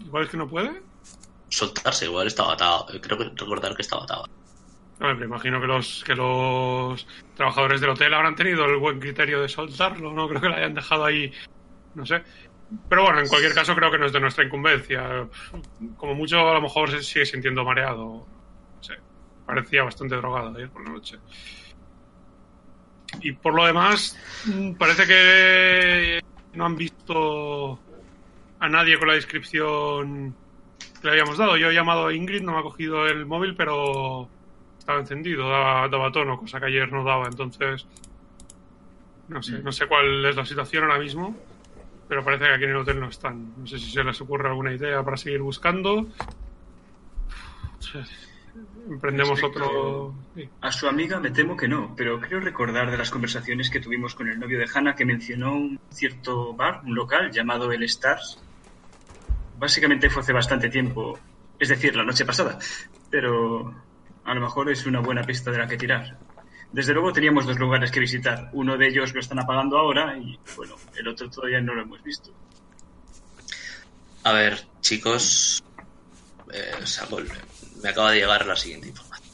igual 0.05 0.23
es 0.23 0.29
que 0.29 0.37
no 0.37 0.47
puede. 0.47 0.81
soltarse. 1.49 2.05
Igual 2.05 2.27
estaba 2.27 2.53
atado. 2.53 2.85
Creo 3.01 3.17
que 3.17 3.31
recordar 3.35 3.75
que 3.75 3.81
estaba 3.81 4.03
atado. 4.03 4.25
Me 5.01 5.25
imagino 5.25 5.59
que 5.59 5.65
los 5.67 6.03
que 6.03 6.13
los 6.13 7.07
trabajadores 7.35 7.81
del 7.81 7.89
hotel 7.89 8.13
habrán 8.13 8.35
tenido 8.35 8.65
el 8.65 8.77
buen 8.77 8.99
criterio 8.99 9.41
de 9.41 9.49
soltarlo, 9.49 10.13
no 10.13 10.27
creo 10.27 10.41
que 10.41 10.49
lo 10.49 10.55
hayan 10.55 10.75
dejado 10.75 11.05
ahí 11.05 11.33
no 11.95 12.05
sé. 12.05 12.23
Pero 12.87 13.03
bueno, 13.03 13.19
en 13.19 13.27
cualquier 13.27 13.53
caso 13.53 13.75
creo 13.75 13.91
que 13.91 13.97
no 13.97 14.05
es 14.05 14.13
de 14.13 14.19
nuestra 14.19 14.45
incumbencia. 14.45 15.27
Como 15.97 16.15
mucho 16.15 16.39
a 16.39 16.53
lo 16.53 16.61
mejor 16.61 16.89
se 16.91 17.03
sigue 17.03 17.25
sintiendo 17.25 17.65
mareado. 17.65 18.25
No 18.75 18.83
sé. 18.83 18.93
Parecía 19.45 19.83
bastante 19.83 20.15
drogado 20.15 20.55
ayer 20.55 20.69
por 20.69 20.83
la 20.85 20.93
noche. 20.93 21.17
Y 23.21 23.33
por 23.33 23.53
lo 23.53 23.65
demás, 23.65 24.17
parece 24.79 25.05
que 25.05 26.21
no 26.53 26.65
han 26.65 26.77
visto 26.77 27.77
a 28.59 28.69
nadie 28.69 28.97
con 28.97 29.09
la 29.09 29.15
descripción 29.15 30.33
que 31.01 31.07
le 31.07 31.11
habíamos 31.11 31.37
dado. 31.37 31.57
Yo 31.57 31.69
he 31.69 31.73
llamado 31.73 32.07
a 32.07 32.13
Ingrid, 32.13 32.41
no 32.41 32.53
me 32.53 32.59
ha 32.59 32.63
cogido 32.63 33.05
el 33.05 33.25
móvil, 33.25 33.53
pero 33.55 34.29
estaba 34.81 34.99
encendido, 34.99 35.47
daba, 35.47 35.87
daba 35.87 36.11
tono, 36.11 36.37
cosa 36.37 36.59
que 36.59 36.65
ayer 36.65 36.91
no 36.91 37.03
daba. 37.03 37.27
Entonces, 37.27 37.85
no 39.27 39.41
sé, 39.41 39.59
no 39.59 39.71
sé 39.71 39.85
cuál 39.85 40.25
es 40.25 40.35
la 40.35 40.45
situación 40.45 40.83
ahora 40.83 40.99
mismo, 40.99 41.35
pero 42.09 42.25
parece 42.25 42.45
que 42.45 42.53
aquí 42.53 42.63
en 42.63 42.71
el 42.71 42.77
hotel 42.77 42.99
no 42.99 43.07
están. 43.07 43.53
No 43.57 43.67
sé 43.67 43.77
si 43.77 43.91
se 43.91 44.03
les 44.03 44.19
ocurre 44.21 44.49
alguna 44.49 44.73
idea 44.73 45.03
para 45.03 45.17
seguir 45.17 45.41
buscando. 45.41 46.07
Emprendemos 48.89 49.39
Respecto 49.39 49.63
otro. 49.63 50.15
sí. 50.35 50.49
A 50.61 50.71
su 50.71 50.87
amiga 50.87 51.19
me 51.19 51.29
temo 51.29 51.55
que 51.55 51.67
no, 51.67 51.93
pero 51.95 52.19
creo 52.19 52.39
recordar 52.39 52.89
de 52.89 52.97
las 52.97 53.11
conversaciones 53.11 53.69
que 53.69 53.79
tuvimos 53.79 54.15
con 54.15 54.27
el 54.27 54.39
novio 54.39 54.57
de 54.57 54.67
Hannah 54.73 54.95
que 54.95 55.05
mencionó 55.05 55.53
un 55.53 55.79
cierto 55.91 56.53
bar, 56.55 56.81
un 56.83 56.95
local 56.95 57.31
llamado 57.31 57.71
El 57.71 57.83
Stars. 57.83 58.43
Básicamente 59.59 60.09
fue 60.09 60.23
hace 60.23 60.33
bastante 60.33 60.69
tiempo, 60.69 61.19
es 61.59 61.69
decir, 61.69 61.95
la 61.95 62.03
noche 62.03 62.25
pasada, 62.25 62.57
pero 63.11 63.90
a 64.26 64.34
lo 64.34 64.41
mejor 64.41 64.69
es 64.72 64.85
una 64.85 64.99
buena 64.99 65.23
pista 65.23 65.52
de 65.52 65.57
la 65.57 65.68
que 65.68 65.77
tirar. 65.77 66.18
Desde 66.72 66.93
luego 66.93 67.11
teníamos 67.11 67.45
dos 67.45 67.60
lugares 67.60 67.91
que 67.91 67.99
visitar. 67.99 68.49
Uno 68.53 68.77
de 68.77 68.88
ellos 68.88 69.14
lo 69.14 69.19
están 69.19 69.39
apagando 69.39 69.77
ahora 69.77 70.18
y, 70.18 70.39
bueno, 70.56 70.76
el 70.95 71.07
otro 71.07 71.30
todavía 71.30 71.60
no 71.60 71.73
lo 71.73 71.81
hemos 71.81 72.02
visto. 72.02 72.31
A 74.23 74.31
ver, 74.34 74.65
chicos, 74.80 75.64
eh, 76.53 76.85
Samuel, 76.85 77.27
me 77.84 77.89
acaba 77.89 78.11
de 78.11 78.19
llegar 78.19 78.45
la 78.45 78.56
siguiente 78.56 78.88
información. 78.88 79.30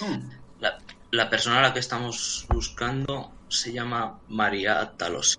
Hmm, 0.00 0.30
La, 0.60 0.78
la 1.10 1.30
persona 1.30 1.60
a 1.60 1.62
la 1.62 1.72
que 1.72 1.78
estamos 1.78 2.46
buscando 2.48 3.32
se 3.48 3.72
llama 3.72 4.18
María 4.28 4.92
Talos. 4.96 5.38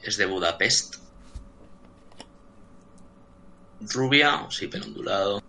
Es 0.00 0.16
de 0.16 0.26
Budapest. 0.26 0.96
Rubia, 3.92 4.46
sí, 4.50 4.68
pelo 4.68 4.86
ondulado. 4.86 5.42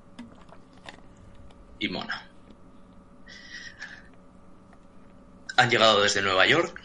Y 1.85 1.89
mona. 1.89 2.27
Han 5.57 5.69
llegado 5.69 6.01
desde 6.01 6.23
Nueva 6.23 6.47
York. 6.47 6.81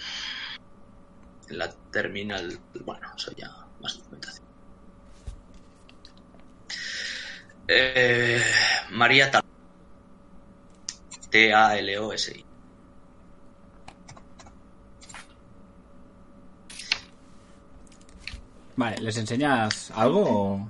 En 1.49 1.59
la 1.59 1.73
terminal. 1.91 2.61
Bueno, 2.85 3.11
eso 3.17 3.33
ya 3.35 3.51
más 3.81 3.97
documentación. 3.97 4.47
Eh, 7.67 8.45
María 8.91 9.31
Talos. 9.31 9.49
T-A-L-O-S-I. 11.31 12.45
Vale, 18.77 18.99
¿les 18.99 19.17
enseñas 19.17 19.91
algo 19.93 20.25
o...? 20.25 20.69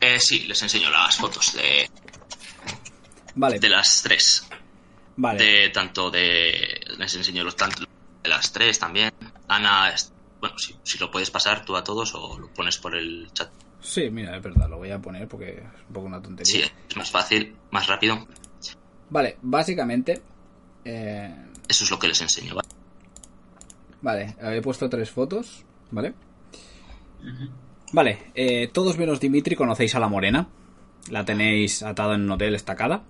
Eh, 0.00 0.18
sí, 0.20 0.40
les 0.44 0.60
enseño 0.62 0.90
las 0.90 1.16
fotos 1.16 1.54
de, 1.54 1.88
Vale, 3.36 3.58
de 3.60 3.68
las 3.68 4.02
tres. 4.02 4.48
vale. 5.16 5.42
De 5.44 5.68
tanto 5.70 6.10
de. 6.10 6.80
Les 6.98 7.14
enseño 7.14 7.44
los 7.44 7.54
tanto 7.56 7.84
de 8.22 8.28
las 8.28 8.50
tres 8.52 8.78
también. 8.78 9.12
Ana, 9.48 9.94
bueno, 10.40 10.58
si, 10.58 10.74
si 10.82 10.98
lo 10.98 11.10
puedes 11.10 11.30
pasar 11.30 11.64
tú 11.64 11.76
a 11.76 11.84
todos 11.84 12.14
o 12.14 12.38
lo 12.38 12.48
pones 12.48 12.78
por 12.78 12.96
el 12.96 13.28
chat. 13.32 13.50
Sí, 13.80 14.10
mira, 14.10 14.36
es 14.36 14.42
verdad, 14.42 14.68
lo 14.68 14.78
voy 14.78 14.90
a 14.90 14.98
poner 14.98 15.28
porque 15.28 15.50
es 15.58 15.80
un 15.88 15.94
poco 15.94 16.06
una 16.06 16.20
tontería. 16.20 16.52
Sí, 16.66 16.72
es 16.88 16.96
más 16.96 17.10
fácil, 17.10 17.54
más 17.70 17.86
rápido. 17.86 18.26
Vale, 19.10 19.36
básicamente... 19.42 20.20
eh, 20.84 21.32
Eso 21.68 21.84
es 21.84 21.90
lo 21.90 21.98
que 21.98 22.08
les 22.08 22.20
enseño, 22.20 22.54
¿vale? 22.56 22.68
Vale, 24.02 24.34
he 24.56 24.60
puesto 24.62 24.88
tres 24.88 25.10
fotos, 25.10 25.64
¿vale? 25.92 26.14
Vale, 27.92 28.30
eh, 28.34 28.68
todos 28.72 28.98
menos 28.98 29.20
Dimitri 29.20 29.54
conocéis 29.54 29.94
a 29.94 30.00
la 30.00 30.08
morena. 30.08 30.48
La 31.10 31.24
tenéis 31.24 31.82
atada 31.84 32.14
en 32.16 32.22
un 32.22 32.30
hotel 32.32 32.54
estacada. 32.56 33.04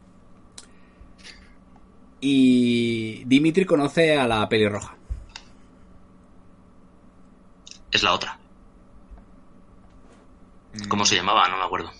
Y 2.20 3.24
Dimitri 3.24 3.64
conoce 3.64 4.16
a 4.16 4.26
la 4.26 4.48
pelirroja. 4.48 4.96
Es 7.90 8.02
la 8.02 8.12
otra. 8.12 8.38
¿Cómo 10.88 11.04
se 11.04 11.16
llamaba? 11.16 11.48
No 11.48 11.56
me 11.56 11.64
acuerdo. 11.64 11.90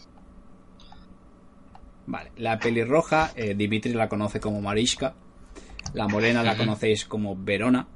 Vale, 2.06 2.32
la 2.36 2.58
pelirroja, 2.58 3.32
eh, 3.34 3.54
Dimitri 3.54 3.92
la 3.92 4.08
conoce 4.08 4.40
como 4.40 4.60
Mariska. 4.60 5.14
La 5.94 6.08
morena 6.08 6.42
la 6.42 6.56
conocéis 6.56 7.04
como 7.04 7.36
Verona. 7.36 7.88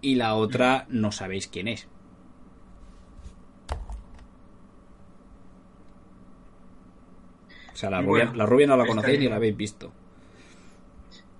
Y 0.00 0.14
la 0.14 0.34
otra 0.34 0.86
no 0.88 1.12
sabéis 1.12 1.48
quién 1.48 1.68
es. 1.68 1.88
O 7.72 7.76
sea, 7.76 7.90
la 7.90 8.00
rubia, 8.00 8.24
bueno, 8.24 8.38
la 8.38 8.46
rubia 8.46 8.66
no 8.66 8.76
la 8.76 8.86
conocéis 8.86 9.20
ni 9.20 9.28
la 9.28 9.36
habéis 9.36 9.56
visto. 9.56 9.92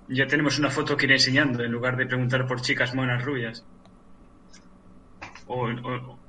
Ya 0.08 0.26
tenemos 0.26 0.58
una 0.58 0.70
foto 0.70 0.96
que 0.96 1.06
ir 1.06 1.12
enseñando 1.12 1.62
en 1.64 1.72
lugar 1.72 1.96
de 1.96 2.06
preguntar 2.06 2.46
por 2.46 2.60
chicas 2.60 2.94
monas 2.94 3.24
rubias. 3.24 3.64
O, 5.48 5.68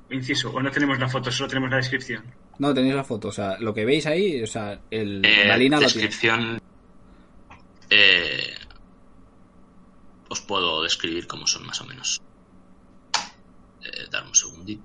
inciso, 0.10 0.52
o 0.52 0.62
no 0.62 0.72
tenemos 0.72 1.00
la 1.00 1.08
foto, 1.10 1.32
solo 1.32 1.50
tenemos 1.50 1.70
la 1.70 1.78
descripción. 1.78 2.24
No, 2.60 2.74
tenéis 2.74 2.96
la 2.96 3.04
foto. 3.04 3.28
O 3.28 3.32
sea, 3.32 3.58
lo 3.60 3.74
que 3.74 3.86
veis 3.86 4.06
ahí, 4.08 4.42
o 4.42 4.48
sea, 4.48 4.80
el, 4.90 5.24
Eh, 5.26 5.46
la 5.48 5.58
línea 5.58 5.80
lo 5.80 5.88
tiene. 5.88 6.02
descripción. 6.08 6.60
eh, 7.90 8.54
os 10.30 10.42
puedo 10.42 10.84
describir 10.84 11.26
cómo 11.28 11.48
son 11.48 11.66
más 11.66 11.80
o 11.82 11.86
menos. 11.86 12.22
Eh, 13.84 14.08
dar 14.12 14.26
un 14.26 14.36
segundito. 14.36 14.84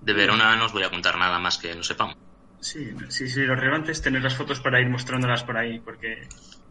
De 0.00 0.12
Verona 0.14 0.56
no 0.56 0.64
os 0.64 0.72
voy 0.72 0.82
a 0.82 0.90
contar 0.90 1.16
nada 1.18 1.38
más 1.38 1.58
que 1.58 1.74
no 1.74 1.82
sepamos. 1.82 2.16
Sí, 2.60 2.90
sí, 3.08 3.28
sí, 3.28 3.42
lo 3.42 3.54
relevante 3.54 3.92
es 3.92 4.02
tener 4.02 4.22
las 4.22 4.34
fotos 4.34 4.60
para 4.60 4.80
ir 4.80 4.88
mostrándolas 4.88 5.44
por 5.44 5.56
ahí, 5.56 5.78
porque 5.80 6.26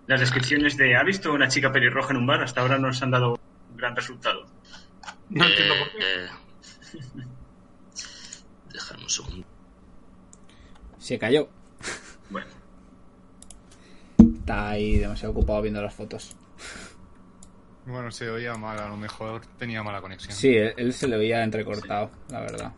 las 0.09 0.19
descripciones 0.21 0.75
de 0.75 0.95
¿ha 0.95 1.03
visto 1.03 1.31
una 1.31 1.47
chica 1.47 1.71
pelirroja 1.71 2.11
en 2.11 2.17
un 2.17 2.25
bar? 2.25 2.41
Hasta 2.41 2.61
ahora 2.61 2.79
no 2.79 2.87
nos 2.87 3.01
han 3.03 3.11
dado 3.11 3.33
un 3.69 3.77
gran 3.77 3.95
resultado. 3.95 4.45
No 5.29 5.45
Eh, 5.45 5.47
entiendo 5.49 5.75
por 5.77 5.91
qué. 5.91 6.25
eh, 6.25 7.23
dejadme 8.73 9.03
un 9.03 9.09
segundo. 9.09 9.47
Se 10.97 11.19
cayó. 11.19 11.47
Bueno, 12.31 12.47
Está 14.17 14.69
ahí 14.69 14.97
demasiado 14.97 15.31
ocupado 15.33 15.61
viendo 15.61 15.81
las 15.81 15.93
fotos. 15.93 16.35
Bueno, 17.85 18.09
se 18.11 18.29
oía 18.29 18.55
mal, 18.55 18.79
a 18.79 18.87
lo 18.89 18.97
mejor 18.97 19.45
tenía 19.57 19.83
mala 19.83 20.01
conexión. 20.01 20.33
Sí, 20.33 20.55
él, 20.55 20.73
él 20.77 20.91
se 20.93 21.07
le 21.07 21.17
veía 21.17 21.43
entrecortado, 21.43 22.09
la 22.29 22.39
verdad. 22.41 22.71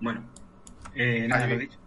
bueno. 0.00 0.24
Eh, 0.94 1.26
nada, 1.28 1.46
lo 1.46 1.56
dicho. 1.58 1.78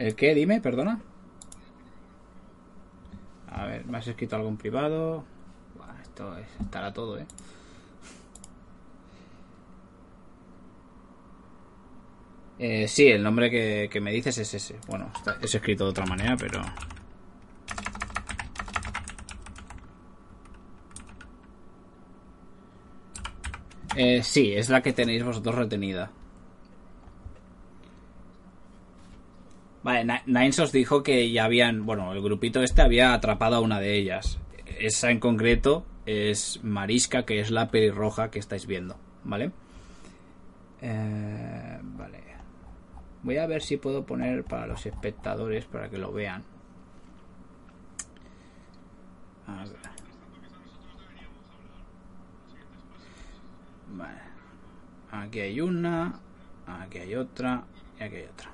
¿El 0.00 0.14
qué? 0.16 0.34
Dime, 0.34 0.60
perdona. 0.60 1.00
A 3.52 3.66
ver, 3.66 3.84
¿me 3.86 3.98
has 3.98 4.06
escrito 4.06 4.34
algo 4.36 4.48
en 4.48 4.56
privado? 4.56 5.24
Buah, 5.76 6.00
esto 6.02 6.36
es- 6.38 6.60
estará 6.60 6.92
todo, 6.92 7.18
¿eh? 7.18 7.26
Eh, 12.58 12.86
sí, 12.88 13.08
el 13.08 13.22
nombre 13.22 13.50
que, 13.50 13.88
que 13.90 14.00
me 14.00 14.12
dices 14.12 14.36
es 14.38 14.52
ese. 14.54 14.76
Bueno, 14.86 15.10
está- 15.16 15.38
es 15.40 15.54
escrito 15.54 15.84
de 15.84 15.90
otra 15.90 16.06
manera, 16.06 16.36
pero... 16.36 16.60
Eh, 23.96 24.22
sí, 24.22 24.52
es 24.52 24.68
la 24.68 24.82
que 24.82 24.92
tenéis 24.92 25.24
vosotros 25.24 25.54
retenida. 25.54 26.10
Vale, 29.82 30.04
Ni- 30.04 30.32
Nines 30.32 30.58
os 30.58 30.72
dijo 30.72 31.02
que 31.02 31.30
ya 31.32 31.44
habían, 31.44 31.86
bueno, 31.86 32.12
el 32.12 32.20
grupito 32.20 32.62
este 32.62 32.82
había 32.82 33.14
atrapado 33.14 33.56
a 33.56 33.60
una 33.60 33.80
de 33.80 33.94
ellas. 33.96 34.38
Esa 34.78 35.10
en 35.10 35.20
concreto 35.20 35.84
es 36.06 36.60
Mariska, 36.62 37.24
que 37.24 37.40
es 37.40 37.50
la 37.50 37.70
pelirroja 37.70 38.30
que 38.30 38.38
estáis 38.38 38.66
viendo, 38.66 38.96
¿vale? 39.24 39.52
Eh, 40.82 41.78
vale. 41.82 42.20
Voy 43.22 43.36
a 43.38 43.46
ver 43.46 43.62
si 43.62 43.76
puedo 43.76 44.04
poner 44.04 44.44
para 44.44 44.66
los 44.66 44.84
espectadores 44.86 45.64
para 45.66 45.88
que 45.90 45.98
lo 45.98 46.12
vean. 46.12 46.42
A 49.46 49.64
ver. 49.64 49.76
Vale. 53.92 54.20
Aquí 55.10 55.40
hay 55.40 55.60
una, 55.60 56.18
aquí 56.66 56.98
hay 56.98 57.14
otra 57.14 57.64
y 57.98 58.02
aquí 58.02 58.16
hay 58.16 58.24
otra. 58.24 58.50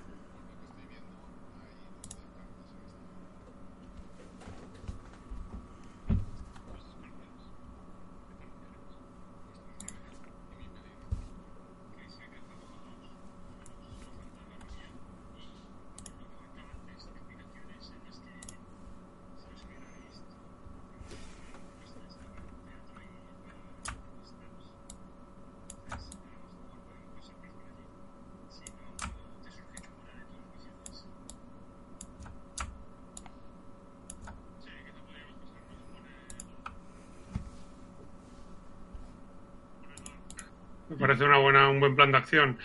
Me 40.96 41.06
parece 41.06 41.24
una 41.24 41.38
buena, 41.38 41.68
un 41.68 41.78
buen 41.80 41.94
plan 41.94 42.10
de 42.10 42.18
acción. 42.18 42.58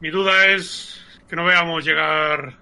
Mi 0.00 0.10
duda 0.10 0.46
es 0.46 1.20
que 1.28 1.36
no 1.36 1.44
veamos 1.44 1.84
llegar 1.84 2.56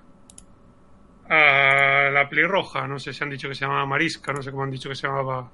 a 1.29 2.11
la 2.13 2.29
pelirroja. 2.29 2.87
No 2.87 2.99
sé 2.99 3.13
si 3.13 3.25
han 3.25 3.31
dicho 3.31 3.49
que 3.49 3.55
se 3.55 3.65
llamaba 3.65 3.87
Marisca, 3.87 4.33
no 4.33 4.43
sé 4.43 4.51
cómo 4.51 4.65
han 4.65 4.71
dicho 4.71 4.89
que 4.89 4.95
se 4.95 5.07
llamaba. 5.07 5.51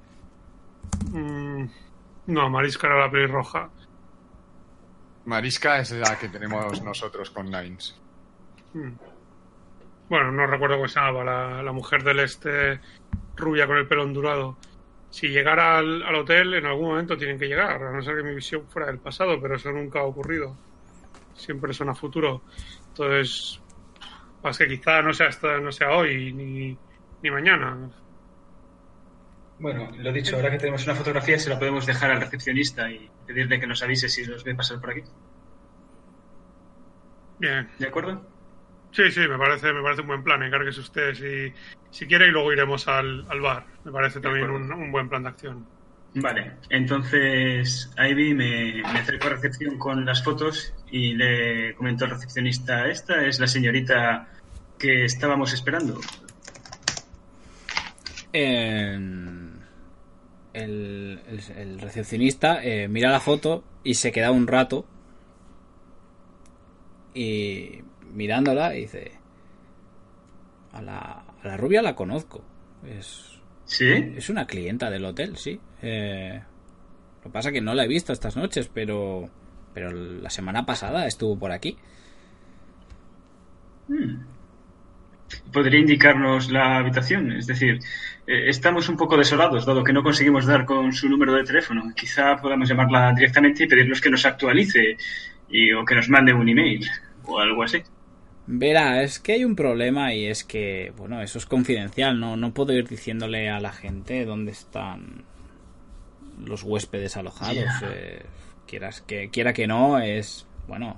Mm, 1.11 1.65
No, 2.27 2.49
Marisca 2.49 2.87
era 2.87 2.99
la 2.99 3.11
pelirroja. 3.11 3.69
Marisca 5.25 5.79
es 5.79 5.91
la 5.91 6.17
que 6.17 6.29
tenemos 6.29 6.81
nosotros 6.83 7.29
con 7.31 7.45
Nines. 7.49 7.99
Mm. 8.73 8.91
Bueno, 10.09 10.31
no 10.31 10.45
recuerdo 10.47 10.75
cómo 10.75 10.87
se 10.87 10.99
llamaba, 10.99 11.23
la, 11.23 11.63
la 11.63 11.71
mujer 11.71 12.03
del 12.03 12.19
este 12.19 12.79
rubia 13.37 13.65
con 13.65 13.77
el 13.77 13.87
pelo 13.87 14.03
ondulado. 14.03 14.57
Si 15.11 15.27
llegara 15.27 15.77
al, 15.77 16.01
al 16.03 16.15
hotel, 16.15 16.53
en 16.55 16.65
algún 16.65 16.89
momento 16.89 17.17
tienen 17.17 17.37
que 17.37 17.47
llegar, 17.47 17.83
a 17.83 17.91
no 17.91 18.01
ser 18.01 18.15
que 18.15 18.23
mi 18.23 18.33
visión 18.33 18.65
fuera 18.67 18.87
del 18.87 18.99
pasado, 18.99 19.39
pero 19.39 19.55
eso 19.55 19.71
nunca 19.71 19.99
ha 19.99 20.03
ocurrido. 20.03 20.57
Siempre 21.35 21.73
son 21.73 21.89
a 21.89 21.95
futuro. 21.95 22.41
Entonces, 22.87 23.61
más 24.43 24.57
que 24.57 24.67
quizá 24.67 25.01
no 25.01 25.13
sea, 25.13 25.27
hasta, 25.27 25.59
no 25.59 25.71
sea 25.71 25.91
hoy 25.91 26.33
ni, 26.33 26.77
ni 27.21 27.31
mañana. 27.31 27.91
Bueno, 29.59 29.91
lo 29.95 30.11
dicho, 30.11 30.35
ahora 30.35 30.49
que 30.49 30.57
tenemos 30.57 30.83
una 30.85 30.95
fotografía 30.95 31.37
se 31.37 31.49
la 31.49 31.59
podemos 31.59 31.85
dejar 31.85 32.09
al 32.09 32.21
recepcionista 32.21 32.89
y 32.89 33.09
pedirle 33.27 33.59
que 33.59 33.67
nos 33.67 33.83
avise 33.83 34.09
si 34.09 34.25
los 34.25 34.43
ve 34.43 34.55
pasar 34.55 34.79
por 34.79 34.89
aquí. 34.89 35.03
Bien. 37.37 37.69
¿De 37.77 37.87
acuerdo? 37.87 38.30
Sí, 38.91 39.09
sí, 39.11 39.21
me 39.21 39.37
parece, 39.37 39.71
me 39.73 39.81
parece 39.81 40.01
un 40.01 40.07
buen 40.07 40.23
plan. 40.23 40.43
Encárguese 40.43 40.81
usted 40.81 41.13
si, 41.15 41.53
si 41.89 42.07
quiere 42.07 42.27
y 42.27 42.31
luego 42.31 42.51
iremos 42.51 42.87
al, 42.87 43.25
al 43.29 43.39
bar. 43.39 43.65
Me 43.85 43.91
parece 43.91 44.19
también 44.19 44.49
un, 44.49 44.71
un 44.71 44.91
buen 44.91 45.09
plan 45.09 45.23
de 45.23 45.29
acción. 45.29 45.65
Vale, 46.13 46.51
entonces 46.69 47.89
Ivy 47.97 48.33
me, 48.33 48.73
me 48.83 48.99
acerco 48.99 49.27
a 49.27 49.29
recepción 49.29 49.77
con 49.77 50.05
las 50.05 50.21
fotos 50.21 50.73
y 50.91 51.13
le 51.13 51.73
comento 51.75 52.03
al 52.03 52.11
recepcionista, 52.11 52.89
esta 52.89 53.25
es 53.25 53.39
la 53.39 53.47
señorita 53.47 54.27
que 54.77 55.05
estábamos 55.05 55.53
esperando. 55.53 56.01
El- 58.33 59.61
el 60.53 61.79
recepcionista 61.79 62.61
eh, 62.61 62.89
mira 62.89 63.09
la 63.09 63.21
foto 63.21 63.63
y 63.85 63.93
se 63.93 64.11
queda 64.11 64.31
un 64.31 64.47
rato 64.47 64.85
y 67.13 67.83
mirándola 68.13 68.75
y 68.75 68.81
dice 68.81 69.11
a 70.73 70.81
la, 70.81 71.23
a 71.43 71.47
la 71.47 71.57
rubia 71.57 71.81
la 71.81 71.95
conozco 71.95 72.43
es, 72.85 73.39
¿Sí? 73.65 73.91
es 74.15 74.29
una 74.29 74.45
clienta 74.47 74.89
del 74.89 75.05
hotel 75.05 75.37
sí 75.37 75.59
Eh, 75.81 76.41
lo 77.17 77.23
que 77.23 77.29
pasa 77.29 77.49
es 77.49 77.53
que 77.53 77.61
no 77.61 77.73
la 77.73 77.85
he 77.85 77.87
visto 77.87 78.13
estas 78.13 78.35
noches 78.35 78.69
pero 78.73 79.29
pero 79.73 79.91
la 79.91 80.29
semana 80.29 80.65
pasada 80.65 81.05
estuvo 81.07 81.37
por 81.37 81.51
aquí 81.51 81.77
¿Podría 85.53 85.79
indicarnos 85.79 86.51
la 86.51 86.77
habitación? 86.77 87.31
Es 87.31 87.47
decir, 87.47 87.79
eh, 88.27 88.49
estamos 88.49 88.89
un 88.89 88.97
poco 88.97 89.17
desolados, 89.17 89.65
dado 89.65 89.83
que 89.83 89.93
no 89.93 90.03
conseguimos 90.03 90.45
dar 90.45 90.65
con 90.65 90.91
su 90.93 91.07
número 91.09 91.33
de 91.33 91.43
teléfono. 91.43 91.83
Quizá 91.95 92.37
podamos 92.37 92.67
llamarla 92.69 93.13
directamente 93.13 93.63
y 93.63 93.67
pedirnos 93.67 94.01
que 94.01 94.09
nos 94.09 94.25
actualice 94.25 94.97
y, 95.49 95.71
o 95.73 95.85
que 95.85 95.95
nos 95.95 96.09
mande 96.09 96.33
un 96.33 96.47
email 96.49 96.85
o 97.25 97.39
algo 97.39 97.63
así. 97.63 97.81
Verá, 98.47 99.03
es 99.03 99.19
que 99.19 99.33
hay 99.33 99.45
un 99.45 99.55
problema 99.55 100.13
y 100.13 100.25
es 100.25 100.43
que, 100.43 100.91
bueno, 100.97 101.21
eso 101.21 101.37
es 101.37 101.45
confidencial, 101.45 102.19
no, 102.19 102.35
no 102.35 102.53
puedo 102.53 102.73
ir 102.73 102.87
diciéndole 102.87 103.49
a 103.49 103.59
la 103.59 103.71
gente 103.71 104.25
dónde 104.25 104.51
están 104.51 105.23
los 106.43 106.63
huéspedes 106.63 107.17
alojados. 107.17 107.65
Eh, 107.83 108.23
quieras 108.67 109.01
que, 109.01 109.29
quiera 109.29 109.53
que 109.53 109.67
no, 109.67 109.99
es, 109.99 110.47
bueno, 110.67 110.97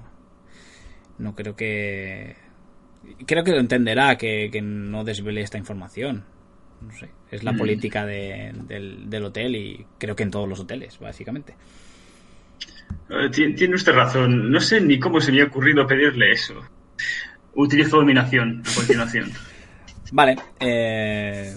no 1.20 1.36
creo 1.36 1.56
que... 1.56 2.36
Creo 3.28 3.44
que 3.44 3.52
lo 3.52 3.60
entenderá 3.60 4.18
que, 4.18 4.50
que 4.52 4.62
no 4.62 5.04
desvele 5.04 5.42
esta 5.42 5.58
información. 5.58 6.24
No 6.82 6.92
sé, 6.94 7.10
es 7.32 7.44
la 7.44 7.52
Mm. 7.52 7.58
política 7.58 8.06
de- 8.06 8.54
del, 8.68 9.10
del 9.10 9.24
hotel 9.26 9.56
y 9.58 9.86
creo 10.00 10.16
que 10.16 10.24
en 10.24 10.32
todos 10.32 10.48
los 10.48 10.60
hoteles, 10.62 10.98
básicamente. 11.00 11.56
Eh, 13.10 13.30
ti- 13.30 13.54
Tiene 13.54 13.76
usted 13.76 13.92
razón. 13.94 14.50
No 14.52 14.60
sé 14.62 14.80
ni 14.80 14.98
cómo 15.00 15.20
se 15.20 15.34
me 15.34 15.42
ha 15.42 15.46
ocurrido 15.46 15.86
pedirle 15.86 16.32
eso. 16.32 16.56
Utilizo 17.56 17.98
dominación 17.98 18.64
a 18.66 18.76
continuación. 18.76 19.32
Vale, 20.12 20.36
eh, 20.60 21.56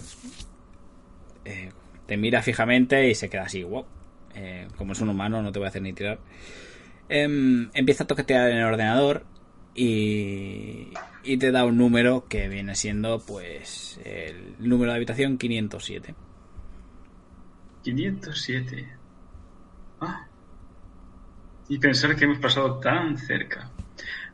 eh, 1.45 1.71
te 2.07 2.17
mira 2.17 2.43
fijamente 2.43 3.11
y 3.11 3.15
se 3.15 3.29
queda 3.29 3.43
así, 3.43 3.63
wow. 3.63 3.85
Eh, 4.35 4.69
como 4.77 4.93
es 4.93 5.01
un 5.01 5.09
humano, 5.09 5.43
no 5.43 5.53
te 5.53 5.59
voy 5.59 5.67
a 5.67 5.69
hacer 5.69 5.83
ni 5.83 5.93
tirar. 5.93 6.19
Em, 7.09 7.71
empieza 7.75 8.05
a 8.05 8.07
toquetear 8.07 8.51
en 8.51 8.59
el 8.59 8.65
ordenador 8.65 9.25
y, 9.75 10.89
y 11.23 11.37
te 11.39 11.51
da 11.53 11.65
un 11.65 11.77
número 11.77 12.27
que 12.29 12.49
viene 12.49 12.75
siendo, 12.75 13.21
pues, 13.21 14.01
el 14.05 14.55
número 14.59 14.93
de 14.93 14.97
habitación 14.97 15.39
507. 15.39 16.15
507. 17.83 18.89
Ah. 20.01 20.27
Y 21.69 21.79
pensar 21.79 22.17
que 22.17 22.25
hemos 22.25 22.39
pasado 22.39 22.79
tan 22.79 23.17
cerca. 23.19 23.71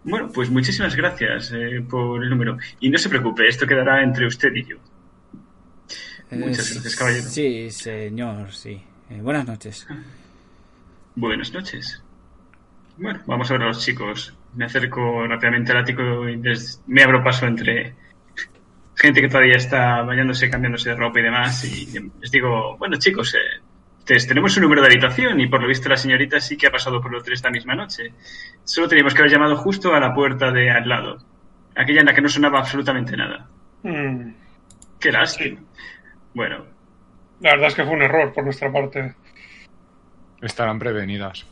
Bueno, 0.05 0.29
pues 0.33 0.51
muchísimas 0.51 0.97
gracias 0.97 1.53
eh, 1.53 1.85
por 1.89 2.23
el 2.23 2.31
número. 2.31 2.57
Y 2.81 2.91
no 2.91 2.99
se 2.99 3.09
preocupe, 3.09 3.47
esto 3.47 3.66
quedará 3.66 4.03
entre 4.03 4.27
usted 4.27 4.53
y 4.55 4.65
yo. 4.65 4.77
Muchas 6.31 6.70
Eh, 6.70 6.74
gracias, 6.74 6.97
caballero. 6.97 7.29
Sí, 7.29 7.70
señor, 7.70 8.53
sí. 8.53 8.83
Eh, 9.11 9.20
buenas 9.20 9.47
noches. 9.47 9.87
Buenas 11.15 11.53
noches. 11.53 12.03
Bueno, 12.97 13.20
vamos 13.27 13.51
a 13.51 13.53
ver 13.53 13.62
a 13.65 13.66
los 13.66 13.85
chicos. 13.85 14.35
Me 14.55 14.65
acerco 14.65 15.27
rápidamente 15.27 15.73
al 15.73 15.79
ático 15.79 16.27
y 16.27 16.41
me 16.87 17.03
abro 17.03 17.23
paso 17.23 17.47
entre 17.47 17.95
gente 18.97 19.20
que 19.20 19.29
todavía 19.29 19.57
está 19.57 20.01
bañándose, 20.03 20.49
cambiándose 20.49 20.89
de 20.89 20.97
ropa 20.97 21.20
y 21.20 21.23
demás. 21.23 21.65
Y 21.65 21.87
les 22.19 22.31
digo, 22.31 22.79
bueno 22.79 22.97
chicos, 22.97 23.35
eh, 23.35 23.61
tenemos 24.05 24.57
un 24.57 24.62
número 24.65 24.81
de 24.83 24.89
habitación 24.89 25.41
y 25.41 25.47
por 25.47 25.61
lo 25.62 25.69
visto 25.69 25.89
la 25.89 25.97
señorita 25.97 26.41
sí 26.41 26.57
que 26.57 26.66
ha 26.66 26.70
pasado 26.70 27.01
por 27.01 27.12
el 27.12 27.20
hotel 27.20 27.33
esta 27.35 27.51
misma 27.51 27.74
noche. 27.74 28.12
Solo 28.65 28.89
teníamos 28.89 29.15
que 29.15 29.20
haber 29.20 29.33
llamado 29.33 29.57
justo 29.57 29.95
a 29.95 30.01
la 30.01 30.12
puerta 30.15 30.51
de 30.51 30.70
al 30.70 30.89
lado. 30.89 31.19
Aquella 31.77 32.01
en 32.01 32.07
la 32.07 32.15
que 32.15 32.20
no 32.20 32.29
sonaba 32.29 32.59
absolutamente 32.59 33.16
nada. 33.16 33.47
Mm, 33.83 34.31
Qué 35.01 35.11
lástima. 35.12 35.61
Bueno, 36.35 36.65
La 37.41 37.53
verdad 37.53 37.69
es 37.69 37.74
que 37.74 37.85
fue 37.85 37.95
un 37.95 38.03
error 38.03 38.33
por 38.33 38.45
nuestra 38.45 38.70
parte. 38.73 39.15
Estarán 40.41 40.79
prevenidas. 40.79 41.47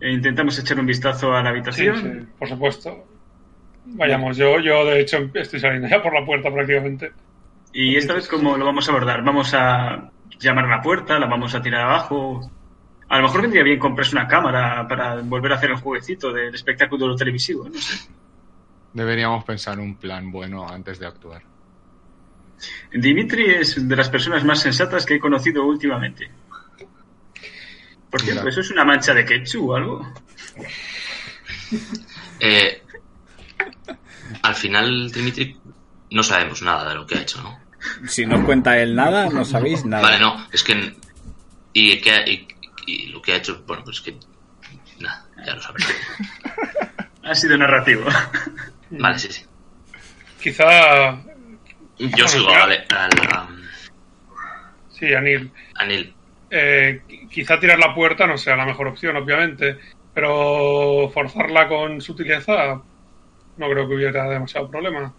eh, 0.00 0.10
intentamos 0.12 0.58
echar 0.58 0.78
un 0.78 0.86
vistazo 0.86 1.32
a 1.34 1.42
la 1.42 1.50
Sí, 1.50 1.56
habitación. 1.88 1.96
sí, 1.96 2.28
por 2.38 2.48
supuesto. 2.48 3.06
Vayamos, 3.86 4.36
yo, 4.36 4.58
yo 4.60 4.84
de 4.86 5.00
hecho 5.00 5.30
estoy 5.34 5.60
saliendo 5.60 5.88
ya 5.88 6.02
por 6.02 6.14
la 6.14 6.24
puerta 6.24 6.50
prácticamente. 6.52 7.12
Y 7.74 7.96
esta 7.96 8.14
vez, 8.14 8.28
¿cómo 8.28 8.56
lo 8.56 8.64
vamos 8.64 8.88
a 8.88 8.92
abordar? 8.92 9.24
¿Vamos 9.24 9.52
a 9.52 10.12
llamar 10.38 10.66
a 10.66 10.76
la 10.76 10.80
puerta? 10.80 11.18
¿La 11.18 11.26
vamos 11.26 11.56
a 11.56 11.60
tirar 11.60 11.82
abajo? 11.82 12.48
A 13.08 13.16
lo 13.18 13.24
mejor 13.24 13.42
vendría 13.42 13.64
bien 13.64 13.80
comprarse 13.80 14.14
una 14.14 14.28
cámara 14.28 14.86
para 14.88 15.16
volver 15.16 15.52
a 15.52 15.56
hacer 15.56 15.70
el 15.70 15.76
jueguecito 15.76 16.32
del 16.32 16.54
espectáculo 16.54 17.16
televisivo, 17.16 17.68
no 17.68 17.80
sé. 17.80 18.08
Deberíamos 18.92 19.44
pensar 19.44 19.80
un 19.80 19.96
plan 19.96 20.30
bueno 20.30 20.68
antes 20.68 21.00
de 21.00 21.06
actuar. 21.06 21.42
Dimitri 22.92 23.46
es 23.46 23.88
de 23.88 23.96
las 23.96 24.08
personas 24.08 24.44
más 24.44 24.60
sensatas 24.60 25.04
que 25.04 25.16
he 25.16 25.18
conocido 25.18 25.66
últimamente. 25.66 26.30
Por 28.08 28.20
cierto. 28.20 28.48
¿eso 28.48 28.60
es 28.60 28.70
una 28.70 28.84
mancha 28.84 29.12
de 29.12 29.24
ketchup 29.24 29.68
o 29.70 29.74
algo? 29.74 30.12
Eh, 32.40 32.82
al 34.42 34.54
final, 34.54 35.10
Dimitri, 35.10 35.56
no 36.10 36.22
sabemos 36.22 36.60
nada 36.62 36.90
de 36.90 36.94
lo 36.96 37.06
que 37.06 37.16
ha 37.16 37.22
hecho, 37.22 37.42
¿no? 37.42 37.63
Si 38.06 38.26
no 38.26 38.36
os 38.38 38.44
cuenta 38.44 38.78
él 38.78 38.94
nada, 38.94 39.28
no 39.28 39.44
sabéis 39.44 39.84
nada. 39.84 40.02
Vale, 40.02 40.18
no, 40.20 40.46
es 40.52 40.62
que. 40.64 40.94
Y, 41.72 42.00
que, 42.00 42.24
y, 42.26 42.48
y 42.86 43.06
lo 43.08 43.20
que 43.22 43.32
ha 43.32 43.36
hecho, 43.36 43.62
bueno, 43.66 43.82
pues 43.84 44.00
que. 44.00 44.16
Nada, 45.00 45.24
ya 45.44 45.54
lo 45.54 45.62
sabes. 45.62 45.84
Ha 47.26 47.34
sido 47.34 47.56
narrativo. 47.56 48.04
Vale, 48.90 49.18
sí, 49.18 49.28
sí. 49.32 49.44
Quizá, 50.42 51.22
Yo 51.98 52.28
sigo 52.28 52.50
a, 52.50 52.64
Ale- 52.64 52.84
a 52.90 53.08
la- 53.08 53.48
sí, 54.90 55.14
Anil, 55.14 55.50
a 55.76 55.86
Neil. 55.86 56.14
eh, 56.50 57.00
qui- 57.08 57.26
quizá 57.30 57.58
tirar 57.58 57.78
la 57.78 57.94
puerta 57.94 58.26
no 58.26 58.36
sea 58.36 58.56
la 58.56 58.66
mejor 58.66 58.88
opción, 58.88 59.16
obviamente, 59.16 59.78
pero 60.12 61.10
forzarla 61.14 61.66
con 61.66 62.02
sutileza 62.02 62.82
no 63.56 63.70
creo 63.70 63.88
que 63.88 63.94
hubiera 63.94 64.28
demasiado 64.28 64.70
problema. 64.70 65.10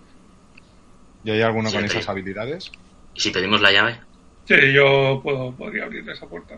¿Y 1.25 1.31
hay 1.31 1.41
alguno 1.41 1.69
Sí, 1.69 1.75
con 1.75 1.85
esas 1.85 2.07
habilidades? 2.07 2.71
¿Y 3.15 3.19
si 3.19 3.31
pedimos 3.31 3.59
la 3.59 3.71
llave? 3.71 3.99
Sí, 4.47 4.71
yo 4.73 5.19
puedo, 5.23 5.51
podría 5.53 5.85
abrir 5.85 6.07
esa 6.09 6.27
puerta. 6.27 6.57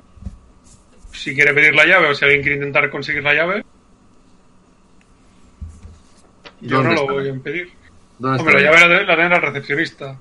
Si 1.14 1.34
quiere 1.34 1.54
pedir 1.54 1.74
la 1.74 1.86
llave 1.86 2.10
o 2.10 2.14
si 2.16 2.26
alguien 2.26 2.42
quiere 2.42 2.58
intentar 2.58 2.90
conseguir 2.92 3.24
la 3.24 3.34
llave, 3.34 3.64
yo 6.62 6.78
¿Dónde 6.78 6.90
no 6.90 6.96
lo 6.96 7.02
está? 7.02 7.14
voy 7.14 7.26
a 7.28 7.30
impedir. 7.30 7.72
¿Dónde 8.20 8.40
Hombre, 8.40 8.56
la 8.56 8.62
llave 8.72 8.80
la, 8.82 8.88
de- 9.00 9.06
la 9.06 9.16
tiene 9.16 9.36
el 9.36 9.42
recepcionista. 9.42 10.20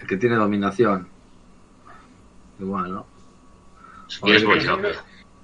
¿Qué 0.00 0.06
que 0.06 0.16
tiene 0.16 0.34
dominación. 0.36 1.08
Igual, 2.58 2.92
¿no? 2.92 3.06
Si 4.08 4.20
quieres, 4.20 4.44
voy 4.44 4.60
yo. 4.60 4.76
sí. 4.78 4.98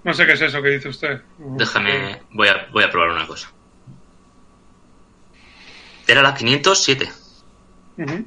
No 0.04 0.14
sé 0.14 0.26
qué 0.26 0.32
es 0.32 0.40
eso 0.40 0.62
que 0.62 0.68
dice 0.70 0.88
usted. 0.88 1.22
Déjame, 1.38 2.22
voy 2.32 2.48
a, 2.48 2.66
voy 2.72 2.82
a 2.84 2.90
probar 2.90 3.10
una 3.10 3.26
cosa. 3.26 3.52
Era 6.08 6.22
la 6.22 6.34
507. 6.34 7.08
Ujú. 7.98 8.24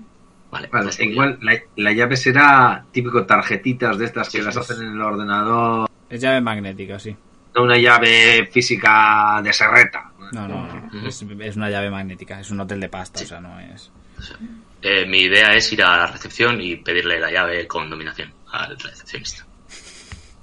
Vale, 0.51 0.67
Vale, 0.67 0.83
pues 0.83 0.99
igual 0.99 1.39
la, 1.41 1.59
la 1.77 1.91
llave 1.93 2.15
será 2.15 2.85
típico 2.91 3.25
tarjetitas 3.25 3.97
de 3.97 4.05
estas 4.05 4.29
que 4.29 4.41
las 4.41 4.55
hacen 4.55 4.81
en 4.83 4.93
el 4.93 5.01
ordenador. 5.01 5.89
Es 6.09 6.21
llave 6.21 6.41
magnética, 6.41 6.99
sí. 6.99 7.15
No 7.55 7.63
una 7.63 7.77
llave 7.77 8.47
física 8.51 9.41
de 9.43 9.51
serreta. 9.51 10.11
No, 10.31 10.47
no, 10.47 10.67
no. 10.91 11.07
Es, 11.07 11.21
es 11.39 11.55
una 11.55 11.69
llave 11.69 11.89
magnética. 11.89 12.39
Es 12.39 12.51
un 12.51 12.59
hotel 12.59 12.79
de 12.79 12.89
pasta, 12.89 13.21
o 13.23 13.25
sea, 13.25 13.39
no 13.41 13.59
es. 13.59 13.91
Eh, 14.81 15.05
mi 15.05 15.21
idea 15.21 15.53
es 15.55 15.71
ir 15.73 15.83
a 15.83 15.97
la 15.97 16.07
recepción 16.07 16.61
y 16.61 16.75
pedirle 16.77 17.19
la 17.19 17.31
llave 17.31 17.65
con 17.67 17.89
dominación 17.89 18.31
al 18.51 18.77
recepcionista. 18.77 19.45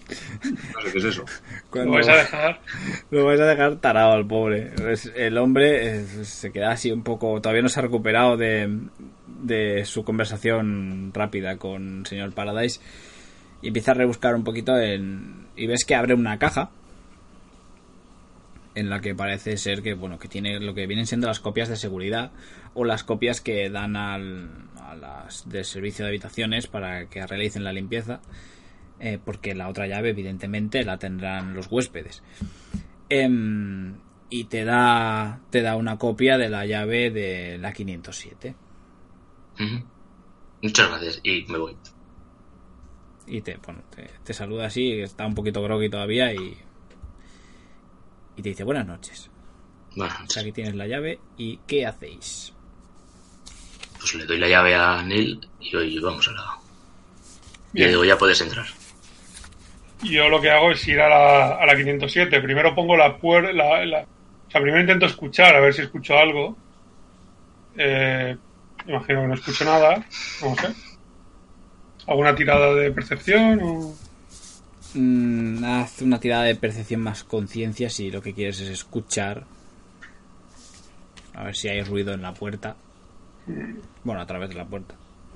No 0.09 0.81
sé 0.83 0.93
qué 0.93 0.99
es 0.99 1.05
eso. 1.05 1.25
Lo 1.73 1.91
vais 1.91 2.09
a 2.09 2.17
dejar. 2.17 2.61
Lo 3.11 3.25
vais 3.25 3.41
a 3.41 3.47
dejar 3.47 3.77
tarado 3.77 4.13
al 4.13 4.27
pobre. 4.27 4.73
El 5.15 5.39
hombre 5.39 6.01
eh, 6.01 6.05
se 6.25 6.51
queda 6.51 6.71
así 6.71 6.91
un 6.91 7.03
poco. 7.03 7.41
Todavía 7.41 7.63
no 7.63 7.69
se 7.69 7.81
ha 7.81 7.83
recuperado 7.83 8.37
de, 8.37 8.79
de 9.43 9.85
su 9.85 10.05
conversación 10.05 11.13
rápida 11.13 11.57
con 11.57 12.07
señor 12.07 12.33
Paradise. 12.33 12.81
Y 13.61 13.69
empieza 13.69 13.93
a 13.93 13.95
rebuscar 13.95 14.35
un 14.35 14.45
poquito 14.45 14.79
en. 14.79 15.47
Y 15.57 15.67
ves 15.67 15.85
que 15.85 15.95
abre 15.95 16.15
una 16.15 16.39
caja. 16.39 16.71
En 18.75 18.91
la 18.91 19.01
que 19.01 19.15
parece 19.15 19.57
ser 19.57 19.83
que, 19.83 19.95
bueno, 19.95 20.19
que 20.19 20.29
tiene 20.29 20.61
lo 20.61 20.73
que 20.73 20.87
vienen 20.87 21.07
siendo 21.07 21.27
las 21.27 21.41
copias 21.41 21.69
de 21.69 21.77
seguridad. 21.77 22.33
O 22.75 22.85
las 22.85 23.03
copias 23.03 23.41
que 23.41 23.69
dan 23.69 23.97
al, 23.97 24.51
a 24.81 24.95
las 24.95 25.49
del 25.49 25.65
servicio 25.65 26.05
de 26.05 26.11
habitaciones 26.11 26.67
para 26.67 27.07
que 27.07 27.27
realicen 27.27 27.65
la 27.65 27.73
limpieza 27.73 28.21
eh, 29.01 29.19
porque 29.25 29.55
la 29.55 29.69
otra 29.69 29.87
llave 29.87 30.11
evidentemente 30.11 30.85
la 30.85 30.99
tendrán 30.99 31.55
los 31.55 31.67
huéspedes. 31.71 32.23
Em, 33.09 33.95
y 34.31 34.45
te 34.45 34.65
da, 34.65 35.41
te 35.51 35.63
da 35.63 35.77
una 35.77 35.99
copia 35.99 36.37
de 36.39 36.51
la 36.51 36.67
llave 36.67 37.11
de 37.11 37.59
la 37.59 37.73
507. 37.73 38.55
Ujú. 39.61 39.85
Muchas 40.63 40.89
gracias 40.91 41.21
y 41.23 41.45
me 41.49 41.59
voy. 41.59 41.77
Y 43.27 43.41
te, 43.43 43.57
bueno, 43.59 43.83
te, 43.95 44.11
te 44.25 44.33
saluda 44.35 44.67
así, 44.67 44.93
está 45.01 45.27
un 45.27 45.35
poquito 45.35 45.63
groggy 45.63 45.91
todavía 45.91 46.33
y, 46.33 46.57
y 48.37 48.43
te 48.43 48.49
dice 48.49 48.65
buenas 48.65 48.87
noches. 48.87 49.31
Bueno, 49.97 50.15
O 50.27 50.31
sea, 50.31 50.43
aquí 50.43 50.53
tienes 50.53 50.75
la 50.75 50.87
llave 50.87 51.21
y 51.37 51.59
¿qué 51.67 51.87
hacéis? 51.87 52.53
pues 53.99 54.15
le 54.15 54.27
doy 54.27 54.39
la 54.39 54.49
llave 54.49 54.75
a 54.77 55.03
Neil 55.03 55.41
y 55.61 55.75
hoy 55.75 55.99
vamos 55.99 56.29
a 56.29 56.33
la... 56.33 56.45
Y 57.75 57.81
le 57.81 57.87
Bien. 57.87 57.91
digo, 57.91 58.05
ya 58.05 58.17
puedes 58.17 58.41
entrar. 58.41 58.67
Yo 60.05 60.29
lo 60.29 60.41
que 60.41 60.51
hago 60.51 60.71
es 60.71 60.87
ir 60.89 61.01
a 61.01 61.09
la, 61.09 61.55
a 61.57 61.67
la 61.67 61.77
507. 61.77 62.41
Primero 62.41 62.75
pongo 62.75 62.97
la 62.97 63.17
puerta. 63.17 63.53
La, 63.53 63.85
la- 63.85 64.03
o 64.03 64.51
sea, 64.51 64.61
primero 64.61 64.81
intento 64.81 65.07
escuchar, 65.07 65.55
a 65.55 65.61
ver 65.61 65.75
si 65.75 65.83
escucho 65.83 66.17
algo. 66.17 66.57
Eh, 67.77 68.37
imagino 68.87 69.23
que 69.23 69.27
no 69.29 69.35
escucho 69.35 69.65
nada. 69.65 69.97
No 70.43 70.55
sé. 70.57 70.69
¿Alguna 72.07 72.35
tirada 72.35 72.75
de 72.75 72.91
percepción? 72.93 73.61
O... 73.63 73.95
Mm, 74.95 75.63
haz 75.65 76.01
una 76.01 76.19
tirada 76.19 76.45
de 76.45 76.55
percepción 76.55 77.03
más 77.03 77.23
conciencia 77.25 77.91
si 77.91 78.11
lo 78.11 78.23
que 78.23 78.33
quieres 78.33 78.61
es 78.61 78.69
escuchar. 78.71 79.45
A 81.35 81.45
ver 81.45 81.55
si 81.57 81.69
hay 81.69 81.83
ruido 81.83 82.15
en 82.15 82.23
la 82.23 82.33
puerta. 82.33 82.77
Bueno, 84.05 84.21
a 84.21 84.27
través 84.27 84.49
de 84.49 84.55
la 84.55 84.65
puerta. 84.65 84.95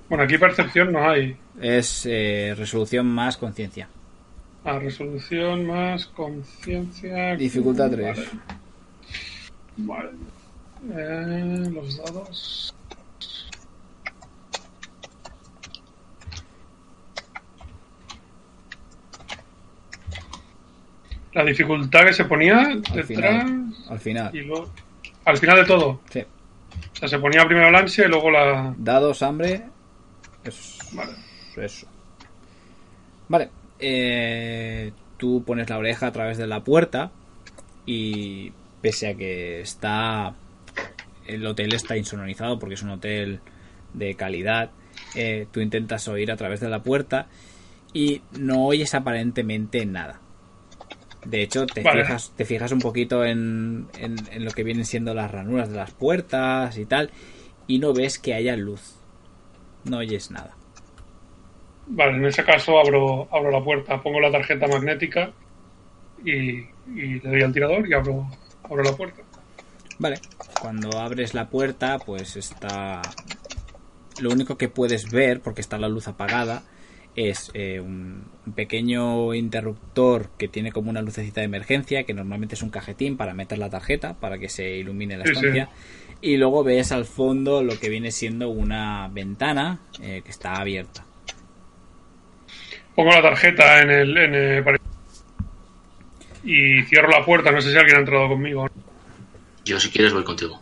Bueno, 0.08 0.24
aquí 0.24 0.38
percepción 0.38 0.92
no 0.92 1.08
hay. 1.08 1.36
Es 1.60 2.06
eh, 2.06 2.54
resolución 2.56 3.06
más 3.06 3.36
conciencia. 3.36 3.88
Ah, 4.64 4.78
resolución 4.78 5.66
más 5.66 6.06
conciencia. 6.06 7.34
Dificultad 7.36 7.90
3. 7.90 8.18
Vale. 9.78 10.10
Eh, 10.94 11.70
los 11.72 11.96
dados. 11.98 12.74
La 21.32 21.44
dificultad 21.44 22.04
que 22.04 22.12
se 22.12 22.24
ponía 22.26 22.58
Al 22.60 22.82
detrás 22.82 23.06
final. 23.06 23.74
Al 23.88 23.98
final. 23.98 24.36
y 24.36 24.42
luego 24.42 24.70
al 25.24 25.38
final 25.38 25.56
de 25.56 25.64
todo. 25.64 26.00
Sí. 26.10 26.20
O 26.20 26.96
sea, 26.96 27.08
se 27.08 27.18
ponía 27.18 27.46
primero 27.46 27.68
el 27.68 27.74
ansia 27.74 28.06
y 28.06 28.08
luego 28.08 28.30
la. 28.30 28.74
Dados, 28.76 29.22
hambre. 29.22 29.62
Eso. 30.44 30.84
Vale. 30.92 31.12
Eso. 31.56 31.86
Vale. 33.28 33.50
Eh, 33.82 34.92
tú 35.18 35.42
pones 35.44 35.68
la 35.68 35.76
oreja 35.78 36.06
a 36.06 36.12
través 36.12 36.38
de 36.38 36.46
la 36.46 36.64
puerta 36.64 37.10
y 37.84 38.52
pese 38.80 39.08
a 39.08 39.14
que 39.14 39.60
está... 39.60 40.34
El 41.26 41.46
hotel 41.46 41.74
está 41.74 41.96
insonorizado 41.96 42.58
porque 42.58 42.74
es 42.74 42.82
un 42.82 42.90
hotel 42.90 43.40
de 43.94 44.14
calidad. 44.14 44.70
eh, 45.14 45.46
tú 45.52 45.60
intentas 45.60 46.08
oír 46.08 46.32
a 46.32 46.36
través 46.36 46.60
de 46.60 46.68
la 46.70 46.82
puerta 46.82 47.26
y 47.92 48.22
no 48.38 48.64
oyes 48.64 48.94
aparentemente 48.94 49.84
nada. 49.84 50.20
De 51.24 51.42
hecho, 51.42 51.66
te, 51.66 51.82
Vale. 51.82 52.02
fijas, 52.02 52.32
te 52.36 52.44
fijas 52.44 52.72
un 52.72 52.80
poquito 52.80 53.24
en, 53.24 53.86
en, 53.98 54.16
en 54.32 54.44
lo 54.44 54.50
que 54.50 54.64
vienen 54.64 54.84
siendo 54.84 55.14
las 55.14 55.30
ranuras 55.30 55.70
de 55.70 55.76
las 55.76 55.92
puertas 55.92 56.76
y 56.78 56.86
tal, 56.86 57.10
y 57.68 57.78
no 57.78 57.92
ves 57.92 58.18
que 58.18 58.34
haya 58.34 58.56
luz. 58.56 58.96
No 59.84 59.98
oyes 59.98 60.30
nada. 60.30 60.56
Vale, 61.86 62.16
en 62.16 62.24
ese 62.26 62.44
caso 62.44 62.78
abro, 62.78 63.28
abro 63.32 63.50
la 63.50 63.62
puerta, 63.62 64.00
pongo 64.02 64.20
la 64.20 64.30
tarjeta 64.30 64.66
magnética 64.68 65.32
y, 66.24 66.30
y 66.30 67.20
le 67.22 67.28
doy 67.30 67.42
al 67.42 67.52
tirador 67.52 67.88
y 67.88 67.92
abro, 67.92 68.26
abro 68.62 68.82
la 68.84 68.92
puerta. 68.96 69.22
Vale, 69.98 70.20
cuando 70.60 70.98
abres 70.98 71.34
la 71.34 71.48
puerta, 71.48 71.98
pues 71.98 72.36
está. 72.36 73.02
Lo 74.20 74.30
único 74.30 74.56
que 74.56 74.68
puedes 74.68 75.10
ver, 75.10 75.40
porque 75.40 75.60
está 75.60 75.78
la 75.78 75.88
luz 75.88 76.06
apagada, 76.08 76.62
es 77.16 77.50
eh, 77.54 77.80
un, 77.80 78.24
un 78.46 78.52
pequeño 78.52 79.34
interruptor 79.34 80.30
que 80.38 80.48
tiene 80.48 80.72
como 80.72 80.90
una 80.90 81.02
lucecita 81.02 81.40
de 81.40 81.46
emergencia, 81.46 82.04
que 82.04 82.14
normalmente 82.14 82.54
es 82.54 82.62
un 82.62 82.70
cajetín 82.70 83.16
para 83.16 83.34
meter 83.34 83.58
la 83.58 83.70
tarjeta, 83.70 84.14
para 84.14 84.38
que 84.38 84.48
se 84.48 84.76
ilumine 84.76 85.16
la 85.18 85.24
Sí, 85.26 85.34
sí. 85.34 85.38
estancia. 85.38 85.68
Y 86.20 86.36
luego 86.36 86.62
ves 86.62 86.92
al 86.92 87.04
fondo 87.04 87.62
lo 87.62 87.78
que 87.78 87.88
viene 87.88 88.12
siendo 88.12 88.48
una 88.50 89.08
ventana 89.08 89.80
eh, 90.00 90.22
que 90.24 90.30
está 90.30 90.54
abierta. 90.54 91.04
Pongo 92.94 93.10
la 93.10 93.22
tarjeta 93.22 93.80
en 93.80 93.90
el, 93.90 94.16
en 94.16 94.34
el 94.34 94.64
y 96.44 96.82
cierro 96.84 97.08
la 97.08 97.24
puerta. 97.24 97.50
No 97.52 97.60
sé 97.60 97.70
si 97.72 97.78
alguien 97.78 97.96
ha 97.96 98.00
entrado 98.00 98.28
conmigo. 98.28 98.68
Yo 99.64 99.78
si 99.80 99.90
quieres 99.90 100.12
voy 100.12 100.24
contigo. 100.24 100.60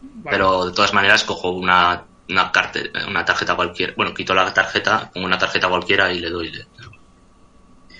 Vale. 0.00 0.36
Pero 0.36 0.66
de 0.66 0.72
todas 0.72 0.94
maneras 0.94 1.24
cojo 1.24 1.50
una, 1.50 2.04
una, 2.28 2.52
carte- 2.52 2.90
una 3.08 3.24
tarjeta 3.24 3.54
cualquiera. 3.56 3.92
Bueno, 3.96 4.14
quito 4.14 4.34
la 4.34 4.52
tarjeta, 4.54 5.10
pongo 5.12 5.26
una 5.26 5.38
tarjeta 5.38 5.68
cualquiera 5.68 6.12
y 6.12 6.20
le 6.20 6.30
doy. 6.30 6.50
le- 6.50 6.66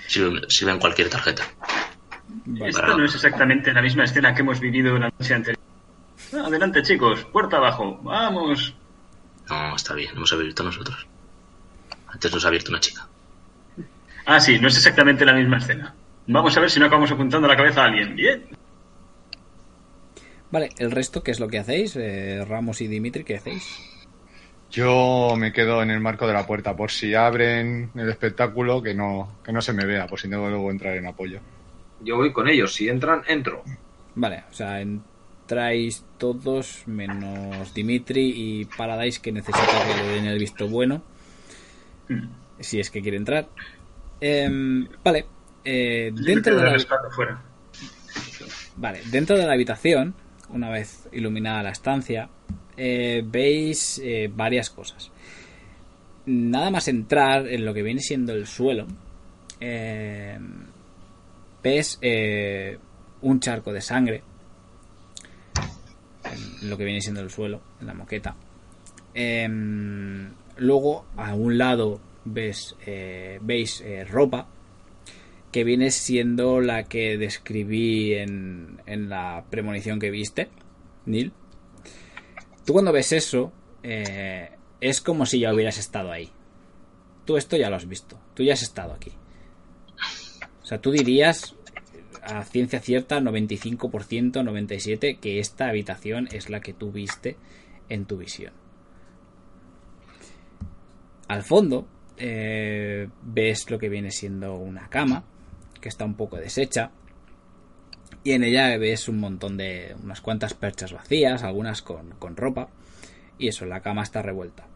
Sirve, 0.06 0.40
sirve 0.48 0.72
en 0.72 0.78
cualquier 0.80 1.09
tarjeta. 1.09 1.44
Vale. 2.47 2.70
Esta 2.70 2.86
no 2.97 3.05
es 3.05 3.14
exactamente 3.14 3.72
la 3.72 3.80
misma 3.82 4.05
escena 4.05 4.34
que 4.34 4.40
hemos 4.40 4.59
vivido 4.59 4.98
la 4.98 5.09
noche 5.18 5.34
anterior. 5.34 5.62
Ah, 6.34 6.44
adelante, 6.47 6.82
chicos, 6.82 7.24
puerta 7.26 7.59
abajo, 7.59 7.98
vamos. 8.02 8.74
No, 9.48 9.74
está 9.76 9.94
bien, 9.94 10.10
hemos 10.16 10.32
abierto 10.32 10.62
nosotros. 10.64 11.06
Antes 12.09 12.32
nos 12.32 12.44
ha 12.44 12.48
abierto 12.48 12.70
una 12.70 12.80
chica. 12.80 13.06
Ah, 14.32 14.39
sí, 14.39 14.61
no 14.61 14.69
es 14.69 14.77
exactamente 14.77 15.24
la 15.24 15.32
misma 15.32 15.59
escena. 15.59 15.93
Vamos 16.28 16.57
a 16.57 16.61
ver 16.61 16.70
si 16.70 16.78
no 16.78 16.86
acabamos 16.86 17.11
apuntando 17.11 17.48
la 17.48 17.57
cabeza 17.57 17.82
a 17.82 17.86
alguien. 17.86 18.15
Bien. 18.15 18.44
Vale, 20.52 20.69
el 20.78 20.93
resto, 20.93 21.24
¿qué 21.24 21.32
es 21.32 21.40
lo 21.40 21.48
que 21.48 21.59
hacéis? 21.59 21.97
Eh, 21.97 22.44
Ramos 22.47 22.81
y 22.81 22.86
Dimitri, 22.86 23.24
¿qué 23.24 23.39
hacéis? 23.39 23.77
Yo 24.70 25.35
me 25.36 25.52
quedo 25.52 25.82
en 25.82 25.90
el 25.90 25.98
marco 25.98 26.28
de 26.28 26.32
la 26.35 26.47
puerta 26.47 26.77
por 26.77 26.93
si 26.93 27.12
abren 27.12 27.90
el 27.97 28.09
espectáculo 28.09 28.81
que 28.81 28.94
no, 28.94 29.39
que 29.43 29.52
no 29.52 29.61
se 29.61 29.73
me 29.73 29.85
vea, 29.85 30.07
por 30.07 30.20
si 30.20 30.28
no 30.28 30.48
luego 30.48 30.70
entrar 30.70 30.97
en 30.97 31.09
apoyo. 31.09 31.40
Yo 32.01 32.15
voy 32.15 32.32
con 32.32 32.47
ellos. 32.47 32.73
Si 32.73 32.89
entran, 32.89 33.23
entro. 33.27 33.65
Vale, 34.15 34.44
o 34.48 34.55
sea, 34.55 34.81
entráis 34.81 36.05
todos 36.19 36.85
menos 36.86 37.74
Dimitri 37.74 38.32
y 38.32 38.65
Paradise 38.66 39.20
que 39.20 39.32
necesita 39.32 39.66
que 39.89 40.02
le 40.05 40.09
den 40.11 40.27
el 40.27 40.39
visto 40.39 40.69
bueno. 40.69 41.02
Si 42.61 42.78
es 42.78 42.93
que 42.93 43.02
quiere 43.02 43.16
entrar. 43.16 43.48
Em, 44.20 44.86
vale, 45.02 45.26
eh, 45.64 46.12
dentro, 46.14 46.56
de 46.56 46.62
la, 46.62 46.78
fuera. 47.10 47.42
vale, 48.76 49.01
dentro 49.10 49.36
de 49.36 49.47
la 49.47 49.55
habitación, 49.55 50.14
una 50.51 50.68
vez 50.68 51.09
iluminada 51.12 51.62
la 51.62 51.70
estancia, 51.70 52.28
eh, 52.76 53.22
veis 53.24 54.01
eh, 54.02 54.30
varias 54.34 54.70
cosas. 54.70 55.10
Nada 56.26 56.70
más 56.70 56.88
entrar 56.88 57.47
en 57.47 57.64
lo 57.64 57.74
que 57.74 57.82
viene 57.82 58.01
siendo 58.01 58.32
el 58.32 58.47
suelo, 58.47 58.86
eh, 59.60 60.38
ves 61.62 61.98
un 63.22 63.40
charco 63.40 63.72
de 63.72 63.80
sangre 63.80 64.22
en 66.24 66.70
lo 66.70 66.76
que 66.76 66.84
viene 66.84 67.01
siendo 67.01 67.20
el 67.20 67.30
suelo, 67.30 67.60
en 67.80 67.86
la 67.86 67.94
moqueta. 67.94 68.34
Em, 69.12 70.30
luego, 70.56 71.06
a 71.16 71.34
un 71.34 71.59
lado 71.59 72.01
ves, 72.24 72.76
eh, 72.86 73.38
veis 73.42 73.80
eh, 73.80 74.05
ropa 74.05 74.48
que 75.52 75.64
viene 75.64 75.90
siendo 75.90 76.60
la 76.60 76.84
que 76.84 77.18
describí 77.18 78.14
en, 78.14 78.80
en 78.86 79.09
la 79.09 79.44
premonición 79.51 79.98
que 79.98 80.10
viste, 80.10 80.48
Neil. 81.06 81.32
Tú 82.64 82.72
cuando 82.72 82.92
ves 82.92 83.12
eso, 83.12 83.52
eh, 83.82 84.51
es 84.80 85.01
como 85.01 85.26
si 85.26 85.40
ya 85.40 85.52
hubieras 85.52 85.78
estado 85.78 86.12
ahí. 86.12 86.30
Tú 87.24 87.36
esto 87.36 87.56
ya 87.56 87.68
lo 87.68 87.76
has 87.76 87.88
visto, 87.88 88.18
tú 88.34 88.42
ya 88.42 88.52
has 88.52 88.62
estado 88.62 88.92
aquí. 88.92 89.12
O 90.62 90.66
sea, 90.66 90.80
tú 90.80 90.92
dirías 90.92 91.56
a 92.22 92.44
ciencia 92.44 92.80
cierta, 92.80 93.18
95%, 93.20 93.88
97%, 93.88 95.18
que 95.18 95.40
esta 95.40 95.68
habitación 95.68 96.28
es 96.30 96.48
la 96.48 96.60
que 96.60 96.72
tú 96.72 96.92
viste 96.92 97.36
en 97.88 98.05
tu 98.05 98.18
visión. 98.18 98.52
Al 101.26 101.42
fondo 101.42 101.86
eh, 102.20 103.09
ves 103.22 103.70
lo 103.70 103.78
que 103.78 103.88
viene 103.88 104.10
siendo 104.10 104.55
una 104.55 104.88
cama, 104.88 105.24
que 105.80 105.88
está 105.88 106.05
un 106.05 106.14
poco 106.14 106.36
deshecha. 106.36 106.92
Y 108.22 108.32
en 108.32 108.44
ella 108.44 108.76
ves 108.76 109.09
un 109.09 109.18
montón 109.18 109.56
de. 109.56 109.97
unas 110.02 110.20
cuantas 110.20 110.52
perchas 110.55 110.92
vacías, 110.92 111.42
algunas 111.42 111.80
con, 111.80 112.10
con 112.18 112.36
ropa. 112.36 112.68
Y 113.38 113.48
eso, 113.48 113.64
la 113.64 113.80
cama 113.80 114.02
está 114.02 114.20
revuelta. 114.20 114.68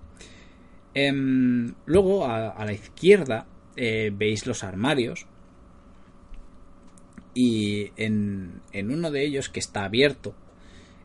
Em, 0.94 1.74
luego, 1.84 2.24
a, 2.26 2.64
la 2.64 2.72
izquierda, 2.72 3.46
eh, 3.76 4.10
veis 4.14 4.46
los 4.46 4.64
armarios. 4.64 5.26
Y 7.34 7.90
en, 7.96 8.62
en 8.72 8.90
uno 8.90 9.10
de 9.10 9.24
ellos, 9.26 9.50
que 9.50 9.60
está 9.60 9.84
abierto, 9.84 10.34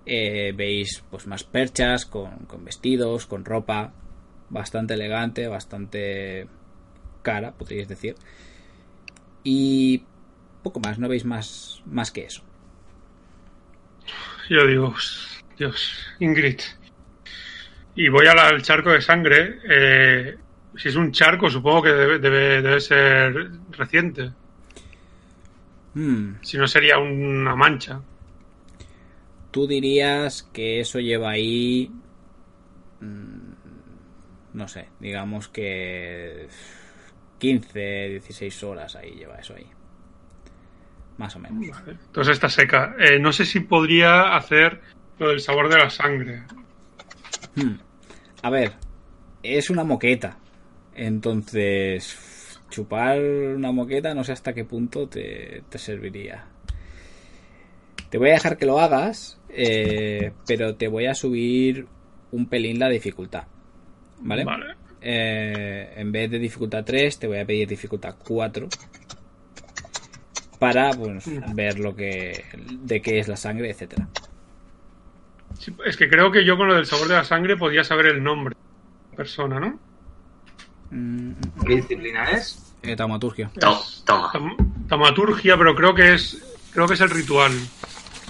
eh, 0.06 0.54
veis 0.56 1.04
pues 1.10 1.28
más 1.28 1.44
perchas 1.44 2.06
con, 2.06 2.46
con 2.46 2.64
vestidos, 2.64 3.26
con 3.26 3.44
ropa. 3.44 3.94
Bastante 4.50 4.96
elegante, 4.96 5.48
bastante 5.48 6.48
cara, 7.24 7.58
podríais 7.58 7.88
decir. 7.88 8.16
Y 9.44 10.04
poco 10.64 10.80
más, 10.80 11.00
no 11.00 11.10
veis 11.10 11.26
más, 11.26 11.82
más 11.86 12.12
que 12.12 12.26
eso. 12.26 12.44
Yo 14.50 14.66
digo, 14.68 14.94
Dios, 15.58 15.92
Ingrid. 16.20 16.60
Y 17.96 18.10
voy 18.10 18.28
al, 18.28 18.40
al 18.40 18.62
charco 18.62 18.92
de 18.92 19.02
sangre. 19.02 19.60
eh, 19.70 20.38
si 20.76 20.90
es 20.90 20.96
un 20.96 21.12
charco, 21.12 21.50
supongo 21.50 21.84
que 21.84 21.90
debe, 21.90 22.20
debe, 22.20 22.62
debe 22.62 22.80
ser 22.80 23.34
reciente. 23.72 24.32
Hmm, 25.94 26.36
Si 26.42 26.58
no, 26.58 26.68
sería 26.68 26.98
una 26.98 27.56
mancha. 27.56 28.02
Tú 29.52 29.68
dirías 29.68 30.44
que 30.44 30.80
eso 30.80 31.00
lleva 31.00 31.32
ahí... 31.32 31.92
No 34.54 34.68
sé, 34.68 34.88
digamos 35.00 35.48
que 35.48 36.48
15, 37.40 38.10
16 38.10 38.64
horas 38.64 38.96
ahí 38.96 39.12
lleva 39.12 39.38
eso 39.38 39.56
ahí. 39.56 39.68
Más 41.18 41.36
o 41.36 41.40
menos. 41.40 41.70
Vale. 41.70 41.98
Entonces 42.06 42.34
está 42.34 42.50
seca. 42.50 42.96
Eh, 42.98 43.20
no 43.20 43.32
sé 43.34 43.46
si 43.46 43.60
podría 43.60 44.36
hacer 44.36 44.82
lo 45.18 45.30
del 45.30 45.42
sabor 45.42 45.70
de 45.70 45.78
la 45.78 45.90
sangre. 45.90 46.44
Hmm. 47.56 47.76
A 48.42 48.50
ver, 48.50 48.74
es 49.44 49.70
una 49.70 49.84
moqueta. 49.84 50.38
Entonces, 50.96 52.60
chupar 52.70 53.20
una 53.22 53.72
moqueta 53.72 54.14
no 54.14 54.24
sé 54.24 54.32
hasta 54.32 54.54
qué 54.54 54.66
punto 54.66 55.08
te, 55.08 55.64
te 55.70 55.78
serviría. 55.78 56.46
Te 58.10 58.18
voy 58.18 58.30
a 58.30 58.34
dejar 58.34 58.58
que 58.58 58.66
lo 58.66 58.80
hagas, 58.80 59.40
eh, 59.50 60.32
pero 60.48 60.76
te 60.76 60.88
voy 60.88 61.06
a 61.06 61.14
subir 61.14 61.88
un 62.32 62.48
pelín 62.48 62.80
la 62.80 62.90
dificultad. 62.90 63.44
¿Vale? 64.22 64.44
Vale. 64.44 64.66
Eh, 65.02 65.94
en 65.96 66.12
vez 66.12 66.30
de 66.30 66.40
dificultad 66.40 66.84
3, 66.84 67.20
te 67.20 67.28
voy 67.28 67.40
a 67.40 67.46
pedir 67.46 67.68
dificultad 67.68 68.16
4. 68.28 68.68
Para 70.60 70.92
pues, 70.92 71.24
ver 71.54 71.80
lo 71.80 71.96
que. 71.96 72.44
de 72.82 73.02
qué 73.02 73.20
es 73.20 73.28
la 73.30 73.38
sangre, 73.38 73.70
etcétera. 73.70 74.08
Sí, 75.58 75.74
es 75.86 75.96
que 75.98 76.10
creo 76.10 76.32
que 76.32 76.44
yo 76.46 76.58
con 76.58 76.68
lo 76.68 76.76
del 76.76 76.86
sabor 76.86 77.08
de 77.08 77.16
la 77.16 77.24
sangre 77.24 77.56
podía 77.58 77.84
saber 77.84 78.08
el 78.08 78.22
nombre 78.24 78.56
de 78.56 79.12
la 79.12 79.18
persona, 79.18 79.60
¿no? 79.60 79.80
Mm, 80.92 81.32
¿Qué 81.66 81.76
disciplina 81.78 82.26
es? 82.32 82.74
eh, 82.82 82.96
taumaturgia. 82.96 83.52
Tam- 83.54 84.56
Taumaturgia, 84.88 85.58
pero 85.58 85.76
creo 85.76 85.94
que 85.94 86.14
es 86.14 86.42
creo 86.74 86.88
que 86.88 86.94
es 86.96 87.02
el 87.02 87.10
ritual. 87.10 87.52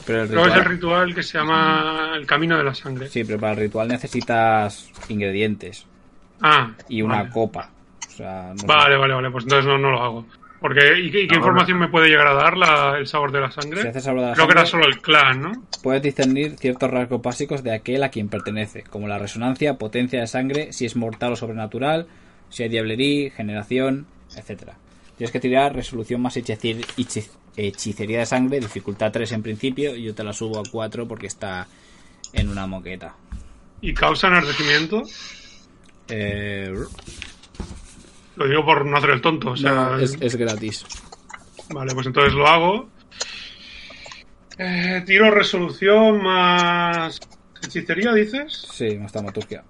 Pero 0.10 0.24
el 0.24 0.30
que 0.30 0.36
es 0.36 0.42
el 0.42 0.50
ritual- 0.54 0.68
ritual 0.68 1.16
que 1.16 1.24
se 1.24 1.38
llama 1.38 2.12
el 2.16 2.26
camino 2.26 2.58
de 2.58 2.64
la 2.64 2.74
sangre. 2.74 3.08
Sí, 3.10 3.24
pero 3.24 3.40
para 3.40 3.54
el 3.54 3.60
ritual 3.60 3.88
necesitas 3.88 4.90
ingredientes 5.10 5.86
Ah, 6.42 6.72
y 6.88 7.02
una 7.02 7.18
vale. 7.18 7.30
copa. 7.30 7.70
O 8.08 8.12
sea, 8.12 8.50
no 8.54 8.58
sé. 8.60 8.66
Vale, 8.68 8.98
vale, 8.98 9.14
vale, 9.14 9.30
pues 9.32 9.44
entonces 9.46 9.66
no, 9.66 9.78
no 9.78 9.92
lo 9.92 10.02
hago. 10.02 10.26
Porque, 10.60 11.00
¿y 11.00 11.10
qué, 11.10 11.22
y 11.22 11.28
qué 11.28 11.36
información 11.36 11.80
me 11.80 11.88
puede 11.88 12.10
llegar 12.10 12.28
a 12.28 12.34
dar 12.34 12.58
la- 12.58 12.98
el 12.98 13.08
sabor 13.08 13.32
de 13.32 13.40
la 13.40 13.50
sangre? 13.52 13.82
Si 13.82 13.88
haces 13.88 14.04
sabor 14.04 14.22
de 14.22 14.28
la 14.28 14.34
Creo 14.34 14.46
que 14.48 14.52
era 14.54 14.66
solo 14.66 14.86
el 14.86 15.00
clan, 15.00 15.42
¿no? 15.42 15.52
puedes 15.82 16.02
discernir 16.02 16.58
ciertos 16.58 16.90
rasgos 16.92 17.22
básicos 17.22 17.64
de 17.64 17.74
aquel 17.74 18.04
a 18.04 18.10
quien 18.10 18.28
pertenece, 18.28 18.84
como 18.84 19.08
la 19.08 19.18
resonancia, 19.20 19.76
potencia 19.78 20.20
de 20.20 20.28
sangre, 20.28 20.74
si 20.74 20.86
es 20.86 20.98
mortal 20.98 21.32
o 21.34 21.36
sobrenatural, 21.38 22.08
si 22.50 22.64
hay 22.64 22.70
diablería, 22.70 23.32
generación, 23.32 24.06
etcétera. 24.36 24.74
Tienes 25.18 25.32
que 25.32 25.40
tirar 25.40 25.74
resolución 25.76 26.22
más 26.22 26.36
hechicir- 26.36 26.86
hechi- 26.98 27.30
hechicería 27.56 28.20
de 28.20 28.26
sangre, 28.26 28.60
dificultad 28.60 29.12
3 29.12 29.32
en 29.34 29.44
principio, 29.44 29.96
y 29.96 30.04
yo 30.04 30.16
te 30.16 30.24
la 30.24 30.34
subo 30.34 30.60
a 30.60 30.64
4 30.70 31.08
porque 31.08 31.28
está 31.28 31.68
en 32.34 32.50
una 32.50 32.68
moqueta. 32.68 33.16
¿Y 33.82 33.94
causa 33.94 34.28
enardecimiento? 34.28 35.04
Eh, 36.10 36.74
Lo 38.36 38.48
digo 38.48 38.66
por 38.66 38.86
no 38.86 38.98
hacer 38.98 39.12
el 39.12 39.22
tonto. 39.22 39.52
O 39.52 39.58
sea, 39.58 39.72
no, 39.72 40.00
es, 40.00 40.18
es 40.20 40.36
gratis. 40.36 40.86
Vale, 41.70 41.94
pues 41.94 42.08
entonces 42.08 42.34
lo 42.34 42.48
hago. 42.48 42.90
Eh, 44.58 45.04
tiro 45.06 45.32
resolución 45.32 46.22
más 46.22 47.20
hechicería, 47.64 48.14
dices. 48.14 48.68
Sí, 48.72 48.98
más 48.98 49.12
taumaturgia. 49.12 49.64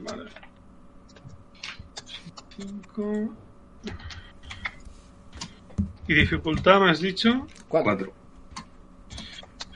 Vale. 0.00 0.30
Cinco. 2.56 3.34
¿Y 6.08 6.14
dificultad 6.14 6.80
me 6.80 6.90
has 6.90 7.00
dicho? 7.00 7.46
Cuatro. 7.68 8.12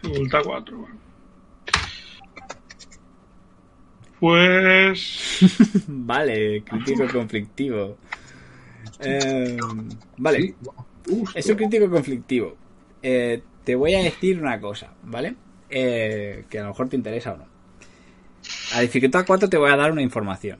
Dificultad 0.02 0.40
4, 0.44 0.78
bueno. 0.78 1.00
Pues. 4.20 5.40
Vale, 5.88 6.62
crítico 6.62 7.06
conflictivo. 7.12 7.96
Eh, 9.00 9.56
vale, 10.18 10.54
Sí. 11.06 11.24
Es 11.34 11.48
un 11.48 11.56
crítico 11.56 11.90
conflictivo. 11.90 12.56
Eh, 13.02 13.42
te 13.64 13.74
voy 13.74 13.94
a 13.94 14.02
decir 14.02 14.38
una 14.38 14.60
cosa, 14.60 14.92
¿vale? 15.02 15.34
Eh, 15.70 16.44
que 16.50 16.58
a 16.58 16.62
lo 16.62 16.68
mejor 16.68 16.88
te 16.88 16.96
interesa 16.96 17.32
o 17.32 17.38
no. 17.38 17.46
A 18.74 18.80
dificultad 18.80 19.24
4 19.26 19.48
te 19.48 19.56
voy 19.56 19.70
a 19.70 19.76
dar 19.76 19.90
una 19.90 20.02
información. 20.02 20.58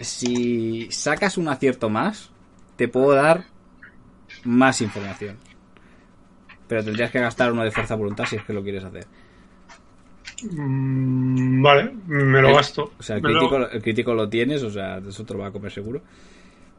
Si 0.00 0.88
sacas 0.90 1.36
un 1.36 1.48
acierto 1.48 1.90
más, 1.90 2.30
te 2.76 2.86
puedo 2.86 3.12
dar 3.12 3.46
más 4.46 4.80
información. 4.80 5.36
Pero 6.68 6.82
tendrías 6.84 7.10
que 7.10 7.20
gastar 7.20 7.52
uno 7.52 7.62
de 7.62 7.70
fuerza 7.70 7.94
voluntad 7.94 8.24
si 8.24 8.36
es 8.36 8.42
que 8.42 8.52
lo 8.52 8.62
quieres 8.62 8.82
hacer. 8.84 9.06
mm, 10.50 11.62
vale, 11.62 11.92
me 12.06 12.42
lo 12.42 12.48
El- 12.48 12.54
gasto. 12.56 12.92
O 12.98 13.02
sea, 13.02 13.16
el 13.16 13.22
lo- 13.22 13.28
crítico, 13.30 13.56
el 13.70 13.82
crítico 13.82 14.14
lo 14.14 14.28
tienes, 14.28 14.62
o 14.62 14.70
sea, 14.70 14.98
eso 14.98 15.24
te 15.24 15.32
lo 15.34 15.40
va 15.40 15.48
a 15.48 15.52
comer 15.52 15.70
seguro. 15.72 16.02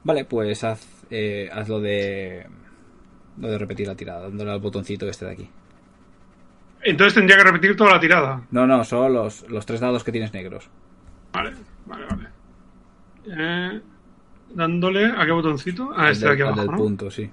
Vale, 0.04 0.26
pues 0.26 0.64
haz, 0.64 0.86
eh, 1.10 1.50
haz 1.52 1.68
lo 1.70 1.80
de. 1.80 2.46
Lo 3.40 3.50
de 3.50 3.58
repetir 3.58 3.88
la 3.88 3.96
tirada, 3.96 4.22
dándole 4.24 4.52
al 4.52 4.60
botoncito 4.60 5.08
este 5.08 5.26
de 5.26 5.32
aquí. 5.32 5.50
Entonces 6.84 7.14
tendría 7.16 7.38
que 7.38 7.44
repetir 7.44 7.76
toda 7.76 7.92
la 7.94 8.00
tirada. 8.00 8.42
No, 8.52 8.66
no, 8.66 8.84
solo 8.84 9.10
los, 9.10 9.48
los 9.50 9.66
tres 9.66 9.80
dados 9.80 10.04
que 10.04 10.12
tienes 10.12 10.34
negros. 10.34 10.70
Vale, 11.34 11.52
vale, 11.86 12.06
vale. 12.06 12.28
Eh, 13.28 13.82
dándole 14.54 15.06
a 15.08 15.26
qué 15.26 15.32
botoncito? 15.32 15.92
Ah, 15.96 16.08
El 16.08 16.14
este 16.14 16.26
de 16.28 16.34
aquí 16.34 16.42
abajo. 16.44 16.62
del 16.62 16.72
¿no? 16.72 16.78
punto, 16.78 17.12
sí. 17.12 17.30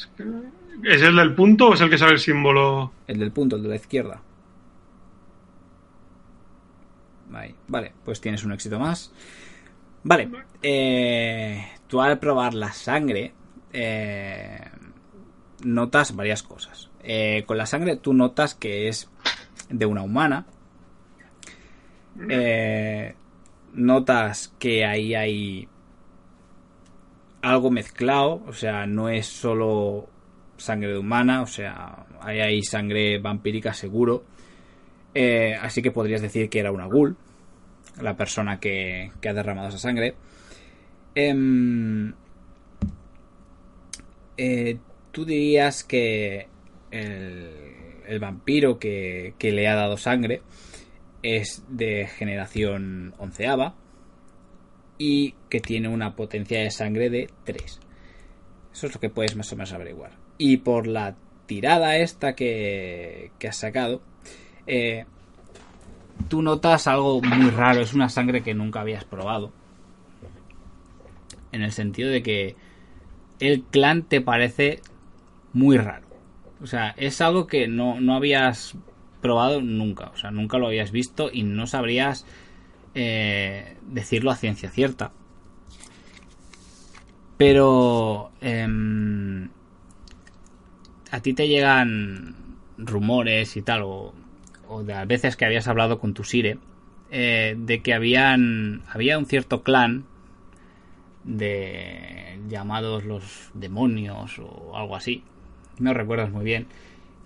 Es, 0.00 0.06
que- 0.16 0.94
¿Es 0.94 1.02
el 1.02 1.16
del 1.16 1.34
punto 1.34 1.68
o 1.68 1.74
es 1.74 1.80
el 1.80 1.90
que 1.90 1.98
sale 1.98 2.12
el 2.12 2.18
símbolo? 2.18 2.92
El 3.06 3.18
del 3.18 3.32
punto, 3.32 3.56
el 3.56 3.62
de 3.62 3.68
la 3.68 3.76
izquierda. 3.76 4.22
Vale, 7.68 7.92
pues 8.04 8.20
tienes 8.20 8.42
un 8.44 8.52
éxito 8.52 8.78
más. 8.80 9.12
Vale, 10.02 10.28
eh, 10.62 11.64
tú 11.86 12.00
al 12.00 12.18
probar 12.18 12.54
la 12.54 12.72
sangre 12.72 13.32
eh, 13.72 14.60
notas 15.62 16.16
varias 16.16 16.42
cosas. 16.42 16.90
Eh, 17.02 17.44
con 17.46 17.56
la 17.58 17.66
sangre 17.66 17.96
tú 17.96 18.14
notas 18.14 18.54
que 18.54 18.88
es 18.88 19.08
de 19.68 19.86
una 19.86 20.02
humana. 20.02 20.46
Notas 23.74 24.52
que 24.58 24.84
ahí 24.84 25.14
hay 25.14 25.68
algo 27.42 27.70
mezclado, 27.70 28.42
o 28.46 28.52
sea, 28.52 28.86
no 28.86 29.08
es 29.08 29.26
solo 29.26 30.08
sangre 30.56 30.92
de 30.92 30.98
humana, 30.98 31.42
o 31.42 31.46
sea, 31.46 32.06
ahí 32.20 32.40
hay 32.40 32.62
sangre 32.62 33.18
vampírica 33.18 33.72
seguro. 33.72 34.24
Eh, 35.14 35.56
así 35.60 35.82
que 35.82 35.90
podrías 35.90 36.22
decir 36.22 36.48
que 36.48 36.60
era 36.60 36.70
una 36.70 36.86
ghoul, 36.86 37.16
la 38.00 38.16
persona 38.16 38.60
que, 38.60 39.10
ha 39.26 39.32
derramado 39.32 39.68
esa 39.68 39.78
sangre. 39.78 40.14
Em, 41.14 42.12
eh, 44.36 44.78
tú 45.10 45.24
dirías 45.24 45.82
que 45.82 46.46
el, 46.90 47.50
el 48.06 48.18
vampiro 48.20 48.78
que, 48.78 49.34
que 49.38 49.52
le 49.52 49.66
ha 49.68 49.74
dado 49.74 49.96
sangre 49.96 50.42
es 51.22 51.64
de 51.68 52.06
generación 52.06 53.14
onceava 53.18 53.74
y 55.00 55.34
que 55.48 55.60
tiene 55.60 55.88
una 55.88 56.14
potencia 56.14 56.60
de 56.60 56.70
sangre 56.70 57.08
de 57.08 57.30
3. 57.44 57.80
Eso 58.70 58.86
es 58.86 58.94
lo 58.94 59.00
que 59.00 59.08
puedes 59.08 59.34
más 59.34 59.50
o 59.50 59.56
menos 59.56 59.72
averiguar. 59.72 60.12
Y 60.36 60.58
por 60.58 60.86
la 60.86 61.16
tirada 61.46 61.96
esta 61.96 62.34
que, 62.34 63.32
que 63.38 63.48
has 63.48 63.56
sacado, 63.56 64.02
eh, 64.66 65.06
tú 66.28 66.42
notas 66.42 66.86
algo 66.86 67.22
muy 67.22 67.48
raro. 67.48 67.80
Es 67.80 67.94
una 67.94 68.10
sangre 68.10 68.42
que 68.42 68.52
nunca 68.52 68.82
habías 68.82 69.06
probado. 69.06 69.52
En 71.50 71.62
el 71.62 71.72
sentido 71.72 72.10
de 72.10 72.22
que 72.22 72.56
el 73.38 73.62
clan 73.62 74.02
te 74.02 74.20
parece 74.20 74.82
muy 75.54 75.78
raro. 75.78 76.06
O 76.62 76.66
sea, 76.66 76.90
es 76.98 77.22
algo 77.22 77.46
que 77.46 77.68
no, 77.68 78.02
no 78.02 78.16
habías 78.16 78.76
probado 79.22 79.62
nunca. 79.62 80.10
O 80.10 80.16
sea, 80.18 80.30
nunca 80.30 80.58
lo 80.58 80.66
habías 80.66 80.92
visto 80.92 81.30
y 81.32 81.42
no 81.42 81.66
sabrías 81.66 82.26
eh, 82.94 83.76
decirlo 83.82 84.30
a 84.30 84.36
ciencia 84.36 84.70
cierta. 84.70 85.12
Pero 87.36 88.32
em, 88.40 89.48
a 91.10 91.20
ti 91.20 91.32
te 91.32 91.48
llegan 91.48 92.34
rumores 92.76 93.56
y 93.56 93.62
tal, 93.62 93.82
o, 93.82 94.14
o 94.68 94.82
de 94.82 94.92
las 94.92 95.06
veces 95.06 95.36
que 95.36 95.44
habías 95.44 95.68
hablado 95.68 95.98
con 95.98 96.14
tu 96.14 96.24
Sire, 96.24 96.58
eh, 97.10 97.56
de 97.58 97.82
que 97.82 97.92
habían 97.92 98.82
había 98.88 99.18
un 99.18 99.26
cierto 99.26 99.64
clan 99.64 100.04
de 101.24 102.38
llamados 102.48 103.04
los 103.04 103.50
demonios 103.52 104.38
o 104.38 104.76
algo 104.76 104.94
así, 104.94 105.24
no 105.78 105.92
recuerdas 105.92 106.30
muy 106.30 106.44
bien, 106.44 106.66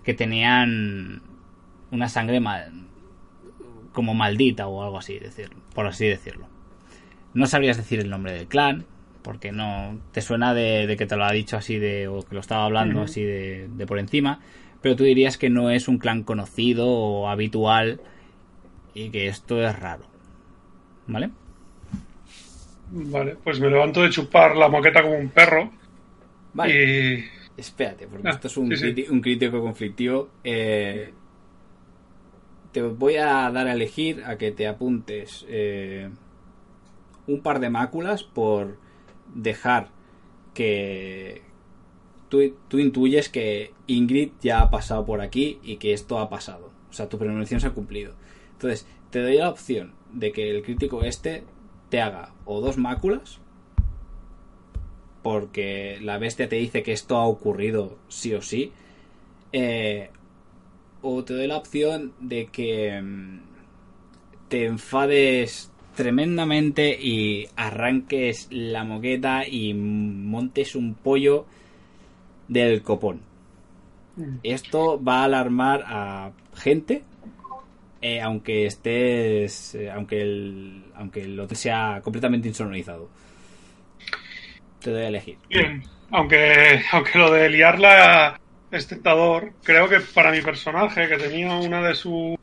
que 0.03 0.15
tenían 0.15 1.21
una 1.91 2.09
sangre 2.09 2.39
mal, 2.39 2.84
como 3.95 4.13
maldita 4.13 4.67
o 4.67 4.83
algo 4.83 4.99
así, 4.99 5.17
decir, 5.17 5.49
por 5.73 5.87
así 5.87 6.05
decirlo. 6.05 6.47
No 7.33 7.47
sabrías 7.47 7.77
decir 7.77 7.99
el 7.99 8.11
nombre 8.11 8.33
del 8.33 8.47
clan, 8.47 8.85
porque 9.23 9.51
no 9.51 9.97
te 10.11 10.21
suena 10.21 10.53
de, 10.53 10.85
de 10.85 10.95
que 10.97 11.07
te 11.07 11.15
lo 11.15 11.25
ha 11.25 11.31
dicho 11.31 11.57
así 11.57 11.79
de, 11.79 12.07
o 12.07 12.21
que 12.21 12.35
lo 12.35 12.41
estaba 12.41 12.65
hablando 12.65 13.01
así 13.01 13.23
de, 13.23 13.67
de 13.75 13.87
por 13.87 13.97
encima, 13.97 14.39
pero 14.81 14.95
tú 14.95 15.03
dirías 15.03 15.39
que 15.39 15.49
no 15.49 15.71
es 15.71 15.87
un 15.87 15.97
clan 15.97 16.21
conocido 16.23 16.87
o 16.87 17.27
habitual 17.27 17.99
y 18.93 19.09
que 19.09 19.27
esto 19.27 19.59
es 19.67 19.77
raro. 19.79 20.05
¿Vale? 21.07 21.31
Vale, 22.91 23.35
pues 23.43 23.59
me 23.59 23.69
levanto 23.69 24.03
de 24.03 24.09
chupar 24.11 24.55
la 24.55 24.69
moqueta 24.69 25.01
como 25.01 25.17
un 25.17 25.29
perro. 25.29 25.71
Vale. 26.53 27.15
Y. 27.17 27.25
Espérate, 27.57 28.05
porque 28.07 28.27
Ah, 28.27 28.31
esto 28.31 28.47
es 28.47 28.57
un, 28.57 28.67
sí, 28.69 28.77
sí. 28.77 28.85
criti- 28.93 29.09
un 29.09 29.21
crítico 29.21 29.59
conflictivo. 29.61 30.29
Eh, 30.43 31.11
te 32.75 32.81
voy 32.81 33.15
a 33.15 33.49
dar 33.51 33.67
a 33.67 33.71
elegir 33.71 34.25
a 34.25 34.37
que 34.37 34.51
te 34.51 34.67
apuntes 34.67 35.45
eh, 35.47 36.09
un 37.25 37.39
par 37.39 37.61
de 37.61 37.69
máculas 37.69 38.23
por 38.23 38.77
dejar 39.33 39.91
que 40.53 41.41
tú, 42.27 42.41
intuyes 42.77 43.29
que 43.29 43.71
Ingrid 43.87 44.31
ya 44.41 44.59
ha 44.59 44.69
pasado 44.69 45.05
por 45.05 45.21
aquí 45.21 45.57
y 45.63 45.77
que 45.77 45.93
esto 45.93 46.19
ha 46.19 46.29
pasado. 46.29 46.69
O 46.89 46.93
sea, 46.93 47.07
tu 47.07 47.17
premonición 47.17 47.61
se 47.61 47.67
ha 47.67 47.73
cumplido. 47.73 48.13
Entonces, 48.51 48.85
te 49.09 49.21
doy 49.21 49.37
la 49.37 49.49
opción 49.49 49.93
de 50.11 50.33
que 50.33 50.49
el 50.49 50.61
crítico 50.61 51.01
este 51.05 51.45
te 51.87 52.01
haga 52.01 52.33
o 52.43 52.59
dos 52.59 52.77
máculas 52.77 53.39
porque 55.23 55.97
la 56.01 56.17
bestia 56.17 56.49
te 56.49 56.57
dice 56.57 56.83
que 56.83 56.91
esto 56.91 57.15
ha 57.15 57.25
ocurrido 57.25 57.97
sí 58.09 58.33
o 58.33 58.41
sí. 58.41 58.73
eh, 59.53 60.09
o 61.05 61.23
te 61.23 61.35
doy 61.35 61.45
la 61.45 61.57
opción 61.57 62.13
de 62.19 62.47
que 62.47 62.99
mm, 62.99 63.39
te 64.49 64.65
enfades 64.65 65.71
tremendamente 65.95 66.97
y 66.99 67.47
arranques 67.55 68.47
la 68.49 68.83
moqueta 68.83 69.47
y 69.47 69.75
montes 69.75 70.75
un 70.75 70.95
pollo 70.95 71.45
del 72.47 72.81
copón. 72.81 73.21
Esto 74.43 75.01
va 75.01 75.21
a 75.21 75.23
alarmar 75.25 75.83
a 75.85 76.31
gente, 76.55 77.03
eh, 78.01 78.21
aunque 78.21 78.65
estés, 78.65 79.75
eh, 79.75 79.91
aunque 79.91 80.21
el, 80.21 80.85
aunque 80.95 81.21
el 81.21 81.39
hotel 81.39 81.57
sea 81.57 82.01
completamente 82.03 82.47
insonorizado. 82.47 83.09
Te 84.81 84.91
doy 84.91 85.03
a 85.03 85.07
elegir. 85.09 85.37
Bien, 85.49 85.83
aunque, 86.11 86.81
aunque 86.91 87.19
lo 87.19 87.31
de 87.31 87.49
liarla 87.49 88.39
es 88.71 88.87
tentador, 88.87 89.53
creo 89.63 89.87
que 89.87 89.99
para 89.99 90.31
mi 90.31 90.41
personaje, 90.41 91.07
que 91.07 91.17
tenía 91.17 91.55
una 91.55 91.81
de 91.81 91.95
sus 91.95 92.37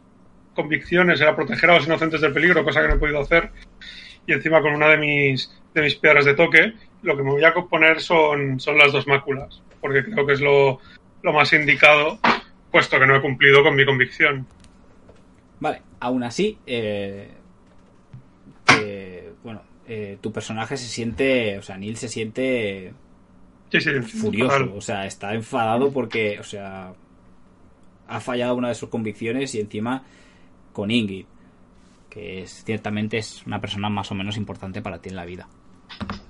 convicciones 0.55 1.20
era 1.20 1.35
proteger 1.35 1.70
a 1.70 1.77
los 1.77 1.86
inocentes 1.86 2.20
del 2.20 2.32
peligro, 2.32 2.65
cosa 2.65 2.82
que 2.82 2.89
no 2.89 2.94
he 2.94 2.99
podido 2.99 3.20
hacer, 3.20 3.51
y 4.27 4.32
encima 4.32 4.61
con 4.61 4.74
una 4.74 4.89
de 4.89 4.99
mis, 4.99 5.51
de 5.74 5.82
mis 5.82 5.94
piedras 5.97 6.24
de 6.24 6.35
toque, 6.35 6.74
lo 7.03 7.16
que 7.16 7.23
me 7.23 7.31
voy 7.31 7.44
a 7.44 7.55
poner 7.55 8.01
son, 8.01 8.61
son 8.61 8.78
las 8.78 8.93
dos 8.93 9.07
máculas, 9.07 9.62
porque 9.81 10.05
creo 10.05 10.27
que 10.27 10.35
es 10.35 10.40
lo, 10.40 10.81
lo 11.23 11.32
más 11.32 11.53
indicado, 11.53 12.19
puesto 12.70 12.99
que 12.99 13.07
no 13.07 13.16
he 13.16 13.20
cumplido 13.20 13.62
con 13.62 13.74
mi 13.74 13.85
convicción. 13.85 14.47
Vale, 15.61 15.82
aún 16.01 16.23
así, 16.23 16.59
eh, 16.66 17.28
eh, 18.78 19.32
bueno, 19.43 19.62
eh, 19.86 20.19
tu 20.20 20.32
personaje 20.32 20.77
se 20.77 20.86
siente, 20.86 21.59
o 21.59 21.62
sea, 21.62 21.77
Neil 21.77 21.97
se 21.97 22.09
siente 22.09 22.93
Sí, 23.73 23.81
sí, 23.81 23.90
furioso, 24.03 24.74
o 24.77 24.81
sea, 24.82 25.07
está 25.07 25.32
enfadado 25.35 25.90
porque, 25.90 26.39
o 26.39 26.44
sea, 26.44 26.93
ha 28.07 28.20
fallado 28.20 28.55
una 28.55 28.69
de 28.69 28.74
sus 28.74 28.90
convicciones 28.90 29.55
y 29.55 29.61
encima 29.61 30.03
con 30.74 30.90
Ingrid, 30.90 31.24
que 32.11 32.43
es 32.43 32.65
ciertamente 32.65 33.16
es 33.16 33.43
una 33.47 33.62
persona 33.62 33.89
más 33.89 34.11
o 34.11 34.15
menos 34.15 34.36
importante 34.36 34.82
para 34.82 34.99
ti 34.99 35.09
en 35.09 35.16
la 35.16 35.24
vida, 35.24 35.49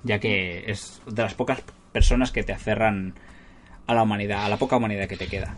ya 0.03 0.19
que 0.19 0.71
es 0.71 1.01
de 1.05 1.21
las 1.21 1.33
pocas 1.33 1.61
personas 1.91 2.31
que 2.31 2.43
te 2.43 2.53
aferran 2.53 3.13
a 3.87 3.93
la 3.93 4.03
humanidad, 4.03 4.45
a 4.45 4.49
la 4.49 4.55
poca 4.57 4.77
humanidad 4.77 5.09
que 5.09 5.17
te 5.17 5.27
queda. 5.27 5.53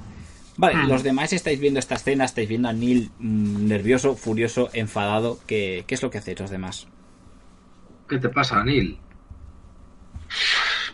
Vale, 0.58 0.78
Mm. 0.78 0.88
los 0.88 1.04
demás 1.04 1.34
estáis 1.34 1.60
viendo 1.60 1.80
esta 1.80 1.96
escena, 1.96 2.26
estáis 2.26 2.50
viendo 2.50 2.68
a 2.68 2.74
Neil 2.74 3.12
mm, 3.20 3.68
nervioso, 3.68 4.16
furioso, 4.16 4.70
enfadado. 4.74 5.38
¿Qué, 5.46 5.84
¿Qué 5.86 5.94
es 5.94 6.02
lo 6.02 6.10
que 6.10 6.18
hacéis 6.18 6.40
los 6.40 6.50
demás? 6.50 6.88
¿Qué 8.10 8.18
te 8.18 8.30
pasa, 8.30 8.64
Neil? 8.64 8.98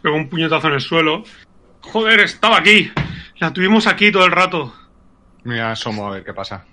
Pegó 0.02 0.16
un 0.16 0.30
puñetazo 0.30 0.68
en 0.68 0.74
el 0.74 0.82
suelo. 0.82 1.24
Joder, 1.82 2.20
estaba 2.22 2.58
aquí. 2.58 2.92
La 3.40 3.52
tuvimos 3.54 3.88
aquí 3.88 4.12
todo 4.12 4.26
el 4.26 4.32
rato. 4.32 4.74
Me 5.44 5.60
asomo 5.62 6.08
a 6.08 6.12
ver 6.12 6.24
qué 6.24 6.34
pasa. 6.34 6.66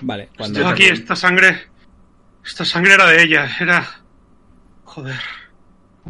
Vale, 0.00 0.30
cuando... 0.36 0.58
Estaba 0.60 0.74
aquí, 0.74 0.84
esta 0.84 1.16
sangre. 1.16 1.66
Esta 2.44 2.64
sangre 2.64 2.94
era 2.94 3.06
de 3.06 3.22
ella. 3.22 3.48
Era. 3.60 3.86
Joder. 4.84 5.20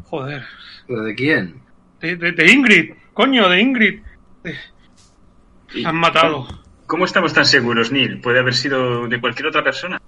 Joder. 0.05 0.45
¿Pero 0.87 1.03
de 1.03 1.15
quién? 1.15 1.61
De, 2.01 2.17
de- 2.17 2.33
de 2.33 2.53
Ingrid. 2.53 2.95
Coño, 3.13 3.49
de 3.49 3.61
Ingrid. 3.61 4.01
De- 4.45 4.57
La 5.75 5.89
han 5.91 5.97
matado. 5.97 6.47
¿Cómo 6.87 7.05
estamos 7.05 7.33
tan 7.35 7.45
seguros, 7.45 7.91
Neil? 7.93 8.21
¿Puede 8.21 8.39
haber 8.39 8.55
sido 8.55 9.09
de 9.09 9.21
cualquier 9.21 9.49
otra 9.49 9.63
persona? 9.65 10.01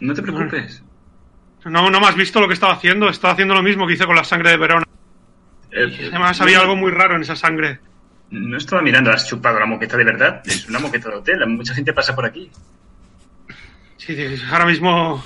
No 0.00 0.14
te 0.14 0.22
preocupes. 0.22 0.82
No, 1.64 1.90
no 1.90 2.00
me 2.00 2.06
has 2.06 2.14
visto 2.14 2.40
lo 2.40 2.46
que 2.46 2.54
estaba 2.54 2.74
haciendo. 2.74 3.08
Estaba 3.08 3.32
haciendo 3.34 3.54
lo 3.54 3.62
mismo 3.62 3.86
que 3.86 3.94
hice 3.94 4.06
con 4.06 4.16
la 4.16 4.24
sangre 4.24 4.50
de 4.50 4.56
Verona. 4.58 4.83
Eh, 5.76 6.08
Además, 6.10 6.40
había 6.40 6.60
algo 6.60 6.76
muy 6.76 6.90
raro 6.92 7.16
en 7.16 7.22
esa 7.22 7.34
sangre. 7.36 7.80
No 8.30 8.56
estaba 8.56 8.80
mirando, 8.82 9.10
has 9.10 9.28
chupado 9.28 9.58
la 9.60 9.66
moqueta 9.66 9.96
de 9.96 10.04
verdad. 10.04 10.42
Es 10.46 10.68
una 10.68 10.78
moqueta 10.78 11.10
de 11.10 11.16
hotel, 11.16 11.46
mucha 11.48 11.74
gente 11.74 11.92
pasa 11.92 12.14
por 12.14 12.24
aquí. 12.24 12.50
Sí, 13.96 14.16
ahora 14.50 14.66
mismo. 14.66 15.24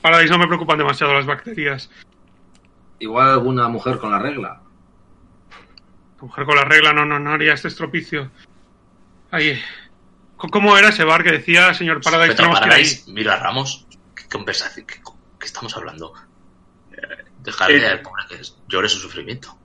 Paradise 0.00 0.30
no 0.30 0.38
me 0.38 0.46
preocupan 0.46 0.78
demasiado 0.78 1.14
las 1.14 1.26
bacterias. 1.26 1.90
Igual 2.98 3.30
alguna 3.30 3.68
mujer 3.68 3.98
con 3.98 4.10
la 4.10 4.18
regla. 4.18 4.60
La 6.18 6.22
mujer 6.22 6.44
con 6.44 6.56
la 6.56 6.64
regla 6.64 6.92
no, 6.92 7.04
no, 7.04 7.18
no 7.18 7.32
haría 7.32 7.54
este 7.54 7.68
estropicio. 7.68 8.30
Ahí. 9.30 9.60
¿Cómo 10.36 10.76
era 10.76 10.90
ese 10.90 11.04
bar 11.04 11.24
que 11.24 11.32
decía, 11.32 11.72
señor 11.74 12.00
Paradise, 12.02 12.28
Pero 12.28 12.36
tenemos 12.36 12.60
que 12.60 12.66
ir 12.66 12.72
ahí? 12.72 12.82
Paradise, 12.84 13.10
miro 13.12 13.32
a 13.32 13.36
Ramos. 13.36 13.86
¿Qué 14.14 14.24
conversación? 14.28 14.86
¿Qué, 14.86 15.00
qué 15.40 15.46
estamos 15.46 15.76
hablando? 15.76 16.12
Eh, 16.92 17.24
Dejarle 17.40 17.78
Eh. 17.84 17.88
al 17.88 18.00
pobre 18.02 18.22
que 18.28 18.36
llore 18.68 18.88
su 18.88 18.98
sufrimiento. 18.98 19.58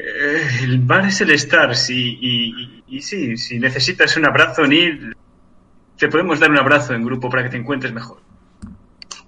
Eh, 0.00 0.48
el 0.62 0.78
bar 0.80 1.06
es 1.06 1.20
el 1.22 1.30
Stars 1.32 1.90
y, 1.90 2.18
y, 2.20 2.52
y- 2.62 2.84
y 2.98 3.02
sí, 3.02 3.36
si 3.36 3.58
necesitas 3.58 4.16
un 4.16 4.26
abrazo, 4.26 4.66
Neil, 4.66 5.16
te 5.96 6.08
podemos 6.08 6.38
dar 6.38 6.50
un 6.50 6.58
abrazo 6.58 6.94
en 6.94 7.04
grupo 7.04 7.28
para 7.28 7.42
que 7.42 7.48
te 7.50 7.56
encuentres 7.56 7.92
mejor. 7.92 8.20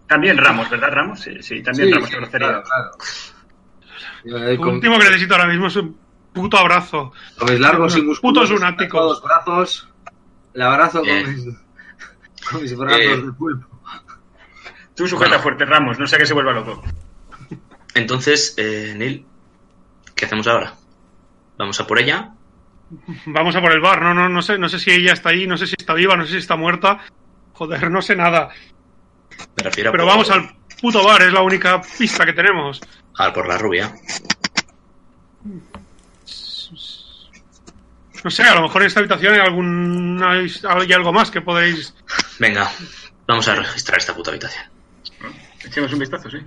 También 0.06 0.36
Ramos, 0.38 0.68
¿verdad, 0.70 0.90
Ramos? 0.92 1.20
Sí, 1.20 1.42
sí 1.42 1.62
también 1.62 1.88
Sí, 1.88 1.94
Ramos 1.94 2.10
te 2.10 2.16
abrazaría. 2.16 2.46
claro, 2.48 2.62
claro. 2.62 2.90
Eh, 4.50 4.54
Lo 4.56 4.60
con- 4.60 4.74
último 4.74 4.98
que 4.98 5.04
necesito 5.06 5.34
ahora 5.34 5.48
mismo 5.48 5.66
es 5.66 5.76
un 5.76 5.96
puto 6.32 6.58
abrazo. 6.58 7.12
mis 7.48 7.58
largos 7.58 7.94
y 7.96 8.00
Putos 8.02 8.08
musculosos 8.22 8.50
lunáticos. 8.50 9.22
brazos. 9.22 9.88
Le 10.54 10.64
abrazo 10.64 11.02
Eh. 11.04 11.22
con 11.24 11.34
mis, 11.34 11.44
con 12.50 12.62
mis 12.62 12.76
brazos 12.76 13.00
Eh. 13.00 13.16
de 13.22 13.32
pulpo. 13.32 13.66
Tú 14.94 15.06
sujeta 15.08 15.28
Bueno. 15.30 15.42
fuerte, 15.42 15.64
Ramos, 15.64 15.98
no 15.98 16.06
sea 16.06 16.18
que 16.18 16.26
se 16.26 16.34
vuelva 16.34 16.52
loco. 16.52 16.82
Entonces, 17.94 18.54
eh, 18.56 18.94
Neil, 18.96 19.26
¿qué 20.20 20.26
hacemos 20.26 20.46
ahora? 20.46 20.74
¿Vamos 21.58 21.80
a 21.80 21.86
por 21.86 21.98
ella? 21.98 22.30
Vamos 23.26 23.56
a 23.56 23.60
por 23.60 23.72
el 23.72 23.80
bar, 23.80 24.02
no, 24.02 24.14
no, 24.14 24.28
no 24.28 24.42
sé, 24.42 24.58
no 24.58 24.68
sé 24.68 24.78
si 24.78 24.90
ella 24.90 25.12
está 25.14 25.30
ahí, 25.30 25.46
no 25.46 25.56
sé 25.56 25.66
si 25.66 25.74
está 25.78 25.94
viva, 25.94 26.16
no 26.16 26.24
sé 26.26 26.32
si 26.32 26.38
está 26.38 26.56
muerta. 26.56 27.00
Joder, 27.54 27.90
no 27.90 28.02
sé 28.02 28.14
nada. 28.16 28.50
Me 29.56 29.62
refiero 29.64 29.90
a 29.90 29.92
Pero 29.92 30.04
por- 30.04 30.12
vamos 30.12 30.30
al 30.30 30.50
puto 30.80 31.04
bar, 31.04 31.22
es 31.22 31.32
la 31.32 31.42
única 31.42 31.80
pista 31.98 32.24
que 32.26 32.32
tenemos. 32.32 32.80
a 33.16 33.32
por 33.32 33.48
la 33.48 33.58
rubia. 33.58 33.92
No 38.22 38.30
sé, 38.30 38.42
a 38.42 38.54
lo 38.54 38.62
mejor 38.62 38.82
en 38.82 38.86
esta 38.88 39.00
habitación 39.00 39.32
hay 39.34 39.40
algún 39.40 40.22
hay, 40.22 40.46
hay 40.68 40.92
algo 40.92 41.12
más 41.12 41.30
que 41.30 41.40
podéis. 41.40 41.94
Venga, 42.38 42.70
vamos 43.26 43.48
a 43.48 43.54
registrar 43.54 43.98
esta 43.98 44.14
puta 44.14 44.30
habitación. 44.30 44.64
Echemos 45.64 45.92
un 45.92 45.98
vistazo, 46.00 46.30
sí. 46.30 46.38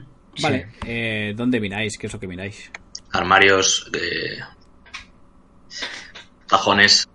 Vale, 0.42 0.68
eh, 0.86 1.34
¿dónde 1.36 1.60
miráis? 1.60 1.98
¿Qué 1.98 2.08
es 2.08 2.14
lo 2.14 2.20
que 2.20 2.28
miráis? 2.28 2.72
Armarios, 3.14 3.90
eh, 3.94 4.40
cajones, 6.48 7.08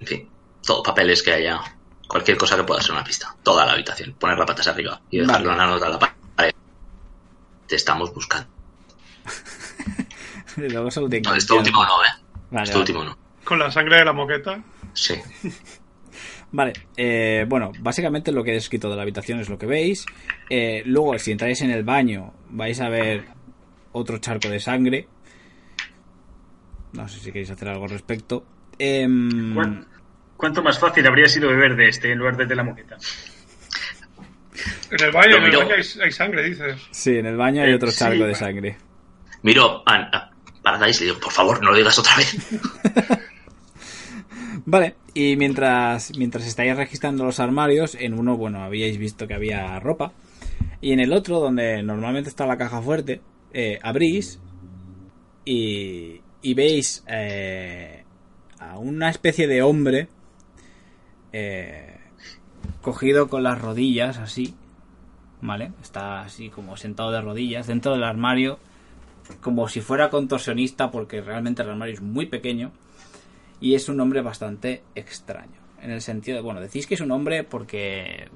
en 0.00 0.06
fin, 0.06 0.30
todo 0.66 0.82
papeles 0.82 1.22
que 1.22 1.32
haya, 1.32 1.60
cualquier 2.08 2.36
cosa 2.36 2.56
que 2.56 2.64
pueda 2.64 2.82
ser 2.82 2.92
una 2.92 3.04
pista. 3.04 3.34
Toda 3.42 3.64
la 3.64 3.72
habitación, 3.72 4.14
poner 4.14 4.36
las 4.38 4.46
patas 4.46 4.68
arriba 4.68 5.00
y 5.10 5.18
dejarle 5.18 5.48
Vale. 5.48 5.56
una 5.58 5.66
nota 5.66 5.86
en 5.86 5.92
la 5.92 5.98
pared. 5.98 6.52
Te 7.66 7.76
estamos 7.76 8.12
buscando. 8.12 8.48
Luego 10.56 10.84
No, 10.84 11.34
esto 11.34 11.56
último 11.56 11.84
no, 11.84 12.04
eh. 12.04 12.08
Vale, 12.50 12.64
esto 12.64 12.78
vale. 12.78 12.80
último 12.80 13.04
no. 13.04 13.18
Con 13.44 13.58
la 13.58 13.70
sangre 13.70 13.98
de 13.98 14.04
la 14.04 14.12
moqueta. 14.12 14.62
Sí. 14.92 15.14
Vale, 16.52 16.72
eh, 16.96 17.46
bueno, 17.48 17.72
básicamente 17.80 18.30
lo 18.30 18.44
que 18.44 18.52
he 18.52 18.54
descrito 18.54 18.88
de 18.88 18.94
la 18.94 19.02
habitación 19.02 19.40
es 19.40 19.48
lo 19.48 19.58
que 19.58 19.66
veis. 19.66 20.06
Eh, 20.48 20.84
luego, 20.86 21.18
si 21.18 21.32
entráis 21.32 21.60
en 21.62 21.72
el 21.72 21.82
baño, 21.82 22.32
vais 22.48 22.80
a 22.80 22.88
ver 22.88 23.26
otro 23.94 24.18
charco 24.18 24.48
de 24.50 24.60
sangre. 24.60 25.08
No 26.92 27.08
sé 27.08 27.18
si 27.18 27.32
queréis 27.32 27.50
hacer 27.50 27.68
algo 27.68 27.84
al 27.84 27.90
respecto. 27.90 28.44
Em, 28.78 29.54
¿Cuán- 29.54 29.86
¿Cuánto 30.36 30.62
más 30.62 30.78
fácil 30.78 31.06
habría 31.06 31.26
sido 31.28 31.48
beber 31.48 31.74
de 31.76 31.88
este 31.88 32.12
en 32.12 32.18
lugar 32.18 32.36
de, 32.36 32.44
de 32.46 32.54
la 32.54 32.62
moqueta? 32.64 32.96
En 34.90 35.02
el 35.04 35.10
baño, 35.12 35.30
Lo 35.30 35.36
en 35.38 35.42
el 35.44 35.48
miro. 35.50 35.60
baño 35.60 35.74
hay, 35.74 36.00
hay 36.04 36.12
sangre, 36.12 36.44
dices. 36.44 36.80
sí, 36.90 37.16
en 37.16 37.26
el 37.26 37.36
baño 37.36 37.62
hay 37.62 37.70
Eh, 37.70 37.74
otro 37.74 37.90
sí, 37.90 37.98
charco 37.98 38.24
de 38.24 38.34
sangre. 38.34 38.76
Miro 39.42 39.82
a, 39.86 39.94
a 39.94 40.30
Paradise 40.62 41.02
y 41.04 41.06
le 41.06 41.12
digo, 41.12 41.20
por 41.24 41.32
favor, 41.32 41.62
no 41.62 41.70
lo 41.70 41.76
digas 41.76 41.98
otra 41.98 42.16
vez. 42.16 42.36
Vale, 44.66 44.94
y 45.14 45.36
mientras, 45.36 46.16
mientras 46.16 46.46
estáis 46.46 46.76
registrando 46.76 47.24
los 47.24 47.40
armarios, 47.40 47.94
en 47.96 48.14
uno, 48.18 48.36
bueno, 48.36 48.62
habíais 48.62 48.96
visto 48.98 49.26
que 49.26 49.34
había 49.34 49.78
ropa. 49.80 50.12
Y 50.80 50.92
en 50.92 51.00
el 51.00 51.12
otro, 51.12 51.40
donde 51.40 51.82
normalmente 51.82 52.28
está 52.30 52.46
la 52.46 52.56
caja 52.56 52.80
fuerte, 52.80 53.20
eh, 53.56 53.78
abrís 53.82 54.40
y, 55.44 56.20
y 56.42 56.54
veis 56.54 57.04
eh, 57.06 58.04
a 58.58 58.78
una 58.78 59.10
especie 59.10 59.46
de 59.46 59.62
hombre 59.62 60.08
eh, 61.32 62.00
cogido 62.82 63.28
con 63.28 63.44
las 63.44 63.60
rodillas 63.60 64.18
así, 64.18 64.56
¿vale? 65.40 65.70
Está 65.80 66.22
así 66.22 66.50
como 66.50 66.76
sentado 66.76 67.12
de 67.12 67.20
rodillas 67.20 67.68
dentro 67.68 67.92
del 67.92 68.02
armario, 68.02 68.58
como 69.40 69.68
si 69.68 69.80
fuera 69.80 70.10
contorsionista, 70.10 70.90
porque 70.90 71.20
realmente 71.20 71.62
el 71.62 71.70
armario 71.70 71.94
es 71.94 72.02
muy 72.02 72.26
pequeño. 72.26 72.72
Y 73.60 73.74
es 73.74 73.88
un 73.88 74.00
hombre 74.00 74.20
bastante 74.20 74.82
extraño. 74.96 75.60
En 75.80 75.92
el 75.92 76.02
sentido 76.02 76.36
de, 76.36 76.42
bueno, 76.42 76.60
decís 76.60 76.88
que 76.88 76.94
es 76.94 77.00
un 77.00 77.12
hombre 77.12 77.44
porque, 77.44 78.28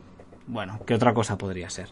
bueno, 0.47 0.79
¿qué 0.87 0.95
otra 0.95 1.13
cosa 1.13 1.37
podría 1.37 1.69
ser? 1.71 1.89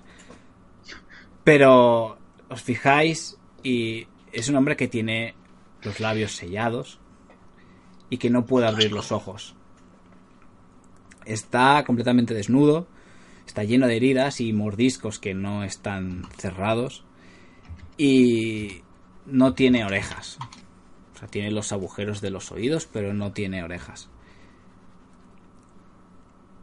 Pero 1.42 2.18
os 2.48 2.62
fijáis 2.62 3.38
y 3.62 4.06
es 4.32 4.48
un 4.48 4.56
hombre 4.56 4.76
que 4.76 4.88
tiene 4.88 5.34
los 5.82 6.00
labios 6.00 6.32
sellados 6.32 7.00
y 8.10 8.18
que 8.18 8.30
no 8.30 8.46
puede 8.46 8.66
abrir 8.66 8.92
los 8.92 9.12
ojos. 9.12 9.54
Está 11.24 11.82
completamente 11.84 12.34
desnudo, 12.34 12.86
está 13.46 13.64
lleno 13.64 13.86
de 13.86 13.96
heridas 13.96 14.40
y 14.40 14.52
mordiscos 14.52 15.18
que 15.18 15.34
no 15.34 15.64
están 15.64 16.24
cerrados 16.36 17.04
y 17.96 18.82
no 19.26 19.54
tiene 19.54 19.84
orejas. 19.84 20.38
O 21.14 21.18
sea, 21.18 21.28
tiene 21.28 21.50
los 21.50 21.72
agujeros 21.72 22.20
de 22.20 22.30
los 22.30 22.52
oídos, 22.52 22.86
pero 22.86 23.14
no 23.14 23.32
tiene 23.32 23.64
orejas. 23.64 24.10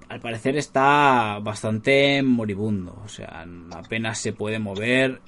Al 0.10 0.20
parecer 0.20 0.58
está 0.58 1.40
bastante 1.42 2.22
moribundo. 2.22 3.02
O 3.04 3.08
sea, 3.08 3.46
apenas 3.72 4.20
se 4.20 4.32
puede 4.32 4.60
mover. 4.60 5.22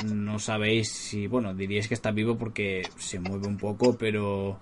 No 0.00 0.38
sabéis 0.38 0.88
si... 0.92 1.26
Bueno, 1.26 1.54
diríais 1.54 1.88
que 1.88 1.94
está 1.94 2.10
vivo 2.10 2.36
porque 2.38 2.90
se 2.96 3.18
mueve 3.20 3.46
un 3.46 3.58
poco, 3.58 3.96
pero... 3.96 4.58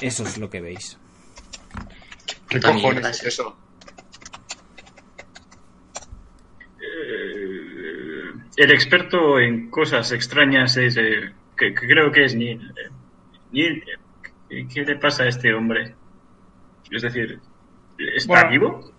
Eso 0.00 0.22
es 0.24 0.38
lo 0.38 0.48
que 0.48 0.60
veis. 0.60 0.96
¿Qué 2.48 2.60
cojones 2.60 3.06
es 3.08 3.20
es 3.20 3.26
eso? 3.26 3.56
Eh, 6.80 8.30
el 8.56 8.70
experto 8.70 9.38
en 9.38 9.70
cosas 9.70 10.12
extrañas 10.12 10.76
es. 10.76 10.96
eh, 10.96 11.32
que, 11.56 11.74
que 11.74 11.86
creo 11.86 12.10
que 12.12 12.24
es 12.24 12.34
Neil. 12.34 12.72
Neil, 13.52 13.82
¿qué- 14.48 14.68
¿qué 14.72 14.82
le 14.82 14.96
pasa 14.96 15.24
a 15.24 15.28
este 15.28 15.52
hombre? 15.54 15.94
Es 16.90 17.02
decir, 17.02 17.40
¿está 18.16 18.44
Bueno. 18.44 18.50
vivo? 18.50 18.92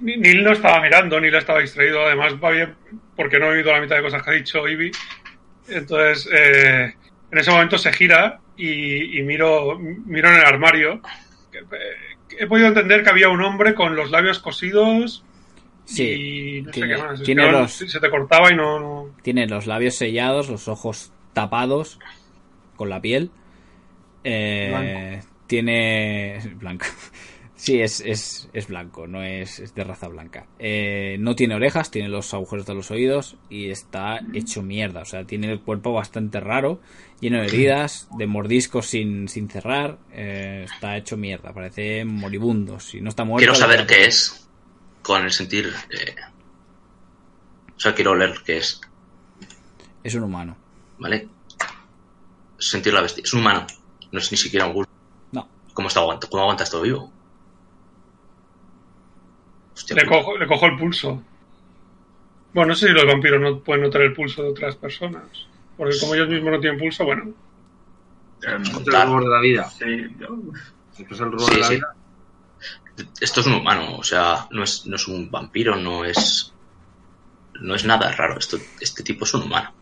Ni- 0.00 0.16
Neil 0.16 0.44
no 0.44 0.52
estaba 0.52 0.80
mirando, 0.80 1.20
Neil 1.20 1.34
estaba 1.34 1.60
distraído. 1.60 2.04
Además, 2.06 2.34
va 2.42 2.50
bien 2.50 2.74
porque 3.16 3.38
no 3.38 3.46
he 3.46 3.58
oído 3.58 3.72
la 3.72 3.80
mitad 3.80 3.96
de 3.96 4.02
cosas 4.02 4.22
que 4.22 4.30
ha 4.30 4.34
dicho 4.34 4.66
Ivy. 4.68 4.90
Entonces, 5.68 6.28
eh, 6.32 6.94
en 7.30 7.38
ese 7.38 7.50
momento 7.50 7.76
se 7.78 7.92
gira 7.92 8.40
y, 8.56 9.18
y 9.18 9.22
miro, 9.22 9.78
miro 9.78 10.28
en 10.28 10.34
el 10.36 10.44
armario. 10.44 11.00
Eh, 11.52 11.60
He 12.40 12.46
podido 12.46 12.68
entender 12.68 13.02
que 13.02 13.10
había 13.10 13.30
un 13.30 13.40
hombre 13.42 13.74
con 13.74 13.96
los 13.96 14.10
labios 14.10 14.38
cosidos 14.38 15.24
Sí, 15.86 16.58
y 16.58 16.62
no 16.62 16.70
tiene- 16.70 16.94
sé 16.96 17.02
qué 17.02 17.08
más. 17.08 17.22
Tiene 17.22 17.50
los- 17.50 17.72
Se 17.72 17.98
te 18.00 18.10
cortaba 18.10 18.52
y 18.52 18.54
no... 18.56 18.78
no- 18.78 19.16
Tiene 19.22 19.46
los 19.48 19.66
labios 19.66 19.94
sellados, 19.96 20.48
los 20.50 20.68
ojos 20.68 21.10
tapados 21.32 21.98
con 22.76 22.90
la 22.90 23.00
piel. 23.00 23.30
Eh, 24.24 25.20
tiene. 25.46 26.38
Blanco. 26.56 26.86
Sí, 27.58 27.80
es, 27.82 28.00
es, 28.00 28.48
es 28.52 28.68
blanco, 28.68 29.08
no 29.08 29.24
es, 29.24 29.58
es 29.58 29.74
de 29.74 29.82
raza 29.82 30.06
blanca. 30.06 30.46
Eh, 30.60 31.16
no 31.18 31.34
tiene 31.34 31.56
orejas, 31.56 31.90
tiene 31.90 32.08
los 32.08 32.32
agujeros 32.32 32.64
de 32.66 32.74
los 32.74 32.92
oídos 32.92 33.36
y 33.50 33.70
está 33.70 34.20
hecho 34.32 34.62
mierda. 34.62 35.02
O 35.02 35.04
sea, 35.04 35.24
tiene 35.24 35.50
el 35.50 35.60
cuerpo 35.60 35.92
bastante 35.92 36.38
raro, 36.38 36.80
lleno 37.20 37.40
de 37.40 37.46
heridas, 37.48 38.06
de 38.16 38.28
mordiscos 38.28 38.86
sin, 38.86 39.26
sin 39.28 39.50
cerrar. 39.50 39.98
eh, 40.12 40.66
está 40.72 40.96
hecho 40.96 41.16
mierda, 41.16 41.52
parece 41.52 42.04
moribundo. 42.04 42.78
Si 42.78 43.00
no 43.00 43.08
está 43.08 43.24
muerto. 43.24 43.40
Quiero 43.40 43.56
saber 43.56 43.86
qué 43.88 44.04
es 44.04 44.48
con 45.02 45.24
el 45.24 45.32
sentir. 45.32 45.72
eh, 45.90 46.14
o 47.76 47.80
sea, 47.80 47.92
quiero 47.92 48.12
oler 48.12 48.34
qué 48.46 48.58
es, 48.58 48.80
Es 50.04 50.14
un 50.14 50.22
humano. 50.22 50.56
¿vale? 50.98 51.28
Sentir 52.56 52.94
la 52.94 53.00
bestia. 53.00 53.22
Es 53.24 53.32
un 53.34 53.40
humano, 53.40 53.66
no 54.12 54.18
es 54.20 54.30
ni 54.30 54.38
siquiera 54.38 54.66
un 54.66 54.74
ghoul. 54.74 54.86
No. 55.32 55.48
¿Cómo, 55.74 55.88
está 55.88 56.00
¿Cómo 56.00 56.42
aguanta 56.42 56.62
esto 56.64 56.80
vivo? 56.82 57.12
Hostia, 59.78 59.96
Le 59.96 60.06
cojo, 60.06 60.36
le 60.36 60.46
cojo 60.46 60.66
el 60.66 60.76
pulso. 60.76 61.22
Bueno, 62.52 62.70
no 62.70 62.74
sé 62.74 62.88
si 62.88 62.92
los 62.92 63.06
vampiros 63.06 63.40
no 63.40 63.60
pueden 63.60 63.84
notar 63.84 64.02
el 64.02 64.12
pulso 64.12 64.42
de 64.42 64.50
otras 64.50 64.74
personas. 64.76 65.22
Porque 65.76 65.94
como 66.00 66.14
ellos 66.14 66.28
mismos 66.28 66.52
no 66.52 66.60
tienen 66.60 66.78
pulso, 66.78 67.04
bueno. 67.04 67.32
El 68.42 68.64
rumor 68.64 69.22
de 69.24 69.30
la 69.30 69.40
vida. 69.40 69.64
sí, 69.70 69.84
yo- 70.18 70.36
Esto 70.98 71.14
es 71.14 71.20
el 71.20 71.26
rumor 71.32 71.48
Sí, 71.48 71.54
de 71.54 71.60
la 71.60 71.66
sí. 71.68 71.74
vida. 71.76 71.94
Esto 73.20 73.40
es 73.42 73.46
un 73.46 73.54
humano, 73.54 73.96
o 73.96 74.02
sea, 74.02 74.48
no 74.50 74.64
es, 74.64 74.84
no 74.86 74.96
es 74.96 75.06
un 75.06 75.30
vampiro, 75.30 75.76
no 75.76 76.04
es. 76.04 76.52
No 77.60 77.74
es 77.76 77.84
nada 77.84 78.10
raro. 78.12 78.36
Esto, 78.38 78.56
este 78.80 79.02
tipo 79.04 79.24
es 79.24 79.34
un 79.34 79.42
humano. 79.42 79.72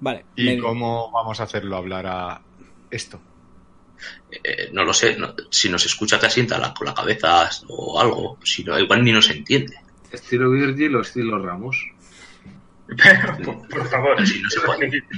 Vale. 0.00 0.24
¿Y 0.36 0.44
me- 0.44 0.58
cómo 0.58 1.10
vamos 1.10 1.40
a 1.40 1.44
hacerlo 1.44 1.76
hablar 1.76 2.06
a 2.06 2.40
esto? 2.90 3.20
Eh, 4.30 4.70
no 4.72 4.84
lo 4.84 4.92
sé, 4.92 5.16
no- 5.16 5.34
si 5.50 5.68
nos 5.68 5.84
escucha 5.86 6.18
te 6.18 6.26
asienta 6.26 6.58
la, 6.58 6.72
con 6.74 6.86
la 6.86 6.94
cabeza 6.94 7.48
o 7.68 8.00
algo. 8.00 8.38
Si 8.44 8.62
no, 8.64 8.78
igual 8.78 9.02
ni 9.04 9.12
nos 9.12 9.30
entiende. 9.30 9.76
¿Estilo 10.12 10.50
Virgil 10.50 10.96
o 10.96 11.00
estilo 11.00 11.38
Ramos? 11.44 11.76
Por, 13.44 13.68
por 13.68 13.88
favor. 13.88 14.26
Si 14.26 14.40
no 14.40 14.50
se 14.50 14.60
puede. 14.60 15.02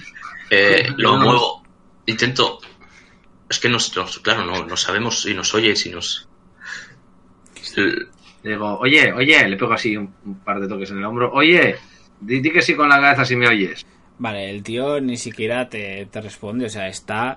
Eh, 0.50 0.88
lo 0.96 1.18
No. 1.18 1.24
muevo. 1.26 1.62
Intento. 2.06 2.58
Es 3.50 3.58
que 3.58 3.68
nos, 3.68 3.94
nos- 3.94 4.18
claro, 4.20 4.46
no, 4.46 4.64
no 4.64 4.76
sabemos 4.78 5.20
si 5.20 5.34
nos 5.34 5.52
oye, 5.54 5.76
si 5.76 5.90
nos. 5.90 6.26
Le 7.76 8.50
digo, 8.52 8.78
oye, 8.78 9.12
oye, 9.12 9.46
le 9.48 9.56
pego 9.56 9.72
así 9.74 9.96
un, 9.96 10.14
un 10.24 10.38
par 10.40 10.58
de 10.60 10.68
toques 10.68 10.90
en 10.90 10.98
el 10.98 11.04
hombro. 11.04 11.30
Oye, 11.32 11.76
di, 12.20 12.40
di 12.40 12.50
que 12.50 12.62
sí 12.62 12.74
con 12.74 12.88
la 12.88 12.98
cabeza 13.00 13.24
si 13.26 13.36
me 13.36 13.46
oyes. 13.48 13.84
Vale, 14.18 14.50
el 14.50 14.62
tío 14.62 15.00
ni 15.00 15.16
siquiera 15.16 15.68
te, 15.68 16.06
te 16.10 16.20
responde, 16.20 16.66
o 16.66 16.70
sea, 16.70 16.88
está 16.88 17.36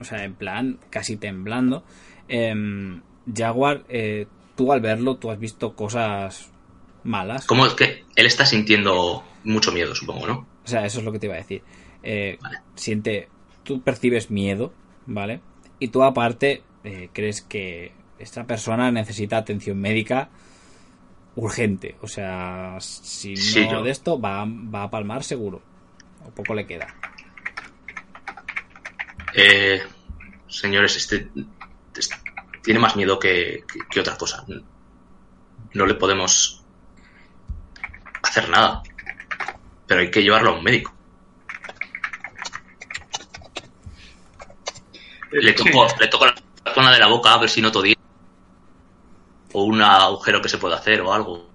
o 0.00 0.04
sea, 0.04 0.24
en 0.24 0.34
plan 0.34 0.78
casi 0.90 1.16
temblando. 1.16 1.84
Em, 2.28 3.02
Jaguar, 3.32 3.84
eh, 3.88 4.26
tú 4.56 4.72
al 4.72 4.80
verlo, 4.80 5.16
tú 5.16 5.30
has 5.30 5.38
visto 5.38 5.74
cosas 5.74 6.50
malas. 7.04 7.46
Como 7.46 7.66
es 7.66 7.74
que 7.74 8.04
él 8.16 8.26
está 8.26 8.44
sintiendo 8.46 9.22
mucho 9.44 9.72
miedo, 9.72 9.94
supongo, 9.94 10.26
¿no? 10.26 10.46
O 10.64 10.68
sea, 10.68 10.84
eso 10.86 10.98
es 10.98 11.04
lo 11.04 11.12
que 11.12 11.18
te 11.18 11.26
iba 11.26 11.34
a 11.34 11.38
decir. 11.38 11.62
Eh, 12.02 12.38
Vale. 12.40 12.58
Siente, 12.74 13.28
tú 13.62 13.80
percibes 13.82 14.30
miedo, 14.30 14.72
¿vale? 15.06 15.40
Y 15.78 15.88
tú 15.88 16.02
aparte 16.02 16.62
eh, 16.84 17.08
crees 17.12 17.42
que 17.42 17.92
esta 18.18 18.44
persona 18.46 18.90
necesita 18.90 19.36
atención 19.38 19.78
médica 19.78 20.28
urgente. 21.36 21.96
O 22.02 22.08
sea, 22.08 22.76
si 22.80 23.30
no 23.34 23.40
Sí, 23.40 23.68
yo- 23.70 23.82
de 23.82 23.90
esto, 23.90 24.20
va, 24.20 24.44
va 24.46 24.84
a 24.84 24.90
palmar 24.90 25.24
seguro. 25.24 25.60
O 26.26 26.30
poco 26.30 26.54
le 26.54 26.66
queda. 26.66 26.94
Eh, 29.34 29.82
señores, 30.48 30.96
este, 30.96 31.30
este 31.96 32.16
tiene 32.62 32.80
más 32.80 32.96
miedo 32.96 33.18
que, 33.18 33.64
que- 33.72 33.80
que 33.90 34.00
otra 34.00 34.16
cosa. 34.16 34.44
No 35.74 35.86
le 35.86 35.94
podemos 35.94 36.64
hacer 38.22 38.48
nada. 38.48 38.82
Pero 39.86 40.00
hay 40.00 40.10
que 40.10 40.22
llevarlo 40.22 40.50
a 40.50 40.54
un 40.58 40.64
médico. 40.64 40.92
Le 45.32 45.52
toco, 45.52 45.86
le 46.00 46.08
toco 46.08 46.26
la 46.26 46.34
zona 46.74 46.92
de 46.92 46.98
la 46.98 47.06
boca 47.06 47.32
a 47.34 47.38
ver 47.38 47.48
si 47.48 47.62
noto 47.62 47.82
10. 47.82 47.96
O 49.52 49.64
un 49.64 49.80
agujero 49.82 50.40
que 50.42 50.48
se 50.48 50.58
pueda 50.58 50.76
hacer 50.76 51.00
o 51.00 51.12
algo. 51.12 51.48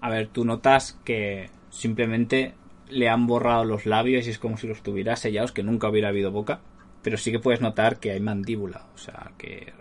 A 0.00 0.10
ver, 0.10 0.28
tú 0.28 0.44
notas 0.44 0.98
que 1.04 1.50
simplemente 1.70 2.54
le 2.94 3.08
han 3.08 3.26
borrado 3.26 3.64
los 3.64 3.84
labios 3.86 4.26
y 4.26 4.30
es 4.30 4.38
como 4.38 4.56
si 4.56 4.66
los 4.66 4.82
tuviera 4.82 5.16
sellados, 5.16 5.52
que 5.52 5.62
nunca 5.62 5.88
hubiera 5.88 6.08
habido 6.08 6.30
boca. 6.30 6.60
Pero 7.02 7.18
sí 7.18 7.30
que 7.30 7.38
puedes 7.38 7.60
notar 7.60 7.98
que 8.00 8.12
hay 8.12 8.20
mandíbula, 8.20 8.86
o 8.94 8.98
sea, 8.98 9.32
que 9.36 9.72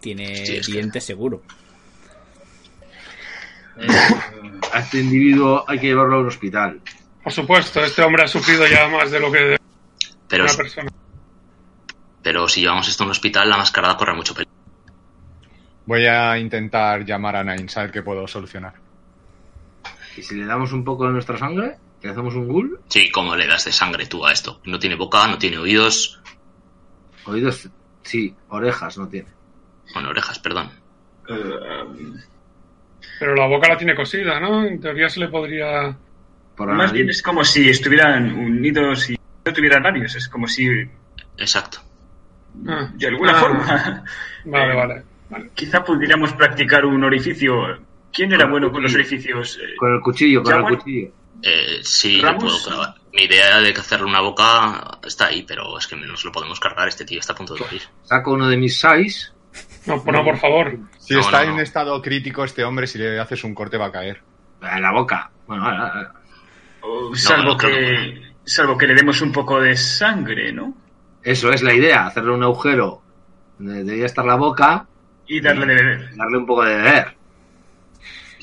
tiene 0.00 0.36
Sí, 0.46 0.56
es 0.56 0.66
que- 0.66 0.72
dientes 0.72 1.04
seguro. 1.04 1.42
A 4.72 4.80
este 4.80 5.00
individuo 5.00 5.64
hay 5.66 5.78
que 5.78 5.86
llevarlo 5.88 6.16
a 6.16 6.20
un 6.20 6.26
hospital. 6.28 6.80
Por 7.22 7.32
supuesto, 7.32 7.82
este 7.84 8.02
hombre 8.02 8.24
ha 8.24 8.28
sufrido 8.28 8.66
ya 8.66 8.88
más 8.88 9.10
de 9.10 9.20
lo 9.20 9.30
que 9.32 9.56
Pero, 10.28 10.44
una 10.44 10.54
persona. 10.54 10.90
pero 12.22 12.48
si 12.48 12.60
llevamos 12.60 12.88
esto 12.88 13.02
a 13.04 13.06
un 13.06 13.12
hospital, 13.12 13.48
la 13.48 13.56
mascarada 13.56 13.96
corre 13.96 14.14
mucho 14.14 14.34
peligro. 14.34 14.52
Voy 15.86 16.06
a 16.06 16.38
intentar 16.38 17.04
llamar 17.04 17.36
a 17.36 17.42
ver 17.44 17.90
qué 17.90 18.02
puedo 18.02 18.26
solucionar. 18.28 18.74
¿Y 20.16 20.22
si 20.22 20.34
le 20.36 20.44
damos 20.46 20.72
un 20.72 20.84
poco 20.84 21.06
de 21.06 21.12
nuestra 21.12 21.38
sangre? 21.38 21.76
¿Le 22.02 22.10
hacemos 22.10 22.34
un 22.34 22.48
ghoul? 22.48 22.80
Sí, 22.88 23.10
¿cómo 23.10 23.36
le 23.36 23.46
das 23.46 23.64
de 23.64 23.72
sangre 23.72 24.06
tú 24.06 24.26
a 24.26 24.32
esto? 24.32 24.60
No 24.64 24.78
tiene 24.78 24.96
boca, 24.96 25.26
no 25.28 25.38
tiene 25.38 25.58
oídos. 25.58 26.20
Oídos, 27.26 27.68
sí. 28.02 28.34
Orejas 28.48 28.98
no 28.98 29.08
tiene. 29.08 29.28
Bueno, 29.94 30.10
orejas, 30.10 30.38
perdón. 30.40 30.70
Eh, 31.28 31.34
Pero 33.20 33.34
la 33.36 33.46
boca 33.46 33.68
la 33.68 33.76
tiene 33.76 33.94
cosida, 33.94 34.40
¿no? 34.40 34.64
En 34.64 34.80
teoría 34.80 35.08
se 35.08 35.20
le 35.20 35.28
podría. 35.28 35.96
Por 36.56 36.72
más 36.72 36.92
bien 36.92 37.08
es 37.08 37.22
como 37.22 37.44
si 37.44 37.68
estuvieran 37.70 38.32
unidos 38.34 39.08
y 39.10 39.16
no 39.44 39.52
tuvieran 39.52 39.82
labios. 39.84 40.14
Es 40.16 40.28
como 40.28 40.46
si, 40.46 40.68
Exacto. 41.38 41.78
Ah, 42.68 42.90
de 42.94 43.06
alguna 43.06 43.32
ah, 43.32 43.40
forma, 43.40 44.04
Vale, 44.44 44.72
Eh, 44.72 44.76
vale. 44.76 45.02
vale. 45.30 45.50
quizá 45.54 45.82
pudiéramos 45.84 46.32
practicar 46.34 46.84
un 46.84 47.02
orificio. 47.04 47.78
¿Quién 48.12 48.32
era 48.32 48.44
Con 48.44 48.50
bueno 48.52 48.72
con 48.72 48.82
los 48.82 48.94
orificios? 48.94 49.58
Eh, 49.62 49.76
Con 49.76 49.94
el 49.94 50.00
cuchillo, 50.00 50.42
con 50.42 50.54
el 50.54 50.76
cuchillo. 50.76 51.10
Eh, 51.42 51.80
sí, 51.82 52.22
puedo. 52.38 52.94
Mi 53.12 53.22
idea 53.24 53.58
de 53.60 53.70
hacerle 53.70 54.06
una 54.06 54.20
boca 54.20 54.98
está 55.04 55.26
ahí, 55.26 55.42
pero 55.42 55.76
es 55.76 55.86
que 55.86 55.96
nos 55.96 56.24
lo 56.24 56.32
podemos 56.32 56.60
cargar. 56.60 56.88
Este 56.88 57.04
tío 57.04 57.20
está 57.20 57.32
a 57.32 57.36
punto 57.36 57.54
de 57.54 57.60
morir. 57.60 57.82
Saco 58.04 58.32
uno 58.32 58.48
de 58.48 58.56
mis 58.56 58.78
sais. 58.78 59.34
No, 59.86 59.96
no, 59.96 60.24
por 60.24 60.38
favor. 60.38 60.78
Si 60.98 61.14
No, 61.14 61.20
está 61.20 61.44
no, 61.44 61.54
en 61.54 61.60
estado 61.60 62.00
crítico 62.00 62.44
este 62.44 62.64
hombre, 62.64 62.86
si 62.86 62.98
le 62.98 63.18
haces 63.18 63.42
un 63.44 63.54
corte 63.54 63.76
va 63.76 63.86
a 63.86 63.92
caer. 63.92 64.22
En 64.62 64.80
la 64.82 64.92
boca. 64.92 65.30
Bueno, 65.46 65.64
ahora, 65.64 65.88
ahora. 65.88 66.14
o 66.82 67.14
salvo, 67.16 67.50
no, 67.50 67.56
creo 67.56 67.74
que, 67.74 68.22
salvo 68.44 68.78
que 68.78 68.86
le 68.86 68.94
demos 68.94 69.20
un 69.20 69.32
poco 69.32 69.60
de 69.60 69.76
sangre, 69.76 70.52
¿no? 70.52 70.76
Eso 71.22 71.50
es 71.52 71.62
la 71.62 71.74
idea. 71.74 72.06
Hacerle 72.06 72.32
un 72.32 72.44
agujero. 72.44 73.02
donde 73.58 73.82
Debería 73.82 74.06
estar 74.06 74.24
la 74.24 74.36
boca. 74.36 74.86
Y 75.26 75.40
darle 75.40 75.66
de 75.66 75.74
beber. 75.74 76.16
Darle 76.16 76.38
un 76.38 76.46
poco 76.46 76.64
de 76.64 76.76
beber. 76.76 77.16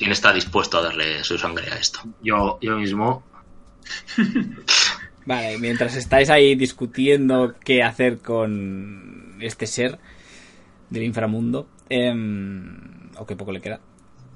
¿Quién 0.00 0.12
está 0.12 0.32
dispuesto 0.32 0.78
a 0.78 0.82
darle 0.82 1.22
su 1.22 1.36
sangre 1.36 1.70
a 1.70 1.76
esto? 1.76 2.00
Yo, 2.22 2.58
yo 2.62 2.78
mismo. 2.78 3.22
Vale, 5.26 5.58
mientras 5.58 5.94
estáis 5.94 6.30
ahí 6.30 6.54
discutiendo 6.54 7.54
qué 7.62 7.82
hacer 7.82 8.16
con 8.20 9.36
este 9.42 9.66
ser 9.66 9.98
del 10.88 11.02
inframundo, 11.02 11.68
em, 11.90 13.10
o 13.18 13.26
qué 13.26 13.36
poco 13.36 13.52
le 13.52 13.60
queda, 13.60 13.78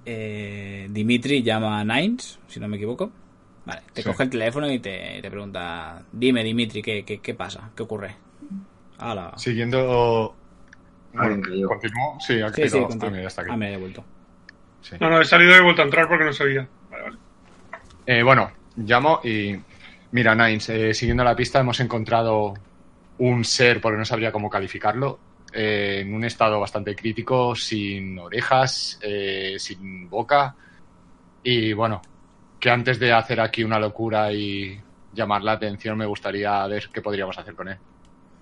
eh, 0.04 0.86
Dimitri 0.90 1.42
llama 1.42 1.80
a 1.80 1.84
Nines, 1.84 2.38
si 2.46 2.60
no 2.60 2.68
me 2.68 2.76
equivoco. 2.76 3.10
Vale, 3.64 3.80
te 3.94 4.02
Sí. 4.02 4.08
coge 4.10 4.24
el 4.24 4.28
teléfono 4.30 4.70
y 4.70 4.80
te, 4.80 5.18
te 5.22 5.30
pregunta, 5.30 6.02
dime 6.12 6.44
Dimitri, 6.44 6.82
¿qué, 6.82 7.06
qué, 7.06 7.20
qué 7.20 7.32
pasa? 7.32 7.70
¿Qué 7.74 7.82
ocurre? 7.84 8.16
Siguiendo. 9.38 10.36
Bueno. 11.14 11.68
¿Continuó? 11.68 12.20
Sí, 12.20 12.42
ha 12.42 12.52
Sí, 12.52 12.68
sí, 12.68 12.78
Ah, 12.78 13.40
aquí. 13.40 13.50
Ah, 13.50 13.56
me 13.56 13.72
he 13.72 13.78
vuelto. 13.78 14.04
Sí. 14.84 14.96
No, 15.00 15.08
no, 15.08 15.20
he 15.20 15.24
salido 15.24 15.50
y 15.52 15.54
he 15.54 15.60
vuelto 15.62 15.82
a 15.82 15.86
entrar 15.86 16.06
porque 16.06 16.24
no 16.24 16.32
sabía. 16.32 16.68
Vale, 16.90 17.02
vale. 17.04 17.16
Eh, 18.06 18.22
bueno, 18.22 18.52
llamo 18.76 19.20
y. 19.24 19.56
Mira, 20.12 20.34
Nines, 20.34 20.68
eh, 20.68 20.94
siguiendo 20.94 21.24
la 21.24 21.34
pista 21.34 21.58
hemos 21.58 21.80
encontrado 21.80 22.54
un 23.18 23.44
ser, 23.44 23.80
porque 23.80 23.98
no 23.98 24.04
sabría 24.04 24.30
cómo 24.30 24.48
calificarlo, 24.48 25.18
eh, 25.52 26.02
en 26.02 26.14
un 26.14 26.24
estado 26.24 26.60
bastante 26.60 26.94
crítico, 26.94 27.56
sin 27.56 28.18
orejas, 28.18 28.98
eh, 29.02 29.56
sin 29.58 30.08
boca. 30.08 30.54
Y 31.42 31.72
bueno, 31.72 32.00
que 32.60 32.70
antes 32.70 33.00
de 33.00 33.12
hacer 33.12 33.40
aquí 33.40 33.64
una 33.64 33.78
locura 33.80 34.32
y 34.32 34.80
llamar 35.12 35.42
la 35.42 35.52
atención, 35.52 35.98
me 35.98 36.06
gustaría 36.06 36.64
ver 36.66 36.90
qué 36.92 37.02
podríamos 37.02 37.36
hacer 37.38 37.54
con 37.54 37.68
él. 37.68 37.78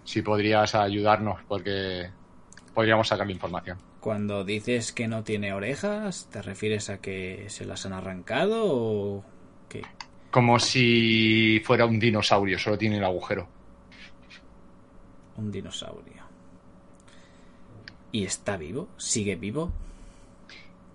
Si 0.04 0.20
podrías 0.20 0.74
ayudarnos, 0.74 1.40
porque 1.48 2.10
podríamos 2.74 3.08
sacarle 3.08 3.32
información. 3.32 3.78
Cuando 4.02 4.42
dices 4.42 4.90
que 4.90 5.06
no 5.06 5.22
tiene 5.22 5.52
orejas, 5.52 6.28
¿te 6.32 6.42
refieres 6.42 6.90
a 6.90 6.98
que 6.98 7.44
se 7.46 7.64
las 7.64 7.86
han 7.86 7.92
arrancado 7.92 8.64
o 8.64 9.24
qué? 9.68 9.82
Como 10.32 10.58
si 10.58 11.62
fuera 11.64 11.86
un 11.86 12.00
dinosaurio, 12.00 12.58
solo 12.58 12.76
tiene 12.76 12.96
el 12.96 13.04
agujero. 13.04 13.46
Un 15.36 15.52
dinosaurio. 15.52 16.20
¿Y 18.10 18.24
está 18.24 18.56
vivo? 18.56 18.88
¿Sigue 18.96 19.36
vivo? 19.36 19.70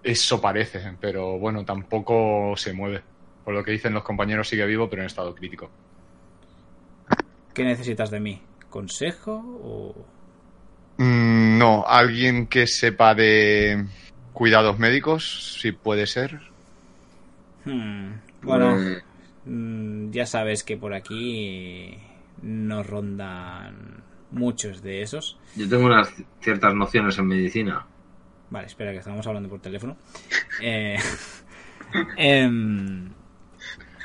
Eso 0.03 0.41
parece, 0.41 0.81
pero 0.99 1.39
bueno, 1.39 1.63
tampoco 1.63 2.57
se 2.57 2.73
mueve. 2.73 3.03
Por 3.45 3.53
lo 3.53 3.63
que 3.63 3.71
dicen 3.71 3.93
los 3.93 4.03
compañeros, 4.03 4.49
sigue 4.49 4.65
vivo, 4.65 4.89
pero 4.89 5.03
en 5.03 5.05
estado 5.05 5.33
crítico. 5.33 5.69
¿Qué 7.53 7.63
necesitas 7.63 8.11
de 8.11 8.19
mí? 8.19 8.41
¿Consejo 8.69 9.31
o...? 9.63 10.16
Mm, 10.97 11.57
no, 11.57 11.85
alguien 11.87 12.47
que 12.47 12.65
sepa 12.67 13.13
de 13.15 13.85
cuidados 14.33 14.79
médicos, 14.79 15.57
si 15.61 15.71
puede 15.71 16.07
ser. 16.07 16.39
Hmm, 17.65 18.13
Bueno, 18.41 18.77
Eh, 18.79 19.01
mm, 19.45 20.11
ya 20.11 20.25
sabes 20.25 20.63
que 20.63 20.77
por 20.77 20.93
aquí 20.93 21.97
nos 22.41 22.85
rondan 22.87 24.03
muchos 24.31 24.81
de 24.81 25.01
esos. 25.01 25.37
yo 25.55 25.67
tengo 25.67 25.85
unas 25.85 26.09
ciertas 26.41 26.73
nociones 26.73 27.17
en 27.17 27.27
medicina. 27.27 27.85
Vale, 28.49 28.67
espera, 28.67 28.91
que 28.91 28.99
estamos 28.99 29.25
hablando 29.27 29.49
por 29.49 29.59
teléfono. 29.61 29.97
Eh, 30.59 30.97
em, 32.17 33.09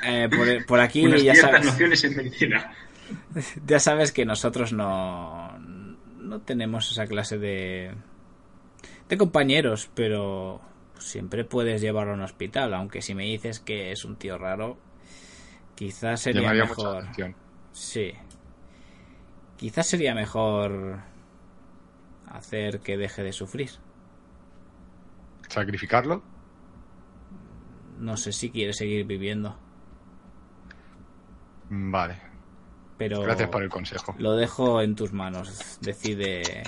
eh, 0.05 0.29
por, 0.29 0.65
por 0.67 0.79
aquí 0.79 1.05
Unas 1.05 1.23
ya 1.23 1.33
ciertas 1.33 1.51
sabes, 1.51 1.65
nociones 1.65 2.03
en 2.03 2.15
medicina. 2.17 2.71
ya 3.65 3.79
sabes 3.79 4.11
que 4.11 4.25
nosotros 4.25 4.71
no, 4.73 5.52
no 6.33 6.41
tenemos 6.41 6.91
esa 6.91 7.05
clase 7.05 7.37
de, 7.37 7.93
de 9.07 9.17
compañeros, 9.17 9.87
pero 9.93 10.61
siempre 10.97 11.45
puedes 11.45 11.79
llevarlo 11.79 12.13
a 12.13 12.15
un 12.15 12.21
hospital, 12.21 12.73
aunque 12.73 13.03
si 13.03 13.13
me 13.13 13.25
dices 13.25 13.59
que 13.59 13.91
es 13.91 14.03
un 14.03 14.15
tío 14.15 14.39
raro, 14.39 14.79
quizás 15.75 16.21
sería 16.21 16.41
Llamaría 16.41 16.65
mejor. 16.65 17.05
Sí. 17.71 18.13
Quizás 19.57 19.85
sería 19.85 20.15
mejor 20.15 21.01
hacer 22.27 22.79
que 22.79 22.97
deje 22.97 23.21
de 23.21 23.31
sufrir. 23.31 23.69
¿Sacrificarlo? 25.49 26.23
No 27.99 28.17
sé 28.17 28.31
si 28.31 28.49
quiere 28.49 28.73
seguir 28.73 29.05
viviendo, 29.05 29.55
Vale, 31.69 32.19
pero 32.97 33.21
gracias 33.21 33.49
por 33.49 33.63
el 33.63 33.69
consejo. 33.69 34.15
lo 34.19 34.35
dejo 34.35 34.81
en 34.81 34.95
tus 34.95 35.13
manos. 35.13 35.77
Decide 35.81 36.63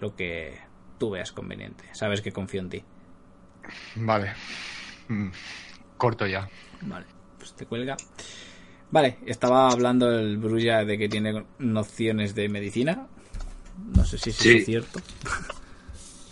lo 0.00 0.14
que 0.16 0.58
tú 0.98 1.10
veas 1.10 1.32
conveniente. 1.32 1.84
Sabes 1.92 2.20
que 2.20 2.32
confío 2.32 2.60
en 2.60 2.70
ti. 2.70 2.84
Vale. 3.96 4.32
Mm, 5.08 5.28
Corto 5.96 6.26
ya. 6.26 6.48
Vale, 6.82 7.06
pues 7.38 7.54
te 7.54 7.66
cuelga. 7.66 7.96
Vale, 8.90 9.18
estaba 9.26 9.68
hablando 9.70 10.10
el 10.18 10.36
Brulla 10.38 10.84
de 10.84 10.98
que 10.98 11.08
tiene 11.08 11.44
nociones 11.58 12.34
de 12.34 12.48
medicina. 12.48 13.06
No 13.96 14.04
sé 14.04 14.18
si 14.18 14.30
eso 14.30 14.42
Sí. 14.42 14.56
es 14.58 14.66
cierto. 14.66 15.00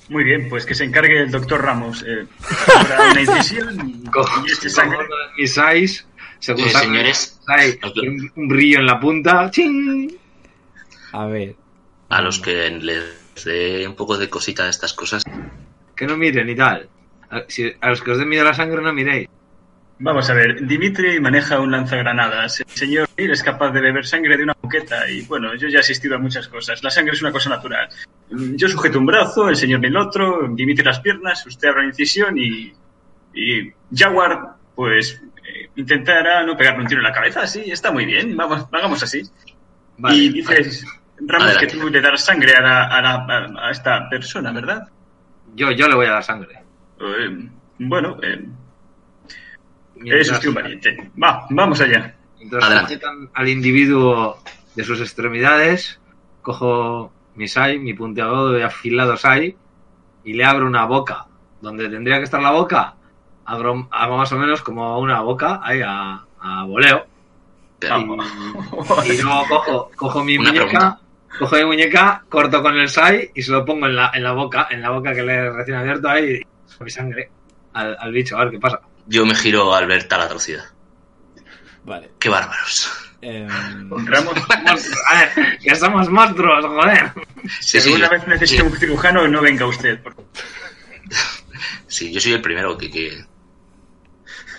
Muy 0.09 0.25
bien, 0.25 0.49
pues 0.49 0.67
que 0.67 0.75
se 0.75 0.85
encargue 0.85 1.23
el 1.23 1.31
doctor 1.31 1.63
Ramos. 1.63 2.05
Eh, 2.07 2.27
una 3.13 3.21
incisión 3.21 3.89
y, 3.89 4.03
y 4.05 4.53
este 4.53 4.69
sangre. 4.69 4.99
mis 5.39 5.57
eyes, 5.57 6.07
según 6.43 6.65
Eh, 6.65 6.71
señores, 6.71 7.41
hay 7.47 7.79
un, 8.07 8.31
un 8.37 8.49
brillo 8.49 8.81
en 8.81 8.87
la 8.87 8.99
punta. 9.01 9.49
¡chin! 9.51 10.17
A 11.13 11.27
ver, 11.27 11.55
a 12.09 12.21
los 12.21 12.39
que 12.41 12.69
les 12.71 13.05
dé 13.45 13.87
un 13.87 13.95
poco 13.95 14.19
de 14.19 14.29
cosita 14.29 14.65
de 14.65 14.71
estas 14.71 14.93
cosas, 14.93 15.23
Que 15.97 16.07
no 16.07 16.17
miren 16.17 16.49
y 16.49 16.57
tal. 16.57 16.89
A, 17.31 17.43
si- 17.49 17.73
a 17.81 17.89
los 17.91 18.03
que 18.03 18.11
os 18.11 18.19
den 18.19 18.29
miedo 18.29 18.43
a 18.45 18.49
la 18.49 18.55
sangre, 18.55 18.83
no 18.83 18.93
miréis. 18.93 19.29
Vamos 19.99 20.29
a 20.31 20.35
ver, 20.35 20.67
Dimitri 20.67 21.21
maneja 21.21 21.61
un 21.61 21.71
lanzagranadas. 21.71 22.61
El 22.61 22.67
señor 22.69 23.09
Neil 23.17 23.31
es 23.31 23.43
capaz 23.43 23.71
de 23.71 23.81
beber 23.81 24.05
sangre 24.05 24.37
de 24.37 24.43
una 24.43 24.57
moqueta 24.61 25.09
y 25.09 25.23
bueno, 25.23 25.55
yo 25.55 25.69
ya 25.69 25.77
he 25.79 25.81
asistido 25.81 26.17
a 26.17 26.19
muchas 26.19 26.49
cosas. 26.49 26.83
La 26.83 26.91
sangre 26.91 27.13
es 27.15 27.23
una 27.23 27.31
cosa 27.31 27.51
natural. 27.51 27.89
Mm, 28.31 28.57
Yo 28.57 28.69
sujeto 28.69 28.99
un 28.99 29.07
brazo, 29.07 29.49
el 29.49 29.55
señor 29.57 29.79
Neil 29.81 29.97
otro, 29.97 30.49
Dimitri 30.51 30.85
las 30.85 30.99
piernas, 31.01 31.47
usted 31.47 31.69
abre 31.69 31.81
una 31.83 31.91
incisión 31.91 32.37
y, 32.37 32.73
y 33.35 33.71
Jaguar, 33.95 34.57
pues 34.75 35.23
eh, 35.55 35.71
intentará 35.77 36.43
no 36.45 36.57
pegarme 36.57 36.83
un 36.83 36.87
tiro 36.89 37.01
en 37.01 37.05
la 37.05 37.13
cabeza. 37.13 37.47
Sí, 37.47 37.63
está 37.71 37.91
muy 37.93 38.05
bien, 38.07 38.37
vamos, 38.37 38.67
hagamos 38.73 39.03
así. 39.03 39.23
Vale. 39.99 40.17
y 40.17 40.29
dices, 40.31 40.85
Ramos, 41.25 41.47
Adelante. 41.49 41.67
que 41.75 41.79
tú 41.81 41.89
le 41.89 42.01
das 42.01 42.25
sangre 42.25 42.55
a, 42.55 42.61
la- 42.63 42.87
a 42.87 43.03
la- 43.03 43.27
a- 43.29 43.69
a 43.69 43.71
esta 43.71 44.09
persona, 44.09 44.51
¿verdad? 44.53 44.89
Yo, 45.55 45.71
yo 45.71 45.87
le 45.87 45.95
voy 45.95 46.07
a 46.07 46.13
dar 46.13 46.25
sangre. 46.25 46.59
Eh, 47.01 47.49
bueno, 47.79 48.17
eh, 48.23 48.43
es 49.97 50.03
Mientras- 50.03 50.31
usted 50.33 50.49
un 50.49 50.55
valiente. 50.55 51.11
Va, 51.23 51.47
vamos 51.51 51.81
allá. 51.81 52.15
Sujetan 52.41 53.31
al 53.35 53.49
individuo 53.49 54.39
de 54.75 54.83
sus 54.85 55.01
extremidades, 55.01 56.01
cojo 56.41 57.13
mi 57.37 57.47
sai, 57.47 57.79
mi 57.79 57.95
puntiagudo 57.95 58.51
de 58.53 58.65
afilado 58.65 59.17
sai, 59.17 59.57
y 60.25 60.33
le 60.33 60.45
abro 60.45 60.67
una 60.67 60.85
boca. 60.87 61.27
Donde 61.61 61.89
tendría 61.89 62.19
que 62.19 62.25
estar 62.25 62.43
la 62.43 62.51
boca, 62.51 62.95
hago, 63.53 63.89
hago 63.91 64.17
más 64.17 64.33
o 64.33 64.39
menos 64.39 64.63
como 64.63 64.99
una 64.99 65.21
boca 65.21 65.61
ahí 65.63 65.81
a, 65.85 66.25
a 66.41 66.65
voleo. 66.65 67.07
Y, 67.83 67.87
y 69.13 69.23
luego 69.23 69.45
cojo, 69.49 69.91
cojo 69.97 70.25
mi 70.25 70.37
Una 70.39 70.51
muñeca, 70.53 70.67
pregunta. 70.69 71.01
cojo 71.39 71.57
mi 71.57 71.65
muñeca, 71.65 72.25
corto 72.29 72.63
con 72.63 72.77
el 72.79 72.89
sai 72.89 73.31
y 73.35 73.43
se 73.43 73.51
lo 73.53 73.65
pongo 73.65 73.87
en 73.87 73.97
la, 73.97 74.11
en 74.15 74.23
la 74.23 74.33
boca, 74.33 74.69
en 74.71 74.81
la 74.83 74.91
boca 74.91 75.13
que 75.15 75.23
le 75.23 75.35
he 75.35 75.51
recién 75.51 75.77
abierto 75.77 76.09
ahí, 76.09 76.41
y 76.81 76.85
mi 76.85 76.91
sangre 76.91 77.31
al, 77.75 77.97
al 77.99 78.13
bicho, 78.13 78.37
a 78.37 78.45
ver 78.45 78.51
qué 78.53 78.59
pasa. 78.61 78.81
yo 79.07 79.27
me 79.27 79.35
giro 79.35 79.75
al 79.75 79.87
ver 79.87 80.05
tal 80.09 80.21
atrocidad. 80.23 80.65
vale. 81.85 82.11
¡Qué 82.21 82.29
bárbaros! 82.29 82.91
Monstruos, 83.89 84.27
a 85.09 85.15
ver, 85.15 85.59
que 85.59 85.75
somos 85.77 86.09
monstruos, 86.09 86.65
joder. 86.67 87.13
si 87.61 87.81
Sí, 87.81 87.89
alguna 87.93 88.07
yo- 88.07 88.11
vez 88.13 88.27
necesite 88.29 88.63
sí. 88.63 88.67
un 88.69 88.77
cirujano, 88.77 89.27
no 89.29 89.41
venga 89.41 89.67
usted. 89.67 90.01
por 90.03 90.15
favor. 90.15 90.31
Sí, 91.87 92.13
yo 92.13 92.21
soy 92.21 92.33
el 92.33 92.43
primero 92.43 92.77
que... 92.77 92.91
que- 92.91 93.25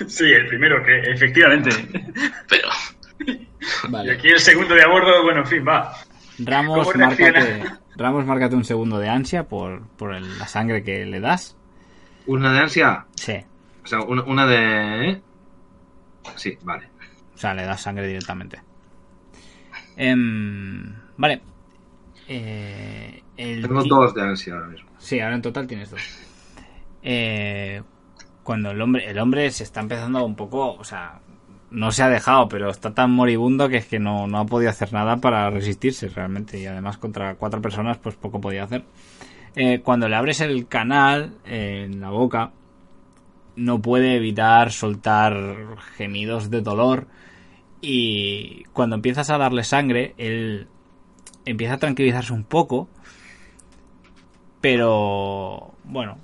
Sí, 0.08 0.26
el 0.26 0.48
primero, 0.48 0.84
que 0.84 1.00
efectivamente. 1.12 1.70
Pero... 2.50 2.70
Y 3.26 3.48
vale. 3.90 4.14
aquí 4.14 4.30
el 4.30 4.40
segundo 4.40 4.76
de 4.76 4.82
a 4.84 4.88
bordo, 4.88 5.24
bueno, 5.24 5.42
en 5.42 5.48
fin, 5.48 5.66
va. 5.68 5.94
Ramos, 6.40 6.96
márcate, 6.96 7.64
Ramos, 7.96 8.26
márcate 8.26 8.56
un 8.56 8.66
segundo 8.66 8.98
de 9.00 9.08
ansia 9.10 9.44
por, 9.48 9.88
por 9.98 10.14
el- 10.16 10.38
la 10.40 10.48
sangre 10.48 10.84
que 10.84 11.06
le 11.06 11.20
das. 11.20 11.56
Una 12.26 12.52
de 12.54 12.60
ansia, 12.60 13.06
Sí. 13.16 13.36
o 13.84 13.88
sea, 13.88 14.02
una, 14.02 14.24
una 14.24 14.46
de... 14.48 15.10
¿eh? 15.10 15.22
Sí, 16.36 16.58
vale. 16.64 16.88
O 17.36 17.38
sea, 17.38 17.54
le 17.54 17.64
das 17.66 17.82
sangre 17.82 18.08
directamente. 18.08 18.62
Em, 19.96 20.94
vale. 21.18 21.42
Eh, 22.28 23.22
el 23.38 23.62
Tengo 23.62 23.84
dos 23.84 24.14
de 24.14 24.22
ansia 24.22 24.54
ahora 24.56 24.68
mismo. 24.68 24.90
Sí, 24.98 25.20
ahora 25.20 25.36
en 25.36 25.42
total 25.42 25.68
tienes 25.68 25.92
dos. 25.92 26.02
Eh, 27.04 27.82
cuando 28.44 28.72
el 28.72 28.82
hombre, 28.82 29.10
el 29.10 29.20
hombre 29.20 29.50
se 29.52 29.64
está 29.64 29.80
empezando 29.80 30.24
un 30.26 30.36
poco, 30.36 30.74
o 30.74 30.84
sea, 30.84 31.20
no 31.74 31.92
se 31.92 32.04
ha 32.04 32.10
dejado, 32.10 32.48
pero 32.48 32.70
está 32.70 32.94
tan 32.94 33.12
moribundo 33.12 33.68
que 33.68 33.78
es 33.78 33.88
que 33.88 34.00
no, 34.00 34.28
no 34.28 34.40
ha 34.40 34.46
podido 34.46 34.70
hacer 34.70 34.94
nada 34.94 35.18
para 35.18 35.50
resistirse 35.50 36.08
realmente. 36.08 36.60
Y 36.60 36.68
además 36.68 36.98
contra 36.98 37.36
cuatro 37.36 37.62
personas, 37.62 37.98
pues 37.98 38.16
poco 38.16 38.40
podía 38.40 38.64
hacer. 38.64 38.84
Eh, 39.56 39.82
cuando 39.84 40.08
le 40.08 40.16
abres 40.16 40.40
el 40.42 40.68
canal 40.68 41.34
eh, 41.46 41.84
en 41.86 42.00
la 42.00 42.12
boca, 42.12 42.52
no 43.56 43.82
puede 43.82 44.16
evitar 44.16 44.72
soltar 44.72 45.78
gemidos 45.98 46.50
de 46.50 46.62
dolor. 46.62 47.08
Y 47.82 48.64
cuando 48.74 48.96
empiezas 48.96 49.30
a 49.32 49.38
darle 49.38 49.64
sangre, 49.64 50.14
él 50.18 50.68
empieza 51.46 51.74
a 51.74 51.80
tranquilizarse 51.80 52.34
un 52.34 52.44
poco. 52.44 52.88
Pero 54.62 55.74
bueno, 55.84 56.18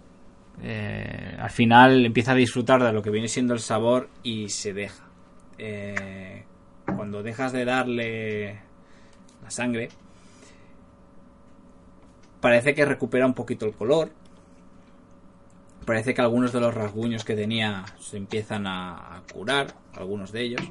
eh, 0.61 1.35
al 1.39 1.49
final 1.49 2.05
empieza 2.05 2.33
a 2.33 2.35
disfrutar 2.35 2.83
de 2.83 2.91
lo 2.91 3.01
que 3.01 3.09
viene 3.09 3.27
siendo 3.27 3.53
el 3.53 3.59
sabor 3.59 4.09
y 4.23 4.49
se 4.49 4.73
deja. 4.73 5.07
Eh, 5.57 6.43
cuando 6.85 7.23
dejas 7.23 7.51
de 7.51 7.65
darle 7.65 8.59
la 9.41 9.49
sangre, 9.49 9.89
parece 12.41 12.73
que 12.73 12.85
recupera 12.85 13.25
un 13.25 13.33
poquito 13.33 13.65
el 13.65 13.73
color. 13.73 14.11
Parece 15.85 16.13
que 16.13 16.21
algunos 16.21 16.51
de 16.51 16.59
los 16.59 16.73
rasguños 16.73 17.23
que 17.23 17.35
tenía 17.35 17.85
se 17.99 18.17
empiezan 18.17 18.67
a 18.67 19.23
curar, 19.33 19.73
algunos 19.93 20.31
de 20.31 20.41
ellos. 20.41 20.61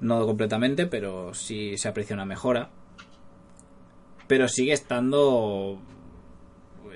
No 0.00 0.26
completamente, 0.26 0.86
pero 0.86 1.32
sí 1.32 1.78
se 1.78 1.88
aprecia 1.88 2.14
una 2.14 2.26
mejora. 2.26 2.68
Pero 4.26 4.48
sigue 4.48 4.72
estando 4.72 5.80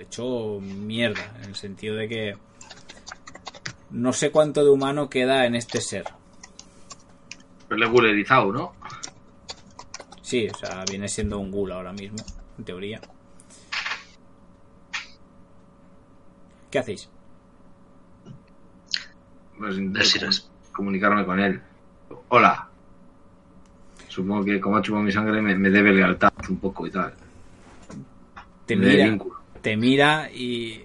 hecho 0.03 0.61
mierda, 0.61 1.33
en 1.43 1.51
el 1.51 1.55
sentido 1.55 1.97
de 1.97 2.09
que 2.09 2.37
no 3.91 4.13
sé 4.13 4.31
cuánto 4.31 4.65
de 4.65 4.71
humano 4.71 5.09
queda 5.09 5.47
en 5.47 5.55
este 5.55 5.81
ser. 5.81 6.05
Regularizado, 7.69 8.53
¿no? 8.53 8.73
Sí, 10.23 10.49
o 10.49 10.57
sea, 10.57 10.85
viene 10.89 11.09
siendo 11.09 11.39
un 11.39 11.51
ghoul 11.51 11.73
ahora 11.73 11.93
mismo, 11.93 12.19
en 12.59 12.65
teoría. 12.65 13.01
¿Qué 16.71 16.79
hacéis? 16.79 17.09
Pues 19.59 19.77
intento 19.77 20.27
comunicarme 20.73 21.25
con 21.27 21.41
él. 21.41 21.61
Hola. 22.29 22.69
Supongo 24.09 24.45
que 24.45 24.61
como 24.61 24.77
ha 24.77 24.83
chupado 24.83 25.05
mi 25.05 25.13
sangre 25.13 25.43
me, 25.43 25.55
me 25.57 25.71
debe 25.71 25.93
lealtad 25.93 26.33
un 26.49 26.59
poco 26.59 26.87
y 26.87 26.91
tal. 26.91 27.13
Te 28.67 28.77
Me 28.77 28.87
debe 28.87 28.97
mira, 28.97 29.11
vínculo. 29.11 29.40
Te 29.63 29.77
mira 29.77 30.31
y... 30.33 30.85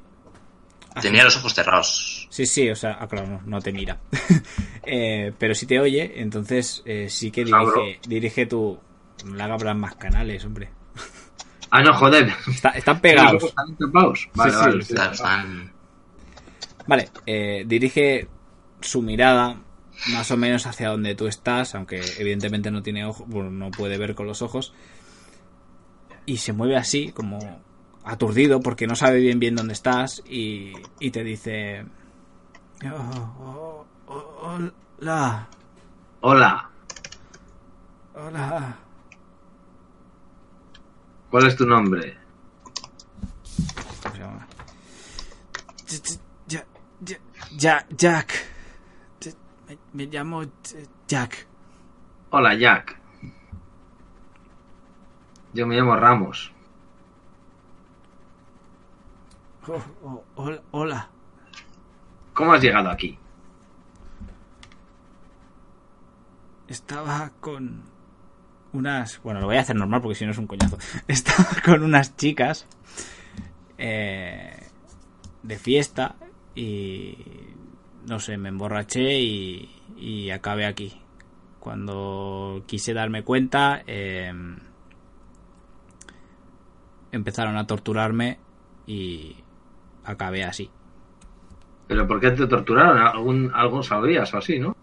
Tenía 1.02 1.24
los 1.26 1.36
ojos 1.38 1.54
cerrados. 1.54 2.28
Sí, 2.30 2.46
sí, 2.46 2.70
o 2.70 2.76
sea, 2.76 2.98
ah, 3.00 3.08
claro, 3.08 3.28
no, 3.28 3.42
no 3.46 3.62
te 3.62 3.72
mira. 3.72 4.00
Eh, 4.88 5.34
pero 5.40 5.56
si 5.56 5.66
te 5.66 5.80
oye, 5.80 6.22
entonces 6.22 6.84
eh, 6.86 7.08
sí 7.10 7.32
que 7.32 7.44
dirige, 7.44 8.00
dirige 8.08 8.46
tu... 8.46 8.80
No 9.26 9.34
le 9.34 9.42
hagas 9.42 9.76
más 9.76 9.96
canales, 9.96 10.46
hombre. 10.46 10.70
Ah, 11.72 11.82
no, 11.82 11.92
joder. 11.96 12.32
Está- 12.48 12.70
están 12.70 12.94
¿Los 12.96 13.02
pegados. 13.02 13.44
están 13.46 13.76
tapados? 13.76 14.30
Vale, 14.36 14.52
sí, 14.52 14.58
vale. 14.60 14.84
sí. 14.84 14.94
Claro, 14.94 15.12
están- 15.14 15.74
Vale, 16.88 17.10
eh, 17.26 17.64
dirige 17.66 18.28
su 18.80 19.02
mirada 19.02 19.58
más 20.12 20.30
o 20.30 20.38
menos 20.38 20.68
hacia 20.68 20.90
donde 20.90 21.16
tú 21.16 21.26
estás, 21.28 21.74
aunque 21.74 22.00
evidentemente 22.20 22.70
no 22.70 22.84
tiene 22.84 23.04
ojos, 23.06 23.28
bueno, 23.28 23.50
no 23.50 23.72
puede 23.72 23.98
ver 23.98 24.14
con 24.14 24.28
los 24.28 24.44
ojos. 24.44 24.72
Y 26.28 26.38
se 26.38 26.54
mueve 26.54 26.78
así, 26.78 27.12
como 27.12 27.60
aturdido, 28.06 28.62
porque 28.62 28.88
no 28.88 28.96
sabe 28.96 29.20
bien 29.20 29.40
bien 29.40 29.56
dónde 29.56 29.74
estás, 29.74 30.22
y, 30.26 30.74
y 31.00 31.12
te 31.12 31.24
dice... 31.24 31.86
"Oh, 32.86 33.34
oh, 33.40 33.86
oh, 34.08 34.60
hola, 35.00 35.48
Hola. 36.22 36.70
hola. 38.14 38.76
¿Cuál 41.30 41.48
es 41.48 41.56
tu 41.56 41.66
nombre? 41.66 42.18
Ja- 47.60 47.86
Jack. 47.98 48.32
Ja- 49.24 49.32
Me, 49.68 49.78
me 49.94 50.06
llamo 50.06 50.44
eh, 50.44 50.50
Jack. 51.08 51.48
Hola, 52.30 52.54
Jack. 52.56 52.96
Yo 55.54 55.66
me 55.66 55.76
llamo 55.76 55.96
Ramos. 55.96 56.52
Oh, 59.68 59.82
oh, 60.04 60.24
hola, 60.36 60.62
hola. 60.72 61.10
¿Cómo 62.36 62.54
has 62.54 62.62
llegado 62.62 62.90
aquí? 62.90 63.18
Estaba 66.68 67.32
con 67.40 67.82
unas... 68.74 69.22
Bueno, 69.24 69.40
lo 69.40 69.48
voy 69.48 69.58
a 69.58 69.62
hacer 69.62 69.76
normal 69.76 70.02
porque 70.02 70.16
si 70.16 70.26
no 70.26 70.32
es 70.32 70.38
un 70.38 70.46
coñazo. 70.46 70.78
Estaba 71.08 71.50
con 71.64 71.82
unas 71.82 72.16
chicas 72.16 72.68
eh, 73.80 74.68
de 75.42 75.58
fiesta 75.58 76.16
y... 76.54 77.18
No 78.06 78.20
sé, 78.20 78.38
me 78.38 78.50
emborraché 78.50 79.20
y, 79.20 79.82
y 79.98 80.30
acabé 80.30 80.68
aquí. 80.68 81.02
Cuando 81.60 82.64
quise 82.68 82.94
darme 82.94 83.24
cuenta, 83.24 83.82
eh, 83.88 84.32
empezaron 87.12 87.58
a 87.58 87.66
torturarme 87.66 88.38
y 88.86 89.38
acabé 90.06 90.44
así. 90.44 90.70
¿Pero 91.88 92.08
por 92.08 92.20
qué 92.20 92.32
te 92.32 92.48
torturaron? 92.48 92.98
¿Algún, 92.98 93.52
algún 93.54 93.84
sabrías 93.84 94.34
o 94.34 94.38
así, 94.38 94.60
no? 94.60 94.76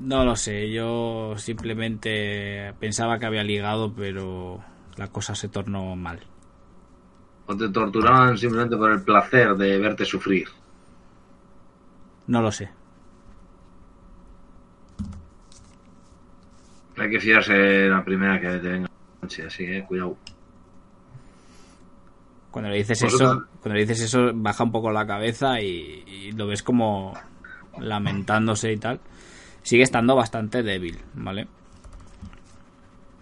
No 0.00 0.24
lo 0.24 0.34
sé, 0.36 0.70
yo 0.70 1.34
simplemente 1.36 2.74
pensaba 2.80 3.18
que 3.18 3.26
había 3.26 3.44
ligado, 3.44 3.94
pero 3.94 4.60
la 4.96 5.08
cosa 5.08 5.34
se 5.34 5.48
tornó 5.48 5.94
mal. 5.96 6.20
¿O 7.46 7.56
te 7.56 7.68
torturaban 7.68 8.36
simplemente 8.36 8.76
por 8.76 8.90
el 8.90 9.02
placer 9.02 9.54
de 9.56 9.78
verte 9.78 10.04
sufrir? 10.04 10.48
No 12.26 12.42
lo 12.42 12.52
sé. 12.52 12.70
Hay 16.96 17.10
que 17.10 17.20
fiarse 17.20 17.88
la 17.88 18.04
primera 18.04 18.40
que 18.40 18.48
te 18.58 18.68
venga. 18.68 18.88
Sí, 19.28 19.42
así, 19.42 19.64
eh, 19.64 19.84
cuidado. 19.86 20.16
Cuando 22.52 22.70
le 22.70 22.76
dices 22.76 23.02
eso, 23.02 23.46
cuando 23.60 23.74
le 23.74 23.80
dices 23.80 24.02
eso, 24.02 24.30
baja 24.34 24.62
un 24.62 24.70
poco 24.70 24.92
la 24.92 25.06
cabeza 25.06 25.60
y, 25.60 26.04
y 26.06 26.32
lo 26.32 26.46
ves 26.46 26.62
como 26.62 27.14
lamentándose 27.80 28.70
y 28.72 28.76
tal. 28.76 29.00
Sigue 29.62 29.82
estando 29.82 30.14
bastante 30.14 30.62
débil, 30.62 30.98
¿vale? 31.14 31.48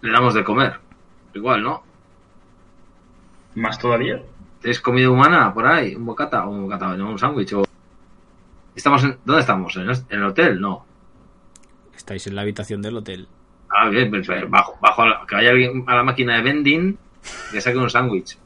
Le 0.01 0.11
damos 0.11 0.33
de 0.33 0.43
comer. 0.43 0.73
Igual, 1.33 1.63
¿no? 1.63 1.81
Más 3.55 3.79
todavía. 3.79 4.21
¿Tienes 4.59 4.81
comida 4.81 5.09
humana 5.09 5.53
por 5.53 5.65
ahí? 5.65 5.95
¿Un 5.95 6.05
bocata? 6.05 6.45
¿O 6.45 6.49
un 6.51 6.63
bocata? 6.63 6.95
¿No? 6.97 7.11
¿Un 7.11 7.17
sándwich? 7.17 7.53
O... 7.53 7.63
¿Estamos 8.75 9.03
en... 9.03 9.17
¿Dónde 9.23 9.41
estamos? 9.41 9.75
¿En, 9.77 9.89
el 10.09 10.23
hotel? 10.25 10.59
No. 10.59 10.85
Estáis 11.95 12.27
en 12.27 12.35
la 12.35 12.41
habitación 12.41 12.81
del 12.81 12.97
hotel. 12.97 13.27
Ah, 13.69 13.87
bien, 13.87 14.09
pues, 14.09 14.27
bajo, 14.49 14.77
bajo 14.81 15.03
a 15.03 15.07
la- 15.07 15.25
que 15.25 15.35
vaya 15.35 15.51
alguien 15.51 15.85
a 15.87 15.95
la 15.95 16.03
máquina 16.03 16.35
de 16.35 16.41
vending 16.41 16.97
y 17.49 17.53
que 17.53 17.61
saque 17.61 17.77
un 17.77 17.89
sándwich. 17.89 18.37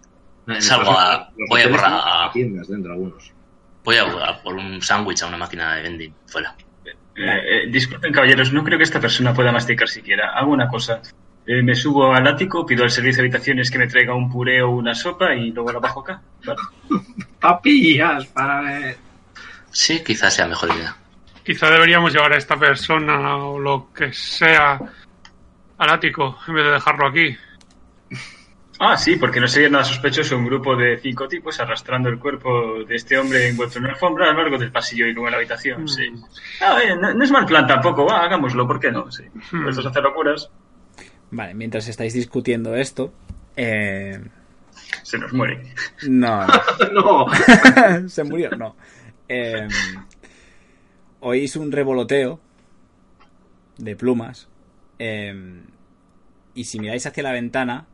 No, 0.00 0.18
en 0.22 0.24
el 0.24 0.31
Salgo 0.58 0.90
a- 0.98 1.30
voy 1.48 1.60
a 1.60 1.64
tienen 1.64 1.80
a- 1.84 2.30
tiendas 2.32 2.68
dentro 2.68 2.92
algunos. 2.92 3.32
Voy 3.84 3.96
a, 3.96 4.02
a 4.02 4.42
por 4.42 4.54
un 4.54 4.80
sándwich 4.82 5.22
a 5.22 5.26
una 5.26 5.36
máquina 5.38 5.74
de 5.76 5.82
vending. 5.82 6.14
Fuera. 6.26 6.54
Eh, 6.84 6.92
eh, 7.16 7.66
disculpen, 7.68 8.12
caballeros, 8.12 8.52
no 8.52 8.64
creo 8.64 8.78
que 8.78 8.84
esta 8.84 9.00
persona 9.00 9.34
pueda 9.34 9.52
masticar 9.52 9.88
siquiera. 9.88 10.30
Hago 10.34 10.52
una 10.52 10.68
cosa. 10.68 11.02
Eh, 11.46 11.60
me 11.62 11.74
subo 11.74 12.12
al 12.14 12.26
ático, 12.26 12.64
pido 12.64 12.84
al 12.84 12.90
servicio 12.90 13.22
de 13.22 13.28
habitaciones 13.28 13.70
que 13.70 13.78
me 13.78 13.88
traiga 13.88 14.14
un 14.14 14.30
puré 14.30 14.62
o 14.62 14.70
una 14.70 14.94
sopa 14.94 15.34
y 15.34 15.50
luego 15.50 15.72
la 15.72 15.80
bajo 15.80 16.00
acá. 16.00 16.22
Vale. 16.44 16.60
Papillas 17.40 18.26
para 18.26 18.60
ver. 18.60 18.96
Sí, 19.70 20.02
quizás 20.04 20.34
sea 20.34 20.46
mejor 20.46 20.70
idea. 20.74 20.94
Quizá 21.44 21.68
deberíamos 21.70 22.12
llevar 22.12 22.32
a 22.32 22.36
esta 22.38 22.56
persona 22.56 23.36
o 23.38 23.58
lo 23.58 23.92
que 23.92 24.12
sea 24.12 24.78
al 25.78 25.90
ático 25.90 26.38
en 26.46 26.54
vez 26.54 26.64
de 26.64 26.70
dejarlo 26.70 27.06
aquí. 27.08 27.36
Ah, 28.84 28.96
sí, 28.96 29.14
porque 29.14 29.38
no 29.38 29.46
sería 29.46 29.68
nada 29.68 29.84
sospechoso 29.84 30.36
un 30.36 30.44
grupo 30.44 30.74
de 30.74 30.98
cinco 30.98 31.28
tipos 31.28 31.60
arrastrando 31.60 32.08
el 32.08 32.18
cuerpo 32.18 32.82
de 32.82 32.96
este 32.96 33.16
hombre 33.16 33.48
envuelto 33.48 33.78
en 33.78 33.84
una 33.84 33.92
alfombra 33.92 34.28
a 34.28 34.32
lo 34.32 34.42
largo 34.42 34.58
del 34.58 34.72
pasillo 34.72 35.06
y 35.06 35.12
luego 35.12 35.28
en 35.28 35.30
la 35.30 35.36
habitación. 35.38 35.86
Sí. 35.86 36.08
Ah, 36.60 36.74
oye, 36.74 36.96
no, 36.96 37.14
no 37.14 37.22
es 37.24 37.30
mal 37.30 37.46
plan 37.46 37.64
tampoco, 37.64 38.04
va, 38.04 38.24
hagámoslo, 38.24 38.66
¿por 38.66 38.80
qué 38.80 38.90
no? 38.90 39.08
Sí. 39.12 39.22
Puestos 39.62 39.86
a 39.86 39.90
hacer 39.90 40.02
locuras, 40.02 40.50
Vale, 41.30 41.54
mientras 41.54 41.86
estáis 41.86 42.12
discutiendo 42.12 42.74
esto, 42.74 43.14
eh, 43.56 44.20
se 45.04 45.16
nos 45.16 45.32
muere. 45.32 45.62
no, 46.08 46.44
no. 46.92 47.26
no. 47.26 48.08
se 48.08 48.24
murió, 48.24 48.50
no. 48.50 48.74
Eh, 49.28 49.68
oís 51.20 51.54
un 51.54 51.70
revoloteo 51.70 52.40
de 53.78 53.94
plumas 53.94 54.48
eh, 54.98 55.62
y 56.54 56.64
si 56.64 56.80
miráis 56.80 57.06
hacia 57.06 57.22
la 57.22 57.30
ventana 57.30 57.86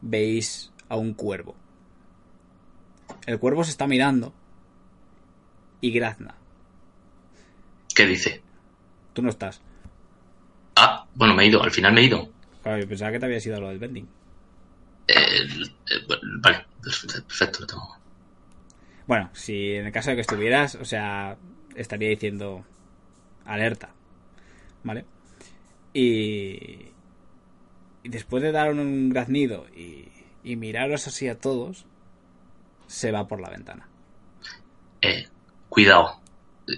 veis 0.00 0.72
a 0.88 0.96
un 0.96 1.14
cuervo. 1.14 1.54
El 3.26 3.38
cuervo 3.38 3.64
se 3.64 3.70
está 3.70 3.86
mirando 3.86 4.32
y 5.80 5.90
Grazna, 5.92 6.34
¿Qué 7.94 8.06
dice? 8.06 8.42
tú 9.12 9.22
no 9.22 9.30
estás. 9.30 9.60
Ah, 10.76 11.06
bueno, 11.14 11.34
me 11.34 11.44
he 11.44 11.46
ido. 11.48 11.62
Al 11.62 11.70
final 11.70 11.92
me 11.92 12.00
he 12.00 12.04
ido. 12.04 12.30
Claro, 12.62 12.78
yo 12.80 12.88
pensaba 12.88 13.10
que 13.12 13.18
te 13.18 13.26
habías 13.26 13.44
ido 13.44 13.56
a 13.56 13.60
lo 13.60 13.68
del 13.68 13.78
vending. 13.78 14.08
Eh, 15.08 15.14
eh, 15.16 16.16
vale, 16.40 16.64
perfecto, 16.82 17.60
lo 17.60 17.66
tengo. 17.66 17.96
Bueno, 19.06 19.28
si 19.32 19.72
en 19.72 19.86
el 19.86 19.92
caso 19.92 20.10
de 20.10 20.16
que 20.16 20.20
estuvieras, 20.22 20.76
o 20.76 20.84
sea, 20.84 21.36
estaría 21.74 22.08
diciendo 22.10 22.64
alerta, 23.44 23.90
¿vale? 24.84 25.04
Y 25.92 26.89
después 28.04 28.42
de 28.42 28.52
dar 28.52 28.72
un 28.72 29.10
graznido 29.10 29.66
y, 29.76 30.08
y 30.42 30.56
miraros 30.56 31.06
así 31.06 31.28
a 31.28 31.38
todos, 31.38 31.84
se 32.86 33.12
va 33.12 33.28
por 33.28 33.40
la 33.40 33.50
ventana. 33.50 33.88
Eh, 35.02 35.26
cuidado. 35.68 36.20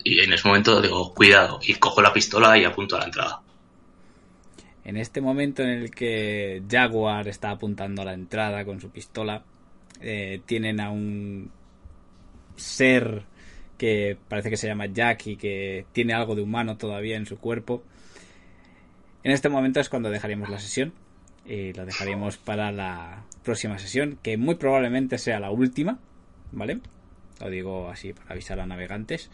Y 0.04 0.20
en 0.20 0.32
ese 0.32 0.46
momento 0.46 0.80
digo, 0.80 1.12
cuidado. 1.14 1.60
Y 1.62 1.74
cojo 1.74 2.02
la 2.02 2.12
pistola 2.12 2.56
y 2.58 2.64
apunto 2.64 2.96
a 2.96 3.00
la 3.00 3.04
entrada. 3.06 3.42
En 4.84 4.96
este 4.96 5.20
momento 5.20 5.62
en 5.62 5.70
el 5.70 5.90
que 5.90 6.62
Jaguar 6.68 7.28
está 7.28 7.50
apuntando 7.50 8.02
a 8.02 8.04
la 8.04 8.14
entrada 8.14 8.64
con 8.64 8.80
su 8.80 8.90
pistola, 8.90 9.44
eh, 10.00 10.40
tienen 10.44 10.80
a 10.80 10.90
un 10.90 11.50
ser 12.56 13.24
que 13.78 14.16
parece 14.28 14.50
que 14.50 14.56
se 14.56 14.66
llama 14.66 14.86
Jack 14.86 15.26
y 15.28 15.36
que 15.36 15.86
tiene 15.92 16.14
algo 16.14 16.34
de 16.34 16.42
humano 16.42 16.76
todavía 16.76 17.16
en 17.16 17.26
su 17.26 17.38
cuerpo. 17.38 17.82
En 19.22 19.30
este 19.30 19.48
momento 19.48 19.78
es 19.78 19.88
cuando 19.88 20.10
dejaríamos 20.10 20.48
la 20.48 20.58
sesión 20.58 20.92
y 21.46 21.72
lo 21.72 21.84
dejaríamos 21.86 22.36
para 22.38 22.70
la 22.72 23.24
próxima 23.44 23.78
sesión, 23.78 24.18
que 24.22 24.36
muy 24.36 24.54
probablemente 24.54 25.18
sea 25.18 25.40
la 25.40 25.50
última, 25.50 25.98
¿vale? 26.52 26.80
Lo 27.40 27.50
digo 27.50 27.88
así 27.90 28.12
para 28.12 28.30
avisar 28.32 28.60
a 28.60 28.66
navegantes. 28.66 29.30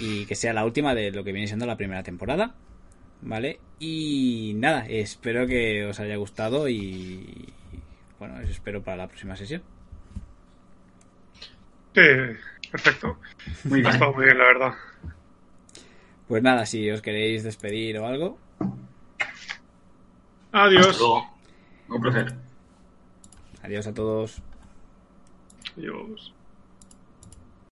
Y 0.00 0.26
que 0.26 0.34
sea 0.36 0.52
la 0.52 0.64
última 0.64 0.94
de 0.94 1.10
lo 1.10 1.24
que 1.24 1.32
viene 1.32 1.46
siendo 1.48 1.66
la 1.66 1.76
primera 1.76 2.02
temporada. 2.02 2.54
¿Vale? 3.22 3.58
Y 3.78 4.52
nada, 4.56 4.86
espero 4.88 5.46
que 5.46 5.84
os 5.84 6.00
haya 6.00 6.16
gustado 6.16 6.68
y 6.68 7.52
bueno, 8.18 8.36
os 8.42 8.48
espero 8.48 8.82
para 8.82 8.96
la 8.96 9.08
próxima 9.08 9.36
sesión. 9.36 9.62
Sí, 11.94 12.00
perfecto. 12.70 13.18
Muy 13.64 13.80
Ha 13.80 13.82
bien. 13.82 13.92
estado 13.94 14.12
muy 14.14 14.24
bien, 14.24 14.38
la 14.38 14.44
verdad. 14.44 14.74
Pues 16.28 16.42
nada, 16.42 16.64
si 16.66 16.88
os 16.90 17.02
queréis 17.02 17.42
despedir 17.42 17.98
o 17.98 18.06
algo, 18.06 18.38
Hasta 20.52 20.64
Adiós. 20.64 20.98
luego. 20.98 21.30
Un 21.88 22.00
placer. 22.00 22.34
adiós 23.62 23.86
a 23.86 23.94
todos. 23.94 24.42
Adiós. 25.76 26.32